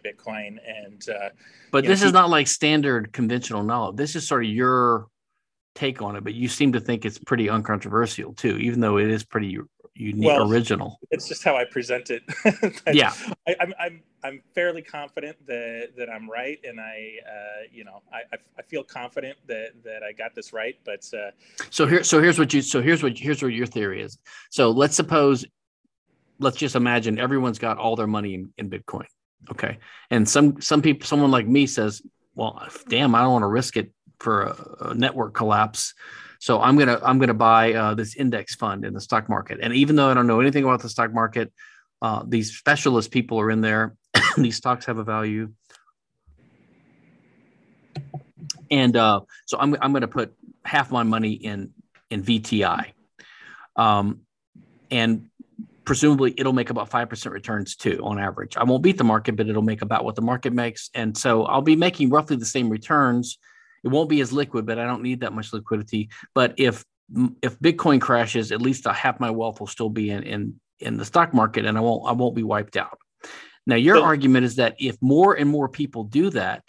Bitcoin 0.05 0.59
and 0.67 1.09
uh, 1.09 1.29
but 1.71 1.85
this 1.85 2.01
know, 2.01 2.07
is 2.07 2.11
he, 2.11 2.13
not 2.13 2.29
like 2.29 2.49
standard 2.49 3.13
conventional 3.13 3.63
knowledge. 3.63 3.95
This 3.95 4.17
is 4.17 4.27
sort 4.27 4.45
of 4.45 4.51
your 4.51 5.07
take 5.77 6.03
on 6.03 6.17
it, 6.17 6.25
but 6.25 6.35
you 6.35 6.49
seem 6.49 6.73
to 6.73 6.81
think 6.81 7.05
it's 7.05 7.17
pretty 7.17 7.49
uncontroversial 7.49 8.33
too, 8.35 8.59
even 8.59 8.81
though 8.81 8.99
it 8.99 9.09
is 9.09 9.25
pretty 9.25 9.59
unique 9.95 10.27
well, 10.27 10.51
original. 10.51 10.99
It's 11.11 11.29
just 11.29 11.45
how 11.45 11.57
I 11.57 11.65
present 11.65 12.11
it. 12.11 12.23
yeah, 12.93 13.13
I, 13.47 13.53
am 13.53 13.57
I'm, 13.61 13.75
I'm 13.79 14.03
I'm 14.25 14.43
fairly 14.55 14.83
confident 14.83 15.37
that 15.47 15.91
that 15.97 16.09
I'm 16.11 16.29
right, 16.29 16.59
and 16.65 16.81
I 16.81 17.17
uh, 17.27 17.63
you 17.73 17.85
know 17.85 18.03
I, 18.13 18.37
I 18.59 18.63
feel 18.63 18.83
confident 18.83 19.39
that 19.47 19.71
that 19.85 20.03
I 20.03 20.13
got 20.13 20.35
this 20.35 20.53
right. 20.53 20.77
But 20.85 21.09
uh, 21.15 21.31
so 21.71 21.87
here 21.87 22.03
so 22.03 22.21
here's 22.21 22.39
what 22.39 22.53
you 22.53 22.63
so 22.63 22.83
here's 22.83 23.03
what 23.03 23.17
here's 23.19 23.43
what 23.43 23.53
your 23.53 23.67
theory 23.67 24.03
is. 24.03 24.19
So 24.51 24.71
let's 24.71 24.97
suppose 24.97 25.45
let's 26.39 26.57
just 26.57 26.75
imagine 26.75 27.19
everyone's 27.19 27.59
got 27.59 27.79
all 27.79 27.97
their 27.97 28.07
money 28.07 28.35
in, 28.35 28.53
in 28.59 28.71
Bitcoin. 28.71 29.07
Okay, 29.51 29.79
and 30.11 30.29
some 30.29 30.61
some 30.61 30.83
people 30.83 31.07
someone 31.07 31.31
like 31.31 31.47
me 31.47 31.67
says, 31.67 32.03
well, 32.35 32.67
damn, 32.89 33.15
I 33.15 33.21
don't 33.21 33.33
want 33.33 33.43
to 33.43 33.49
risk 33.49 33.77
it 33.77 33.93
for 34.19 34.43
a, 34.43 34.89
a 34.91 34.95
network 34.95 35.35
collapse 35.35 35.93
So 36.45 36.61
I'm 36.61 36.77
gonna 36.77 37.01
I'm 37.03 37.19
gonna 37.19 37.33
buy 37.33 37.73
uh, 37.73 37.95
this 37.95 38.17
index 38.17 38.55
fund 38.55 38.85
in 38.85 38.93
the 38.93 39.01
stock 39.01 39.31
market, 39.31 39.61
and 39.63 39.73
even 39.73 39.97
though 39.97 40.11
I 40.11 40.13
don't 40.13 40.27
know 40.27 40.41
anything 40.41 40.63
about 40.63 40.83
the 40.83 40.91
stock 40.91 41.11
market, 41.11 41.51
uh, 42.03 42.23
these 42.29 42.55
specialist 42.55 43.11
people 43.11 43.41
are 43.41 43.51
in 43.51 43.63
there. 43.63 43.97
these 44.37 44.55
stocks 44.55 44.85
have 44.85 44.99
a 44.99 45.05
value, 45.05 45.55
and 48.71 48.95
uh, 48.95 49.21
so 49.47 49.57
I'm 49.59 49.75
I'm 49.81 49.95
gonna 49.95 50.07
put 50.07 50.35
half 50.67 50.91
my 50.91 51.03
money 51.03 51.33
in 51.33 51.71
in 52.11 52.23
VTI, 52.23 52.93
um, 53.77 54.21
and 54.91 55.31
presumably 55.87 56.35
it'll 56.37 56.53
make 56.53 56.69
about 56.69 56.91
5% 56.91 57.31
returns 57.31 57.75
too 57.75 58.01
on 58.05 58.19
average. 58.19 58.59
I 58.59 58.65
won't 58.65 58.83
beat 58.83 58.99
the 58.99 59.05
market, 59.05 59.37
but 59.37 59.49
it'll 59.49 59.63
make 59.63 59.81
about 59.81 60.05
what 60.05 60.15
the 60.15 60.23
market 60.23 60.53
makes. 60.53 60.91
And 60.95 61.17
so 61.17 61.45
I'll 61.45 61.63
be 61.63 61.77
making 61.77 62.11
roughly 62.11 62.37
the 62.37 62.45
same 62.45 62.69
returns. 62.69 63.39
It 63.85 63.89
won't 63.89 64.09
be 64.09 64.21
as 64.21 64.33
liquid, 64.33 64.67
but 64.67 64.79
I 64.79 64.87
don't 64.87 65.03
need 65.03 65.21
that 65.21 65.33
much 65.33 65.53
liquidity. 65.53 66.09
But 66.35 66.55
if 66.57 66.85
if 67.43 67.59
Bitcoin 67.61 68.01
crashes, 68.01 68.51
at 68.51 68.63
least 68.63 68.87
half 68.87 69.21
my 69.21 69.31
wealth 69.31 69.61
will 69.61 69.67
still 69.67 69.91
be 69.91 70.11
in 70.11 70.23
in 70.23 70.61
in 70.81 70.97
the 70.97 71.05
stock 71.05 71.33
market 71.33 71.65
and 71.65 71.79
I 71.79 71.81
won't 71.81 72.09
I 72.09 72.13
won't 72.13 72.35
be 72.35 72.43
wiped 72.43 72.77
out. 72.77 72.99
Now 73.67 73.77
your 73.77 74.03
argument 74.03 74.45
is 74.45 74.57
that 74.57 74.75
if 74.79 74.97
more 75.01 75.35
and 75.35 75.49
more 75.49 75.69
people 75.69 76.05
do 76.05 76.31
that, 76.31 76.65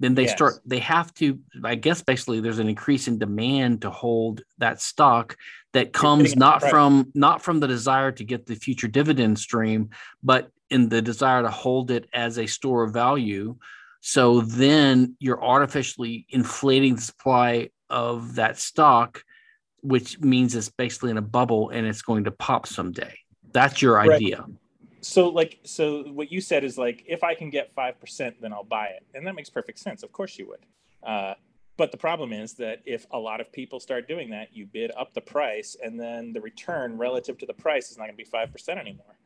then 0.00 0.14
they 0.14 0.24
yes. 0.24 0.32
start 0.32 0.54
they 0.66 0.80
have 0.80 1.12
to 1.14 1.38
i 1.62 1.74
guess 1.74 2.02
basically 2.02 2.40
there's 2.40 2.58
an 2.58 2.68
increase 2.68 3.06
in 3.08 3.18
demand 3.18 3.82
to 3.82 3.90
hold 3.90 4.42
that 4.58 4.80
stock 4.80 5.36
that 5.72 5.92
comes 5.92 6.36
not 6.36 6.62
from 6.62 7.10
not 7.14 7.42
from 7.42 7.60
the 7.60 7.68
desire 7.68 8.10
to 8.10 8.24
get 8.24 8.46
the 8.46 8.54
future 8.54 8.88
dividend 8.88 9.38
stream 9.38 9.90
but 10.22 10.50
in 10.70 10.88
the 10.88 11.00
desire 11.00 11.42
to 11.42 11.50
hold 11.50 11.90
it 11.90 12.08
as 12.12 12.38
a 12.38 12.46
store 12.46 12.82
of 12.82 12.92
value 12.92 13.56
so 14.06 14.42
then 14.42 15.16
you're 15.18 15.42
artificially 15.42 16.26
inflating 16.28 16.94
the 16.94 17.00
supply 17.00 17.70
of 17.88 18.34
that 18.34 18.58
stock 18.58 19.24
which 19.80 20.20
means 20.20 20.54
it's 20.54 20.68
basically 20.68 21.10
in 21.10 21.16
a 21.16 21.22
bubble 21.22 21.70
and 21.70 21.86
it's 21.86 22.02
going 22.02 22.24
to 22.24 22.30
pop 22.30 22.66
someday. 22.66 23.18
That's 23.52 23.80
your 23.80 23.94
right. 23.94 24.10
idea. 24.10 24.44
So 25.00 25.30
like 25.30 25.58
so 25.64 26.02
what 26.04 26.30
you 26.30 26.42
said 26.42 26.64
is 26.64 26.76
like 26.76 27.02
if 27.06 27.24
i 27.24 27.34
can 27.34 27.48
get 27.48 27.74
5% 27.74 28.34
then 28.42 28.52
i'll 28.52 28.62
buy 28.62 28.88
it. 28.88 29.06
And 29.14 29.26
that 29.26 29.34
makes 29.34 29.48
perfect 29.48 29.78
sense. 29.78 30.02
Of 30.02 30.12
course 30.12 30.38
you 30.38 30.48
would. 30.48 30.66
Uh, 31.02 31.34
but 31.78 31.90
the 31.90 31.96
problem 31.96 32.30
is 32.34 32.52
that 32.54 32.80
if 32.84 33.06
a 33.10 33.18
lot 33.18 33.40
of 33.40 33.50
people 33.52 33.80
start 33.80 34.06
doing 34.06 34.28
that 34.30 34.48
you 34.54 34.66
bid 34.66 34.92
up 34.98 35.14
the 35.14 35.22
price 35.22 35.78
and 35.82 35.98
then 35.98 36.34
the 36.34 36.42
return 36.42 36.98
relative 36.98 37.38
to 37.38 37.46
the 37.46 37.54
price 37.54 37.90
is 37.90 37.96
not 37.96 38.04
going 38.04 38.16
to 38.18 38.22
be 38.22 38.30
5% 38.30 38.68
anymore 38.78 39.16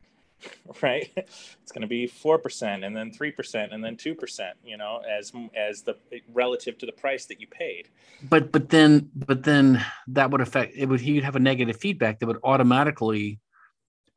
right 0.81 1.11
it's 1.15 1.71
going 1.71 1.81
to 1.81 1.87
be 1.87 2.07
4% 2.07 2.85
and 2.85 2.95
then 2.95 3.11
3% 3.11 3.73
and 3.73 3.83
then 3.83 3.95
2% 3.95 4.51
you 4.63 4.77
know 4.77 5.01
as 5.09 5.31
as 5.55 5.81
the 5.81 5.95
relative 6.33 6.77
to 6.77 6.85
the 6.85 6.91
price 6.91 7.25
that 7.25 7.41
you 7.41 7.47
paid 7.47 7.89
but 8.23 8.51
but 8.51 8.69
then 8.69 9.09
but 9.15 9.43
then 9.43 9.83
that 10.07 10.31
would 10.31 10.41
affect 10.41 10.75
it 10.75 10.87
would 10.87 11.01
he'd 11.01 11.23
have 11.23 11.35
a 11.35 11.39
negative 11.39 11.77
feedback 11.77 12.19
that 12.19 12.27
would 12.27 12.39
automatically 12.43 13.39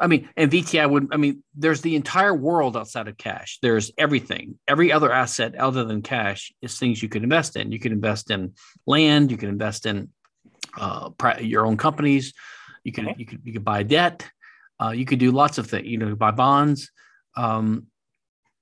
I 0.02 0.08
mean, 0.08 0.28
and 0.36 0.50
VTI 0.50 0.90
would, 0.90 1.08
I 1.12 1.16
mean, 1.16 1.44
there's 1.54 1.80
the 1.80 1.94
entire 1.94 2.34
world 2.34 2.76
outside 2.76 3.06
of 3.06 3.16
cash. 3.16 3.60
There's 3.62 3.92
everything. 3.96 4.58
Every 4.66 4.90
other 4.90 5.12
asset 5.12 5.54
other 5.54 5.84
than 5.84 6.02
cash 6.02 6.52
is 6.60 6.76
things 6.76 7.00
you 7.00 7.08
could 7.08 7.22
invest 7.22 7.54
in. 7.54 7.70
You 7.70 7.78
could 7.78 7.92
invest 7.92 8.32
in 8.32 8.54
land. 8.84 9.30
You 9.30 9.36
can 9.36 9.48
invest 9.48 9.86
in 9.86 10.08
uh, 10.76 11.10
your 11.40 11.64
own 11.64 11.76
companies. 11.76 12.34
You 12.82 12.90
could, 12.90 13.06
okay. 13.06 13.14
you 13.16 13.26
could, 13.26 13.40
you 13.44 13.52
could 13.52 13.64
buy 13.64 13.84
debt. 13.84 14.28
Uh, 14.80 14.90
you 14.90 15.04
could 15.04 15.18
do 15.18 15.30
lots 15.30 15.58
of 15.58 15.66
things. 15.68 15.86
You 15.86 15.98
know, 15.98 16.14
buy 16.14 16.30
bonds. 16.30 16.90
Um, 17.36 17.86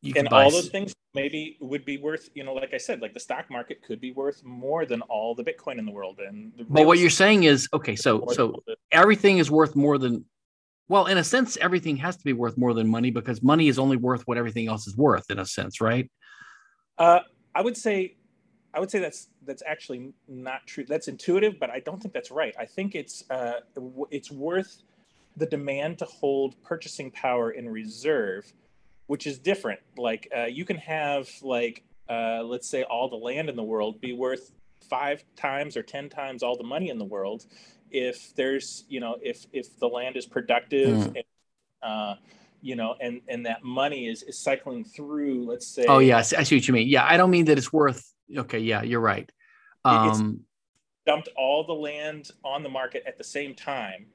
you 0.03 0.15
and 0.17 0.29
all 0.29 0.51
those 0.51 0.69
things 0.69 0.95
maybe 1.15 1.59
would 1.61 1.85
be 1.85 1.99
worth, 1.99 2.31
you 2.35 2.43
know, 2.45 2.55
like 2.55 2.73
I 2.73 2.79
said, 2.79 3.03
like 3.03 3.13
the 3.13 3.21
stock 3.21 3.51
market 3.51 3.83
could 3.83 4.01
be 4.01 4.13
worth 4.13 4.43
more 4.45 4.87
than 4.87 5.03
all 5.03 5.35
the 5.35 5.45
Bitcoin 5.45 5.79
in 5.79 5.85
the 5.85 5.93
world. 5.93 6.21
And 6.21 6.53
the 6.57 6.65
but 6.65 6.87
what 6.87 6.99
you're 6.99 7.11
saying 7.11 7.45
is, 7.45 7.69
okay, 7.75 7.97
so 7.97 8.27
so 8.33 8.63
everything 8.93 9.39
is 9.39 9.51
worth 9.51 9.77
more 9.77 9.99
than 9.99 10.25
well, 10.91 11.07
in 11.07 11.19
a 11.19 11.25
sense, 11.25 11.57
everything 11.59 11.97
has 11.99 12.17
to 12.17 12.25
be 12.25 12.33
worth 12.33 12.59
more 12.59 12.75
than 12.75 12.89
money 12.89 13.13
because 13.13 13.45
money 13.45 13.69
is 13.69 13.79
only 13.79 13.97
worth 13.97 14.27
what 14.27 14.37
everything 14.37 14.67
else 14.67 14.89
is 14.89 14.97
worth, 14.97 15.31
in 15.31 15.39
a 15.39 15.47
sense, 15.47 15.81
right? 15.81 16.11
Uh, 16.99 17.21
I 17.55 17.63
would 17.63 17.77
say, 17.77 18.17
I 18.75 18.81
would 18.81 18.91
say 18.91 18.99
that's 18.99 19.29
that's 19.47 19.63
actually 19.65 20.13
not 20.27 20.67
true. 20.67 20.85
That's 20.85 21.07
intuitive, 21.07 21.61
but 21.61 21.71
I 21.71 21.79
don't 21.81 22.03
think 22.03 22.13
that's 22.13 22.33
right. 22.33 22.55
I 22.59 22.67
think 22.67 22.97
it's 22.97 23.23
uh, 23.31 23.61
it's 24.11 24.33
worth 24.33 24.83
the 25.37 25.47
demand 25.47 25.99
to 25.99 26.05
hold 26.05 26.61
purchasing 26.63 27.11
power 27.11 27.51
in 27.51 27.69
reserve, 27.69 28.53
which 29.07 29.27
is 29.27 29.39
different. 29.39 29.81
Like 29.97 30.29
uh, 30.37 30.45
you 30.45 30.65
can 30.65 30.77
have 30.79 31.29
like 31.43 31.85
uh, 32.09 32.43
let's 32.43 32.69
say 32.69 32.83
all 32.83 33.09
the 33.09 33.17
land 33.17 33.49
in 33.49 33.57
the 33.57 33.63
world 33.63 34.01
be 34.01 34.13
worth 34.13 34.53
five 34.89 35.25
times 35.37 35.77
or 35.77 35.83
ten 35.83 36.09
times 36.09 36.43
all 36.43 36.57
the 36.57 36.65
money 36.65 36.89
in 36.89 36.99
the 36.99 37.05
world, 37.05 37.47
if 37.91 38.35
there's 38.35 38.85
you 38.89 39.01
know 39.01 39.17
if 39.23 39.47
if 39.53 39.79
the 39.79 39.89
land 39.89 40.17
is 40.17 40.27
productive 40.27 40.97
mm. 40.97 41.17
and, 41.17 41.25
uh, 41.83 42.15
you 42.63 42.77
know 42.77 42.95
and 43.01 43.21
and 43.29 43.47
that 43.47 43.63
money 43.65 44.09
is 44.09 44.23
is 44.23 44.39
cycling 44.39 44.85
through 44.85 45.45
let's 45.45 45.67
say 45.67 45.85
oh 45.89 45.99
yes 45.99 46.33
i 46.33 46.43
see 46.43 46.57
what 46.57 46.69
you 46.69 46.75
mean 46.75 46.89
yeah 46.89 47.05
i 47.05 47.17
don't 47.17 47.31
mean 47.31 47.47
that 47.47 47.57
it's 47.59 47.73
worth 47.73 48.13
okay 48.37 48.59
yeah 48.59 48.83
you're 48.83 49.01
right 49.01 49.31
um 49.85 50.41
dumped 51.07 51.29
all 51.37 51.65
the 51.65 51.73
land 51.73 52.31
on 52.45 52.63
the 52.63 52.69
market 52.69 53.03
at 53.07 53.17
the 53.17 53.25
same 53.25 53.55
time 53.55 54.07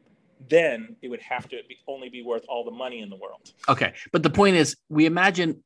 then 0.49 0.95
it 1.01 1.09
would 1.09 1.21
have 1.21 1.47
to 1.49 1.57
be, 1.67 1.77
only 1.87 2.09
be 2.09 2.21
worth 2.21 2.45
all 2.47 2.63
the 2.63 2.71
money 2.71 3.01
in 3.01 3.09
the 3.09 3.15
world. 3.15 3.53
Okay 3.67 3.93
but 4.11 4.23
the 4.23 4.29
point 4.29 4.55
is 4.55 4.75
we 4.89 5.05
imagine 5.05 5.63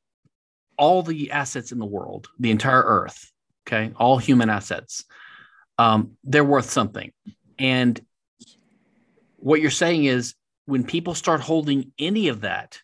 all 0.77 1.03
the 1.03 1.32
assets 1.32 1.71
in 1.71 1.80
the 1.80 1.86
world 1.86 2.27
the 2.39 2.51
entire 2.51 2.82
earth 2.82 3.32
okay 3.67 3.91
all 3.97 4.17
human 4.17 4.49
assets 4.49 5.05
um, 5.80 6.17
they're 6.25 6.43
worth 6.43 6.69
something. 6.69 7.13
And 7.57 7.99
what 9.38 9.61
you're 9.61 9.71
saying 9.71 10.03
is 10.03 10.36
when 10.65 10.84
people 10.84 11.15
start 11.15 11.39
holding 11.39 11.93
any 11.97 12.27
of 12.27 12.41
that 12.41 12.80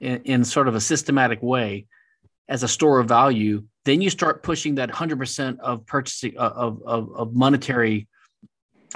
in, 0.00 0.20
in, 0.24 0.44
sort 0.44 0.68
of 0.68 0.74
a 0.74 0.80
systematic 0.80 1.42
way 1.42 1.86
as 2.46 2.62
a 2.62 2.68
store 2.68 3.00
of 3.00 3.08
value, 3.08 3.64
then 3.86 4.02
you 4.02 4.10
start 4.10 4.42
pushing 4.42 4.74
that 4.74 4.90
100% 4.90 5.60
of 5.60 5.86
purchasing 5.86 6.36
of, 6.36 6.82
of, 6.84 7.10
of 7.14 7.34
monetary 7.34 8.06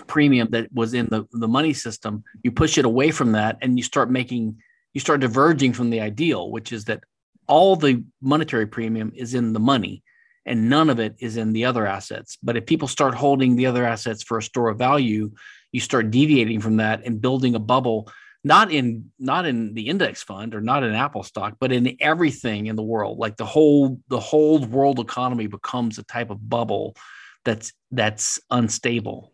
premium 0.06 0.48
that 0.50 0.72
was 0.72 0.94
in 0.94 1.06
the, 1.06 1.26
the 1.32 1.48
money 1.48 1.72
system. 1.72 2.24
You 2.42 2.52
push 2.52 2.78
it 2.78 2.84
away 2.84 3.10
from 3.10 3.32
that 3.32 3.58
and 3.62 3.78
you 3.78 3.82
start 3.82 4.10
making, 4.10 4.58
you 4.94 5.00
start 5.00 5.20
diverging 5.20 5.72
from 5.72 5.90
the 5.90 6.00
ideal, 6.00 6.50
which 6.50 6.72
is 6.72 6.84
that 6.86 7.04
all 7.46 7.76
the 7.76 8.04
monetary 8.20 8.66
premium 8.66 9.12
is 9.14 9.34
in 9.34 9.52
the 9.52 9.60
money 9.60 10.02
and 10.46 10.68
none 10.68 10.90
of 10.90 10.98
it 10.98 11.16
is 11.18 11.36
in 11.36 11.52
the 11.52 11.64
other 11.64 11.86
assets. 11.86 12.38
But 12.42 12.56
if 12.56 12.66
people 12.66 12.88
start 12.88 13.14
holding 13.14 13.56
the 13.56 13.66
other 13.66 13.84
assets 13.84 14.22
for 14.22 14.38
a 14.38 14.42
store 14.42 14.68
of 14.68 14.78
value, 14.78 15.30
you 15.72 15.80
start 15.80 16.10
deviating 16.10 16.60
from 16.60 16.76
that 16.78 17.04
and 17.04 17.20
building 17.20 17.54
a 17.54 17.60
bubble 17.60 18.10
not 18.42 18.72
in 18.72 19.10
not 19.18 19.44
in 19.44 19.74
the 19.74 19.88
index 19.88 20.22
fund 20.22 20.54
or 20.54 20.60
not 20.60 20.82
in 20.82 20.94
apple 20.94 21.22
stock 21.22 21.56
but 21.60 21.72
in 21.72 21.96
everything 22.00 22.66
in 22.66 22.76
the 22.76 22.82
world 22.82 23.18
like 23.18 23.36
the 23.36 23.44
whole 23.44 24.00
the 24.08 24.20
whole 24.20 24.58
world 24.60 24.98
economy 24.98 25.46
becomes 25.46 25.98
a 25.98 26.02
type 26.04 26.30
of 26.30 26.48
bubble 26.48 26.96
that's 27.44 27.72
that's 27.90 28.40
unstable 28.50 29.32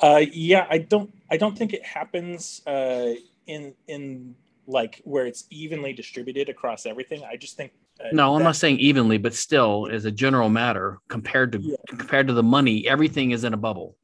uh, 0.00 0.22
yeah 0.32 0.66
i 0.70 0.78
don't 0.78 1.12
i 1.30 1.36
don't 1.36 1.56
think 1.56 1.72
it 1.72 1.84
happens 1.84 2.62
uh, 2.66 3.12
in 3.46 3.74
in 3.88 4.34
like 4.66 5.00
where 5.04 5.26
it's 5.26 5.44
evenly 5.50 5.92
distributed 5.92 6.48
across 6.48 6.86
everything 6.86 7.22
i 7.24 7.36
just 7.36 7.56
think 7.56 7.72
uh, 7.98 8.08
no, 8.12 8.36
I'm 8.36 8.42
not 8.42 8.56
saying 8.56 8.78
evenly, 8.78 9.16
but 9.16 9.34
still, 9.34 9.88
as 9.90 10.04
a 10.04 10.10
general 10.10 10.50
matter, 10.50 10.98
compared 11.08 11.52
to 11.52 11.58
yeah. 11.60 11.76
compared 11.88 12.26
to 12.26 12.34
the 12.34 12.42
money, 12.42 12.86
everything 12.86 13.30
is 13.30 13.44
in 13.44 13.54
a 13.54 13.56
bubble. 13.56 13.96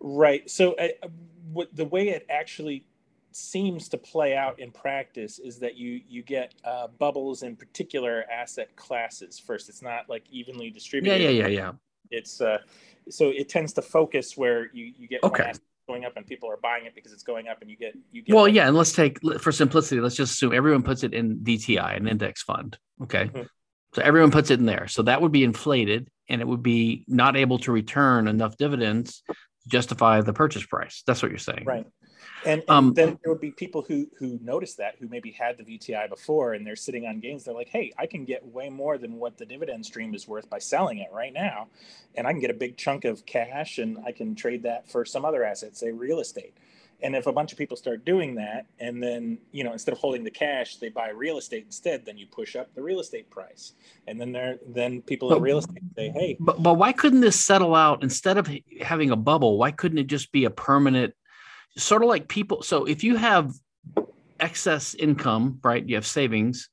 Right. 0.00 0.48
So, 0.50 0.74
uh, 0.74 0.88
what 1.52 1.74
the 1.74 1.86
way 1.86 2.08
it 2.08 2.26
actually 2.28 2.84
seems 3.32 3.88
to 3.90 3.98
play 3.98 4.34
out 4.36 4.58
in 4.58 4.70
practice 4.70 5.38
is 5.38 5.58
that 5.58 5.76
you 5.76 6.00
you 6.08 6.22
get 6.22 6.54
uh, 6.64 6.88
bubbles 6.98 7.42
in 7.42 7.56
particular 7.56 8.24
asset 8.30 8.74
classes 8.76 9.38
first. 9.38 9.68
It's 9.68 9.82
not 9.82 10.08
like 10.08 10.24
evenly 10.30 10.70
distributed. 10.70 11.22
Yeah, 11.22 11.30
yeah, 11.30 11.46
yeah, 11.46 11.48
yeah. 11.48 11.72
It's 12.10 12.40
uh, 12.40 12.58
so 13.10 13.28
it 13.28 13.48
tends 13.48 13.72
to 13.74 13.82
focus 13.82 14.36
where 14.36 14.70
you 14.72 14.92
you 14.96 15.08
get 15.08 15.22
okay. 15.22 15.52
going 15.88 16.04
up 16.04 16.16
and 16.16 16.26
people 16.26 16.50
are 16.50 16.56
buying 16.56 16.86
it 16.86 16.94
because 16.94 17.12
it's 17.12 17.22
going 17.22 17.48
up 17.48 17.60
and 17.60 17.70
you 17.70 17.76
get 17.76 17.94
you 18.10 18.22
get 18.22 18.34
well 18.34 18.48
yeah 18.48 18.66
and 18.66 18.76
let's 18.76 18.92
take 18.92 19.18
for 19.40 19.52
simplicity 19.52 20.00
let's 20.00 20.16
just 20.16 20.32
assume 20.32 20.52
everyone 20.52 20.82
puts 20.82 21.02
it 21.04 21.14
in 21.14 21.38
VTI 21.38 21.96
an 21.96 22.08
index 22.08 22.42
fund 22.42 22.78
okay? 23.02 23.26
Mm-hmm. 23.26 23.42
so 23.94 24.02
everyone 24.02 24.30
puts 24.30 24.50
it 24.50 24.58
in 24.58 24.66
there. 24.66 24.88
So 24.88 25.02
that 25.02 25.20
would 25.20 25.32
be 25.32 25.44
inflated 25.44 26.08
and 26.28 26.40
it 26.40 26.46
would 26.46 26.62
be 26.62 27.04
not 27.06 27.36
able 27.36 27.58
to 27.60 27.72
return 27.72 28.28
enough 28.28 28.56
dividends 28.56 29.22
to 29.26 29.68
justify 29.68 30.20
the 30.20 30.32
purchase 30.32 30.64
price. 30.64 31.02
That's 31.06 31.22
what 31.22 31.30
you're 31.30 31.38
saying. 31.38 31.64
Right 31.66 31.86
and, 32.46 32.60
and 32.60 32.70
um, 32.70 32.94
then 32.94 33.18
there 33.22 33.32
would 33.32 33.40
be 33.40 33.50
people 33.50 33.82
who 33.82 34.06
who 34.18 34.38
notice 34.42 34.74
that 34.74 34.94
who 34.98 35.08
maybe 35.08 35.30
had 35.30 35.58
the 35.58 35.64
VTI 35.64 36.08
before 36.08 36.54
and 36.54 36.66
they're 36.66 36.76
sitting 36.76 37.06
on 37.06 37.20
gains. 37.20 37.44
They're 37.44 37.54
like, 37.54 37.68
hey, 37.68 37.92
I 37.98 38.06
can 38.06 38.24
get 38.24 38.44
way 38.46 38.70
more 38.70 38.98
than 38.98 39.14
what 39.14 39.36
the 39.36 39.44
dividend 39.44 39.84
stream 39.84 40.14
is 40.14 40.26
worth 40.26 40.48
by 40.48 40.58
selling 40.58 40.98
it 40.98 41.08
right 41.12 41.32
now, 41.32 41.68
and 42.14 42.26
I 42.26 42.32
can 42.32 42.40
get 42.40 42.50
a 42.50 42.54
big 42.54 42.76
chunk 42.76 43.04
of 43.04 43.26
cash 43.26 43.78
and 43.78 43.98
I 44.06 44.12
can 44.12 44.34
trade 44.34 44.62
that 44.62 44.88
for 44.90 45.04
some 45.04 45.24
other 45.24 45.44
asset, 45.44 45.76
say 45.76 45.90
real 45.90 46.20
estate. 46.20 46.54
And 47.02 47.14
if 47.14 47.26
a 47.26 47.32
bunch 47.32 47.52
of 47.52 47.58
people 47.58 47.76
start 47.76 48.04
doing 48.04 48.36
that, 48.36 48.66
and 48.80 49.02
then 49.02 49.38
you 49.52 49.64
know 49.64 49.72
instead 49.72 49.92
of 49.92 49.98
holding 49.98 50.24
the 50.24 50.30
cash, 50.30 50.76
they 50.76 50.88
buy 50.88 51.10
real 51.10 51.36
estate 51.36 51.64
instead, 51.66 52.06
then 52.06 52.16
you 52.16 52.26
push 52.26 52.56
up 52.56 52.74
the 52.74 52.82
real 52.82 53.00
estate 53.00 53.28
price, 53.28 53.72
and 54.06 54.20
then 54.20 54.32
there 54.32 54.58
then 54.66 55.02
people 55.02 55.28
but, 55.28 55.36
in 55.36 55.42
real 55.42 55.58
estate 55.58 55.82
say, 55.94 56.08
hey, 56.08 56.36
but 56.40 56.62
but 56.62 56.74
why 56.74 56.92
couldn't 56.92 57.20
this 57.20 57.38
settle 57.38 57.74
out 57.74 58.02
instead 58.02 58.38
of 58.38 58.48
having 58.80 59.10
a 59.10 59.16
bubble? 59.16 59.58
Why 59.58 59.72
couldn't 59.72 59.98
it 59.98 60.06
just 60.06 60.32
be 60.32 60.46
a 60.46 60.50
permanent, 60.50 61.14
sort 61.76 62.02
of 62.02 62.08
like 62.08 62.28
people? 62.28 62.62
So 62.62 62.84
if 62.84 63.04
you 63.04 63.16
have 63.16 63.52
excess 64.40 64.94
income, 64.94 65.60
right? 65.62 65.86
You 65.86 65.96
have 65.96 66.06
savings. 66.06 66.68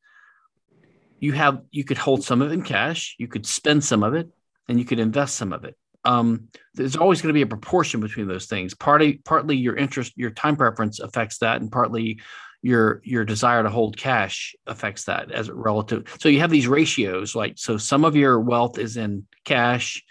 You 1.19 1.33
have 1.33 1.61
you 1.71 1.83
could 1.83 1.97
hold 1.97 2.23
some 2.23 2.41
of 2.41 2.51
it 2.51 2.53
in 2.53 2.63
cash. 2.63 3.15
You 3.17 3.27
could 3.27 3.45
spend 3.45 3.83
some 3.83 4.03
of 4.03 4.13
it, 4.13 4.29
and 4.67 4.79
you 4.79 4.85
could 4.85 4.99
invest 4.99 5.35
some 5.35 5.53
of 5.53 5.63
it. 5.63 5.75
Um, 6.05 6.49
there's 6.73 6.97
always 6.97 7.21
going 7.21 7.29
to 7.29 7.37
be 7.37 7.43
a 7.43 7.47
proportion 7.47 8.01
between 8.01 8.27
those 8.27 8.47
things. 8.47 8.73
Partly, 8.73 9.13
partly 9.13 9.55
your 9.55 9.77
interest, 9.77 10.11
your 10.17 10.31
time 10.31 10.57
preference 10.57 10.99
affects 10.99 11.37
that, 11.39 11.61
and 11.61 11.71
partly 11.71 12.19
your 12.61 13.01
your 13.05 13.23
desire 13.23 13.63
to 13.63 13.69
hold 13.69 13.97
cash 13.97 14.55
affects 14.67 15.05
that 15.05 15.31
as 15.31 15.47
a 15.47 15.53
relative. 15.53 16.13
So 16.19 16.29
you 16.29 16.39
have 16.39 16.51
these 16.51 16.67
ratios. 16.67 17.35
Like 17.35 17.53
so, 17.55 17.77
some 17.77 18.03
of 18.03 18.15
your 18.15 18.39
wealth 18.39 18.77
is 18.77 18.97
in 18.97 19.25
cash, 19.45 20.03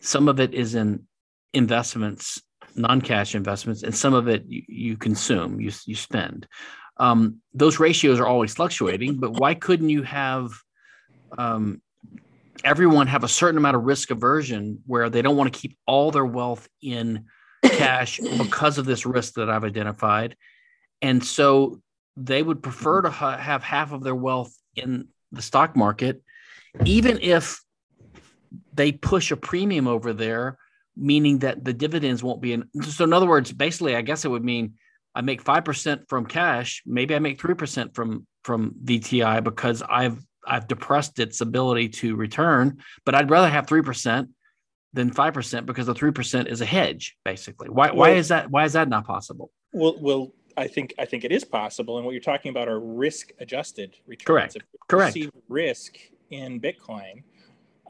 some 0.00 0.28
of 0.28 0.40
it 0.40 0.52
is 0.52 0.74
in 0.74 1.04
investments, 1.54 2.42
non-cash 2.78 3.34
investments, 3.34 3.82
and 3.82 3.94
some 3.94 4.14
of 4.14 4.28
it 4.28 4.44
you, 4.46 4.62
you 4.68 4.96
consume, 4.96 5.60
you 5.60 5.72
you 5.86 5.94
spend. 5.94 6.46
Um, 6.96 7.40
those 7.54 7.78
ratios 7.78 8.18
are 8.18 8.26
always 8.26 8.54
fluctuating, 8.54 9.18
but 9.18 9.32
why 9.32 9.54
couldn't 9.54 9.88
you 9.88 10.02
have 10.02 10.50
um, 11.36 11.80
everyone 12.64 13.06
have 13.06 13.24
a 13.24 13.28
certain 13.28 13.58
amount 13.58 13.76
of 13.76 13.84
risk 13.84 14.10
aversion 14.10 14.82
where 14.86 15.10
they 15.10 15.22
don't 15.22 15.36
want 15.36 15.52
to 15.52 15.58
keep 15.58 15.76
all 15.86 16.10
their 16.10 16.24
wealth 16.24 16.68
in 16.82 17.26
cash 17.62 18.18
because 18.38 18.78
of 18.78 18.86
this 18.86 19.06
risk 19.06 19.34
that 19.34 19.50
I've 19.50 19.64
identified. 19.64 20.36
And 21.02 21.24
so 21.24 21.80
they 22.16 22.42
would 22.42 22.62
prefer 22.62 23.02
to 23.02 23.10
ha- 23.10 23.36
have 23.36 23.62
half 23.62 23.92
of 23.92 24.02
their 24.02 24.14
wealth 24.14 24.54
in 24.74 25.08
the 25.32 25.42
stock 25.42 25.76
market, 25.76 26.22
even 26.84 27.18
if 27.20 27.60
they 28.72 28.92
push 28.92 29.30
a 29.30 29.36
premium 29.36 29.86
over 29.86 30.12
there, 30.12 30.58
meaning 30.98 31.38
that 31.38 31.64
the 31.64 31.72
dividends 31.72 32.22
won't 32.22 32.42
be 32.42 32.52
in. 32.52 32.64
So, 32.82 33.04
in 33.04 33.12
other 33.12 33.26
words, 33.26 33.52
basically, 33.52 33.96
I 33.96 34.02
guess 34.02 34.24
it 34.24 34.28
would 34.28 34.44
mean 34.44 34.74
I 35.14 35.20
make 35.20 35.42
5% 35.42 36.08
from 36.08 36.26
cash, 36.26 36.82
maybe 36.86 37.14
I 37.14 37.18
make 37.18 37.40
3% 37.40 37.94
from 37.94 38.26
from 38.44 38.74
VTI 38.84 39.42
because 39.42 39.82
I've 39.82 40.24
I've 40.46 40.66
depressed 40.66 41.18
its 41.18 41.40
ability 41.40 41.90
to 41.90 42.16
return, 42.16 42.78
but 43.04 43.14
I'd 43.14 43.30
rather 43.30 43.48
have 43.50 43.66
3% 43.66 44.28
than 44.94 45.10
5% 45.10 45.66
because 45.66 45.86
the 45.86 45.94
3% 45.94 46.46
is 46.46 46.60
a 46.60 46.64
hedge 46.64 47.16
basically. 47.24 47.68
Why, 47.68 47.88
well, 47.88 47.96
why 47.96 48.10
is 48.12 48.28
that? 48.28 48.50
Why 48.50 48.64
is 48.64 48.72
that 48.72 48.88
not 48.88 49.06
possible? 49.06 49.50
Well, 49.72 49.96
well, 50.00 50.32
I 50.56 50.66
think, 50.66 50.94
I 50.98 51.04
think 51.04 51.24
it 51.24 51.32
is 51.32 51.44
possible. 51.44 51.98
And 51.98 52.06
what 52.06 52.12
you're 52.12 52.20
talking 52.20 52.50
about 52.50 52.68
are 52.68 52.80
risk 52.80 53.30
adjusted 53.38 53.96
returns. 54.06 54.26
Correct. 54.26 54.56
If 54.56 54.62
you 54.72 54.78
Correct. 54.88 55.14
See 55.14 55.30
risk 55.48 55.98
in 56.30 56.60
Bitcoin, 56.60 57.22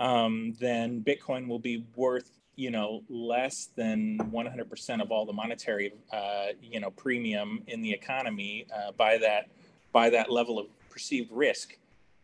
um, 0.00 0.54
then 0.60 1.02
Bitcoin 1.02 1.46
will 1.46 1.58
be 1.58 1.84
worth 1.94 2.37
you 2.58 2.70
know 2.70 3.02
less 3.08 3.68
than 3.76 4.18
100% 4.18 5.02
of 5.02 5.12
all 5.12 5.24
the 5.24 5.32
monetary 5.32 5.94
uh, 6.12 6.46
you 6.60 6.80
know 6.80 6.90
premium 6.90 7.62
in 7.68 7.80
the 7.82 7.92
economy 7.92 8.66
uh, 8.76 8.92
by 8.92 9.16
that 9.18 9.48
by 9.92 10.10
that 10.10 10.30
level 10.30 10.58
of 10.58 10.66
perceived 10.90 11.30
risk 11.32 11.76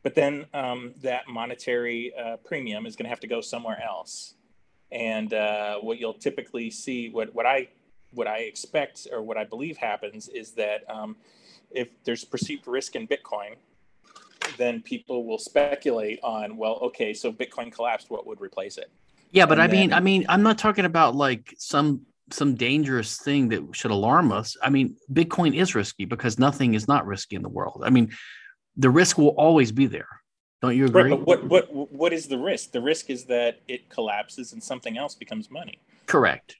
but 0.04 0.14
then 0.14 0.44
um, 0.52 0.92
that 1.02 1.26
monetary 1.28 2.12
uh, 2.14 2.36
premium 2.36 2.84
is 2.84 2.94
going 2.94 3.04
to 3.04 3.08
have 3.08 3.20
to 3.20 3.26
go 3.26 3.40
somewhere 3.40 3.82
else. 3.82 4.34
And 4.92 5.32
uh, 5.32 5.78
what 5.78 5.98
you'll 5.98 6.12
typically 6.12 6.70
see, 6.70 7.08
what, 7.08 7.34
what 7.34 7.46
I 7.46 7.68
what 8.12 8.28
I 8.28 8.40
expect 8.40 9.08
or 9.10 9.22
what 9.22 9.36
I 9.36 9.42
believe 9.42 9.76
happens 9.76 10.28
is 10.28 10.52
that 10.52 10.88
um, 10.88 11.16
if 11.72 11.88
there's 12.04 12.22
perceived 12.22 12.68
risk 12.68 12.94
in 12.94 13.08
Bitcoin, 13.08 13.56
then 14.56 14.82
people 14.82 15.24
will 15.24 15.38
speculate 15.38 16.20
on, 16.22 16.56
well, 16.56 16.74
okay, 16.80 17.12
so 17.12 17.32
Bitcoin 17.32 17.72
collapsed, 17.72 18.10
what 18.10 18.24
would 18.24 18.40
replace 18.40 18.78
it? 18.78 18.88
Yeah, 19.34 19.46
but 19.46 19.58
and 19.58 19.62
I 19.62 19.66
then, 19.66 19.80
mean, 19.80 19.92
I 19.92 20.00
mean, 20.00 20.26
I'm 20.28 20.42
not 20.42 20.58
talking 20.58 20.84
about 20.84 21.16
like 21.16 21.52
some 21.58 22.02
some 22.30 22.54
dangerous 22.54 23.18
thing 23.18 23.48
that 23.48 23.62
should 23.72 23.90
alarm 23.90 24.30
us. 24.30 24.56
I 24.62 24.70
mean, 24.70 24.96
Bitcoin 25.12 25.56
is 25.56 25.74
risky 25.74 26.04
because 26.04 26.38
nothing 26.38 26.74
is 26.74 26.86
not 26.86 27.04
risky 27.04 27.34
in 27.34 27.42
the 27.42 27.48
world. 27.48 27.82
I 27.84 27.90
mean, 27.90 28.12
the 28.76 28.90
risk 28.90 29.18
will 29.18 29.34
always 29.36 29.72
be 29.72 29.86
there. 29.86 30.08
Don't 30.62 30.76
you 30.76 30.86
agree? 30.86 31.10
Right, 31.10 31.10
but 31.10 31.26
what 31.26 31.44
what 31.48 31.92
what 31.92 32.12
is 32.12 32.28
the 32.28 32.38
risk? 32.38 32.70
The 32.70 32.80
risk 32.80 33.10
is 33.10 33.24
that 33.24 33.60
it 33.66 33.90
collapses 33.90 34.52
and 34.52 34.62
something 34.62 34.96
else 34.96 35.16
becomes 35.16 35.50
money. 35.50 35.80
Correct. 36.06 36.56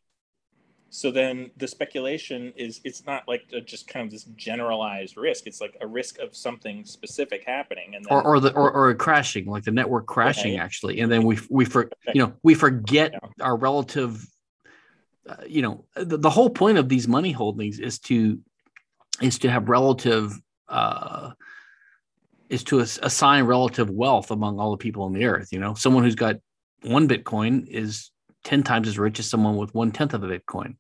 So 0.95 1.11
then 1.11 1.51
the 1.57 1.67
speculation 1.67 2.53
is 2.55 2.81
it's 2.85 3.05
not 3.05 3.25
like 3.27 3.43
a, 3.53 3.61
just 3.61 3.89
kind 3.89 4.07
of 4.07 4.13
this 4.13 4.27
generalized 4.37 5.17
risk. 5.17 5.49
It's 5.49 5.61
like 5.61 5.77
a 5.81 5.87
risk 5.89 6.21
of 6.21 6.37
something 6.37 6.85
specific 6.85 7.43
happening, 7.45 7.97
and 7.97 8.05
then, 8.05 8.17
or 8.17 8.23
or 8.25 8.39
the 8.39 8.55
or, 8.55 8.71
or 8.71 8.95
crashing, 8.95 9.47
like 9.47 9.65
the 9.65 9.73
network 9.73 10.07
crashing 10.07 10.57
actually, 10.57 11.01
and 11.01 11.11
then 11.11 11.25
we 11.25 11.37
we 11.51 11.65
for 11.65 11.91
you 12.15 12.23
know 12.23 12.33
we 12.45 12.55
forget 12.55 13.11
yeah. 13.13 13.45
our 13.45 13.57
relative. 13.57 14.25
Uh, 15.29 15.37
you 15.49 15.63
know 15.63 15.85
the, 15.97 16.17
the 16.19 16.31
whole 16.31 16.51
point 16.51 16.79
of 16.79 16.89
these 16.89 17.09
money 17.09 17.33
holdings 17.33 17.81
is 17.81 17.99
to 17.99 18.39
is 19.21 19.39
to 19.41 19.51
have 19.51 19.69
relative 19.69 20.39
uh, 20.69 21.31
is 22.49 22.63
to 22.63 22.79
assign 22.79 23.45
relative 23.45 23.91
wealth 23.91 24.31
among 24.31 24.61
all 24.61 24.71
the 24.71 24.77
people 24.77 25.03
on 25.03 25.13
the 25.13 25.25
earth. 25.25 25.49
You 25.51 25.59
know, 25.59 25.75
someone 25.75 26.05
who's 26.05 26.15
got 26.15 26.37
one 26.83 27.09
Bitcoin 27.09 27.67
is 27.67 28.13
10 28.45 28.63
times 28.63 28.87
as 28.87 28.97
rich 28.97 29.19
as 29.19 29.29
someone 29.29 29.57
with 29.57 29.75
one 29.75 29.91
tenth 29.91 30.15
of 30.15 30.23
a 30.23 30.29
Bitcoin. 30.29 30.77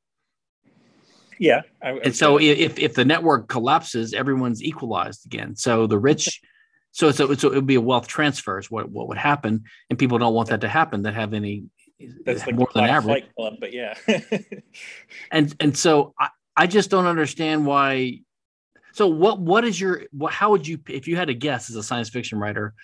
Yeah. 1.38 1.62
I, 1.82 1.90
and 2.04 2.14
so 2.14 2.38
if, 2.38 2.78
if 2.78 2.94
the 2.94 3.04
network 3.04 3.48
collapses, 3.48 4.12
everyone's 4.12 4.62
equalized 4.62 5.26
again. 5.26 5.56
So 5.56 5.86
the 5.86 5.98
rich, 5.98 6.40
so, 6.92 7.10
so, 7.10 7.32
so 7.34 7.48
it 7.48 7.54
would 7.54 7.66
be 7.66 7.74
a 7.74 7.80
wealth 7.80 8.06
transfer 8.06 8.58
is 8.58 8.70
what, 8.70 8.90
what 8.90 9.08
would 9.08 9.18
happen. 9.18 9.64
And 9.90 9.98
people 9.98 10.18
don't 10.18 10.34
want 10.34 10.48
that 10.50 10.60
to 10.62 10.68
happen 10.68 11.02
that 11.02 11.14
have 11.14 11.34
any 11.34 11.64
that's 12.24 12.46
like 12.46 12.56
more 12.56 12.68
than 12.74 12.84
average. 12.84 13.24
Club, 13.36 13.54
but 13.60 13.72
yeah. 13.72 13.94
and, 15.30 15.54
and 15.60 15.76
so 15.76 16.14
I, 16.18 16.28
I 16.56 16.66
just 16.66 16.90
don't 16.90 17.06
understand 17.06 17.66
why 17.66 18.20
so 18.94 19.08
what 19.08 19.40
what 19.40 19.64
is 19.64 19.80
your 19.80 20.02
what, 20.12 20.32
how 20.32 20.52
would 20.52 20.68
you 20.68 20.78
if 20.88 21.08
you 21.08 21.16
had 21.16 21.28
a 21.28 21.34
guess 21.34 21.68
as 21.68 21.74
a 21.74 21.82
science 21.82 22.10
fiction 22.10 22.38
writer? 22.38 22.74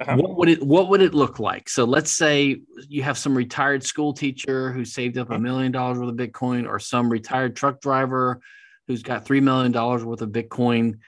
Uh-huh. 0.00 0.16
What 0.16 0.36
would 0.36 0.48
it 0.48 0.62
what 0.62 0.88
would 0.90 1.00
it 1.00 1.14
look 1.14 1.38
like? 1.38 1.68
So 1.68 1.84
let's 1.84 2.12
say 2.12 2.60
you 2.88 3.02
have 3.02 3.16
some 3.16 3.36
retired 3.36 3.82
school 3.82 4.12
teacher 4.12 4.72
who 4.72 4.84
saved 4.84 5.16
up 5.16 5.30
a 5.30 5.38
million 5.38 5.72
dollars 5.72 5.98
worth 5.98 6.10
of 6.10 6.16
Bitcoin, 6.16 6.68
or 6.68 6.78
some 6.78 7.08
retired 7.08 7.56
truck 7.56 7.80
driver 7.80 8.40
who's 8.86 9.02
got 9.02 9.24
three 9.24 9.40
million 9.40 9.72
dollars 9.72 10.04
worth 10.04 10.20
of 10.20 10.30
Bitcoin. 10.30 10.98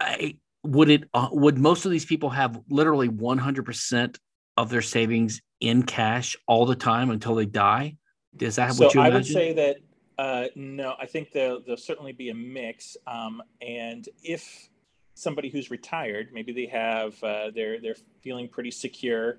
I, 0.00 0.36
would 0.64 0.90
it 0.90 1.04
uh, 1.14 1.28
would 1.30 1.58
most 1.58 1.84
of 1.84 1.90
these 1.90 2.04
people 2.04 2.30
have 2.30 2.60
literally 2.68 3.08
100% 3.08 4.18
of 4.56 4.70
their 4.70 4.82
savings 4.82 5.40
in 5.60 5.82
cash 5.84 6.36
all 6.46 6.66
the 6.66 6.76
time 6.76 7.10
until 7.10 7.34
they 7.34 7.46
die 7.46 7.96
is 8.40 8.56
that 8.56 8.74
so 8.74 8.84
what 8.84 8.94
you 8.94 9.00
imagine? 9.00 9.14
i 9.14 9.16
would 9.16 9.26
say 9.26 9.52
that 9.52 9.76
uh, 10.18 10.46
no, 10.54 10.94
I 11.00 11.06
think 11.06 11.32
there'll, 11.32 11.62
there'll 11.62 11.76
certainly 11.76 12.12
be 12.12 12.28
a 12.28 12.34
mix. 12.34 12.96
Um, 13.06 13.42
and 13.60 14.08
if 14.22 14.68
somebody 15.14 15.48
who's 15.50 15.70
retired, 15.70 16.30
maybe 16.32 16.52
they 16.52 16.66
have 16.66 17.22
uh, 17.22 17.50
they're 17.54 17.80
they're 17.80 17.96
feeling 18.20 18.48
pretty 18.48 18.70
secure, 18.70 19.38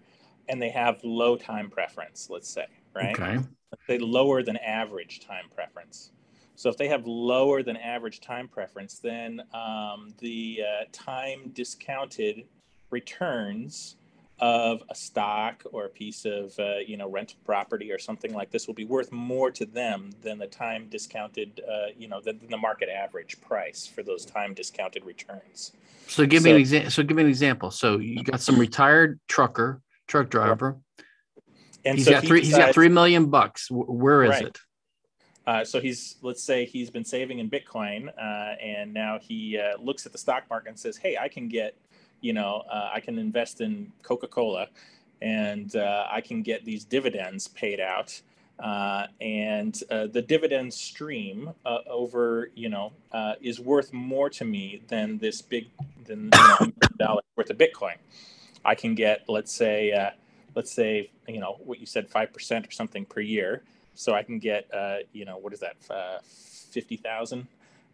and 0.49 0.61
they 0.61 0.69
have 0.69 0.99
low 1.03 1.35
time 1.35 1.69
preference. 1.69 2.29
Let's 2.29 2.49
say, 2.49 2.65
right? 2.95 3.19
Okay. 3.19 3.39
They 3.87 3.97
lower 3.97 4.43
than 4.43 4.57
average 4.57 5.21
time 5.21 5.45
preference. 5.53 6.11
So 6.55 6.69
if 6.69 6.77
they 6.77 6.87
have 6.87 7.07
lower 7.07 7.63
than 7.63 7.77
average 7.77 8.21
time 8.21 8.47
preference, 8.47 8.99
then 8.99 9.41
um, 9.53 10.13
the 10.19 10.61
uh, 10.61 10.85
time 10.91 11.49
discounted 11.53 12.43
returns 12.91 13.95
of 14.43 14.83
a 14.89 14.95
stock 14.95 15.63
or 15.71 15.85
a 15.85 15.89
piece 15.89 16.25
of 16.25 16.53
uh, 16.59 16.75
you 16.85 16.97
know 16.97 17.09
rental 17.09 17.37
property 17.45 17.93
or 17.93 17.97
something 17.97 18.33
like 18.33 18.51
this 18.51 18.67
will 18.67 18.73
be 18.73 18.83
worth 18.83 19.09
more 19.09 19.49
to 19.49 19.65
them 19.65 20.09
than 20.21 20.37
the 20.37 20.47
time 20.47 20.89
discounted 20.89 21.61
uh, 21.65 21.85
you 21.97 22.09
know 22.09 22.19
than, 22.19 22.37
the 22.49 22.57
market 22.57 22.89
average 22.89 23.39
price 23.39 23.87
for 23.87 24.03
those 24.03 24.25
time 24.25 24.53
discounted 24.53 25.05
returns. 25.05 25.71
So 26.07 26.25
give 26.25 26.41
so, 26.41 26.45
me 26.47 26.51
an 26.51 26.57
example. 26.57 26.91
So 26.91 27.03
give 27.03 27.15
me 27.15 27.23
an 27.23 27.29
example. 27.29 27.71
So 27.71 27.99
you 27.99 28.21
got 28.21 28.41
some 28.41 28.59
retired 28.59 29.17
trucker, 29.29 29.81
truck 30.07 30.29
driver. 30.29 30.77
And 31.85 31.97
he's 31.97 32.05
so 32.05 32.11
got 32.11 32.25
three. 32.25 32.39
He 32.39 32.47
decides, 32.47 32.57
he's 32.57 32.65
got 32.65 32.73
three 32.73 32.89
million 32.89 33.27
bucks. 33.27 33.69
Where 33.71 34.23
is 34.23 34.31
right. 34.31 34.43
it? 34.43 34.59
Uh, 35.47 35.63
so 35.63 35.79
he's 35.79 36.17
let's 36.21 36.43
say 36.43 36.65
he's 36.65 36.89
been 36.89 37.05
saving 37.05 37.39
in 37.39 37.49
Bitcoin, 37.49 38.09
uh, 38.09 38.55
and 38.61 38.93
now 38.93 39.19
he 39.21 39.57
uh, 39.57 39.77
looks 39.81 40.05
at 40.05 40.11
the 40.11 40.17
stock 40.17 40.43
market 40.49 40.67
and 40.69 40.79
says, 40.79 40.97
"Hey, 40.97 41.17
I 41.17 41.29
can 41.29 41.47
get 41.47 41.77
you 42.23 42.33
know, 42.33 42.63
uh, 42.71 42.89
I 42.97 42.99
can 43.01 43.19
invest 43.19 43.61
in 43.61 43.91
Coca 44.01 44.27
Cola 44.27 44.67
and 45.21 45.75
uh, 45.75 46.07
I 46.09 46.21
can 46.21 46.41
get 46.41 46.65
these 46.65 46.85
dividends 46.85 47.47
paid 47.47 47.79
out. 47.79 48.21
Uh, 48.59 49.07
and 49.19 49.73
uh, 49.91 50.07
the 50.07 50.21
dividend 50.21 50.73
stream 50.73 51.51
uh, 51.65 51.79
over, 51.87 52.49
you 52.55 52.69
know, 52.69 52.93
uh, 53.11 53.33
is 53.41 53.59
worth 53.59 53.91
more 53.91 54.29
to 54.29 54.45
me 54.45 54.81
than 54.87 55.17
this 55.17 55.41
big, 55.41 55.65
than 56.05 56.29
you 56.33 56.47
know, 56.47 56.71
dollars 56.97 57.25
worth 57.35 57.49
of 57.49 57.57
Bitcoin. 57.57 57.97
I 58.63 58.75
can 58.75 58.95
get, 58.95 59.25
let's 59.27 59.51
say, 59.51 59.93
let's 60.55 60.71
say, 60.71 61.11
you 61.27 61.39
know, 61.39 61.57
what 61.65 61.79
you 61.79 61.85
said, 61.85 62.09
five 62.09 62.31
percent 62.31 62.67
or 62.67 62.71
something 62.71 63.05
per 63.05 63.21
year. 63.21 63.63
so 63.95 64.13
I 64.13 64.23
can 64.23 64.39
get 64.39 64.73
uh, 64.73 64.97
you 65.11 65.25
know 65.25 65.37
what 65.37 65.53
is 65.53 65.59
that 65.59 65.75
uh, 65.89 66.19
fifty 66.23 66.97
thousand 66.97 67.47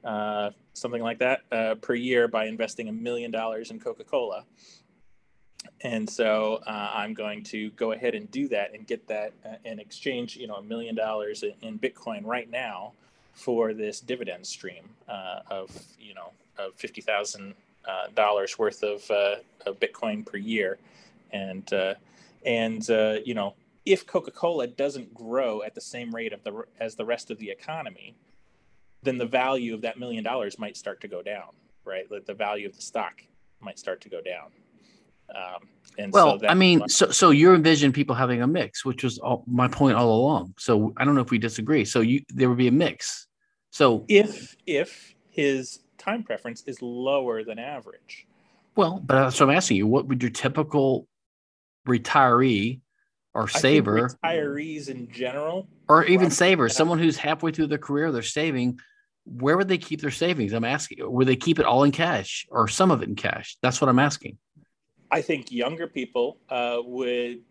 uh, 0.04 0.52
something 0.74 1.02
like 1.02 1.20
that 1.20 1.42
uh, 1.52 1.76
per 1.76 1.94
year 1.94 2.28
by 2.28 2.46
investing 2.46 2.88
a 2.90 2.92
million 2.92 3.32
dollars 3.32 3.72
in 3.72 3.80
Coca 3.80 4.04
Cola. 4.04 4.46
And 5.82 6.10
so 6.10 6.62
uh, 6.66 6.92
I'm 6.94 7.14
going 7.14 7.44
to 7.46 7.70
go 7.72 7.92
ahead 7.92 8.16
and 8.16 8.30
do 8.32 8.48
that 8.50 8.74
and 8.74 8.88
get 8.88 9.08
that 9.08 9.34
uh, 9.46 9.56
and 9.66 9.80
exchange, 9.80 10.38
you 10.38 10.48
know, 10.48 10.56
a 10.56 10.64
million 10.64 10.96
dollars 10.96 11.44
in 11.62 11.80
Bitcoin 11.80 12.26
right 12.26 12.50
now 12.50 12.94
for 13.34 13.74
this 13.74 14.00
dividend 14.00 14.46
stream 14.46 14.90
uh, 15.08 15.40
of, 15.50 15.70
you 16.00 16.14
know, 16.14 16.32
of 16.58 16.74
fifty 16.76 17.02
thousand 17.02 17.54
uh, 17.86 18.08
dollars 18.16 18.58
worth 18.58 18.84
of, 18.84 19.10
of 19.10 19.80
Bitcoin 19.80 20.26
per 20.26 20.38
year, 20.38 20.78
and 21.32 21.72
and 22.46 22.88
you 23.26 23.34
know, 23.34 23.54
if 23.86 24.06
Coca-Cola 24.06 24.68
doesn't 24.68 25.14
grow 25.14 25.64
at 25.64 25.76
the 25.76 25.82
same 25.82 26.14
rate 26.14 26.34
of 26.34 26.44
the 26.44 26.64
as 26.80 26.96
the 26.96 27.06
rest 27.06 27.32
of 27.32 27.38
the 27.38 27.50
economy, 27.50 28.16
then 29.04 29.18
the 29.18 29.26
value 29.26 29.74
of 29.74 29.82
that 29.82 29.98
million 29.98 30.24
dollars 30.24 30.60
might 30.60 30.78
start 30.78 31.02
to 31.02 31.08
go 31.08 31.22
down, 31.22 31.50
right? 31.86 32.06
The 32.26 32.34
value 32.34 32.68
of 32.68 32.76
the 32.76 32.82
stock 32.82 33.22
might 33.62 33.80
start 33.80 34.02
to 34.02 34.10
go 34.10 34.22
down. 34.22 34.52
Um, 35.36 35.68
and 35.98 36.12
well, 36.12 36.40
so 36.40 36.48
I 36.48 36.54
mean, 36.54 36.88
so 36.88 37.12
so 37.12 37.30
you 37.30 37.54
envision 37.54 37.92
people 37.92 38.16
having 38.16 38.42
a 38.42 38.48
mix, 38.48 38.84
which 38.84 39.04
was 39.04 39.20
all, 39.20 39.44
my 39.48 39.68
point 39.68 39.96
all 39.96 40.12
along. 40.12 40.56
So 40.58 40.94
I 40.98 41.06
don't 41.06 41.16
know 41.16 41.22
if 41.22 41.30
we 41.30 41.38
disagree. 41.38 41.86
So 41.86 42.02
you 42.02 42.22
there 42.30 42.50
would 42.50 42.58
be 42.58 42.68
a 42.68 42.72
mix. 42.72 43.28
So 43.72 44.06
if 44.08 44.56
if 44.66 45.14
his 45.30 45.80
time 45.98 46.24
preference 46.24 46.64
is 46.66 46.82
lower 46.82 47.44
than 47.44 47.60
average. 47.60 48.26
Well, 48.76 49.02
but 49.06 49.24
that's 49.24 49.40
what 49.40 49.50
I'm 49.50 49.56
asking 49.56 49.78
you. 49.78 49.88
What 49.88 50.08
would 50.08 50.24
your 50.24 50.32
typical 50.32 51.08
retiree 51.88 52.80
or 53.34 53.48
saver 53.48 54.10
retirees 54.24 54.90
in 54.90 55.10
general 55.12 55.68
or 55.88 56.04
even 56.06 56.30
saver 56.30 56.68
someone 56.68 56.98
who's 57.00 57.16
halfway 57.16 57.52
through 57.52 57.68
their 57.68 57.78
career 57.78 58.12
they're 58.12 58.22
saving 58.22 58.80
where 59.38 59.58
would 59.58 59.68
they 59.68 59.78
keep 59.78 60.02
their 60.02 60.12
savings 60.12 60.54
i'm 60.54 60.66
asking 60.66 60.98
would 61.02 61.28
they 61.28 61.36
keep 61.36 61.60
it 61.60 61.66
all 61.66 61.84
in 61.84 61.92
cash 61.92 62.48
or 62.50 62.68
some 62.68 62.92
of 62.92 63.02
it 63.02 63.10
in 63.10 63.16
cash 63.16 63.58
that's 63.62 63.80
what 63.82 63.90
i'm 63.90 64.00
asking 64.00 64.38
i 65.12 65.22
think 65.22 65.52
younger 65.52 65.88
people 65.88 66.38
uh, 66.50 66.78
would 66.84 67.42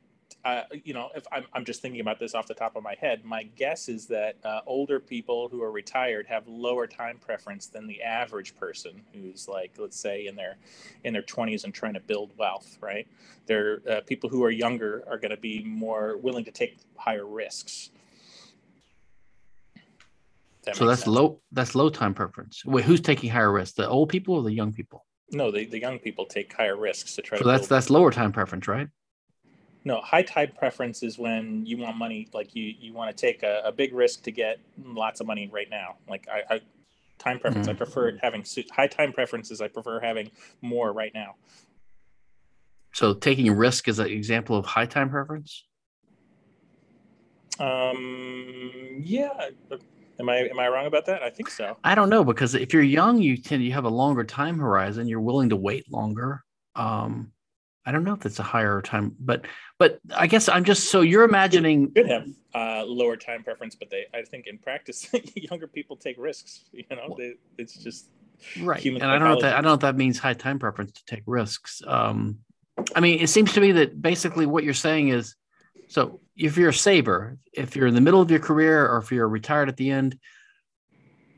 uh, 0.45 0.63
you 0.85 0.95
know, 0.95 1.11
if 1.15 1.25
I'm, 1.33 1.45
I'm 1.53 1.65
just 1.65 1.83
thinking 1.83 2.01
about 2.01 2.19
this 2.19 2.35
off 2.35 2.47
the 2.47 2.55
top 2.55 2.77
of 2.77 2.83
my 2.83 2.95
head, 3.01 3.25
my 3.25 3.43
guess 3.43 3.89
is 3.89 4.07
that 4.07 4.37
uh, 4.45 4.61
older 4.67 5.01
people 5.01 5.49
who 5.49 5.63
are 5.63 5.73
retired 5.73 6.27
have 6.27 6.47
lower 6.47 6.87
time 6.87 7.19
preference 7.19 7.67
than 7.67 7.87
the 7.87 8.03
average 8.03 8.57
person 8.57 9.03
who's 9.13 9.49
like, 9.49 9.73
let's 9.79 9.99
say, 9.99 10.27
in 10.27 10.37
their 10.37 10.57
in 11.05 11.13
their 11.13 11.23
20s 11.23 11.65
and 11.65 11.75
trying 11.75 11.95
to 11.95 12.01
build 12.01 12.31
wealth. 12.39 12.79
Right? 12.81 13.07
They're 13.47 13.81
uh, 13.91 14.01
people 14.07 14.31
who 14.31 14.45
are 14.45 14.51
younger 14.51 15.05
are 15.09 15.19
going 15.19 15.33
to 15.33 15.37
be 15.37 15.63
more 15.65 16.17
willing 16.19 16.45
to 16.45 16.53
take 16.53 16.79
higher 16.97 17.27
risks. 17.27 17.91
That 20.69 20.77
so 20.77 20.87
that's 20.87 21.03
sense. 21.03 21.15
low. 21.15 21.41
That's 21.51 21.75
low 21.75 21.89
time 21.89 22.13
preference. 22.13 22.63
Wait, 22.65 22.85
who's 22.85 23.01
taking 23.01 23.31
higher 23.31 23.51
risks? 23.51 23.75
The 23.75 23.89
old 23.89 24.11
people 24.11 24.35
or 24.35 24.43
the 24.43 24.53
young 24.53 24.73
people? 24.73 25.07
No, 25.33 25.51
the, 25.51 25.65
the 25.65 25.81
young 25.81 25.99
people 25.99 26.27
take 26.27 26.53
higher 26.53 26.77
risks 26.77 27.15
to 27.17 27.23
try. 27.23 27.39
So 27.39 27.45
that's 27.45 27.69
that's 27.69 27.89
lower 27.89 28.11
time 28.11 28.33
preference, 28.33 28.69
right? 28.69 28.89
no 29.85 30.01
high 30.01 30.23
time 30.23 30.53
preference 30.57 31.03
is 31.03 31.19
when 31.19 31.65
you 31.65 31.79
want 31.79 31.97
money 31.97 32.29
like 32.33 32.55
you 32.55 32.75
you 32.79 32.93
want 32.93 33.15
to 33.15 33.21
take 33.21 33.43
a, 33.43 33.63
a 33.65 33.73
big 33.73 33.93
risk 33.95 34.23
to 34.23 34.31
get 34.31 34.59
lots 34.85 35.21
of 35.21 35.27
money 35.27 35.49
right 35.53 35.71
now 35.71 35.97
like 36.09 36.27
i, 36.31 36.55
I 36.55 36.61
time 37.19 37.39
preference 37.39 37.67
mm-hmm. 37.67 37.75
i 37.75 37.79
prefer 37.79 38.19
having 38.23 38.45
high 38.71 38.87
time 38.87 39.13
preferences 39.13 39.61
i 39.61 39.69
prefer 39.69 40.01
having 40.01 40.31
more 40.61 40.93
right 40.93 41.13
now 41.15 41.37
so 42.93 43.15
taking 43.15 43.51
risk 43.51 43.89
is 43.89 43.99
an 43.99 44.09
example 44.09 44.57
of 44.57 44.67
high 44.67 44.87
time 44.87 45.11
preference 45.11 45.65
um 47.59 49.01
yeah 49.03 49.49
am 50.21 50.29
i 50.29 50.37
am 50.37 50.59
i 50.59 50.69
wrong 50.69 50.87
about 50.87 51.07
that 51.07 51.23
i 51.23 51.31
think 51.31 51.51
so 51.51 51.77
i 51.85 51.95
don't 51.95 52.09
know 52.09 52.25
because 52.25 52.55
if 52.55 52.73
you're 52.73 52.83
young 52.83 53.19
you 53.19 53.37
tend 53.37 53.63
you 53.63 53.73
have 53.73 53.85
a 53.85 53.91
longer 53.91 54.25
time 54.25 54.59
horizon 54.59 55.09
you're 55.09 55.21
willing 55.21 55.49
to 55.49 55.57
wait 55.57 55.91
longer 55.91 56.45
um 56.75 57.33
I 57.89 57.91
don't 57.91 58.05
know 58.05 58.13
if 58.13 58.27
it's 58.27 58.39
a 58.39 58.43
higher 58.43 58.83
time, 58.83 59.17
but 59.19 59.47
but 59.79 59.99
I 60.15 60.27
guess 60.27 60.47
I'm 60.47 60.63
just 60.63 60.91
so 60.91 61.01
you're 61.01 61.25
imagining 61.25 61.91
could 61.95 62.07
have 62.07 62.27
uh, 62.55 62.85
lower 62.85 63.17
time 63.17 63.43
preference, 63.43 63.77
but 63.77 63.89
they 63.89 64.05
I 64.13 64.25
think 64.25 64.47
in 64.47 64.59
practice 64.59 65.09
younger 65.35 65.67
people 65.67 65.97
take 65.97 66.17
risks. 66.19 66.65
You 66.71 66.85
know, 66.91 67.15
they, 67.17 67.33
it's 67.57 67.83
just 67.83 68.11
right. 68.61 68.85
and 68.85 69.03
I 69.03 69.19
don't 69.19 69.27
know 69.27 69.37
if 69.37 69.41
that 69.41 69.55
I 69.55 69.63
don't 69.63 69.71
know 69.71 69.73
if 69.73 69.81
that 69.81 69.97
means 69.97 70.19
high 70.19 70.35
time 70.35 70.59
preference 70.59 70.93
to 70.93 71.05
take 71.07 71.23
risks. 71.27 71.81
Um, 71.87 72.41
I 72.95 73.01
mean, 73.01 73.21
it 73.21 73.29
seems 73.29 73.55
to 73.55 73.61
me 73.63 73.73
that 73.73 74.03
basically 74.03 74.45
what 74.45 74.65
you're 74.65 74.75
saying 74.75 75.09
is, 75.09 75.35
so 75.89 76.21
if 76.37 76.57
you're 76.57 76.69
a 76.69 76.75
saver, 76.75 77.39
if 77.53 77.75
you're 77.75 77.87
in 77.87 77.95
the 77.95 78.01
middle 78.01 78.21
of 78.21 78.31
your 78.31 78.41
career 78.41 78.87
or 78.87 78.99
if 78.99 79.11
you're 79.11 79.29
retired 79.29 79.69
at 79.69 79.77
the 79.77 79.91
end, 79.91 80.19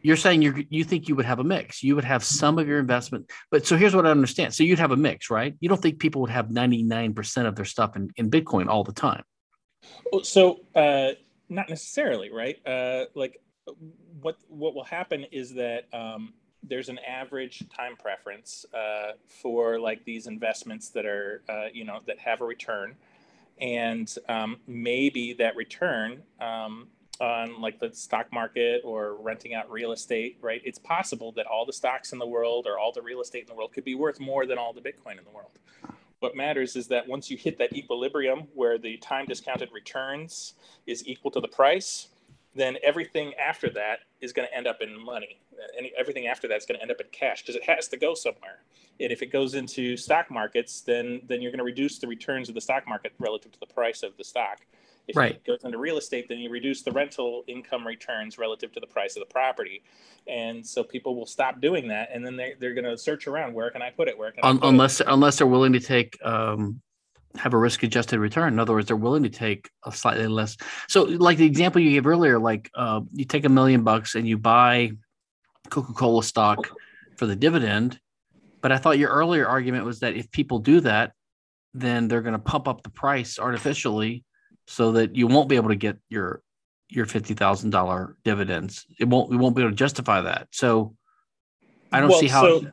you're 0.03 0.16
saying 0.16 0.42
you 0.42 0.64
you 0.70 0.82
think 0.82 1.09
you 1.09 1.16
would 1.16 1.26
have 1.26 1.40
a 1.40 1.44
mix. 1.44 1.82
You 1.82 1.94
would 1.94 2.05
have 2.05 2.24
some 2.24 2.59
of 2.59 2.66
your 2.66 2.78
investment, 2.78 3.30
but 3.51 3.66
so 3.66 3.76
here's 3.76 3.94
what 3.94 4.07
I 4.07 4.11
understand. 4.11 4.55
So 4.55 4.64
you'd 4.64 4.78
have 4.78 4.92
a 4.92 4.96
mix, 4.96 5.30
right? 5.30 5.55
You 5.61 5.68
don't 5.68 5.80
think 5.80 5.98
people 5.98 6.22
would 6.22 6.30
have 6.30 6.46
99% 6.46 7.46
of 7.46 7.55
their 7.55 7.66
stuff 7.66 7.96
in, 7.96 8.11
in 8.16 8.30
Bitcoin 8.30 8.68
all 8.68 8.82
the 8.82 8.92
time. 8.92 9.22
So 10.22 10.61
uh, 10.74 11.11
not 11.48 11.68
necessarily, 11.68 12.30
right? 12.30 12.57
Uh, 12.66 13.07
like 13.14 13.40
what 14.20 14.36
what 14.48 14.74
will 14.74 14.84
happen 14.84 15.26
is 15.30 15.55
that 15.55 15.84
um, 15.92 16.32
there's 16.62 16.88
an 16.88 16.98
average 17.07 17.64
time 17.74 17.96
preference 17.96 18.64
uh, 18.74 19.12
for 19.28 19.78
like 19.78 20.05
these 20.05 20.26
investments 20.26 20.90
that 20.90 21.07
are 21.07 21.42
uh, 21.48 21.66
you 21.72 21.84
know 21.84 22.01
that 22.07 22.18
have 22.18 22.40
a 22.40 22.44
return, 22.44 22.96
and 23.61 24.15
um, 24.29 24.57
maybe 24.67 25.35
that 25.35 25.57
return 25.57 26.23
um, 26.41 26.89
on 27.21 27.61
like 27.61 27.79
the 27.79 27.93
stock 27.93 28.33
market 28.33 28.81
or 28.85 29.17
renting 29.17 29.55
out 29.55 29.71
real 29.71 29.93
estate, 29.93 30.39
right? 30.41 30.63
It's 30.65 30.79
possible 30.79 31.33
that 31.33 31.47
all 31.47 31.67
the 31.67 31.73
stocks 31.73 32.13
in 32.13 32.19
the 32.19 32.27
world 32.27 32.67
or 32.67 32.79
all 32.79 32.93
the 32.93 33.03
real 33.03 33.21
estate 33.21 33.43
in 33.43 33.49
the 33.49 33.55
world 33.55 33.73
could 33.73 33.85
be 33.85 33.95
worth 33.95 34.19
more 34.19 34.47
than 34.47 34.57
all 34.57 34.73
the 34.73 34.81
Bitcoin 34.81 35.19
in 35.19 35.25
the 35.25 35.31
world. 35.31 35.59
What 36.21 36.37
matters 36.37 36.77
is 36.77 36.87
that 36.89 37.09
once 37.09 37.31
you 37.31 37.37
hit 37.37 37.59
that 37.59 37.75
equilibrium 37.75 38.49
where 38.55 38.79
the 38.79 38.97
time 38.99 39.27
discounted 39.27 39.71
returns 39.73 40.55
is 40.87 41.07
equal 41.07 41.31
to 41.31 41.41
the 41.41 41.49
price, 41.49 42.09
then 42.55 42.76
everything 42.82 43.32
after 43.34 43.70
that 43.70 44.01
is 44.20 44.32
going 44.32 44.48
to 44.48 44.57
end 44.57 44.66
up 44.66 44.80
in 44.80 45.03
money. 45.03 45.40
Any, 45.76 45.92
everything 45.98 46.26
after 46.26 46.48
that 46.48 46.57
is 46.57 46.66
going 46.66 46.78
to 46.78 46.82
end 46.82 46.90
up 46.90 47.01
in 47.01 47.07
cash 47.12 47.42
because 47.42 47.55
it 47.57 47.64
has 47.64 47.88
to 47.88 47.96
go 47.96 48.14
somewhere. 48.14 48.62
And 48.98 49.12
if 49.12 49.22
it 49.22 49.32
goes 49.32 49.55
into 49.55 49.96
stock 49.96 50.30
markets, 50.30 50.80
then 50.80 51.22
then 51.26 51.40
you're 51.40 51.53
going 51.53 51.59
to 51.59 51.64
reduce 51.64 51.98
the 51.98 52.07
returns 52.07 52.48
of 52.48 52.55
the 52.55 52.61
stock 52.61 52.88
market 52.88 53.12
relative 53.18 53.53
to 53.53 53.61
the 53.61 53.66
price 53.66 54.03
of 54.03 54.16
the 54.16 54.24
stock. 54.24 54.61
If 55.09 55.16
right. 55.16 55.32
it 55.32 55.44
goes 55.44 55.64
into 55.64 55.78
real 55.78 55.98
estate, 55.98 56.28
then 56.28 56.38
you 56.38 56.51
reduce 56.51 56.82
the 56.82 56.92
rental 56.92 57.42
income 57.48 57.86
returns 57.86 58.38
relative 58.38 58.72
to 58.72 58.80
the 58.80 58.86
price 58.86 59.16
of 59.16 59.20
the 59.20 59.32
property. 59.32 59.82
And 60.28 60.64
so 60.64 60.84
people 60.84 61.16
will 61.16 61.26
stop 61.26 61.61
doing 61.61 61.88
that. 61.88 62.11
And 62.12 62.24
then 62.24 62.36
they, 62.36 62.55
they're 62.61 62.74
going 62.74 62.84
to 62.84 62.96
search 62.96 63.26
around 63.26 63.55
where 63.55 63.70
can 63.70 63.82
I 63.82 63.90
put 63.90 64.07
it? 64.07 64.16
Where 64.16 64.30
can 64.30 64.44
Un- 64.44 64.61
unless, 64.62 65.01
it? 65.01 65.09
unless 65.09 65.38
they're 65.38 65.46
willing 65.48 65.72
to 65.72 65.80
take, 65.80 66.16
um, 66.24 66.80
have 67.37 67.55
a 67.55 67.59
risk 67.59 67.83
adjusted 67.83 68.18
return. 68.18 68.53
In 68.53 68.59
other 68.59 68.72
words, 68.72 68.87
they're 68.87 68.97
willing 68.97 69.22
to 69.22 69.28
take 69.28 69.70
a 69.85 69.93
slightly 69.93 70.26
less. 70.26 70.57
So, 70.89 71.05
like 71.05 71.39
the 71.39 71.47
example 71.47 71.81
you 71.81 71.91
gave 71.91 72.07
earlier, 72.07 72.39
like 72.39 72.70
uh, 72.74 73.01
you 73.12 73.24
take 73.24 73.45
a 73.45 73.49
million 73.49 73.83
bucks 73.85 74.14
and 74.14 74.26
you 74.26 74.37
buy 74.39 74.93
Coca 75.68 75.93
Cola 75.93 76.22
stock 76.22 76.68
for 77.16 77.26
the 77.26 77.37
dividend. 77.37 78.01
But 78.61 78.72
I 78.72 78.78
thought 78.78 78.99
your 78.99 79.11
earlier 79.11 79.47
argument 79.47 79.85
was 79.85 80.01
that 80.01 80.16
if 80.16 80.31
people 80.31 80.59
do 80.59 80.81
that, 80.81 81.12
then 81.72 82.09
they're 82.09 82.20
going 82.20 82.35
to 82.35 82.39
pump 82.39 82.66
up 82.66 82.83
the 82.83 82.91
price 82.91 83.39
artificially 83.39 84.24
so 84.66 84.93
that 84.93 85.16
you 85.16 85.26
won't 85.26 85.49
be 85.49 85.57
able 85.57 85.68
to 85.68 85.76
get 85.76 85.97
your 86.09 86.43
your 86.89 87.07
fifty 87.07 87.35
thousand 87.35 87.70
dollar 87.70 88.16
dividends. 88.24 88.87
It 88.99 89.09
won't 89.09 89.31
we 89.31 89.37
won't 89.37 89.55
be 89.55 89.62
able 89.62 89.70
to 89.70 89.76
justify 89.76 90.22
that. 90.22 90.49
So 90.51 90.97
I 91.93 92.01
don't 92.01 92.11
well, 92.11 92.20
see 92.20 92.28
how. 92.28 92.43
So 92.43 92.72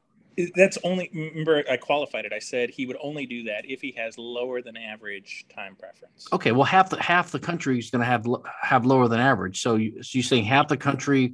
that's 0.55 0.77
only 0.83 1.09
remember 1.13 1.63
I 1.69 1.77
qualified 1.77 2.25
it. 2.25 2.33
I 2.33 2.39
said 2.39 2.69
he 2.69 2.85
would 2.85 2.97
only 3.01 3.25
do 3.25 3.43
that 3.43 3.65
if 3.65 3.81
he 3.81 3.91
has 3.97 4.17
lower 4.17 4.61
than 4.61 4.77
average 4.77 5.45
time 5.53 5.75
preference. 5.75 6.27
Okay, 6.31 6.51
well 6.51 6.63
half 6.63 6.89
the 6.89 7.01
half 7.01 7.31
the 7.31 7.39
country 7.39 7.79
is 7.79 7.89
going 7.89 8.01
to 8.01 8.05
have 8.05 8.25
have 8.61 8.85
lower 8.85 9.07
than 9.07 9.19
average. 9.19 9.61
So 9.61 9.75
you 9.75 10.03
so 10.03 10.09
you're 10.13 10.23
saying 10.23 10.45
half 10.45 10.67
the 10.67 10.77
country 10.77 11.33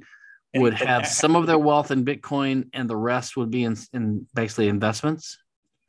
would 0.54 0.74
have 0.74 1.06
some 1.06 1.36
of 1.36 1.46
their 1.46 1.58
wealth 1.58 1.90
in 1.90 2.04
Bitcoin 2.04 2.68
and 2.72 2.88
the 2.88 2.96
rest 2.96 3.36
would 3.36 3.50
be 3.50 3.64
in, 3.64 3.76
in 3.92 4.26
basically 4.34 4.68
investments 4.68 5.38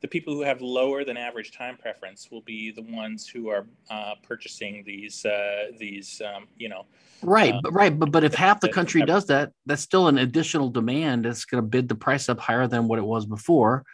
the 0.06 0.10
people 0.20 0.34
who 0.34 0.42
have 0.42 0.60
lower 0.60 1.04
than 1.04 1.16
average 1.16 1.50
time 1.50 1.76
preference 1.76 2.30
will 2.30 2.42
be 2.42 2.70
the 2.70 2.82
ones 2.82 3.26
who 3.26 3.48
are 3.48 3.66
uh, 3.90 4.14
purchasing 4.22 4.84
these 4.86 5.26
uh, 5.26 5.66
these 5.78 6.22
um, 6.24 6.46
you 6.56 6.68
know 6.68 6.86
right 7.22 7.54
uh, 7.54 7.60
but 7.60 7.72
right 7.72 7.98
but 7.98 8.12
but 8.12 8.22
if 8.22 8.32
half 8.32 8.60
the 8.60 8.68
country 8.68 9.02
does 9.02 9.26
that 9.26 9.50
that's 9.66 9.82
still 9.82 10.06
an 10.06 10.18
additional 10.18 10.70
demand 10.70 11.24
that's 11.24 11.44
going 11.44 11.60
to 11.60 11.66
bid 11.66 11.88
the 11.88 11.94
price 11.96 12.28
up 12.28 12.38
higher 12.38 12.68
than 12.68 12.86
what 12.86 13.00
it 13.00 13.04
was 13.04 13.26
before 13.26 13.84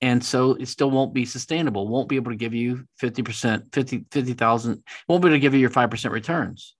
and 0.00 0.22
so 0.22 0.52
it 0.54 0.68
still 0.68 0.90
won't 0.90 1.12
be 1.12 1.24
sustainable 1.24 1.88
won't 1.88 2.08
be 2.08 2.16
able 2.16 2.30
to 2.30 2.36
give 2.36 2.54
you 2.54 2.86
50% 3.02 3.74
50 3.74 4.04
50000 4.12 4.84
won't 5.08 5.20
be 5.20 5.28
able 5.28 5.34
to 5.34 5.40
give 5.40 5.52
you 5.52 5.60
your 5.60 5.70
5% 5.70 6.10
returns 6.12 6.75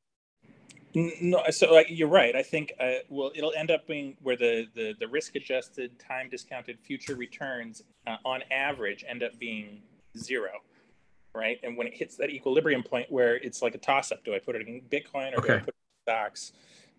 no, 1.20 1.42
so 1.50 1.72
like, 1.72 1.88
you're 1.90 2.08
right. 2.08 2.34
I 2.34 2.42
think 2.42 2.72
uh, 2.80 2.92
well, 3.08 3.30
it'll 3.34 3.52
end 3.52 3.70
up 3.70 3.86
being 3.86 4.16
where 4.22 4.36
the 4.36 4.66
the, 4.74 4.94
the 4.98 5.08
risk 5.08 5.36
adjusted, 5.36 5.98
time 5.98 6.28
discounted 6.30 6.78
future 6.80 7.14
returns 7.14 7.82
uh, 8.06 8.16
on 8.24 8.42
average 8.50 9.04
end 9.08 9.22
up 9.22 9.38
being 9.38 9.82
zero, 10.16 10.50
right? 11.34 11.58
And 11.62 11.76
when 11.76 11.86
it 11.86 11.94
hits 11.94 12.16
that 12.16 12.30
equilibrium 12.30 12.82
point 12.82 13.10
where 13.10 13.36
it's 13.36 13.62
like 13.62 13.74
a 13.74 13.78
toss 13.78 14.10
up, 14.10 14.24
do 14.24 14.34
I 14.34 14.38
put 14.38 14.56
it 14.56 14.66
in 14.66 14.80
Bitcoin 14.90 15.34
or 15.34 15.38
okay. 15.38 15.48
do 15.48 15.54
I 15.54 15.58
put 15.58 15.74
in 15.74 16.02
stocks 16.02 16.52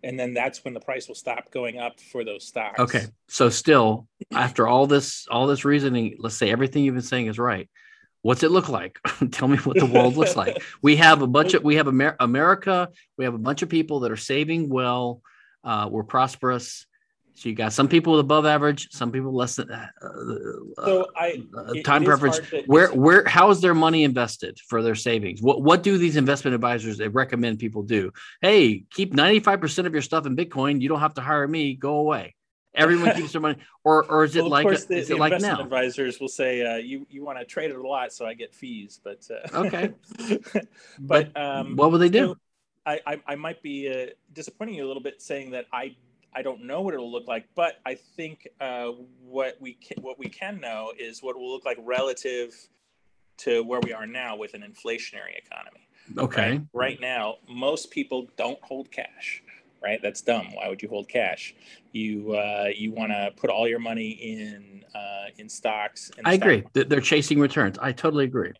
and 0.03 0.19
then 0.19 0.33
that's 0.33 0.63
when 0.63 0.73
the 0.73 0.79
price 0.79 1.07
will 1.07 1.15
stop 1.15 1.51
going 1.51 1.79
up 1.79 1.99
for 1.99 2.23
those 2.23 2.45
stocks. 2.45 2.79
Okay. 2.79 3.05
So 3.27 3.49
still 3.49 4.07
after 4.31 4.67
all 4.67 4.87
this 4.87 5.27
all 5.29 5.47
this 5.47 5.65
reasoning, 5.65 6.17
let's 6.19 6.37
say 6.37 6.51
everything 6.51 6.83
you've 6.83 6.95
been 6.95 7.03
saying 7.03 7.27
is 7.27 7.39
right. 7.39 7.69
What's 8.27 8.43
it 8.43 8.51
look 8.51 8.67
like? 8.67 8.99
Tell 9.31 9.47
me 9.47 9.55
what 9.59 9.79
the 9.79 9.85
world 9.85 10.17
looks 10.17 10.35
like. 10.35 10.61
We 10.81 10.97
have 10.97 11.21
a 11.21 11.27
bunch 11.27 11.53
of 11.53 11.63
we 11.63 11.75
have 11.75 11.87
Amer- 11.87 12.17
America, 12.19 12.89
we 13.17 13.23
have 13.23 13.33
a 13.33 13.37
bunch 13.37 13.61
of 13.61 13.69
people 13.69 14.01
that 14.01 14.11
are 14.11 14.17
saving 14.17 14.67
well, 14.67 15.21
uh, 15.63 15.87
we're 15.89 16.03
prosperous. 16.03 16.85
So 17.35 17.47
you 17.47 17.55
got 17.55 17.71
some 17.71 17.87
people 17.87 18.13
with 18.13 18.19
above 18.19 18.45
average, 18.45 18.89
some 18.91 19.13
people 19.13 19.33
less 19.33 19.55
than. 19.55 19.71
Uh, 19.71 19.87
so 20.83 21.07
I 21.15 21.41
uh, 21.57 21.75
time 21.85 22.03
preference. 22.03 22.41
Where 22.65 22.89
where 22.89 23.23
how 23.25 23.49
is 23.49 23.61
their 23.61 23.75
money 23.75 24.03
invested 24.03 24.59
for 24.67 24.83
their 24.83 24.95
savings? 24.95 25.41
What 25.41 25.61
what 25.61 25.81
do 25.81 25.97
these 25.97 26.17
investment 26.17 26.53
advisors 26.53 26.97
they 26.97 27.07
recommend 27.07 27.59
people 27.59 27.83
do? 27.83 28.11
Hey, 28.41 28.83
keep 28.91 29.13
ninety 29.13 29.39
five 29.39 29.61
percent 29.61 29.87
of 29.87 29.93
your 29.93 30.01
stuff 30.01 30.25
in 30.25 30.35
Bitcoin. 30.35 30.81
You 30.81 30.89
don't 30.89 30.99
have 30.99 31.13
to 31.13 31.21
hire 31.21 31.47
me. 31.47 31.75
Go 31.75 31.95
away. 31.95 32.35
Everyone 32.77 33.13
keeps 33.15 33.31
their 33.31 33.41
money, 33.41 33.57
or 33.83 34.05
or 34.05 34.23
is 34.23 34.35
it 34.35 34.41
well, 34.41 34.51
like 34.51 34.63
course, 34.63 34.85
the, 34.85 34.97
is 34.97 35.07
the 35.07 35.15
it 35.15 35.19
like 35.19 35.41
now? 35.41 35.59
Advisors 35.59 36.19
will 36.19 36.27
say 36.27 36.65
uh, 36.65 36.75
you 36.75 37.05
you 37.09 37.25
want 37.25 37.39
to 37.39 37.45
trade 37.45 37.71
it 37.71 37.77
a 37.77 37.87
lot, 37.87 38.13
so 38.13 38.25
I 38.25 38.33
get 38.33 38.53
fees. 38.53 38.99
But 39.03 39.27
uh, 39.29 39.65
okay, 39.65 39.93
but, 40.99 41.33
but 41.33 41.37
um, 41.37 41.75
what 41.75 41.91
will 41.91 41.99
they 41.99 42.09
do? 42.09 42.35
I, 42.85 43.01
I, 43.05 43.21
I 43.27 43.35
might 43.35 43.61
be 43.61 43.91
uh, 43.91 44.13
disappointing 44.31 44.75
you 44.75 44.85
a 44.85 44.87
little 44.87 45.03
bit 45.03 45.21
saying 45.21 45.51
that 45.51 45.65
I 45.73 45.95
I 46.33 46.41
don't 46.41 46.63
know 46.63 46.81
what 46.81 46.93
it'll 46.93 47.11
look 47.11 47.27
like, 47.27 47.47
but 47.55 47.79
I 47.85 47.95
think 47.95 48.47
uh, 48.61 48.91
what 49.25 49.57
we 49.59 49.73
can, 49.73 50.01
what 50.03 50.19
we 50.19 50.29
can 50.29 50.61
know 50.61 50.93
is 50.97 51.23
what 51.23 51.35
it 51.35 51.39
will 51.39 51.51
look 51.51 51.65
like 51.65 51.79
relative 51.81 52.55
to 53.37 53.63
where 53.63 53.79
we 53.79 53.91
are 53.93 54.05
now 54.05 54.35
with 54.35 54.53
an 54.53 54.61
inflationary 54.61 55.37
economy. 55.37 55.87
Okay. 56.17 56.51
Right, 56.51 56.61
right 56.73 57.01
now, 57.01 57.37
most 57.49 57.91
people 57.91 58.27
don't 58.37 58.59
hold 58.61 58.91
cash. 58.91 59.43
Right, 59.81 59.99
that's 60.01 60.21
dumb. 60.21 60.53
Why 60.53 60.67
would 60.69 60.81
you 60.81 60.89
hold 60.89 61.07
cash? 61.07 61.55
You 61.91 62.33
uh, 62.33 62.69
you 62.75 62.91
want 62.91 63.11
to 63.11 63.31
put 63.37 63.49
all 63.49 63.67
your 63.67 63.79
money 63.79 64.09
in 64.09 64.83
uh, 64.95 65.25
in 65.37 65.47
stocks. 65.47 66.11
I 66.25 66.35
stock 66.35 66.43
agree. 66.43 66.61
Market. 66.63 66.89
They're 66.89 67.01
chasing 67.01 67.39
returns. 67.39 67.77
I 67.79 67.91
totally 67.91 68.25
agree. 68.25 68.53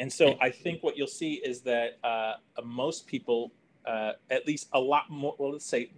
And 0.00 0.12
so 0.12 0.36
I 0.40 0.50
think 0.50 0.82
what 0.82 0.96
you'll 0.96 1.06
see 1.06 1.34
is 1.34 1.60
that 1.62 1.98
uh, 2.04 2.34
most 2.64 3.06
people, 3.06 3.52
uh, 3.84 4.12
at 4.30 4.46
least 4.46 4.68
a 4.72 4.78
lot 4.78 5.10
more, 5.10 5.34
well, 5.38 5.52
let's 5.52 5.66
say 5.66 5.90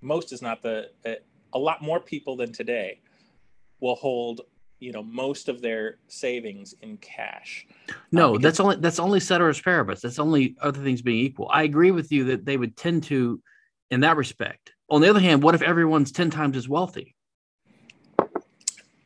most 0.00 0.32
is 0.32 0.42
not 0.42 0.62
the 0.62 0.90
uh, 1.06 1.14
a 1.52 1.58
lot 1.58 1.82
more 1.82 2.00
people 2.00 2.36
than 2.36 2.52
today 2.52 3.00
will 3.80 3.94
hold 3.96 4.42
you 4.80 4.92
know 4.92 5.02
most 5.02 5.48
of 5.48 5.62
their 5.62 5.96
savings 6.08 6.74
in 6.82 6.96
cash 6.98 7.66
no 8.12 8.34
um, 8.34 8.42
that's 8.42 8.60
only 8.60 8.76
that's 8.76 8.98
only 8.98 9.20
ceteris 9.20 9.60
paribus 9.60 10.00
that's 10.00 10.18
only 10.18 10.56
other 10.60 10.82
things 10.82 11.00
being 11.00 11.24
equal 11.24 11.48
i 11.52 11.62
agree 11.62 11.90
with 11.90 12.12
you 12.12 12.24
that 12.24 12.44
they 12.44 12.56
would 12.56 12.76
tend 12.76 13.02
to 13.02 13.40
in 13.94 14.00
that 14.00 14.16
respect 14.16 14.72
on 14.90 15.00
the 15.00 15.08
other 15.08 15.20
hand 15.20 15.42
what 15.42 15.54
if 15.54 15.62
everyone's 15.62 16.12
10 16.12 16.30
times 16.30 16.56
as 16.56 16.68
wealthy 16.68 17.14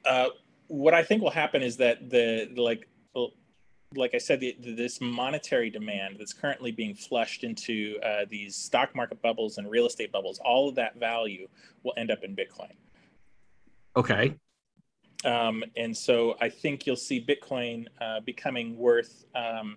uh, 0.04 0.26
what 0.66 0.94
i 0.94 1.02
think 1.02 1.22
will 1.22 1.30
happen 1.30 1.62
is 1.62 1.76
that 1.76 2.10
the 2.10 2.50
like 2.56 2.88
like 3.94 4.14
I 4.14 4.18
said, 4.18 4.40
the, 4.40 4.54
this 4.60 5.00
monetary 5.00 5.70
demand 5.70 6.16
that's 6.18 6.32
currently 6.32 6.72
being 6.72 6.94
flushed 6.94 7.44
into 7.44 7.98
uh, 8.04 8.26
these 8.28 8.54
stock 8.54 8.94
market 8.94 9.22
bubbles 9.22 9.58
and 9.58 9.70
real 9.70 9.86
estate 9.86 10.12
bubbles, 10.12 10.38
all 10.44 10.68
of 10.68 10.74
that 10.74 10.96
value 10.96 11.48
will 11.82 11.94
end 11.96 12.10
up 12.10 12.22
in 12.22 12.36
Bitcoin. 12.36 12.72
Okay. 13.96 14.34
Um, 15.24 15.64
and 15.76 15.96
so 15.96 16.36
I 16.40 16.48
think 16.48 16.86
you'll 16.86 16.96
see 16.96 17.24
Bitcoin 17.24 17.86
uh, 18.00 18.20
becoming 18.20 18.76
worth 18.76 19.24
um, 19.34 19.76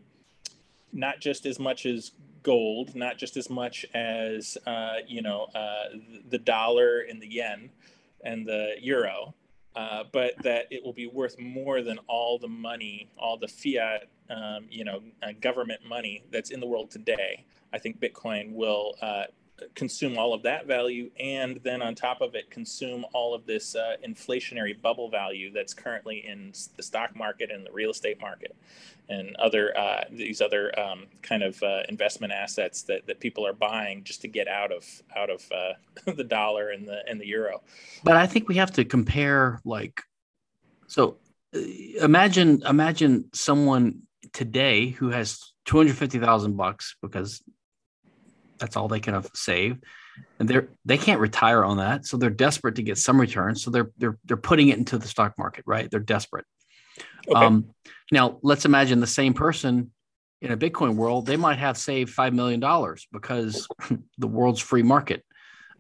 not 0.93 1.19
just 1.19 1.45
as 1.45 1.57
much 1.57 1.85
as 1.85 2.11
gold, 2.43 2.95
not 2.95 3.17
just 3.17 3.37
as 3.37 3.49
much 3.49 3.85
as 3.93 4.57
uh, 4.65 4.95
you 5.07 5.21
know 5.21 5.47
uh, 5.55 5.85
the 6.29 6.37
dollar 6.37 6.99
and 6.99 7.21
the 7.21 7.27
yen 7.27 7.69
and 8.23 8.47
the 8.47 8.73
euro, 8.79 9.33
uh, 9.75 10.03
but 10.11 10.33
that 10.43 10.65
it 10.69 10.83
will 10.83 10.93
be 10.93 11.07
worth 11.07 11.39
more 11.39 11.81
than 11.81 11.97
all 12.07 12.37
the 12.37 12.47
money, 12.47 13.09
all 13.17 13.37
the 13.37 13.47
fiat, 13.47 14.07
um, 14.29 14.65
you 14.69 14.83
know, 14.83 15.01
uh, 15.23 15.31
government 15.39 15.81
money 15.87 16.23
that's 16.31 16.51
in 16.51 16.59
the 16.59 16.67
world 16.67 16.91
today. 16.91 17.45
I 17.73 17.79
think 17.79 17.99
Bitcoin 17.99 18.53
will 18.53 18.95
uh, 19.01 19.23
consume 19.75 20.17
all 20.17 20.33
of 20.33 20.43
that 20.43 20.67
value, 20.67 21.09
and 21.19 21.59
then 21.63 21.81
on 21.81 21.95
top 21.95 22.21
of 22.21 22.35
it, 22.35 22.49
consume 22.49 23.05
all 23.13 23.33
of 23.33 23.45
this 23.45 23.75
uh, 23.75 23.95
inflationary 24.07 24.79
bubble 24.79 25.09
value 25.09 25.51
that's 25.51 25.73
currently 25.73 26.25
in 26.27 26.53
the 26.77 26.83
stock 26.83 27.15
market 27.15 27.51
and 27.51 27.65
the 27.65 27.71
real 27.71 27.91
estate 27.91 28.19
market, 28.19 28.55
and 29.09 29.35
other 29.37 29.77
uh, 29.77 30.03
these 30.11 30.41
other 30.41 30.77
um, 30.79 31.07
kind 31.21 31.43
of 31.43 31.61
uh, 31.63 31.81
investment 31.89 32.33
assets 32.33 32.83
that, 32.83 33.05
that 33.07 33.19
people 33.19 33.45
are 33.45 33.53
buying 33.53 34.03
just 34.03 34.21
to 34.21 34.27
get 34.27 34.47
out 34.47 34.71
of 34.71 34.85
out 35.15 35.29
of 35.29 35.47
uh, 35.51 35.73
the 36.15 36.23
dollar 36.23 36.69
and 36.69 36.87
the 36.87 37.01
and 37.07 37.19
the 37.19 37.27
euro. 37.27 37.61
But 38.03 38.17
I 38.17 38.27
think 38.27 38.47
we 38.47 38.55
have 38.55 38.71
to 38.73 38.85
compare 38.85 39.61
like 39.65 40.01
so. 40.87 41.17
Uh, 41.53 41.59
imagine 42.01 42.63
imagine 42.67 43.25
someone 43.33 44.03
today 44.33 44.89
who 44.89 45.09
has 45.09 45.39
two 45.65 45.77
hundred 45.77 45.97
fifty 45.97 46.19
thousand 46.19 46.55
bucks 46.55 46.95
because 47.01 47.41
that's 48.61 48.77
all 48.77 48.87
they 48.87 49.01
can 49.01 49.21
save, 49.33 49.77
and 50.39 50.47
they're 50.47 50.69
they 50.85 50.97
can't 50.97 51.19
retire 51.19 51.65
on 51.65 51.77
that, 51.77 52.05
so 52.05 52.15
they're 52.15 52.29
desperate 52.29 52.75
to 52.75 52.83
get 52.83 52.97
some 52.97 53.19
return. 53.19 53.55
So 53.55 53.71
they're 53.71 53.91
they're 53.97 54.17
they're 54.23 54.37
putting 54.37 54.69
it 54.69 54.77
into 54.77 54.97
the 54.97 55.07
stock 55.07 55.33
market, 55.37 55.65
right? 55.67 55.91
They're 55.91 55.99
desperate. 55.99 56.45
Okay. 57.27 57.45
Um, 57.45 57.71
now 58.11 58.39
let's 58.41 58.63
imagine 58.65 59.01
the 59.01 59.07
same 59.07 59.33
person 59.33 59.91
in 60.41 60.51
a 60.51 60.57
Bitcoin 60.57 60.95
world, 60.95 61.25
they 61.25 61.37
might 61.37 61.59
have 61.59 61.77
saved 61.77 62.11
five 62.11 62.33
million 62.33 62.59
dollars 62.59 63.07
because 63.11 63.67
the 64.17 64.27
world's 64.27 64.59
free 64.59 64.83
market. 64.83 65.23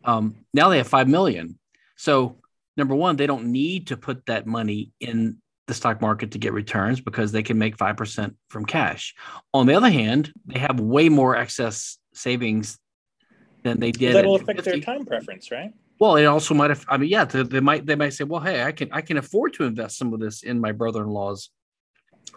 Um, 0.03 0.35
now 0.53 0.69
they 0.69 0.77
have 0.77 0.87
five 0.87 1.07
million. 1.07 1.57
So 1.95 2.37
number 2.77 2.95
one, 2.95 3.15
they 3.15 3.27
don't 3.27 3.51
need 3.51 3.87
to 3.87 3.97
put 3.97 4.25
that 4.27 4.45
money 4.45 4.91
in 4.99 5.37
the 5.67 5.73
stock 5.73 6.01
market 6.01 6.31
to 6.31 6.39
get 6.39 6.53
returns 6.53 6.99
because 6.99 7.31
they 7.31 7.43
can 7.43 7.57
make 7.57 7.77
5% 7.77 8.35
from 8.49 8.65
cash. 8.65 9.15
On 9.53 9.67
the 9.67 9.75
other 9.75 9.89
hand, 9.89 10.31
they 10.45 10.59
have 10.59 10.79
way 10.79 11.09
more 11.09 11.35
excess 11.35 11.97
savings 12.13 12.77
than 13.63 13.79
they 13.79 13.91
did. 13.91 14.15
That'll 14.15 14.35
affect 14.35 14.63
50. 14.63 14.71
their 14.71 14.79
time 14.79 15.05
preference, 15.05 15.51
right? 15.51 15.73
Well, 15.99 16.15
it 16.15 16.25
also 16.25 16.53
might 16.53 16.71
have. 16.71 16.83
I 16.89 16.97
mean, 16.97 17.09
yeah, 17.09 17.25
they, 17.25 17.43
they 17.43 17.59
might 17.59 17.85
they 17.85 17.95
might 17.95 18.13
say, 18.13 18.23
well, 18.23 18.41
hey, 18.41 18.63
I 18.63 18.71
can 18.71 18.91
I 18.91 19.01
can 19.01 19.17
afford 19.17 19.53
to 19.53 19.65
invest 19.65 19.97
some 19.97 20.13
of 20.13 20.19
this 20.19 20.43
in 20.43 20.59
my 20.59 20.71
brother-in-law's 20.71 21.49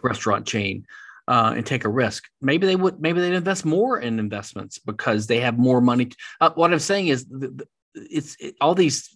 restaurant 0.03 0.45
chain. 0.45 0.85
Uh, 1.27 1.53
and 1.57 1.65
take 1.65 1.85
a 1.85 1.89
risk. 1.89 2.25
Maybe 2.39 2.67
they 2.67 2.75
would. 2.75 3.01
Maybe 3.01 3.19
they'd 3.19 3.33
invest 3.33 3.65
more 3.65 3.99
in 3.99 4.19
investments 4.19 4.77
because 4.77 5.25
they 5.25 5.39
have 5.39 5.57
more 5.57 5.81
money. 5.81 6.11
Uh, 6.39 6.51
what 6.53 6.71
I'm 6.71 6.77
saying 6.77 7.07
is, 7.07 7.25
the, 7.25 7.47
the, 7.47 7.67
it's 7.95 8.35
it, 8.39 8.53
all 8.61 8.75
these. 8.75 9.09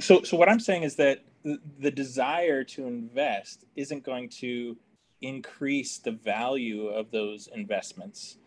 So, 0.00 0.22
so 0.22 0.38
what 0.38 0.48
I'm 0.48 0.58
saying 0.58 0.84
is 0.84 0.96
that 0.96 1.24
the, 1.42 1.58
the 1.80 1.90
desire 1.90 2.64
to 2.64 2.86
invest 2.86 3.66
isn't 3.76 4.04
going 4.04 4.30
to 4.40 4.78
increase 5.20 5.98
the 5.98 6.12
value 6.12 6.86
of 6.86 7.10
those 7.10 7.48
investments. 7.54 8.38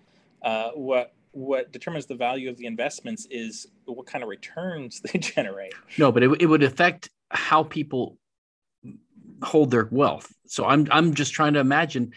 Uh, 0.41 0.71
what 0.71 1.13
what 1.31 1.71
determines 1.71 2.05
the 2.05 2.15
value 2.15 2.49
of 2.49 2.57
the 2.57 2.65
investments 2.65 3.27
is 3.29 3.67
what 3.85 4.05
kind 4.05 4.23
of 4.23 4.29
returns 4.29 5.01
they 5.13 5.19
generate. 5.19 5.73
No, 5.97 6.11
but 6.11 6.23
it, 6.23 6.41
it 6.41 6.45
would 6.45 6.63
affect 6.63 7.09
how 7.29 7.63
people 7.63 8.17
hold 9.43 9.71
their 9.71 9.87
wealth. 9.91 10.31
So 10.47 10.65
I'm 10.65 10.87
I'm 10.91 11.13
just 11.13 11.33
trying 11.33 11.53
to 11.53 11.59
imagine. 11.59 12.11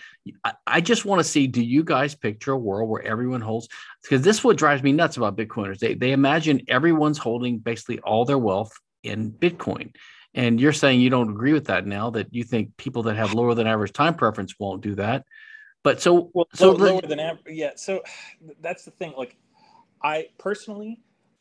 I, 0.45 0.55
I 0.67 0.81
just 0.81 1.05
want 1.05 1.21
to 1.21 1.25
see. 1.25 1.47
Do 1.47 1.63
you 1.63 1.85
guys 1.85 2.15
picture 2.15 2.53
a 2.53 2.59
world 2.59 2.89
where 2.89 3.03
everyone 3.03 3.41
holds? 3.41 3.69
Because 4.03 4.23
this 4.23 4.39
is 4.39 4.45
what 4.45 4.57
drives 4.57 4.83
me 4.83 4.93
nuts 4.93 5.17
about 5.17 5.37
Bitcoiners. 5.37 5.79
They 5.79 5.95
they 5.95 6.13
imagine 6.13 6.63
everyone's 6.69 7.19
holding 7.19 7.59
basically 7.59 8.01
all 8.01 8.25
their 8.25 8.39
wealth 8.39 8.73
in 9.03 9.31
Bitcoin. 9.33 9.95
And 10.37 10.61
you're 10.61 10.73
saying 10.73 11.01
you 11.01 11.11
don't 11.11 11.31
agree 11.31 11.53
with 11.53 11.67
that 11.67 11.87
now. 11.87 12.11
That 12.11 12.35
you 12.35 12.43
think 12.43 12.77
people 12.77 13.05
that 13.05 13.17
have 13.17 13.35
lower 13.35 13.55
than 13.55 13.67
average 13.69 13.93
time 13.93 14.15
preference 14.15 14.55
won't 14.59 14.83
do 14.83 14.97
that. 14.97 15.25
But 15.85 16.01
so, 16.01 16.31
well, 16.33 16.49
so 16.55 16.73
lower 16.73 17.03
than 17.03 17.21
average. 17.21 17.55
Yeah. 17.55 17.73
So 17.77 18.03
that's 18.61 18.85
the 18.85 18.91
thing. 18.91 19.15
Like, 19.17 19.37
I 20.03 20.29
personally, 20.39 21.01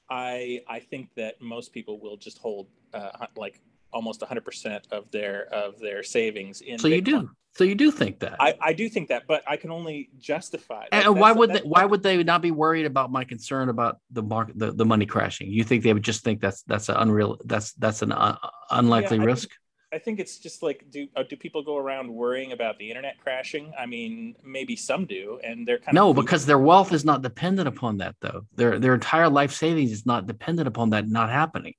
I 0.10 0.62
I 0.68 0.80
think 0.80 1.10
that 1.16 1.42
most 1.42 1.74
people 1.74 2.00
will 2.00 2.18
just 2.18 2.38
hold 2.38 2.68
uh, 2.94 3.26
like 3.36 3.60
almost 3.92 4.22
100% 4.22 4.92
of 4.92 5.10
their 5.12 5.46
of 5.54 5.80
their 5.80 6.04
savings 6.04 6.62
in. 6.62 6.78
So 6.78 6.88
Bitcoin. 6.88 6.96
you 6.96 7.02
do. 7.02 7.30
So 7.56 7.64
you 7.64 7.76
do 7.76 7.92
think 7.92 8.20
that? 8.22 8.38
I, 8.40 8.56
I 8.60 8.74
do 8.74 8.90
think 8.90 9.10
that, 9.10 9.28
but 9.28 9.44
I 9.46 9.58
can 9.58 9.70
only 9.70 10.10
justify. 10.18 10.86
That. 10.92 11.06
And 11.06 11.20
why 11.20 11.32
would 11.32 11.54
they, 11.54 11.60
why 11.60 11.86
would 11.86 12.02
they 12.02 12.24
not 12.24 12.42
be 12.42 12.50
worried 12.50 12.88
about 12.88 13.12
my 13.12 13.26
concern 13.26 13.70
about 13.70 14.00
the 14.10 14.24
market, 14.24 14.58
the, 14.58 14.72
the 14.72 14.86
money 14.86 15.06
crashing? 15.06 15.52
You 15.52 15.64
think 15.64 15.84
they 15.84 15.94
would 15.94 16.04
just 16.04 16.24
think 16.24 16.42
that's 16.42 16.64
that's 16.64 16.90
an 16.90 16.96
unreal 16.98 17.38
that's 17.46 17.74
that's 17.74 18.02
an 18.02 18.12
un, 18.12 18.38
unlikely 18.72 19.18
yeah, 19.18 19.26
risk? 19.26 19.50
I 19.94 20.00
think 20.00 20.20
it's 20.20 20.40
just 20.40 20.64
like 20.64 20.90
do 20.90 21.08
uh, 21.16 21.24
do 21.24 21.36
people 21.36 21.62
go 21.62 21.78
around 21.78 22.12
worrying 22.12 22.52
about 22.52 22.80
the 22.80 22.90
internet 22.90 23.20
crashing? 23.20 23.72
I 23.78 23.86
mean, 23.86 24.36
maybe 24.44 24.76
some 24.76 25.06
do, 25.06 25.40
and 25.44 25.68
they're 25.68 25.78
kind 25.78 25.94
no, 25.94 26.10
of 26.10 26.16
no 26.16 26.22
because 26.22 26.46
their 26.48 26.58
wealth 26.58 26.92
is 26.94 27.06
not 27.06 27.22
dependent 27.22 27.68
upon 27.68 27.98
that, 27.98 28.16
though. 28.20 28.46
Their 28.56 28.80
their 28.80 28.96
entire 28.96 29.30
life 29.30 29.52
savings 29.52 29.92
is 29.92 30.06
not 30.06 30.26
dependent 30.26 30.68
upon 30.68 30.90
that 30.92 31.08
not 31.08 31.30
happening. 31.30 31.76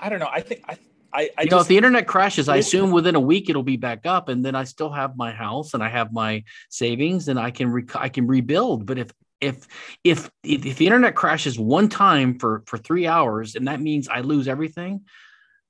I 0.00 0.08
don't 0.08 0.18
know. 0.18 0.30
I 0.30 0.40
think 0.40 0.64
I. 0.68 0.78
I, 1.12 1.22
I 1.36 1.42
you 1.42 1.46
just, 1.46 1.50
know, 1.50 1.60
if 1.62 1.66
the 1.66 1.76
internet 1.76 2.06
crashes, 2.06 2.48
I 2.48 2.58
assume 2.58 2.92
within 2.92 3.16
a 3.16 3.20
week 3.20 3.50
it'll 3.50 3.64
be 3.64 3.76
back 3.76 4.06
up, 4.06 4.28
and 4.28 4.44
then 4.44 4.54
I 4.54 4.62
still 4.62 4.90
have 4.90 5.16
my 5.16 5.32
house 5.32 5.74
and 5.74 5.82
I 5.82 5.88
have 5.88 6.12
my 6.12 6.44
savings, 6.68 7.26
and 7.26 7.36
I 7.36 7.50
can 7.50 7.68
re- 7.68 7.84
I 7.96 8.08
can 8.08 8.28
rebuild. 8.28 8.86
But 8.86 8.96
if 8.96 9.12
if 9.40 9.66
if 10.04 10.30
if 10.44 10.76
the 10.76 10.86
internet 10.86 11.16
crashes 11.16 11.58
one 11.58 11.88
time 11.88 12.38
for 12.38 12.62
for 12.66 12.78
three 12.78 13.08
hours 13.08 13.56
and 13.56 13.66
that 13.66 13.80
means 13.80 14.08
I 14.08 14.20
lose 14.20 14.46
everything, 14.46 15.00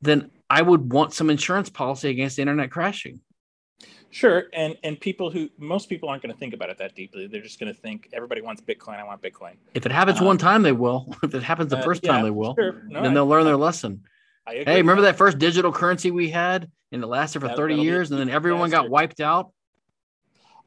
then 0.03 0.31
I 0.51 0.63
would 0.63 0.93
want 0.93 1.15
some 1.15 1.31
insurance 1.31 1.71
policy 1.71 2.11
against 2.11 2.37
the 2.37 2.43
internet 2.43 2.71
crashing. 2.71 3.21
Sure, 4.11 4.45
and 4.53 4.77
and 4.83 5.01
people 5.01 5.31
who 5.31 5.49
most 5.57 5.89
people 5.89 6.09
aren't 6.09 6.21
going 6.23 6.33
to 6.33 6.39
think 6.39 6.53
about 6.53 6.69
it 6.69 6.79
that 6.79 6.97
deeply. 6.97 7.29
They're 7.29 7.41
just 7.41 7.61
going 7.61 7.73
to 7.73 7.81
think 7.81 8.09
everybody 8.13 8.41
wants 8.41 8.61
Bitcoin. 8.61 8.99
I 8.99 9.05
want 9.05 9.23
Bitcoin. 9.23 9.53
If 9.73 9.87
it 9.87 9.93
happens 9.93 10.19
um, 10.19 10.27
one 10.27 10.39
time, 10.39 10.63
they 10.63 10.73
will. 10.73 11.15
If 11.23 11.33
it 11.33 11.45
happens 11.45 11.71
the 11.71 11.79
uh, 11.79 11.83
first 11.83 12.03
yeah, 12.03 12.13
time, 12.13 12.25
they 12.25 12.31
will. 12.31 12.57
Sure. 12.57 12.83
No, 12.89 13.03
then 13.03 13.15
they'll 13.15 13.29
learn 13.29 13.45
their 13.45 13.57
lesson. 13.57 14.03
Hey, 14.49 14.65
remember 14.79 15.03
that 15.03 15.17
first 15.17 15.39
digital 15.39 15.71
currency 15.71 16.11
we 16.11 16.29
had, 16.29 16.69
and 16.91 17.05
it 17.05 17.07
lasted 17.07 17.39
for 17.39 17.49
that, 17.49 17.57
thirty 17.57 17.77
years, 17.77 18.11
and 18.11 18.19
then 18.19 18.29
everyone 18.29 18.69
got 18.69 18.91
wiped 18.91 19.21
out. 19.21 19.53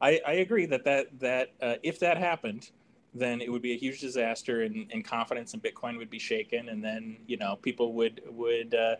I, 0.00 0.20
I 0.26 0.32
agree 0.34 0.64
that 0.66 0.84
that 0.84 1.06
that 1.20 1.48
uh, 1.60 1.74
if 1.82 2.00
that 2.00 2.16
happened, 2.16 2.70
then 3.14 3.42
it 3.42 3.52
would 3.52 3.62
be 3.62 3.72
a 3.72 3.76
huge 3.76 4.00
disaster, 4.00 4.62
and, 4.62 4.90
and 4.90 5.04
confidence 5.04 5.52
in 5.52 5.60
Bitcoin 5.60 5.98
would 5.98 6.08
be 6.08 6.18
shaken, 6.18 6.70
and 6.70 6.82
then 6.82 7.18
you 7.26 7.36
know 7.36 7.56
people 7.56 7.92
would 7.92 8.22
would 8.30 8.74
uh, 8.74 8.96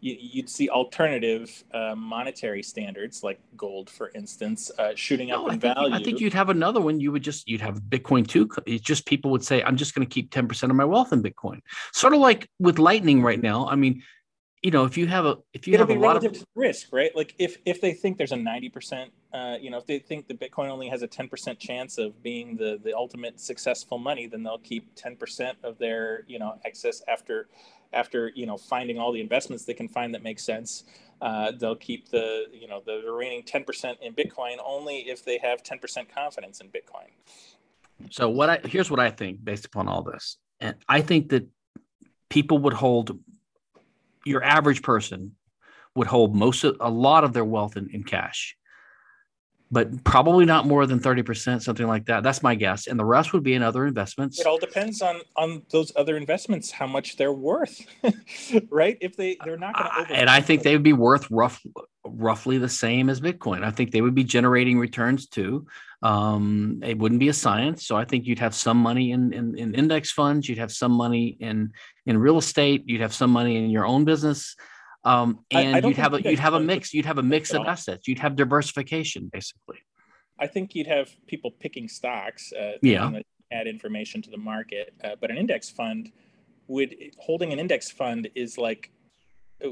you, 0.00 0.42
would 0.42 0.48
see 0.48 0.68
alternative 0.68 1.64
uh, 1.72 1.94
monetary 1.94 2.62
standards 2.62 3.22
like 3.22 3.40
gold, 3.56 3.90
for 3.90 4.10
instance, 4.14 4.70
uh, 4.78 4.92
shooting 4.94 5.30
up 5.30 5.40
no, 5.40 5.46
in 5.46 5.50
I 5.50 5.58
think, 5.58 5.74
value. 5.74 5.94
I 5.94 6.02
think 6.02 6.20
you'd 6.20 6.32
have 6.32 6.48
another 6.48 6.80
one. 6.80 7.00
You 7.00 7.12
would 7.12 7.22
just 7.22 7.48
you'd 7.48 7.60
have 7.60 7.80
Bitcoin 7.82 8.26
too. 8.26 8.48
It's 8.66 8.82
just 8.82 9.06
people 9.06 9.30
would 9.30 9.44
say, 9.44 9.62
"I'm 9.62 9.76
just 9.76 9.94
going 9.94 10.06
to 10.06 10.12
keep 10.12 10.30
10 10.30 10.48
percent 10.48 10.70
of 10.70 10.76
my 10.76 10.84
wealth 10.84 11.12
in 11.12 11.22
Bitcoin." 11.22 11.60
Sort 11.92 12.14
of 12.14 12.20
like 12.20 12.48
with 12.58 12.78
Lightning 12.78 13.22
right 13.22 13.40
now. 13.40 13.68
I 13.68 13.76
mean, 13.76 14.02
you 14.62 14.70
know, 14.70 14.84
if 14.84 14.96
you 14.96 15.06
have 15.06 15.24
a 15.24 15.38
if 15.54 15.66
you 15.66 15.74
It'll 15.74 15.86
have 15.86 15.96
a 15.96 16.00
lot 16.00 16.22
of 16.22 16.44
risk, 16.54 16.88
right? 16.92 17.14
Like 17.16 17.34
if 17.38 17.56
if 17.64 17.80
they 17.80 17.92
think 17.92 18.18
there's 18.18 18.32
a 18.32 18.36
90 18.36 18.68
percent, 18.68 19.12
uh, 19.32 19.56
you 19.60 19.70
know, 19.70 19.78
if 19.78 19.86
they 19.86 19.98
think 19.98 20.28
the 20.28 20.34
Bitcoin 20.34 20.68
only 20.68 20.88
has 20.88 21.02
a 21.02 21.06
10 21.06 21.28
percent 21.28 21.58
chance 21.58 21.96
of 21.98 22.22
being 22.22 22.56
the 22.56 22.78
the 22.82 22.94
ultimate 22.94 23.40
successful 23.40 23.98
money, 23.98 24.26
then 24.26 24.42
they'll 24.42 24.58
keep 24.58 24.94
10 24.96 25.16
percent 25.16 25.56
of 25.62 25.78
their 25.78 26.24
you 26.26 26.38
know 26.38 26.58
excess 26.64 27.02
after 27.08 27.48
after 27.92 28.30
you 28.34 28.46
know 28.46 28.56
finding 28.56 28.98
all 28.98 29.12
the 29.12 29.20
investments 29.20 29.64
they 29.64 29.74
can 29.74 29.88
find 29.88 30.14
that 30.14 30.22
make 30.22 30.38
sense 30.38 30.84
uh, 31.22 31.52
they'll 31.52 31.76
keep 31.76 32.08
the 32.08 32.46
you 32.52 32.66
know 32.66 32.82
the 32.84 33.02
remaining 33.06 33.42
10% 33.42 34.00
in 34.00 34.14
bitcoin 34.14 34.56
only 34.64 35.08
if 35.08 35.24
they 35.24 35.38
have 35.38 35.62
10% 35.62 35.80
confidence 36.12 36.60
in 36.60 36.68
bitcoin. 36.68 37.10
So 38.10 38.28
what 38.28 38.48
i 38.50 38.60
here's 38.64 38.90
what 38.90 39.00
i 39.00 39.10
think 39.10 39.44
based 39.44 39.66
upon 39.66 39.88
all 39.88 40.02
this. 40.02 40.38
And 40.60 40.76
i 40.88 41.00
think 41.00 41.30
that 41.30 41.46
people 42.28 42.58
would 42.58 42.72
hold 42.72 43.18
your 44.24 44.42
average 44.42 44.82
person 44.82 45.32
would 45.94 46.06
hold 46.06 46.34
most 46.34 46.64
of 46.64 46.76
a 46.80 46.90
lot 46.90 47.24
of 47.24 47.32
their 47.32 47.44
wealth 47.44 47.76
in, 47.76 47.90
in 47.90 48.04
cash 48.04 48.56
but 49.70 50.02
probably 50.02 50.44
not 50.44 50.66
more 50.66 50.84
than 50.84 50.98
30%, 50.98 51.62
something 51.62 51.86
like 51.86 52.06
that. 52.06 52.22
That's 52.22 52.42
my 52.42 52.54
guess. 52.54 52.88
And 52.88 52.98
the 52.98 53.04
rest 53.04 53.32
would 53.32 53.44
be 53.44 53.54
in 53.54 53.62
other 53.62 53.86
investments. 53.86 54.40
It 54.40 54.46
all 54.46 54.58
depends 54.58 55.00
on 55.00 55.20
on 55.36 55.62
those 55.70 55.92
other 55.96 56.16
investments, 56.16 56.70
how 56.70 56.86
much 56.86 57.16
they're 57.16 57.32
worth, 57.32 57.86
right? 58.70 58.98
If 59.00 59.16
they 59.16 59.36
they're 59.44 59.56
not 59.56 59.76
going 59.76 60.06
to 60.06 60.12
And 60.14 60.28
I 60.28 60.40
think 60.40 60.62
they 60.62 60.72
would 60.72 60.82
be 60.82 60.92
worth 60.92 61.30
rough 61.30 61.64
roughly 62.04 62.58
the 62.58 62.68
same 62.68 63.08
as 63.10 63.20
Bitcoin. 63.20 63.62
I 63.62 63.70
think 63.70 63.92
they 63.92 64.00
would 64.00 64.14
be 64.14 64.24
generating 64.24 64.78
returns 64.78 65.26
too. 65.26 65.66
Um, 66.02 66.80
it 66.82 66.98
wouldn't 66.98 67.20
be 67.20 67.28
a 67.28 67.32
science. 67.32 67.86
So 67.86 67.96
I 67.96 68.04
think 68.04 68.26
you'd 68.26 68.38
have 68.38 68.54
some 68.54 68.78
money 68.78 69.12
in, 69.12 69.32
in, 69.32 69.56
in 69.58 69.74
index 69.74 70.10
funds, 70.10 70.48
you'd 70.48 70.58
have 70.58 70.72
some 70.72 70.92
money 70.92 71.36
in 71.40 71.72
in 72.06 72.18
real 72.18 72.38
estate, 72.38 72.84
you'd 72.86 73.02
have 73.02 73.14
some 73.14 73.30
money 73.30 73.56
in 73.56 73.70
your 73.70 73.86
own 73.86 74.04
business. 74.04 74.56
Um, 75.04 75.40
and 75.50 75.76
I, 75.76 75.78
I 75.78 75.88
you'd 75.88 75.96
have 75.96 76.14
a 76.14 76.22
you'd 76.22 76.38
have 76.38 76.54
a 76.54 76.60
mix. 76.60 76.92
You'd 76.92 77.06
have 77.06 77.18
a 77.18 77.22
mix 77.22 77.52
of 77.52 77.66
assets. 77.66 78.06
You'd 78.06 78.18
have 78.18 78.36
diversification, 78.36 79.30
basically. 79.32 79.78
I 80.38 80.46
think 80.46 80.74
you'd 80.74 80.86
have 80.86 81.10
people 81.26 81.50
picking 81.50 81.88
stocks. 81.88 82.52
Uh, 82.52 82.72
yeah. 82.82 83.10
Add 83.52 83.66
information 83.66 84.22
to 84.22 84.30
the 84.30 84.36
market, 84.36 84.94
uh, 85.02 85.16
but 85.20 85.30
an 85.30 85.36
index 85.36 85.68
fund 85.68 86.12
would 86.70 86.94
holding 87.18 87.52
an 87.52 87.58
index 87.58 87.90
fund 87.90 88.30
is 88.34 88.56
like 88.56 88.90
uh, 89.64 89.68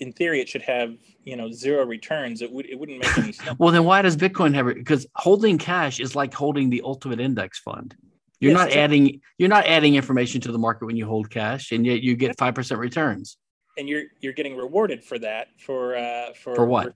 in 0.00 0.12
theory 0.12 0.40
it 0.40 0.48
should 0.48 0.62
have 0.62 0.96
you 1.24 1.36
know 1.36 1.50
zero 1.50 1.86
returns 1.86 2.42
it 2.42 2.50
would 2.50 2.66
it 2.66 2.78
wouldn't 2.78 2.98
make 2.98 3.18
any 3.18 3.32
sense 3.32 3.56
well 3.58 3.70
then 3.70 3.84
why 3.84 4.02
does 4.02 4.16
bitcoin 4.16 4.52
have 4.52 4.66
it 4.66 4.74
because 4.76 5.06
holding 5.14 5.56
cash 5.56 6.00
is 6.00 6.16
like 6.16 6.34
holding 6.34 6.68
the 6.70 6.82
ultimate 6.84 7.20
index 7.20 7.60
fund 7.60 7.96
you're 8.40 8.52
yes, 8.52 8.58
not 8.58 8.72
adding 8.72 9.20
you're 9.38 9.48
not 9.48 9.64
adding 9.66 9.94
information 9.94 10.40
to 10.40 10.50
the 10.50 10.58
market 10.58 10.86
when 10.86 10.96
you 10.96 11.06
hold 11.06 11.30
cash 11.30 11.70
and 11.70 11.86
yet 11.86 12.02
you 12.02 12.16
get 12.16 12.36
5% 12.36 12.78
returns 12.78 13.36
and 13.78 13.88
you're 13.88 14.04
you're 14.20 14.32
getting 14.32 14.56
rewarded 14.56 15.02
for 15.02 15.18
that 15.20 15.48
for 15.58 15.96
uh, 15.96 16.32
for 16.34 16.54
for 16.54 16.66
what 16.66 16.94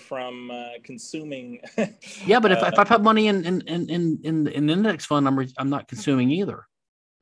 from 0.00 0.50
uh, 0.50 0.68
consuming. 0.82 1.60
yeah, 2.24 2.40
but 2.40 2.50
if, 2.50 2.62
uh, 2.62 2.70
if 2.72 2.78
I 2.78 2.84
put 2.84 3.02
money 3.02 3.28
in 3.28 3.44
in 3.44 3.60
in 3.62 3.90
in 3.90 4.18
in 4.24 4.46
an 4.48 4.70
index 4.70 5.04
fund, 5.04 5.26
I'm 5.26 5.38
re- 5.38 5.52
I'm 5.58 5.68
not 5.68 5.86
consuming 5.86 6.30
either. 6.30 6.66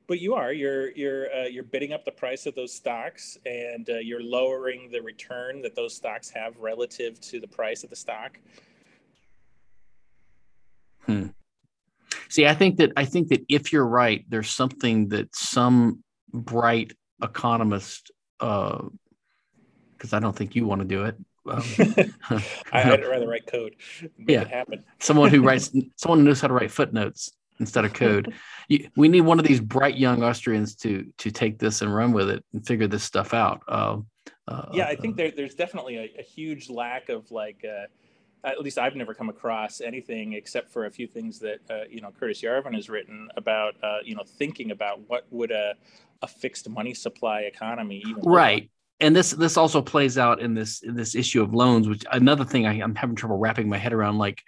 But 0.07 0.19
you 0.19 0.35
are 0.35 0.53
you're 0.53 0.91
you're 0.91 1.33
uh, 1.35 1.45
you're 1.45 1.63
bidding 1.63 1.91
up 1.91 2.05
the 2.05 2.11
price 2.11 2.45
of 2.45 2.55
those 2.55 2.73
stocks, 2.73 3.37
and 3.45 3.89
uh, 3.89 3.97
you're 3.97 4.23
lowering 4.23 4.89
the 4.89 5.01
return 5.01 5.61
that 5.63 5.75
those 5.75 5.95
stocks 5.95 6.29
have 6.29 6.57
relative 6.59 7.19
to 7.21 7.39
the 7.39 7.47
price 7.47 7.83
of 7.83 7.89
the 7.89 7.95
stock. 7.95 8.39
Hmm. 11.05 11.27
See, 12.29 12.47
I 12.47 12.53
think 12.53 12.77
that 12.77 12.93
I 12.95 13.05
think 13.05 13.27
that 13.29 13.43
if 13.49 13.73
you're 13.73 13.87
right, 13.87 14.23
there's 14.29 14.49
something 14.49 15.09
that 15.09 15.35
some 15.35 16.03
bright 16.31 16.93
economist 17.21 18.11
because 18.39 20.13
uh, 20.13 20.17
I 20.17 20.19
don't 20.19 20.35
think 20.35 20.55
you 20.55 20.65
want 20.65 20.81
to 20.81 20.87
do 20.87 21.05
it. 21.05 21.15
Um, 21.47 21.63
I, 22.71 22.89
would 22.89 23.03
rather 23.07 23.27
write 23.27 23.47
code. 23.47 23.75
yeah, 24.17 24.41
it 24.41 24.47
happen. 24.47 24.83
someone 24.99 25.29
who 25.29 25.41
writes, 25.41 25.71
someone 25.95 26.19
who 26.19 26.25
knows 26.25 26.41
how 26.41 26.47
to 26.47 26.53
write 26.53 26.71
footnotes 26.71 27.31
instead 27.59 27.85
of 27.85 27.93
code. 27.93 28.33
You, 28.67 28.89
we 28.95 29.07
need 29.07 29.21
one 29.21 29.39
of 29.39 29.45
these 29.45 29.59
bright 29.59 29.97
young 29.97 30.23
Austrians 30.23 30.75
to 30.77 31.11
to 31.19 31.31
take 31.31 31.59
this 31.59 31.81
and 31.81 31.93
run 31.93 32.13
with 32.13 32.29
it 32.29 32.43
and 32.53 32.65
figure 32.65 32.87
this 32.87 33.03
stuff 33.03 33.33
out. 33.33 33.61
Uh, 33.67 33.97
uh, 34.47 34.69
yeah, 34.73 34.87
I 34.87 34.95
think 34.95 35.17
there, 35.17 35.31
there's 35.31 35.55
definitely 35.55 35.97
a, 35.97 36.19
a, 36.19 36.23
huge 36.23 36.69
lack 36.69 37.09
of 37.09 37.31
like. 37.31 37.63
Uh, 37.63 37.85
at 38.43 38.59
least 38.61 38.77
I've 38.77 38.95
never 38.95 39.13
come 39.13 39.29
across 39.29 39.81
anything 39.81 40.33
except 40.33 40.71
for 40.71 40.85
a 40.85 40.91
few 40.91 41.07
things 41.07 41.39
that 41.39 41.59
uh, 41.69 41.83
you 41.89 42.01
know 42.01 42.11
Curtis 42.11 42.41
Yarvin 42.41 42.75
has 42.75 42.89
written 42.89 43.29
about 43.37 43.75
uh, 43.83 43.97
you 44.03 44.15
know 44.15 44.23
thinking 44.37 44.71
about 44.71 44.99
what 45.07 45.25
would 45.31 45.51
a 45.51 45.75
a 46.21 46.27
fixed 46.27 46.69
money 46.69 46.93
supply 46.93 47.41
economy 47.41 48.03
right. 48.23 48.69
and 48.99 49.15
this 49.15 49.31
this 49.31 49.57
also 49.57 49.81
plays 49.81 50.17
out 50.17 50.39
in 50.39 50.53
this 50.53 50.81
in 50.81 50.95
this 50.95 51.13
issue 51.13 51.41
of 51.41 51.53
loans 51.53 51.87
which 51.87 52.05
another 52.11 52.45
thing 52.45 52.65
I, 52.65 52.81
i'm 52.81 52.95
having 52.95 53.15
trouble 53.15 53.37
wrapping 53.37 53.67
my 53.67 53.77
head 53.77 53.93
around 53.93 54.17
like 54.17 54.41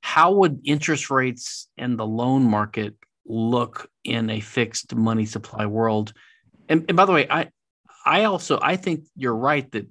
how 0.00 0.32
would 0.32 0.60
interest 0.64 1.10
rates 1.10 1.68
and 1.76 1.98
the 1.98 2.06
loan 2.06 2.42
market 2.42 2.94
look 3.26 3.90
in 4.04 4.30
a 4.30 4.40
fixed 4.40 4.94
money 4.94 5.26
supply 5.26 5.66
world? 5.66 6.12
And, 6.68 6.84
and 6.88 6.96
by 6.96 7.04
the 7.04 7.12
way 7.12 7.26
i 7.30 7.48
i 8.04 8.24
also 8.24 8.58
i 8.62 8.76
think 8.76 9.04
you're 9.16 9.34
right 9.34 9.70
that 9.72 9.86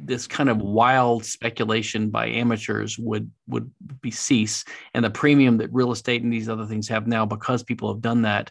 this 0.00 0.26
kind 0.26 0.48
of 0.48 0.58
wild 0.58 1.24
speculation 1.24 2.10
by 2.10 2.28
amateurs 2.28 2.98
would 2.98 3.30
would 3.48 3.70
be 4.00 4.10
cease 4.10 4.64
and 4.94 5.04
the 5.04 5.10
premium 5.10 5.58
that 5.58 5.72
real 5.72 5.90
estate 5.90 6.22
and 6.22 6.32
these 6.32 6.48
other 6.48 6.66
things 6.66 6.88
have 6.88 7.06
now 7.06 7.26
because 7.26 7.62
people 7.62 7.92
have 7.92 8.00
done 8.00 8.22
that 8.22 8.50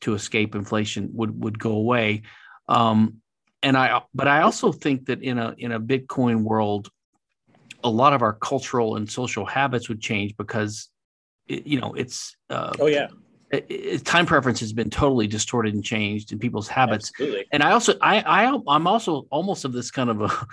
to 0.00 0.14
escape 0.14 0.54
inflation 0.54 1.10
would 1.12 1.42
would 1.42 1.58
go 1.58 1.72
away. 1.72 2.22
Um, 2.68 3.20
and 3.62 3.76
I, 3.76 4.02
but 4.14 4.28
I 4.28 4.42
also 4.42 4.72
think 4.72 5.06
that 5.06 5.22
in 5.22 5.38
a 5.38 5.54
in 5.58 5.72
a 5.72 5.80
Bitcoin 5.80 6.42
world, 6.42 6.88
a 7.82 7.90
lot 7.90 8.12
of 8.12 8.22
our 8.22 8.34
cultural 8.34 8.96
and 8.96 9.10
social 9.10 9.44
habits 9.44 9.88
would 9.88 10.00
change 10.00 10.36
because, 10.36 10.88
it, 11.48 11.66
you 11.66 11.80
know, 11.80 11.94
it's 11.94 12.36
uh, 12.50 12.74
oh 12.78 12.86
yeah, 12.86 13.08
it, 13.50 13.66
it, 13.68 14.04
time 14.04 14.26
preference 14.26 14.60
has 14.60 14.72
been 14.72 14.90
totally 14.90 15.26
distorted 15.26 15.74
and 15.74 15.84
changed 15.84 16.32
in 16.32 16.38
people's 16.38 16.68
habits. 16.68 17.10
Absolutely. 17.14 17.46
And 17.52 17.62
I 17.62 17.72
also 17.72 17.94
I 18.00 18.20
I 18.20 18.58
I'm 18.68 18.86
also 18.86 19.26
almost 19.30 19.64
of 19.64 19.72
this 19.72 19.90
kind 19.90 20.10
of 20.10 20.20
a 20.20 20.46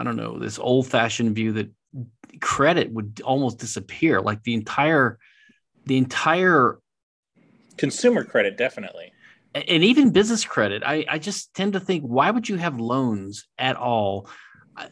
I 0.00 0.02
don't 0.02 0.16
know 0.16 0.38
this 0.38 0.58
old 0.58 0.86
fashioned 0.86 1.34
view 1.34 1.52
that 1.52 1.70
credit 2.40 2.90
would 2.90 3.20
almost 3.22 3.58
disappear, 3.58 4.22
like 4.22 4.42
the 4.44 4.54
entire 4.54 5.18
the 5.84 5.98
entire 5.98 6.78
consumer 7.76 8.24
credit 8.24 8.56
definitely. 8.56 9.12
And 9.54 9.84
even 9.84 10.10
business 10.10 10.44
credit. 10.44 10.82
I, 10.86 11.04
I 11.08 11.18
just 11.18 11.52
tend 11.54 11.74
to 11.74 11.80
think 11.80 12.04
why 12.04 12.30
would 12.30 12.48
you 12.48 12.56
have 12.56 12.80
loans 12.80 13.46
at 13.58 13.76
all? 13.76 14.28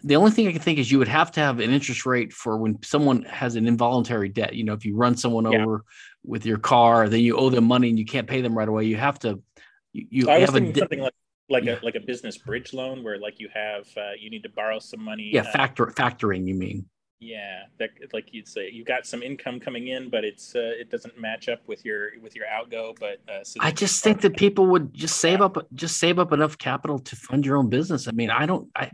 The 0.04 0.16
only 0.16 0.32
thing 0.32 0.46
i 0.46 0.52
can 0.52 0.60
think 0.60 0.78
is 0.78 0.92
you 0.92 0.98
would 0.98 1.08
have 1.08 1.32
to 1.32 1.40
have 1.40 1.58
an 1.60 1.70
interest 1.70 2.04
rate 2.04 2.34
for 2.34 2.58
when 2.58 2.82
someone 2.82 3.22
has 3.22 3.56
an 3.56 3.66
involuntary 3.66 4.28
debt. 4.28 4.54
You 4.54 4.64
know 4.64 4.74
if 4.74 4.84
you 4.84 4.94
run 4.94 5.16
someone 5.16 5.50
yeah. 5.50 5.62
over 5.62 5.84
with 6.22 6.44
your 6.44 6.58
car 6.58 7.08
then 7.08 7.20
you 7.20 7.38
owe 7.38 7.48
them 7.48 7.64
money 7.64 7.88
and 7.88 7.98
you 7.98 8.04
can't 8.04 8.28
pay 8.28 8.42
them 8.42 8.58
right 8.58 8.68
away 8.68 8.84
you 8.84 8.96
have 8.96 9.18
to 9.20 9.40
you, 9.94 10.06
you 10.10 10.22
so 10.24 10.38
have 10.38 10.54
a 10.54 10.74
something 10.74 11.00
like 11.00 11.14
like 11.48 11.64
yeah. 11.64 11.78
a 11.80 11.84
like 11.84 11.94
a 11.94 12.00
business 12.00 12.36
bridge 12.36 12.72
loan 12.72 13.02
where 13.02 13.18
like 13.18 13.40
you 13.40 13.48
have 13.52 13.86
uh, 13.96 14.12
you 14.18 14.30
need 14.30 14.42
to 14.42 14.48
borrow 14.48 14.78
some 14.78 15.02
money 15.02 15.30
yeah 15.32 15.42
uh, 15.42 15.52
factor 15.52 15.86
factoring 15.86 16.46
you 16.46 16.54
mean 16.54 16.84
yeah, 17.20 17.64
that 17.78 17.90
like 18.12 18.32
you'd 18.32 18.46
say, 18.46 18.70
you've 18.70 18.86
got 18.86 19.04
some 19.04 19.24
income 19.24 19.58
coming 19.58 19.88
in, 19.88 20.08
but 20.08 20.24
it's 20.24 20.54
uh, 20.54 20.72
it 20.78 20.88
doesn't 20.88 21.18
match 21.20 21.48
up 21.48 21.66
with 21.66 21.84
your 21.84 22.10
with 22.22 22.36
your 22.36 22.46
outgo. 22.46 22.94
But 22.98 23.18
uh, 23.28 23.42
so 23.42 23.58
I 23.60 23.72
just 23.72 24.04
think 24.04 24.20
that 24.20 24.36
people 24.36 24.66
would 24.66 24.94
just 24.94 25.16
save 25.16 25.40
up 25.40 25.56
just 25.74 25.98
save 25.98 26.20
up 26.20 26.32
enough 26.32 26.56
capital 26.58 27.00
to 27.00 27.16
fund 27.16 27.44
your 27.44 27.56
own 27.56 27.68
business. 27.68 28.06
I 28.06 28.12
mean, 28.12 28.30
I 28.30 28.46
don't. 28.46 28.68
I 28.76 28.92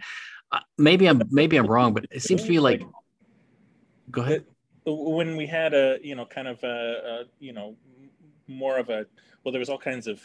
maybe 0.79 1.07
I'm 1.07 1.21
maybe 1.31 1.59
I'm 1.59 1.67
wrong, 1.67 1.93
but 1.93 2.07
it 2.11 2.23
seems 2.23 2.43
to 2.43 2.49
be 2.49 2.61
like. 2.61 2.83
Go 4.11 4.23
ahead. 4.23 4.45
When 4.87 5.37
we 5.37 5.47
had 5.47 5.75
a 5.75 5.99
you 6.03 6.15
know 6.15 6.25
kind 6.25 6.49
of 6.49 6.63
a, 6.65 6.67
a 6.67 7.25
you 7.41 7.53
know 7.53 7.77
more 8.47 8.79
of 8.79 8.89
a 8.89 9.05
well, 9.45 9.53
there 9.53 9.59
was 9.59 9.69
all 9.69 9.79
kinds 9.79 10.07
of 10.07 10.23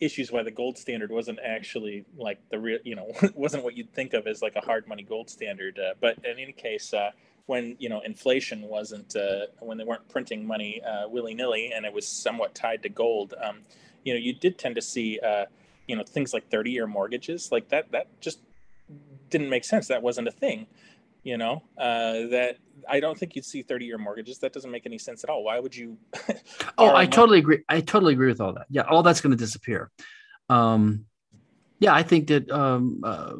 issues 0.00 0.30
why 0.30 0.42
the 0.42 0.50
gold 0.50 0.76
standard 0.76 1.10
wasn't 1.10 1.38
actually 1.44 2.04
like 2.16 2.38
the 2.50 2.58
real, 2.58 2.78
you 2.84 2.94
know, 2.94 3.12
wasn't 3.34 3.64
what 3.64 3.76
you'd 3.76 3.92
think 3.92 4.12
of 4.14 4.26
as 4.26 4.42
like 4.42 4.56
a 4.56 4.60
hard 4.60 4.86
money 4.86 5.02
gold 5.02 5.30
standard. 5.30 5.78
Uh, 5.78 5.94
but 6.00 6.18
in 6.24 6.38
any 6.38 6.52
case, 6.52 6.92
uh, 6.92 7.10
when 7.46 7.76
you 7.78 7.88
know 7.88 8.00
inflation 8.00 8.62
wasn't 8.62 9.14
uh, 9.16 9.46
when 9.60 9.78
they 9.78 9.84
weren't 9.84 10.08
printing 10.08 10.46
money 10.46 10.82
uh, 10.82 11.08
willy 11.08 11.34
nilly 11.34 11.72
and 11.74 11.86
it 11.86 11.92
was 11.92 12.06
somewhat 12.06 12.54
tied 12.54 12.82
to 12.82 12.88
gold, 12.88 13.34
um, 13.42 13.60
you 14.04 14.12
know, 14.12 14.18
you 14.18 14.32
did 14.32 14.58
tend 14.58 14.74
to 14.74 14.82
see 14.82 15.18
uh, 15.20 15.46
you 15.86 15.96
know 15.96 16.02
things 16.02 16.34
like 16.34 16.48
30 16.50 16.70
year 16.72 16.86
mortgages 16.86 17.50
like 17.52 17.68
that 17.68 17.92
that 17.92 18.08
just 18.20 18.40
didn't 19.30 19.48
make 19.48 19.64
sense. 19.64 19.88
That 19.88 20.02
wasn't 20.02 20.28
a 20.28 20.32
thing. 20.32 20.66
You 21.26 21.36
know 21.36 21.64
uh, 21.76 22.28
that 22.30 22.58
I 22.88 23.00
don't 23.00 23.18
think 23.18 23.34
you'd 23.34 23.44
see 23.44 23.60
30 23.62 23.84
year 23.84 23.98
mortgages. 23.98 24.38
That 24.38 24.52
doesn't 24.52 24.70
make 24.70 24.86
any 24.86 24.96
sense 24.96 25.24
at 25.24 25.30
all. 25.30 25.42
Why 25.42 25.58
would 25.58 25.74
you? 25.74 25.98
oh, 26.78 26.94
I 26.94 27.04
totally 27.06 27.40
agree. 27.40 27.64
I 27.68 27.80
totally 27.80 28.12
agree 28.12 28.28
with 28.28 28.40
all 28.40 28.52
that. 28.52 28.66
Yeah, 28.70 28.82
all 28.82 29.02
that's 29.02 29.20
going 29.20 29.32
to 29.32 29.36
disappear. 29.36 29.90
Um, 30.48 31.06
yeah, 31.80 31.92
I 31.92 32.04
think 32.04 32.28
that. 32.28 32.48
Um, 32.48 33.00
uh, 33.04 33.32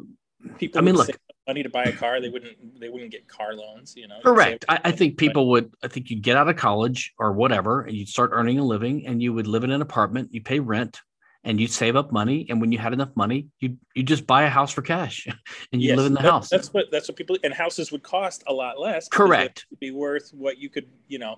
People. 0.57 0.79
I 0.79 0.81
mean, 0.81 0.95
look. 0.95 1.09
Money 1.47 1.63
to 1.63 1.69
buy 1.69 1.83
a 1.83 1.93
car, 1.93 2.19
they 2.19 2.27
wouldn't. 2.27 2.77
They 2.77 2.89
wouldn't 2.89 3.09
get 3.09 3.25
car 3.29 3.53
loans. 3.53 3.93
You 3.95 4.09
know. 4.09 4.19
Correct. 4.21 4.65
I, 4.67 4.81
I, 4.83 4.91
think 4.91 5.17
people 5.17 5.49
would. 5.51 5.73
I 5.81 5.87
think 5.87 6.09
you'd 6.09 6.21
get 6.21 6.35
out 6.35 6.49
of 6.49 6.57
college 6.57 7.13
or 7.17 7.31
whatever, 7.31 7.83
and 7.83 7.95
you'd 7.95 8.09
start 8.09 8.31
earning 8.33 8.59
a 8.59 8.65
living, 8.65 9.07
and 9.07 9.21
you 9.21 9.31
would 9.31 9.47
live 9.47 9.63
in 9.63 9.71
an 9.71 9.81
apartment. 9.81 10.33
You 10.33 10.41
pay 10.41 10.59
rent, 10.59 10.99
and 11.47 11.59
you 11.59 11.65
save 11.65 11.95
up 11.95 12.11
money 12.11 12.45
and 12.49 12.61
when 12.61 12.71
you 12.71 12.77
had 12.77 12.93
enough 12.93 13.09
money 13.15 13.47
you 13.59 13.77
you 13.95 14.03
just 14.03 14.27
buy 14.27 14.43
a 14.43 14.49
house 14.49 14.71
for 14.71 14.83
cash 14.83 15.25
and 15.71 15.81
you 15.81 15.89
yes, 15.89 15.97
live 15.97 16.05
in 16.05 16.13
the 16.13 16.21
that, 16.21 16.29
house. 16.29 16.49
that's 16.49 16.73
what 16.73 16.91
that's 16.91 17.07
what 17.07 17.15
people 17.15 17.37
and 17.43 17.53
houses 17.53 17.91
would 17.91 18.03
cost 18.03 18.43
a 18.47 18.53
lot 18.53 18.79
less 18.79 19.07
correct. 19.07 19.65
be 19.79 19.89
worth 19.89 20.29
what 20.33 20.59
you 20.59 20.69
could 20.69 20.87
you 21.07 21.17
know 21.17 21.37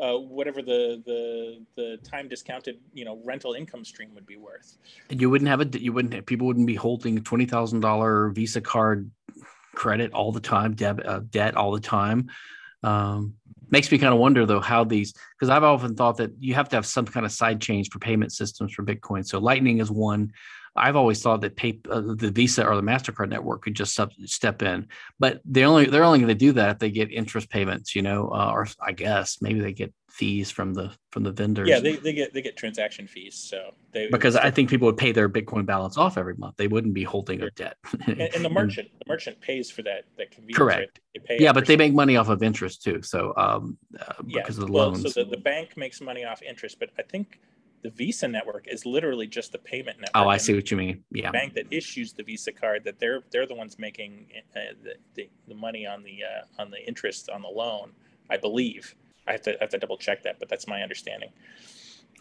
uh, 0.00 0.14
whatever 0.14 0.62
the 0.62 1.02
the 1.06 1.62
the 1.76 1.96
time 1.98 2.26
discounted 2.28 2.78
you 2.92 3.04
know 3.04 3.20
rental 3.24 3.52
income 3.52 3.84
stream 3.84 4.10
would 4.14 4.26
be 4.26 4.36
worth. 4.36 4.78
And 5.10 5.20
you 5.20 5.30
wouldn't 5.30 5.48
have 5.48 5.60
a 5.60 5.78
you 5.78 5.92
wouldn't 5.92 6.14
have, 6.14 6.26
people 6.26 6.46
wouldn't 6.46 6.66
be 6.66 6.74
holding 6.74 7.18
$20000 7.18 8.34
visa 8.34 8.60
card 8.60 9.10
credit 9.74 10.12
all 10.12 10.32
the 10.32 10.40
time 10.40 10.74
debt 10.74 11.06
uh, 11.06 11.20
debt 11.30 11.56
all 11.56 11.72
the 11.72 11.80
time. 11.80 12.30
Um, 12.82 13.34
makes 13.72 13.90
me 13.90 13.98
kind 13.98 14.12
of 14.12 14.20
wonder 14.20 14.46
though 14.46 14.60
how 14.60 14.84
these 14.84 15.12
because 15.36 15.48
I've 15.48 15.64
often 15.64 15.96
thought 15.96 16.18
that 16.18 16.30
you 16.38 16.54
have 16.54 16.68
to 16.68 16.76
have 16.76 16.86
some 16.86 17.06
kind 17.06 17.26
of 17.26 17.32
side 17.32 17.60
chains 17.60 17.88
for 17.88 17.98
payment 17.98 18.32
systems 18.32 18.72
for 18.72 18.84
Bitcoin. 18.84 19.26
So 19.26 19.38
Lightning 19.38 19.78
is 19.78 19.90
one. 19.90 20.32
I've 20.74 20.96
always 20.96 21.22
thought 21.22 21.42
that 21.42 21.56
pay, 21.56 21.80
uh, 21.90 22.00
the 22.00 22.30
Visa 22.30 22.66
or 22.66 22.76
the 22.76 22.82
Mastercard 22.82 23.28
network 23.28 23.62
could 23.62 23.74
just 23.74 23.94
sub, 23.94 24.12
step 24.24 24.62
in, 24.62 24.88
but 25.18 25.40
they 25.44 25.64
only 25.64 25.86
they're 25.86 26.04
only 26.04 26.18
going 26.18 26.28
to 26.28 26.34
do 26.34 26.52
that 26.52 26.70
if 26.70 26.78
they 26.78 26.90
get 26.90 27.12
interest 27.12 27.50
payments, 27.50 27.94
you 27.94 28.02
know, 28.02 28.28
uh, 28.28 28.50
or 28.52 28.66
I 28.80 28.92
guess 28.92 29.42
maybe 29.42 29.60
they 29.60 29.72
get 29.72 29.92
fees 30.12 30.50
from 30.50 30.74
the 30.74 30.92
from 31.10 31.22
the 31.22 31.32
vendors. 31.32 31.68
Yeah, 31.68 31.80
they, 31.80 31.96
they 31.96 32.12
get 32.12 32.32
they 32.32 32.42
get 32.42 32.56
transaction 32.56 33.06
fees. 33.06 33.34
So 33.34 33.72
they 33.92 34.08
because 34.08 34.36
I 34.36 34.50
think 34.50 34.70
people 34.70 34.86
would 34.86 34.96
pay 34.96 35.12
their 35.12 35.28
Bitcoin 35.28 35.66
balance 35.66 35.96
off 35.96 36.18
every 36.18 36.36
month. 36.36 36.56
They 36.56 36.68
wouldn't 36.68 36.94
be 36.94 37.04
holding 37.04 37.40
sure. 37.40 37.48
a 37.48 37.50
debt. 37.52 37.76
and, 38.06 38.20
and, 38.20 38.44
the 38.44 38.50
merchant 38.50 38.88
the 38.98 39.04
merchant 39.08 39.40
pays 39.40 39.70
for 39.70 39.82
that 39.82 40.04
that 40.18 40.30
convenience. 40.30 40.58
Correct. 40.58 41.00
Right? 41.28 41.40
yeah, 41.40 41.52
but 41.52 41.66
they 41.66 41.76
make 41.76 41.94
money 41.94 42.16
off 42.16 42.28
of 42.28 42.42
interest 42.42 42.82
too. 42.82 43.02
So 43.02 43.32
um, 43.36 43.78
uh, 43.98 44.22
because 44.24 44.58
yeah. 44.58 44.62
of 44.62 44.66
the 44.68 44.72
well, 44.72 44.88
loans. 44.88 45.14
So 45.14 45.24
the, 45.24 45.30
the 45.30 45.36
bank 45.38 45.76
makes 45.76 46.00
money 46.00 46.24
off 46.24 46.42
interest, 46.42 46.78
but 46.78 46.90
I 46.98 47.02
think 47.02 47.40
the 47.82 47.90
Visa 47.90 48.28
network 48.28 48.66
is 48.68 48.86
literally 48.86 49.26
just 49.26 49.52
the 49.52 49.58
payment 49.58 49.98
network. 49.98 50.24
Oh, 50.24 50.28
I 50.28 50.36
see 50.36 50.54
what 50.54 50.70
you 50.70 50.76
mean. 50.76 51.04
Yeah. 51.10 51.28
The 51.28 51.32
bank 51.32 51.54
that 51.54 51.66
issues 51.70 52.12
the 52.12 52.22
Visa 52.22 52.52
card 52.52 52.84
that 52.84 52.98
they're 52.98 53.20
they're 53.30 53.46
the 53.46 53.54
ones 53.54 53.78
making 53.78 54.26
uh, 54.56 54.60
the, 54.82 54.94
the, 55.14 55.28
the 55.48 55.54
money 55.54 55.86
on 55.86 56.02
the 56.02 56.20
uh, 56.22 56.62
on 56.62 56.70
the 56.70 56.86
interest 56.86 57.28
on 57.28 57.42
the 57.42 57.48
loan. 57.48 57.92
I 58.30 58.36
believe. 58.36 58.94
I 59.26 59.32
have 59.32 59.42
to 59.42 59.54
I 59.54 59.58
have 59.60 59.70
to 59.70 59.78
double 59.78 59.98
check 59.98 60.22
that, 60.22 60.38
but 60.38 60.48
that's 60.48 60.66
my 60.66 60.82
understanding. 60.82 61.30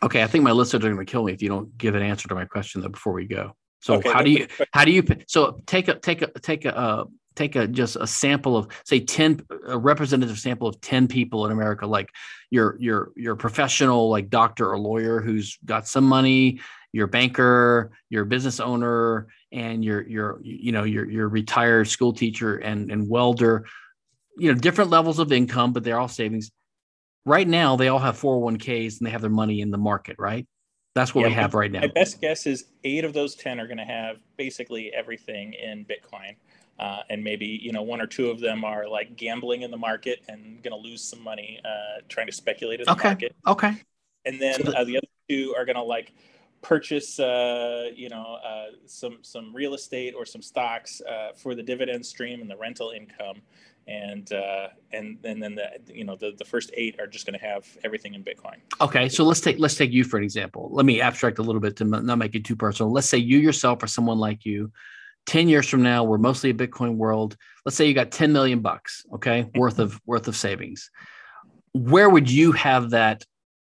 Okay, 0.03 0.24
I 0.24 0.28
think 0.28 0.43
my 0.43 0.51
listeners 0.51 0.84
are 0.84 0.93
going 0.93 1.05
to 1.05 1.12
kill 1.12 1.24
me 1.24 1.34
if 1.34 1.41
you 1.41 1.49
don't 1.49 1.78
give 1.78 1.93
an 1.93 2.01
answer 2.01 2.28
to 2.28 2.36
my 2.36 2.45
question 2.45 2.82
though 2.82 2.89
before 2.89 3.14
we 3.14 3.26
go. 3.26 3.55
So 3.82 3.95
okay, 3.95 4.12
how 4.12 4.24
do 4.24 4.32
you 4.32 4.47
how 4.74 4.84
do 4.84 4.91
you 4.91 5.03
so 5.28 5.59
take 5.68 5.88
a 5.88 5.95
take 5.99 6.24
a 6.24 6.28
take 6.39 6.66
a 6.66 6.76
uh, 6.76 7.05
take 7.36 7.56
a 7.56 7.68
just 7.68 7.96
a 7.96 8.08
sample 8.08 8.58
of 8.58 8.68
say 8.86 9.00
10 9.00 9.46
a 9.68 9.78
representative 9.78 10.38
sample 10.38 10.68
of 10.68 10.80
10 10.82 11.08
people 11.08 11.46
in 11.46 11.52
america 11.52 11.86
like 11.88 12.10
your 12.50 12.78
your 12.80 13.12
your 13.16 13.36
professional 13.36 14.10
like 14.10 14.30
doctor 14.30 14.70
or 14.70 14.78
lawyer 14.78 15.22
who's 15.22 15.58
got 15.64 15.88
some 15.88 16.04
money 16.04 16.60
your 16.92 17.08
banker 17.08 17.92
your 18.10 18.26
business 18.26 18.60
owner 18.60 19.28
and 19.52 19.84
your 19.84 20.02
your 20.08 20.40
you 20.44 20.72
know 20.72 20.84
your 20.84 21.10
your 21.10 21.30
retired 21.30 21.88
school 21.88 22.14
teacher 22.14 22.58
and 22.58 22.92
and 22.92 23.10
welder 23.10 23.66
you 24.38 24.52
know 24.52 24.58
different 24.58 24.90
levels 24.90 25.20
of 25.20 25.32
income 25.32 25.74
but 25.74 25.84
they're 25.84 26.00
all 26.00 26.08
savings. 26.08 26.52
Right 27.26 27.48
now 27.48 27.76
they 27.76 27.88
all 27.88 28.00
have 28.00 28.20
401ks 28.20 28.98
and 28.98 29.08
they 29.08 29.12
have 29.12 29.22
their 29.22 29.30
money 29.30 29.62
in 29.62 29.72
the 29.72 29.78
market 29.78 30.16
right? 30.20 30.48
That's 30.94 31.16
what 31.16 31.22
yeah, 31.22 31.28
we 31.28 31.34
have 31.36 31.54
right 31.54 31.72
now. 31.72 31.82
my 31.82 31.88
best 31.88 32.20
guess 32.20 32.46
is 32.46 32.66
eight 32.84 33.06
of 33.06 33.14
those 33.14 33.36
10 33.36 33.60
are 33.62 33.68
going 33.68 33.78
to 33.78 33.86
have 33.86 34.18
basically 34.38 34.92
everything 34.94 35.54
in 35.54 35.86
bitcoin 35.86 36.36
uh, 36.80 37.03
and 37.09 37.24
maybe 37.24 37.45
you 37.45 37.72
know 37.72 37.84
one 37.84 38.01
or 38.01 38.07
two 38.07 38.30
of 38.30 38.39
them 38.39 38.63
are 38.63 38.88
like 38.88 39.15
gambling 39.15 39.61
in 39.61 39.72
the 39.72 39.78
market 39.78 40.19
and 40.28 40.61
going 40.63 40.72
to 40.72 40.89
lose 40.89 41.03
some 41.03 41.22
money 41.24 41.59
uh, 41.63 42.01
trying 42.09 42.28
to 42.28 42.34
speculate 42.34 42.80
in 42.80 42.86
the 42.86 42.91
okay. 42.91 43.09
market. 43.09 43.36
Okay. 43.47 43.74
And 44.26 44.41
then 44.41 44.67
uh, 44.76 44.84
the 44.84 44.97
other 44.97 45.07
two 45.30 45.53
are 45.57 45.65
going 45.65 45.76
to 45.76 45.84
like 45.84 46.13
purchase 46.61 47.19
uh, 47.19 47.89
you 47.95 48.09
know 48.09 48.38
uh, 48.45 48.67
some 48.86 49.19
some 49.22 49.55
real 49.55 49.74
estate 49.74 50.13
or 50.15 50.26
some 50.26 50.41
stocks 50.41 51.01
uh, 51.01 51.34
for 51.36 51.55
the 51.55 51.63
dividend 51.63 52.05
stream 52.05 52.41
and 52.41 52.49
the 52.49 52.57
rental 52.57 52.91
income. 52.91 53.41
And 53.88 54.32
and 54.93 55.17
and 55.24 55.41
then 55.41 55.55
the 55.55 55.67
you 55.88 56.03
know 56.03 56.15
the, 56.15 56.34
the 56.38 56.45
first 56.45 56.69
eight 56.76 56.99
are 56.99 57.07
just 57.07 57.26
going 57.26 57.38
to 57.38 57.45
have 57.45 57.65
everything 57.84 58.13
in 58.13 58.24
Bitcoin. 58.24 58.57
Okay, 58.80 59.09
so 59.09 59.24
let's 59.24 59.41
take 59.41 59.57
let's 59.57 59.76
take 59.76 59.91
you 59.91 60.03
for 60.03 60.17
an 60.17 60.24
example. 60.24 60.69
Let 60.72 60.86
me 60.86 61.01
abstract 61.01 61.39
a 61.39 61.41
little 61.41 61.59
bit 61.59 61.76
to 61.78 61.84
not 61.84 62.17
make 62.17 62.36
it 62.36 62.45
too 62.45 62.55
personal. 62.55 62.91
Let's 62.91 63.09
say 63.09 63.17
you 63.17 63.39
yourself 63.39 63.82
or 63.82 63.88
someone 63.88 64.19
like 64.19 64.45
you 64.45 64.72
10 65.26 65.47
years 65.47 65.67
from 65.67 65.84
now 65.84 66.03
we're 66.03 66.17
mostly 66.17 66.49
a 66.49 66.53
bitcoin 66.53 66.95
world. 66.95 67.36
Let's 67.65 67.76
say 67.76 67.86
you 67.88 67.93
got 67.93 68.11
10 68.11 68.34
million 68.34 68.59
bucks 68.59 69.05
okay 69.13 69.49
worth 69.55 69.80
of 69.80 69.99
worth 70.05 70.28
of 70.28 70.36
savings. 70.36 70.89
Where 71.74 72.09
would 72.09 72.30
you 72.30 72.51
have 72.53 72.91
that 72.91 73.24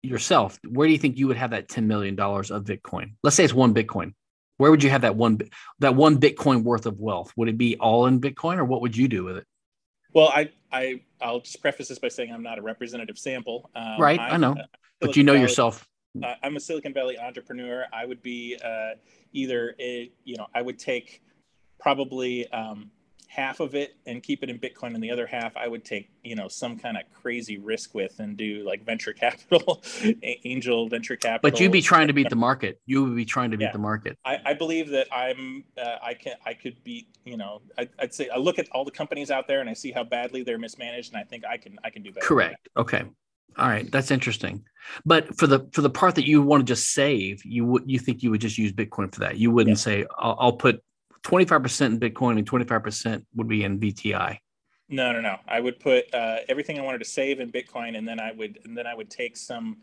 yourself? 0.02 0.60
Where 0.68 0.88
do 0.88 0.94
you 0.94 1.00
think 1.00 1.18
you 1.18 1.28
would 1.28 1.38
have 1.38 1.52
that 1.52 1.68
10 1.68 1.88
million 1.88 2.16
dollars 2.16 2.52
of 2.52 2.64
bitcoin? 2.64 3.14
Let's 3.24 3.36
say 3.36 3.44
it's 3.44 3.54
one 3.54 3.74
bitcoin. 3.74 4.14
Where 4.58 4.70
would 4.70 4.84
you 4.84 4.90
have 4.92 5.02
that 5.02 5.16
one 5.16 5.40
that 5.80 5.96
one 5.96 6.20
bitcoin 6.20 6.64
worth 6.64 6.86
of 6.86 7.00
wealth? 7.00 7.34
Would 7.36 7.50
it 7.50 7.58
be 7.58 7.78
all 7.78 8.06
in 8.06 8.22
bitcoin 8.22 8.58
or 8.58 8.66
what 8.66 8.82
would 8.82 8.96
you 8.96 9.08
do 9.08 9.24
with 9.24 9.38
it? 9.38 9.46
Well 10.14 10.30
i 10.30 10.50
i 10.72 11.02
i'll 11.22 11.40
just 11.40 11.62
preface 11.62 11.88
this 11.88 12.00
by 12.00 12.10
saying 12.10 12.32
i'm 12.32 12.44
not 12.44 12.60
a 12.60 12.62
representative 12.62 13.18
sample. 13.18 13.70
Um, 13.76 14.00
right 14.00 14.20
i 14.20 14.38
know 14.38 14.56
but 15.00 15.18
you 15.18 15.24
know 15.24 15.34
Valley, 15.34 15.42
yourself. 15.42 15.88
uh, 16.24 16.36
i'm 16.44 16.56
a 16.56 16.60
silicon 16.60 16.94
valley 16.94 17.18
entrepreneur. 17.18 17.86
I 17.92 18.06
would 18.06 18.22
be 18.22 18.58
uh, 18.64 18.92
either 19.34 19.76
a 19.80 20.12
you 20.24 20.38
know 20.38 20.48
i 20.54 20.62
would 20.62 20.80
take 20.80 21.24
probably 21.82 22.50
um, 22.52 22.92
half 23.32 23.62
of 23.62 23.76
it 23.76 23.96
and 24.06 24.22
keep 24.22 24.44
it 24.44 24.50
in 24.50 24.60
Bitcoin, 24.60 24.94
and 24.94 25.02
the 25.02 25.10
other 25.10 25.26
half 25.26 25.56
I 25.56 25.68
would 25.68 25.86
take, 25.86 26.10
you 26.22 26.36
know, 26.36 26.50
some 26.50 26.78
kind 26.78 26.98
of 26.98 27.04
crazy 27.14 27.58
risk 27.58 27.96
with 27.96 28.20
and 28.20 28.36
do 28.36 28.64
like 28.66 28.86
venture 28.86 29.14
capital, 29.26 29.82
angel 30.44 30.90
venture 30.90 31.16
capital. 31.16 31.50
But 31.50 31.60
you'd 31.60 31.72
be 31.72 31.82
trying 31.82 32.08
to 32.08 32.14
beat 32.14 32.30
the 32.30 32.36
market. 32.50 32.82
You 32.86 33.06
would 33.06 33.16
be 33.16 33.26
trying 33.26 33.52
to 33.52 33.58
beat 33.58 33.66
yeah. 33.66 33.72
the 33.72 33.80
market. 33.80 34.18
I, 34.26 34.40
I, 34.46 34.54
believe 34.54 34.90
that 34.90 35.08
I'm, 35.14 35.64
uh, 35.78 35.96
I 36.04 36.14
can, 36.14 36.34
I 36.46 36.54
could 36.54 36.84
beat, 36.84 37.08
you 37.24 37.38
know, 37.38 37.62
I, 37.78 37.88
would 38.02 38.14
say 38.14 38.28
I 38.30 38.38
look 38.38 38.60
at 38.60 38.68
all 38.74 38.84
the 38.84 38.92
companies 38.92 39.32
out 39.32 39.48
there 39.48 39.62
and 39.62 39.70
I 39.70 39.74
see 39.74 39.92
how 39.92 40.04
badly 40.04 40.44
they're 40.44 40.60
mismanaged, 40.60 41.14
and 41.14 41.22
I 41.22 41.24
think 41.24 41.46
I 41.46 41.56
can, 41.56 41.80
I 41.84 41.90
can 41.90 42.04
do 42.04 42.12
better. 42.12 42.26
Correct. 42.26 42.68
Okay. 42.76 43.04
All 43.58 43.68
right, 43.68 43.90
that's 43.92 44.12
interesting. 44.12 44.64
But 45.06 45.38
for 45.38 45.46
the 45.46 45.68
for 45.74 45.82
the 45.82 45.90
part 45.90 46.16
that 46.16 46.26
you 46.26 46.42
want 46.42 46.62
to 46.62 46.66
just 46.66 46.94
save, 46.94 47.44
you 47.44 47.66
would 47.66 47.84
you 47.86 48.00
think 48.00 48.24
you 48.24 48.32
would 48.32 48.40
just 48.40 48.58
use 48.58 48.72
Bitcoin 48.72 49.14
for 49.14 49.20
that? 49.20 49.38
You 49.38 49.52
wouldn't 49.52 49.78
yeah. 49.78 49.82
say 49.82 50.06
I'll, 50.18 50.38
I'll 50.40 50.54
put 50.54 50.82
25% 51.24 51.86
in 51.86 52.00
Bitcoin 52.00 52.38
and 52.38 52.50
25% 52.50 53.26
would 53.36 53.48
be 53.48 53.64
in 53.64 53.80
VTI. 53.80 54.38
No, 54.90 55.14
no, 55.14 55.22
no. 55.22 55.38
I 55.48 55.60
would 55.60 55.80
put 55.80 56.14
uh, 56.14 56.38
everything 56.50 56.78
I 56.78 56.82
wanted 56.82 57.00
to 57.00 57.06
save 57.06 57.40
in 57.40 57.52
Bitcoin, 57.52 57.98
and 57.98 58.08
then 58.08 58.20
I 58.20 58.34
would, 58.34 58.60
and 58.66 58.78
then 58.78 58.86
I 58.86 58.94
would 58.94 59.10
take 59.10 59.38
some, 59.38 59.78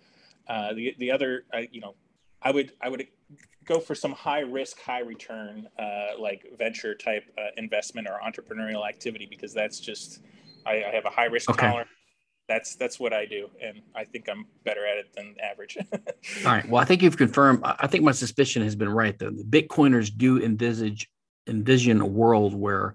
uh, 0.49 0.75
the 0.75 0.95
the 0.99 1.11
other, 1.11 1.45
uh, 1.55 1.63
you 1.71 1.81
know, 1.81 1.95
I 2.43 2.51
would 2.51 2.73
I 2.83 2.91
would 2.91 3.07
go 3.65 3.81
for 3.81 3.95
some 3.95 4.13
high 4.13 4.41
risk, 4.41 4.81
high 4.81 5.01
return, 5.01 5.67
uh, 5.79 6.19
like 6.19 6.45
venture 6.59 6.95
type 6.95 7.25
uh, 7.39 7.51
investment 7.57 8.07
or 8.07 8.21
entrepreneurial 8.21 8.87
activity 8.87 9.27
because 9.29 9.55
that's 9.55 9.81
just 9.81 10.21
I, 10.67 10.85
I 10.85 10.95
have 10.95 11.07
a 11.07 11.11
high 11.11 11.27
risk 11.27 11.51
okay. 11.51 11.67
tolerance. 11.67 11.91
That's 12.47 12.77
that's 12.77 13.01
what 13.01 13.15
I 13.15 13.27
do, 13.27 13.49
and 13.63 13.81
I 13.95 14.05
think 14.05 14.29
I'm 14.29 14.47
better 14.65 14.87
at 14.87 14.99
it 14.99 15.15
than 15.15 15.37
average. 15.43 15.77
All 15.93 16.53
right. 16.53 16.69
Well, 16.69 16.83
I 16.83 16.85
think 16.85 17.03
you've 17.03 17.17
confirmed. 17.17 17.61
I 17.63 17.87
think 17.87 18.05
my 18.05 18.13
suspicion 18.13 18.63
has 18.63 18.75
been 18.75 18.89
right. 18.89 19.19
Though 19.19 19.31
the 19.31 19.45
Bitcoiners 19.45 20.15
do 20.15 20.43
envisage 20.43 21.11
envision 21.49 22.01
a 22.01 22.07
world 22.07 22.55
where 22.55 22.95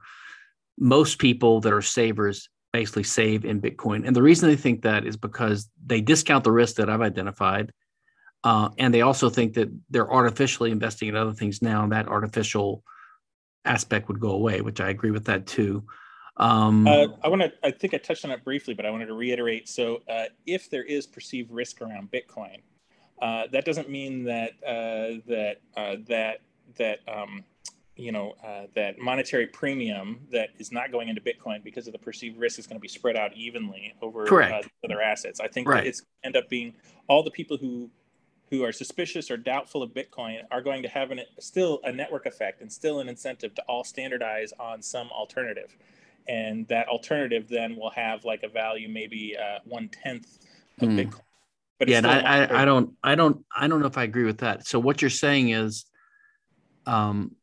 most 0.77 1.19
people 1.19 1.59
that 1.61 1.73
are 1.73 1.81
savers 1.81 2.49
basically 2.71 3.03
save 3.03 3.45
in 3.45 3.61
Bitcoin. 3.61 4.05
And 4.05 4.15
the 4.15 4.21
reason 4.23 4.49
they 4.49 4.55
think 4.55 4.81
that 4.83 5.05
is 5.05 5.17
because 5.17 5.69
they 5.85 6.01
discount 6.01 6.43
the 6.43 6.51
risk 6.51 6.75
that 6.75 6.89
I've 6.89 7.01
identified. 7.01 7.71
Uh, 8.43 8.69
and 8.77 8.93
they 8.93 9.01
also 9.01 9.29
think 9.29 9.53
that 9.53 9.69
they're 9.89 10.11
artificially 10.11 10.71
investing 10.71 11.09
in 11.09 11.15
other 11.15 11.33
things 11.33 11.61
now, 11.61 11.83
and 11.83 11.91
that 11.91 12.07
artificial 12.07 12.83
aspect 13.65 14.07
would 14.07 14.19
go 14.19 14.31
away, 14.31 14.61
which 14.61 14.81
I 14.81 14.89
agree 14.89 15.11
with 15.11 15.25
that 15.25 15.45
too. 15.45 15.83
Um, 16.37 16.87
uh, 16.87 17.07
I 17.23 17.27
want 17.27 17.41
to, 17.43 17.53
I 17.63 17.71
think 17.71 17.93
I 17.93 17.97
touched 17.97 18.25
on 18.25 18.31
it 18.31 18.43
briefly, 18.43 18.73
but 18.73 18.85
I 18.85 18.89
wanted 18.89 19.07
to 19.07 19.13
reiterate. 19.13 19.69
So, 19.69 20.01
uh, 20.09 20.25
if 20.45 20.69
there 20.69 20.83
is 20.83 21.07
perceived 21.07 21.51
risk 21.51 21.81
around 21.81 22.09
Bitcoin, 22.11 22.59
Uh, 23.21 23.47
that 23.53 23.63
doesn't 23.63 23.89
mean 23.89 24.25
that 24.25 24.51
uh, 24.67 25.21
that 25.27 25.55
uh, 25.77 25.95
that 26.09 26.41
that 26.75 26.99
um, 27.07 27.45
you 27.95 28.11
know 28.11 28.33
uh, 28.43 28.63
that 28.75 28.97
monetary 28.99 29.47
premium 29.47 30.19
that 30.31 30.49
is 30.57 30.71
not 30.71 30.91
going 30.91 31.09
into 31.09 31.21
Bitcoin 31.21 31.63
because 31.63 31.85
of 31.87 31.93
the 31.93 31.99
perceived 31.99 32.37
risk 32.39 32.57
is 32.57 32.65
going 32.65 32.77
to 32.77 32.81
be 32.81 32.87
spread 32.87 33.15
out 33.15 33.33
evenly 33.35 33.93
over 34.01 34.25
Correct. 34.25 34.67
other 34.83 35.01
assets. 35.01 35.39
I 35.39 35.47
think 35.47 35.67
Right. 35.67 35.85
it's 35.85 36.01
end 36.23 36.35
up 36.35 36.49
being 36.49 36.73
all 37.07 37.23
the 37.23 37.31
people 37.31 37.57
who 37.57 37.89
who 38.49 38.63
are 38.63 38.71
suspicious 38.71 39.31
or 39.31 39.37
doubtful 39.37 39.81
of 39.81 39.91
Bitcoin 39.93 40.41
are 40.51 40.61
going 40.61 40.83
to 40.83 40.89
have 40.89 41.09
an, 41.11 41.21
still 41.39 41.79
a 41.85 41.91
network 41.91 42.25
effect 42.27 42.61
and 42.61 42.71
still 42.71 42.99
an 42.99 43.09
incentive 43.09 43.55
to 43.55 43.63
all 43.63 43.83
standardize 43.83 44.53
on 44.59 44.79
some 44.81 45.09
alternative. 45.09 45.75
And 46.27 46.67
that 46.67 46.87
alternative 46.87 47.47
then 47.49 47.75
will 47.75 47.89
have 47.91 48.25
like 48.25 48.43
a 48.43 48.47
value 48.47 48.89
maybe 48.89 49.35
uh, 49.35 49.59
one 49.65 49.89
tenth 49.89 50.37
of 50.81 50.89
Hmm. 50.89 50.99
Bitcoin. 50.99 51.21
But 51.79 51.87
yeah, 51.89 51.97
it's 51.99 52.05
and 52.07 52.13
still 52.13 52.27
I. 52.27 52.45
I, 52.45 52.61
I 52.61 52.65
don't, 52.65 52.93
I 53.03 53.15
don't, 53.15 53.43
I 53.55 53.67
don't 53.67 53.79
know 53.79 53.87
if 53.87 53.97
I 53.97 54.03
agree 54.03 54.23
with 54.25 54.37
that. 54.39 54.67
So 54.67 54.79
what 54.79 55.01
you're 55.01 55.09
saying 55.09 55.49
is, 55.49 55.85
um, 56.85 57.35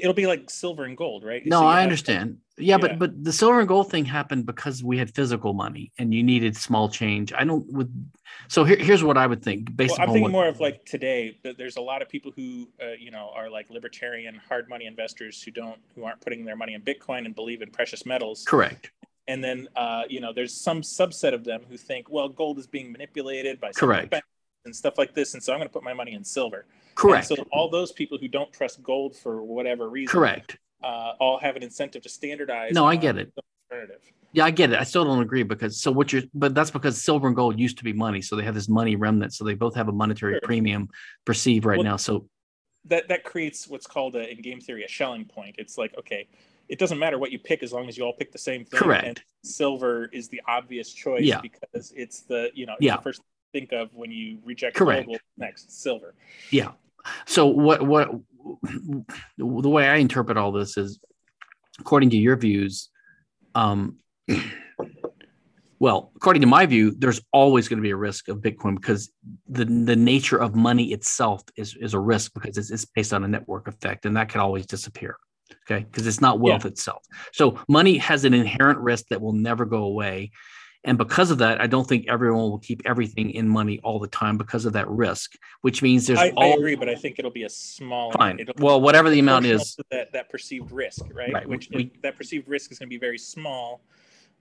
it'll 0.00 0.14
be 0.14 0.26
like 0.26 0.48
silver 0.50 0.84
and 0.84 0.96
gold, 0.96 1.24
right? 1.24 1.44
no, 1.44 1.60
So 1.60 1.66
I 1.66 1.82
understand. 1.82 2.38
Yeah, 2.58 2.74
Yeah. 2.74 2.78
but 2.78 2.98
but 2.98 3.24
the 3.24 3.32
silver 3.32 3.58
and 3.60 3.68
gold 3.68 3.90
thing 3.90 4.04
happened 4.04 4.46
because 4.46 4.82
we 4.84 4.98
had 4.98 5.14
physical 5.14 5.52
money 5.54 5.92
and 5.98 6.12
you 6.14 6.22
needed 6.22 6.56
small 6.56 6.88
change. 6.88 7.32
I 7.32 7.44
don't 7.44 7.66
would. 7.72 8.10
So 8.48 8.64
here, 8.64 8.76
here's 8.76 9.02
what 9.04 9.16
I 9.16 9.26
would 9.26 9.42
think 9.42 9.74
based 9.76 9.92
Well, 9.92 10.00
I'm 10.02 10.06
thinking 10.08 10.22
what, 10.24 10.32
more 10.32 10.48
of 10.48 10.60
like 10.60 10.84
today. 10.84 11.38
that 11.44 11.58
There's 11.58 11.76
a 11.76 11.80
lot 11.80 12.02
of 12.02 12.08
people 12.08 12.32
who, 12.34 12.68
uh, 12.82 12.92
you 12.98 13.10
know, 13.10 13.30
are 13.34 13.48
like 13.50 13.70
libertarian 13.70 14.40
hard 14.48 14.68
money 14.68 14.86
investors 14.86 15.42
who 15.42 15.50
don't, 15.50 15.78
who 15.94 16.04
aren't 16.04 16.20
putting 16.20 16.44
their 16.44 16.56
money 16.56 16.74
in 16.74 16.82
Bitcoin 16.82 17.24
and 17.26 17.34
believe 17.34 17.62
in 17.62 17.70
precious 17.70 18.04
metals. 18.06 18.44
correct, 18.46 18.90
And 19.28 19.42
then, 19.42 19.68
uh, 19.76 20.02
you 20.08 20.20
know, 20.20 20.32
there's 20.32 20.54
some 20.54 20.82
subset 20.82 21.32
of 21.34 21.44
them 21.44 21.62
who 21.68 21.76
think, 21.76 22.08
well, 22.10 22.28
gold 22.28 22.58
is 22.58 22.66
being 22.66 22.92
manipulated 22.92 23.60
by 23.60 23.68
central 23.68 23.88
Correct. 23.88 24.10
banks 24.10 24.26
and 24.64 24.74
stuff 24.76 24.96
like 24.98 25.14
this, 25.14 25.34
and 25.34 25.42
so 25.42 25.52
I'm 25.52 25.58
going 25.58 25.68
to 25.68 25.72
put 25.72 25.82
my 25.82 25.94
money 25.94 26.12
in 26.12 26.22
silver. 26.24 26.66
Correct, 26.94 27.30
And 27.30 27.38
so 27.38 27.44
all 27.52 27.68
those 27.70 27.92
people 27.92 28.18
who 28.18 28.28
don't 28.28 28.52
trust 28.52 28.82
gold 28.82 29.16
for 29.16 29.42
whatever 29.42 29.88
reason, 29.88 30.10
correct. 30.12 30.58
uh, 30.82 31.12
all 31.20 31.38
have 31.38 31.56
an 31.56 31.62
incentive 31.62 32.02
to 32.02 32.08
standardize. 32.08 32.72
No, 32.72 32.86
I 32.86 32.96
get 32.96 33.16
it. 33.16 33.32
Alternative. 33.70 34.00
Yeah, 34.32 34.44
I 34.46 34.50
get 34.50 34.72
it. 34.72 34.78
I 34.78 34.84
still 34.84 35.04
don't 35.04 35.20
agree 35.22 35.42
because 35.42 35.80
so 35.80 35.90
what 35.92 36.12
you're, 36.12 36.22
but 36.34 36.54
that's 36.54 36.70
because 36.70 37.00
silver 37.02 37.26
and 37.26 37.36
gold 37.36 37.58
used 37.58 37.78
to 37.78 37.84
be 37.84 37.92
money, 37.92 38.22
so 38.22 38.36
they 38.36 38.44
have 38.44 38.54
this 38.54 38.68
money 38.68 38.96
remnant, 38.96 39.34
so 39.34 39.44
they 39.44 39.54
both 39.54 39.74
have 39.74 39.88
a 39.88 39.92
monetary 39.92 40.34
Sure. 40.34 40.40
premium 40.44 40.88
perceived 41.24 41.64
right 41.64 41.78
Well- 41.78 41.84
now. 41.84 41.96
So 41.96 42.28
that 42.86 43.08
that 43.08 43.24
creates 43.24 43.68
what's 43.68 43.86
called 43.86 44.16
a, 44.16 44.28
in 44.30 44.40
game 44.42 44.60
theory 44.60 44.84
a 44.84 44.88
Schelling 44.88 45.24
point. 45.26 45.56
It's 45.58 45.76
like 45.78 45.94
okay, 45.98 46.28
it 46.68 46.78
doesn't 46.78 46.98
matter 46.98 47.18
what 47.18 47.30
you 47.30 47.38
pick 47.38 47.62
as 47.62 47.72
long 47.72 47.88
as 47.88 47.96
you 47.96 48.04
all 48.04 48.14
pick 48.14 48.32
the 48.32 48.38
same 48.38 48.64
thing. 48.64 48.80
Correct. 48.80 49.06
And 49.06 49.22
silver 49.44 50.06
is 50.12 50.28
the 50.28 50.40
obvious 50.48 50.92
choice 50.92 51.22
Yeah. 51.22 51.40
because 51.40 51.92
it's 51.94 52.20
the 52.22 52.50
you 52.54 52.66
know 52.66 52.74
Yeah. 52.80 52.96
the 52.96 53.02
first 53.02 53.20
thing 53.20 53.26
think 53.52 53.72
of 53.72 53.94
when 53.94 54.10
you 54.10 54.38
reject 54.46 54.74
Correct. 54.74 55.04
gold. 55.06 55.20
Next 55.36 55.70
silver. 55.70 56.14
Yeah. 56.50 56.72
So 57.26 57.46
what 57.46 57.86
what 57.86 58.10
the 59.38 59.68
way 59.68 59.88
I 59.88 59.96
interpret 59.96 60.36
all 60.36 60.52
this 60.52 60.76
is, 60.76 60.98
according 61.78 62.10
to 62.10 62.16
your 62.16 62.36
views, 62.36 62.90
um, 63.54 63.98
well, 65.78 66.12
according 66.14 66.42
to 66.42 66.46
my 66.46 66.66
view, 66.66 66.92
there's 66.96 67.20
always 67.32 67.68
going 67.68 67.78
to 67.78 67.82
be 67.82 67.90
a 67.90 67.96
risk 67.96 68.28
of 68.28 68.38
Bitcoin 68.38 68.76
because 68.76 69.10
the 69.48 69.64
the 69.64 69.96
nature 69.96 70.38
of 70.38 70.54
money 70.54 70.92
itself 70.92 71.42
is 71.56 71.76
is 71.80 71.94
a 71.94 71.98
risk 71.98 72.32
because 72.34 72.56
it's, 72.56 72.70
it's 72.70 72.84
based 72.84 73.12
on 73.12 73.24
a 73.24 73.28
network 73.28 73.68
effect, 73.68 74.06
and 74.06 74.16
that 74.16 74.28
can 74.28 74.40
always 74.40 74.66
disappear. 74.66 75.16
Okay, 75.70 75.84
because 75.84 76.06
it's 76.06 76.20
not 76.20 76.40
wealth 76.40 76.64
itself. 76.64 77.02
So 77.32 77.58
money 77.68 77.98
has 77.98 78.24
an 78.24 78.32
inherent 78.32 78.78
risk 78.78 79.06
that 79.10 79.20
will 79.20 79.34
never 79.34 79.64
go 79.64 79.84
away. 79.84 80.30
And 80.84 80.98
because 80.98 81.30
of 81.30 81.38
that, 81.38 81.60
I 81.60 81.68
don't 81.68 81.86
think 81.86 82.06
everyone 82.08 82.42
will 82.50 82.58
keep 82.58 82.82
everything 82.84 83.30
in 83.30 83.48
money 83.48 83.78
all 83.84 84.00
the 84.00 84.08
time 84.08 84.36
because 84.36 84.64
of 84.64 84.72
that 84.72 84.88
risk, 84.88 85.36
which 85.60 85.80
means 85.80 86.08
there's 86.08 86.18
I, 86.18 86.32
I 86.36 86.46
agree, 86.46 86.74
but 86.74 86.88
I 86.88 86.96
think 86.96 87.18
it'll 87.18 87.30
be 87.30 87.44
a 87.44 87.48
small. 87.48 88.10
Fine. 88.12 88.40
It'll 88.40 88.54
Well, 88.58 88.80
whatever 88.80 89.08
the 89.08 89.20
amount 89.20 89.46
is, 89.46 89.76
that 89.90 90.12
that 90.12 90.28
perceived 90.28 90.72
risk, 90.72 91.04
right? 91.14 91.32
Right, 91.32 91.48
Which 91.48 91.68
we- 91.72 91.92
that 92.02 92.16
perceived 92.16 92.48
risk 92.48 92.72
is 92.72 92.78
going 92.80 92.88
to 92.88 92.90
be 92.90 92.98
very 92.98 93.18
small, 93.18 93.82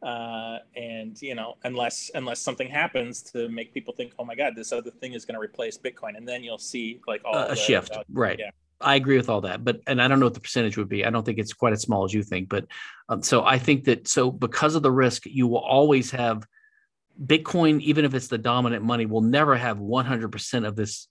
uh, 0.01 0.59
and 0.75 1.21
you 1.21 1.35
know, 1.35 1.57
unless 1.63 2.09
unless 2.15 2.39
something 2.39 2.67
happens 2.67 3.21
to 3.33 3.47
make 3.49 3.71
people 3.71 3.93
think, 3.93 4.13
oh 4.17 4.25
my 4.25 4.33
God, 4.33 4.53
this 4.55 4.71
other 4.71 4.89
thing 4.89 5.13
is 5.13 5.25
going 5.25 5.35
to 5.35 5.41
replace 5.41 5.77
Bitcoin, 5.77 6.17
and 6.17 6.27
then 6.27 6.43
you'll 6.43 6.57
see 6.57 7.01
like 7.07 7.21
all 7.23 7.35
a, 7.35 7.49
the, 7.49 7.55
shift, 7.55 7.91
uh, 7.95 8.03
right? 8.09 8.39
yeah. 8.39 8.49
I 8.81 8.95
agree 8.95 9.17
with 9.17 9.29
all 9.29 9.41
that, 9.41 9.63
but 9.63 9.81
and 9.87 10.01
I 10.01 10.07
don't 10.07 10.19
know 10.19 10.25
what 10.25 10.33
the 10.33 10.39
percentage 10.39 10.77
would 10.77 10.89
be. 10.89 11.05
I 11.05 11.09
don't 11.09 11.25
think 11.25 11.39
it's 11.39 11.53
quite 11.53 11.73
as 11.73 11.81
small 11.81 12.05
as 12.05 12.13
you 12.13 12.23
think, 12.23 12.49
but 12.49 12.65
um, 13.09 13.21
so 13.21 13.43
I 13.43 13.57
think 13.57 13.85
that 13.85 14.07
so 14.07 14.31
because 14.31 14.75
of 14.75 14.83
the 14.83 14.91
risk, 14.91 15.25
you 15.25 15.47
will 15.47 15.59
always 15.59 16.11
have 16.11 16.45
Bitcoin, 17.25 17.81
even 17.81 18.05
if 18.05 18.13
it's 18.13 18.27
the 18.27 18.37
dominant 18.37 18.83
money, 18.83 19.05
will 19.05 19.21
never 19.21 19.55
have 19.55 19.77
100% 19.77 20.67
of 20.67 20.75
this 20.75 21.07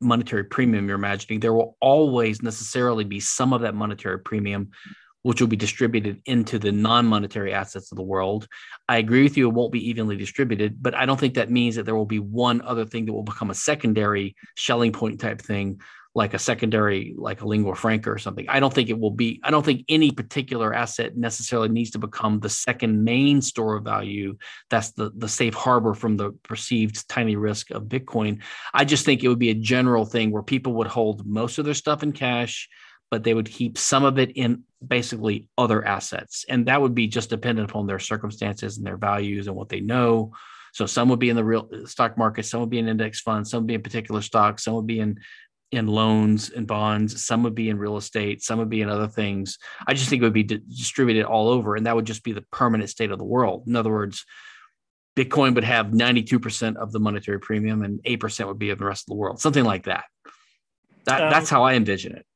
monetary 0.00 0.44
premium 0.44 0.88
you're 0.88 0.96
imagining. 0.96 1.40
There 1.40 1.52
will 1.52 1.76
always 1.80 2.42
necessarily 2.42 3.04
be 3.04 3.20
some 3.20 3.52
of 3.52 3.60
that 3.60 3.74
monetary 3.74 4.18
premium, 4.18 4.70
which 5.22 5.40
will 5.40 5.48
be 5.48 5.56
distributed 5.56 6.20
into 6.26 6.58
the 6.58 6.72
non 6.72 7.06
monetary 7.06 7.52
assets 7.52 7.92
of 7.92 7.96
the 7.96 8.02
world. 8.02 8.48
I 8.88 8.98
agree 8.98 9.22
with 9.22 9.36
you, 9.36 9.48
it 9.48 9.54
won't 9.54 9.72
be 9.72 9.88
evenly 9.88 10.16
distributed, 10.16 10.82
but 10.82 10.94
I 10.94 11.06
don't 11.06 11.20
think 11.20 11.34
that 11.34 11.50
means 11.50 11.76
that 11.76 11.84
there 11.84 11.96
will 11.96 12.06
be 12.06 12.18
one 12.18 12.60
other 12.62 12.84
thing 12.84 13.06
that 13.06 13.12
will 13.12 13.22
become 13.22 13.50
a 13.50 13.54
secondary 13.54 14.34
Schelling 14.56 14.92
point 14.92 15.20
type 15.20 15.40
thing 15.40 15.80
like 16.14 16.34
a 16.34 16.38
secondary, 16.38 17.14
like 17.16 17.40
a 17.40 17.46
lingua 17.46 17.74
franca 17.74 18.10
or 18.10 18.18
something. 18.18 18.46
I 18.48 18.60
don't 18.60 18.72
think 18.72 18.90
it 18.90 18.98
will 18.98 19.10
be, 19.10 19.40
I 19.42 19.50
don't 19.50 19.64
think 19.64 19.84
any 19.88 20.10
particular 20.10 20.74
asset 20.74 21.16
necessarily 21.16 21.70
needs 21.70 21.92
to 21.92 21.98
become 21.98 22.38
the 22.38 22.50
second 22.50 23.02
main 23.02 23.40
store 23.40 23.76
of 23.76 23.84
value. 23.84 24.36
That's 24.68 24.92
the, 24.92 25.10
the 25.16 25.28
safe 25.28 25.54
harbor 25.54 25.94
from 25.94 26.18
the 26.18 26.32
perceived 26.42 27.08
tiny 27.08 27.36
risk 27.36 27.70
of 27.70 27.84
Bitcoin. 27.84 28.42
I 28.74 28.84
just 28.84 29.06
think 29.06 29.24
it 29.24 29.28
would 29.28 29.38
be 29.38 29.50
a 29.50 29.54
general 29.54 30.04
thing 30.04 30.30
where 30.30 30.42
people 30.42 30.74
would 30.74 30.86
hold 30.86 31.26
most 31.26 31.58
of 31.58 31.64
their 31.64 31.72
stuff 31.72 32.02
in 32.02 32.12
cash, 32.12 32.68
but 33.10 33.24
they 33.24 33.32
would 33.32 33.50
keep 33.50 33.78
some 33.78 34.04
of 34.04 34.18
it 34.18 34.32
in 34.32 34.64
basically 34.86 35.48
other 35.56 35.82
assets. 35.82 36.44
And 36.46 36.66
that 36.66 36.80
would 36.80 36.94
be 36.94 37.08
just 37.08 37.30
dependent 37.30 37.70
upon 37.70 37.86
their 37.86 37.98
circumstances 37.98 38.76
and 38.76 38.86
their 38.86 38.98
values 38.98 39.46
and 39.46 39.56
what 39.56 39.70
they 39.70 39.80
know. 39.80 40.32
So 40.72 40.86
some 40.86 41.08
would 41.10 41.18
be 41.18 41.30
in 41.30 41.36
the 41.36 41.44
real 41.44 41.68
uh, 41.72 41.86
stock 41.86 42.18
market, 42.18 42.44
some 42.44 42.60
would 42.60 42.70
be 42.70 42.78
in 42.78 42.88
index 42.88 43.20
funds, 43.20 43.50
some 43.50 43.62
would 43.62 43.66
be 43.66 43.74
in 43.74 43.82
particular 43.82 44.22
stocks, 44.22 44.64
some 44.64 44.74
would 44.74 44.86
be 44.86 45.00
in 45.00 45.18
in 45.72 45.86
loans 45.86 46.50
and 46.50 46.66
bonds. 46.66 47.24
Some 47.24 47.42
would 47.42 47.54
be 47.54 47.70
in 47.70 47.78
real 47.78 47.96
estate. 47.96 48.42
Some 48.42 48.58
would 48.58 48.68
be 48.68 48.82
in 48.82 48.90
other 48.90 49.08
things. 49.08 49.58
I 49.86 49.94
just 49.94 50.08
think 50.08 50.20
it 50.20 50.24
would 50.24 50.32
be 50.32 50.42
di- 50.42 50.60
distributed 50.68 51.24
all 51.24 51.48
over, 51.48 51.74
and 51.74 51.86
that 51.86 51.96
would 51.96 52.04
just 52.04 52.22
be 52.22 52.32
the 52.32 52.44
permanent 52.52 52.90
state 52.90 53.10
of 53.10 53.18
the 53.18 53.24
world. 53.24 53.64
In 53.66 53.74
other 53.74 53.90
words, 53.90 54.24
Bitcoin 55.16 55.54
would 55.54 55.64
have 55.64 55.86
92% 55.86 56.76
of 56.76 56.92
the 56.92 57.00
monetary 57.00 57.40
premium, 57.40 57.82
and 57.82 58.02
8% 58.04 58.46
would 58.46 58.58
be 58.58 58.70
of 58.70 58.78
the 58.78 58.84
rest 58.84 59.04
of 59.04 59.12
the 59.12 59.16
world. 59.16 59.40
Something 59.40 59.64
like 59.64 59.84
that. 59.84 60.04
That 61.04 61.24
Um, 61.24 61.30
that's 61.30 61.50
how 61.50 61.64
I 61.64 61.74
envision 61.74 62.14
it. 62.14 62.26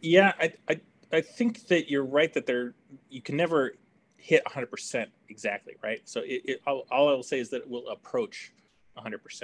Yeah, 0.00 0.32
I, 0.38 0.52
I 0.68 0.80
I 1.12 1.20
think 1.20 1.66
that 1.68 1.88
you're 1.88 2.04
right 2.04 2.32
that 2.34 2.44
there 2.44 2.74
you 3.08 3.22
can 3.22 3.36
never 3.36 3.76
hit 4.16 4.42
100% 4.44 5.06
exactly, 5.28 5.76
right? 5.82 6.00
So 6.04 6.20
it, 6.20 6.42
it 6.44 6.60
all, 6.66 6.86
all 6.90 7.08
I 7.08 7.12
will 7.12 7.22
say 7.22 7.38
is 7.38 7.50
that 7.50 7.62
it 7.62 7.68
will 7.68 7.88
approach 7.88 8.52
100%. 8.96 9.42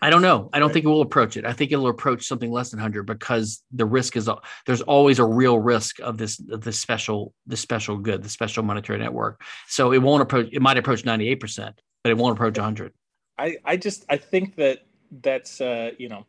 I 0.00 0.10
don't 0.10 0.22
know. 0.22 0.48
I 0.52 0.58
don't 0.58 0.68
Right. 0.68 0.74
think 0.74 0.84
it 0.84 0.88
will 0.88 1.00
approach 1.02 1.36
it. 1.36 1.44
I 1.44 1.52
think 1.52 1.72
it'll 1.72 1.88
approach 1.88 2.24
something 2.24 2.50
less 2.50 2.70
than 2.70 2.78
100 2.78 3.04
because 3.04 3.62
the 3.72 3.84
risk 3.84 4.16
is 4.16 4.28
there's 4.66 4.82
always 4.82 5.18
a 5.18 5.24
real 5.24 5.58
risk 5.58 6.00
of 6.00 6.16
this 6.18 6.36
this 6.36 6.78
special 6.78 7.34
the 7.46 7.56
special 7.56 7.96
good, 7.98 8.22
the 8.22 8.28
special 8.28 8.62
monetary 8.62 8.98
network. 8.98 9.42
So 9.68 9.92
it 9.92 9.98
won't 9.98 10.22
approach. 10.22 10.48
It 10.52 10.62
might 10.62 10.76
approach 10.78 11.04
98 11.04 11.40
percent, 11.40 11.80
but 12.04 12.10
it 12.10 12.16
won't 12.16 12.36
approach 12.36 12.56
100. 12.56 12.92
I 13.38 13.56
I 13.64 13.76
just 13.76 14.04
I 14.08 14.16
think 14.16 14.56
that 14.56 14.82
that's 15.22 15.60
uh, 15.60 15.90
you 15.98 16.08
know 16.08 16.24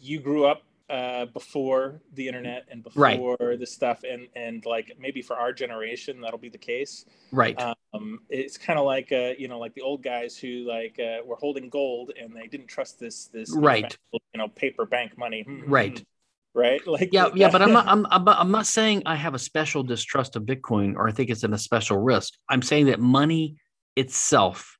you 0.00 0.20
grew 0.20 0.46
up 0.46 0.62
uh, 0.90 1.26
before 1.26 2.00
the 2.14 2.26
internet 2.26 2.66
and 2.70 2.82
before 2.82 3.36
Right. 3.40 3.58
the 3.58 3.66
stuff 3.66 4.04
and 4.10 4.28
and 4.34 4.64
like 4.64 4.96
maybe 4.98 5.22
for 5.22 5.36
our 5.36 5.52
generation 5.52 6.20
that'll 6.20 6.38
be 6.38 6.48
the 6.48 6.58
case. 6.58 7.04
Right. 7.32 7.60
Um, 7.92 8.20
it's 8.28 8.56
kind 8.56 8.78
of 8.78 8.84
like 8.86 9.12
uh, 9.12 9.32
you 9.38 9.48
know 9.48 9.58
like 9.58 9.74
the 9.74 9.82
old 9.82 10.02
guys 10.02 10.36
who 10.36 10.66
like 10.66 10.98
uh, 10.98 11.24
were 11.24 11.36
holding 11.36 11.68
gold 11.68 12.12
and 12.20 12.34
they 12.34 12.46
didn't 12.46 12.68
trust 12.68 12.98
this 12.98 13.26
this 13.26 13.54
Right. 13.54 13.96
you 14.12 14.20
know 14.38 14.48
paper 14.48 14.86
bank 14.86 15.16
money 15.18 15.42
Hmm, 15.42 15.60
hmm, 15.60 15.70
Right. 15.70 15.98
hmm. 15.98 16.58
right 16.60 16.86
like 16.94 17.10
yeah, 17.12 17.28
yeah, 17.34 17.50
but 17.50 17.62
I'm 17.62 17.72
not, 17.72 17.86
I'm, 17.86 18.06
I'm 18.10 18.28
I'm 18.28 18.50
not 18.50 18.66
saying 18.66 19.02
I 19.06 19.14
have 19.16 19.34
a 19.34 19.38
special 19.38 19.82
distrust 19.82 20.36
of 20.36 20.44
Bitcoin 20.44 20.94
or 20.96 21.08
I 21.08 21.12
think 21.12 21.30
it's 21.30 21.44
in 21.44 21.52
a 21.52 21.58
special 21.58 21.98
risk. 21.98 22.34
I'm 22.48 22.62
saying 22.62 22.86
that 22.86 23.00
money 23.00 23.56
itself, 23.96 24.78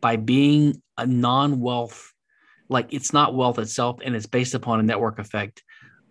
by 0.00 0.16
being 0.16 0.82
a 0.98 1.06
non-wealth, 1.06 2.12
like 2.70 2.94
it's 2.94 3.12
not 3.12 3.34
wealth 3.34 3.58
itself, 3.58 3.98
and 4.02 4.16
it's 4.16 4.26
based 4.26 4.54
upon 4.54 4.80
a 4.80 4.82
network 4.82 5.18
effect. 5.18 5.62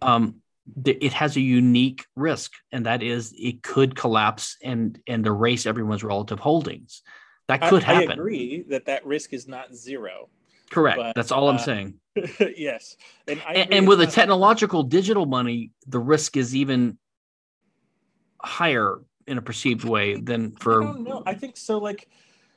Um, 0.01 0.35
th- 0.83 0.97
it 1.01 1.13
has 1.13 1.35
a 1.35 1.41
unique 1.41 2.05
risk, 2.15 2.51
and 2.71 2.85
that 2.85 3.01
is 3.01 3.33
it 3.35 3.63
could 3.63 3.95
collapse 3.95 4.57
and 4.63 4.99
and 5.07 5.25
erase 5.25 5.65
everyone's 5.65 6.03
relative 6.03 6.39
holdings. 6.39 7.01
That 7.47 7.61
could 7.61 7.83
I, 7.83 7.93
happen. 7.93 8.11
agree 8.11 8.63
that 8.69 8.85
that 8.85 9.05
risk 9.07 9.33
is 9.33 9.47
not 9.47 9.73
zero 9.73 10.29
Correct. 10.69 10.97
but, 10.97 11.15
That's 11.15 11.31
all 11.31 11.49
I'm 11.49 11.55
uh, 11.55 11.59
saying. 11.59 11.95
yes 12.55 12.97
and, 13.27 13.41
I 13.47 13.53
and, 13.53 13.73
and 13.73 13.87
with 13.87 14.01
a 14.01 14.05
not- 14.05 14.13
technological 14.13 14.83
digital 14.83 15.25
money, 15.25 15.71
the 15.87 15.99
risk 15.99 16.37
is 16.37 16.55
even 16.55 16.97
higher 18.41 18.99
in 19.27 19.37
a 19.37 19.41
perceived 19.41 19.83
way 19.83 20.15
than 20.15 20.51
for 20.53 20.81
don't. 20.81 21.23
I 21.27 21.33
think 21.33 21.55
so. 21.57 21.77
Like, 21.77 22.07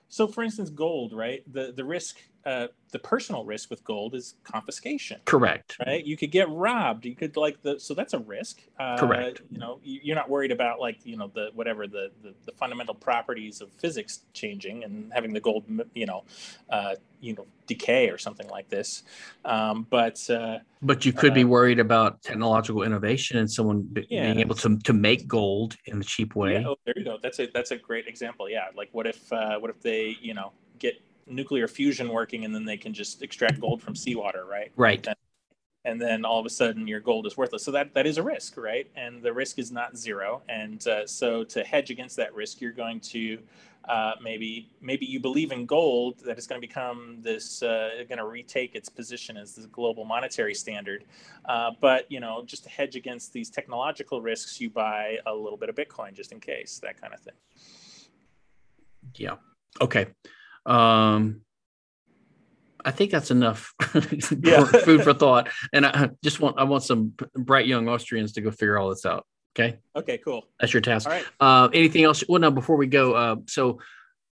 so 0.08 0.26
for 0.26 0.42
instance, 0.42 0.70
gold, 0.70 1.12
right? 1.12 1.42
The 1.52 1.72
the 1.72 1.84
risk 1.84 2.18
uh, 2.44 2.66
the 2.90 2.98
personal 2.98 3.44
risk 3.44 3.70
with 3.70 3.82
gold 3.84 4.14
is 4.14 4.34
confiscation. 4.44 5.20
Correct. 5.24 5.76
Right. 5.84 6.04
You 6.04 6.16
could 6.16 6.30
get 6.30 6.48
robbed. 6.50 7.06
You 7.06 7.14
could 7.14 7.36
like 7.36 7.62
the 7.62 7.80
so 7.80 7.94
that's 7.94 8.12
a 8.12 8.18
risk. 8.18 8.62
Uh, 8.78 8.98
Correct. 8.98 9.42
You 9.50 9.58
know, 9.58 9.80
you're 9.82 10.16
not 10.16 10.28
worried 10.28 10.52
about 10.52 10.80
like 10.80 10.98
you 11.04 11.16
know 11.16 11.30
the 11.34 11.50
whatever 11.54 11.86
the 11.86 12.10
the, 12.22 12.34
the 12.44 12.52
fundamental 12.52 12.94
properties 12.94 13.60
of 13.60 13.70
physics 13.72 14.20
changing 14.34 14.84
and 14.84 15.12
having 15.12 15.32
the 15.32 15.40
gold 15.40 15.64
you 15.94 16.06
know 16.06 16.24
uh, 16.70 16.96
you 17.20 17.34
know 17.34 17.46
decay 17.66 18.10
or 18.10 18.18
something 18.18 18.48
like 18.48 18.68
this. 18.68 19.04
Um, 19.44 19.86
but 19.88 20.28
uh, 20.28 20.58
but 20.82 21.06
you 21.06 21.12
could 21.12 21.32
be 21.32 21.44
uh, 21.44 21.48
worried 21.48 21.78
about 21.78 22.22
technological 22.22 22.82
innovation 22.82 23.38
and 23.38 23.50
someone 23.50 23.88
yeah. 24.10 24.24
being 24.24 24.40
able 24.40 24.56
to 24.56 24.76
to 24.78 24.92
make 24.92 25.26
gold 25.26 25.76
in 25.86 26.00
a 26.00 26.04
cheap 26.04 26.34
way. 26.34 26.54
Yeah. 26.54 26.68
Oh, 26.68 26.76
there 26.84 26.94
you 26.96 27.04
go. 27.04 27.18
That's 27.22 27.38
a 27.38 27.46
that's 27.46 27.70
a 27.70 27.76
great 27.76 28.06
example. 28.06 28.50
Yeah. 28.50 28.66
Like 28.76 28.90
what 28.92 29.06
if 29.06 29.32
uh, 29.32 29.58
what 29.58 29.70
if 29.70 29.80
they 29.80 30.16
you 30.20 30.34
know 30.34 30.52
get 30.78 31.00
nuclear 31.34 31.68
fusion 31.68 32.08
working 32.08 32.44
and 32.44 32.54
then 32.54 32.64
they 32.64 32.76
can 32.76 32.92
just 32.92 33.22
extract 33.22 33.60
gold 33.60 33.82
from 33.82 33.94
seawater, 33.94 34.44
right? 34.44 34.72
Right. 34.76 35.06
And, 35.06 35.16
and 35.84 36.00
then 36.00 36.24
all 36.24 36.38
of 36.38 36.46
a 36.46 36.50
sudden 36.50 36.86
your 36.86 37.00
gold 37.00 37.26
is 37.26 37.36
worthless. 37.36 37.64
So 37.64 37.70
that 37.72 37.94
that 37.94 38.06
is 38.06 38.18
a 38.18 38.22
risk, 38.22 38.56
right? 38.56 38.88
And 38.94 39.22
the 39.22 39.32
risk 39.32 39.58
is 39.58 39.72
not 39.72 39.96
zero. 39.96 40.42
And 40.48 40.86
uh, 40.86 41.06
so 41.06 41.44
to 41.44 41.64
hedge 41.64 41.90
against 41.90 42.16
that 42.16 42.34
risk, 42.34 42.60
you're 42.60 42.72
going 42.72 43.00
to 43.00 43.38
uh, 43.88 44.12
maybe 44.22 44.70
maybe 44.80 45.04
you 45.04 45.18
believe 45.18 45.50
in 45.50 45.66
gold 45.66 46.20
that 46.24 46.38
it's 46.38 46.46
going 46.46 46.60
to 46.60 46.66
become 46.66 47.18
this 47.20 47.62
uh, 47.64 47.90
going 48.08 48.18
to 48.18 48.26
retake 48.26 48.76
its 48.76 48.88
position 48.88 49.36
as 49.36 49.54
the 49.54 49.66
global 49.68 50.04
monetary 50.04 50.54
standard. 50.54 51.04
Uh, 51.46 51.72
but 51.80 52.10
you 52.10 52.20
know, 52.20 52.44
just 52.46 52.62
to 52.62 52.70
hedge 52.70 52.94
against 52.94 53.32
these 53.32 53.50
technological 53.50 54.22
risks, 54.22 54.60
you 54.60 54.70
buy 54.70 55.18
a 55.26 55.34
little 55.34 55.58
bit 55.58 55.68
of 55.68 55.74
Bitcoin 55.74 56.12
just 56.12 56.30
in 56.30 56.38
case, 56.38 56.78
that 56.82 57.00
kind 57.00 57.12
of 57.12 57.20
thing. 57.20 57.34
Yeah. 59.16 59.36
Okay. 59.80 60.06
Um, 60.66 61.42
I 62.84 62.90
think 62.90 63.10
that's 63.10 63.30
enough 63.30 63.74
yeah. 64.42 64.64
food 64.84 65.02
for 65.02 65.14
thought. 65.14 65.48
And 65.72 65.86
I 65.86 66.10
just 66.22 66.40
want 66.40 66.58
I 66.58 66.64
want 66.64 66.82
some 66.82 67.14
bright 67.34 67.66
young 67.66 67.88
Austrians 67.88 68.32
to 68.32 68.40
go 68.40 68.50
figure 68.50 68.78
all 68.78 68.90
this 68.90 69.06
out. 69.06 69.26
Okay. 69.56 69.78
Okay. 69.94 70.18
Cool. 70.18 70.46
That's 70.60 70.72
your 70.72 70.80
task. 70.80 71.06
All 71.06 71.12
right. 71.12 71.24
Uh, 71.38 71.68
anything 71.72 72.04
else? 72.04 72.24
Well, 72.28 72.40
now 72.40 72.50
before 72.50 72.76
we 72.76 72.86
go, 72.86 73.12
uh, 73.12 73.36
so 73.46 73.80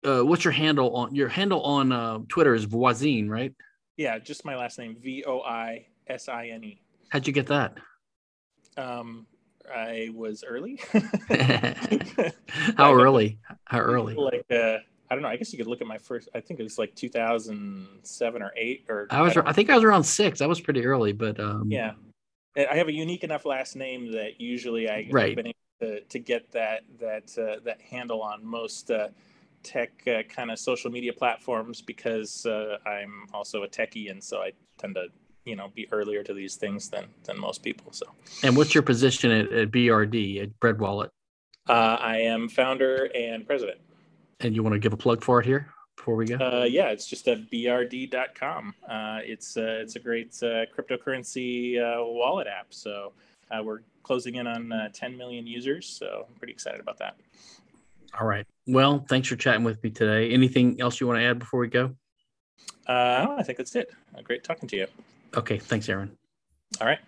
uh, 0.04 0.22
what's 0.22 0.44
your 0.44 0.52
handle 0.52 0.94
on 0.96 1.14
your 1.14 1.28
handle 1.28 1.62
on 1.62 1.92
uh, 1.92 2.18
Twitter 2.28 2.54
is 2.54 2.66
Voisine, 2.66 3.28
right? 3.28 3.54
Yeah, 3.96 4.18
just 4.18 4.44
my 4.44 4.56
last 4.56 4.78
name 4.78 4.96
V 5.00 5.24
O 5.26 5.40
I 5.40 5.86
S 6.08 6.28
I 6.28 6.48
N 6.48 6.64
E. 6.64 6.80
How'd 7.10 7.26
you 7.26 7.32
get 7.32 7.46
that? 7.46 7.78
Um, 8.76 9.26
I 9.72 10.10
was 10.12 10.44
early. 10.46 10.80
How 12.76 12.92
early? 12.92 13.38
How 13.64 13.78
early? 13.78 14.14
Like 14.14 14.44
uh, 14.50 14.78
I 15.14 15.16
don't 15.16 15.22
know. 15.22 15.28
I 15.28 15.36
guess 15.36 15.52
you 15.52 15.58
could 15.58 15.68
look 15.68 15.80
at 15.80 15.86
my 15.86 15.96
first. 15.96 16.28
I 16.34 16.40
think 16.40 16.58
it 16.58 16.64
was 16.64 16.76
like 16.76 16.92
2007 16.96 18.42
or 18.42 18.52
eight 18.56 18.84
or. 18.88 19.06
I 19.10 19.22
was. 19.22 19.36
I, 19.36 19.42
I 19.46 19.52
think 19.52 19.70
I 19.70 19.76
was 19.76 19.84
around 19.84 20.02
six. 20.02 20.40
I 20.40 20.46
was 20.46 20.60
pretty 20.60 20.84
early, 20.84 21.12
but 21.12 21.38
um, 21.38 21.70
yeah, 21.70 21.92
I 22.56 22.74
have 22.74 22.88
a 22.88 22.92
unique 22.92 23.22
enough 23.22 23.44
last 23.46 23.76
name 23.76 24.10
that 24.10 24.40
usually 24.40 24.90
I 24.90 25.06
right. 25.12 25.36
been 25.36 25.46
able 25.46 25.54
to, 25.82 26.00
to 26.00 26.18
get 26.18 26.50
that 26.50 26.80
that 26.98 27.38
uh, 27.38 27.60
that 27.64 27.80
handle 27.80 28.22
on 28.22 28.44
most 28.44 28.90
uh, 28.90 29.10
tech 29.62 30.02
uh, 30.08 30.24
kind 30.24 30.50
of 30.50 30.58
social 30.58 30.90
media 30.90 31.12
platforms 31.12 31.80
because 31.80 32.44
uh, 32.44 32.78
I'm 32.84 33.28
also 33.32 33.62
a 33.62 33.68
techie, 33.68 34.10
and 34.10 34.22
so 34.22 34.38
I 34.38 34.50
tend 34.78 34.96
to 34.96 35.06
you 35.44 35.54
know 35.54 35.70
be 35.76 35.86
earlier 35.92 36.24
to 36.24 36.34
these 36.34 36.56
things 36.56 36.88
than 36.88 37.06
than 37.22 37.38
most 37.38 37.62
people. 37.62 37.92
So. 37.92 38.06
And 38.42 38.56
what's 38.56 38.74
your 38.74 38.82
position 38.82 39.30
at, 39.30 39.52
at 39.52 39.70
BRD 39.70 40.42
at 40.42 40.58
Bread 40.58 40.80
Wallet? 40.80 41.12
Uh, 41.68 41.98
I 42.00 42.18
am 42.18 42.48
founder 42.48 43.10
and 43.14 43.46
president. 43.46 43.78
And 44.40 44.54
you 44.54 44.62
want 44.62 44.74
to 44.74 44.78
give 44.78 44.92
a 44.92 44.96
plug 44.96 45.22
for 45.22 45.40
it 45.40 45.46
here 45.46 45.68
before 45.96 46.16
we 46.16 46.26
go? 46.26 46.36
Uh, 46.36 46.64
yeah, 46.64 46.88
it's 46.88 47.06
just 47.06 47.28
at 47.28 47.50
brd.com. 47.50 48.74
Uh, 48.88 49.18
it's 49.22 49.56
uh, 49.56 49.78
it's 49.80 49.96
a 49.96 49.98
great 49.98 50.34
uh, 50.42 50.66
cryptocurrency 50.76 51.78
uh, 51.78 52.04
wallet 52.04 52.46
app. 52.46 52.66
So 52.70 53.12
uh, 53.50 53.62
we're 53.62 53.80
closing 54.02 54.34
in 54.36 54.46
on 54.46 54.90
10 54.92 55.16
million 55.16 55.46
users. 55.46 55.86
So 55.86 56.26
I'm 56.28 56.34
pretty 56.34 56.52
excited 56.52 56.80
about 56.80 56.98
that. 56.98 57.16
All 58.18 58.26
right. 58.26 58.46
Well, 58.66 59.04
thanks 59.08 59.28
for 59.28 59.36
chatting 59.36 59.64
with 59.64 59.82
me 59.82 59.90
today. 59.90 60.30
Anything 60.30 60.80
else 60.80 61.00
you 61.00 61.06
want 61.06 61.18
to 61.20 61.24
add 61.24 61.38
before 61.38 61.60
we 61.60 61.68
go? 61.68 61.94
I 62.86 63.42
think 63.42 63.58
that's 63.58 63.74
it. 63.74 63.92
great 64.22 64.44
talking 64.44 64.68
to 64.68 64.76
you. 64.76 64.86
Okay. 65.36 65.58
Thanks, 65.58 65.88
Aaron. 65.88 66.16
All 66.80 66.86
right. 66.86 66.98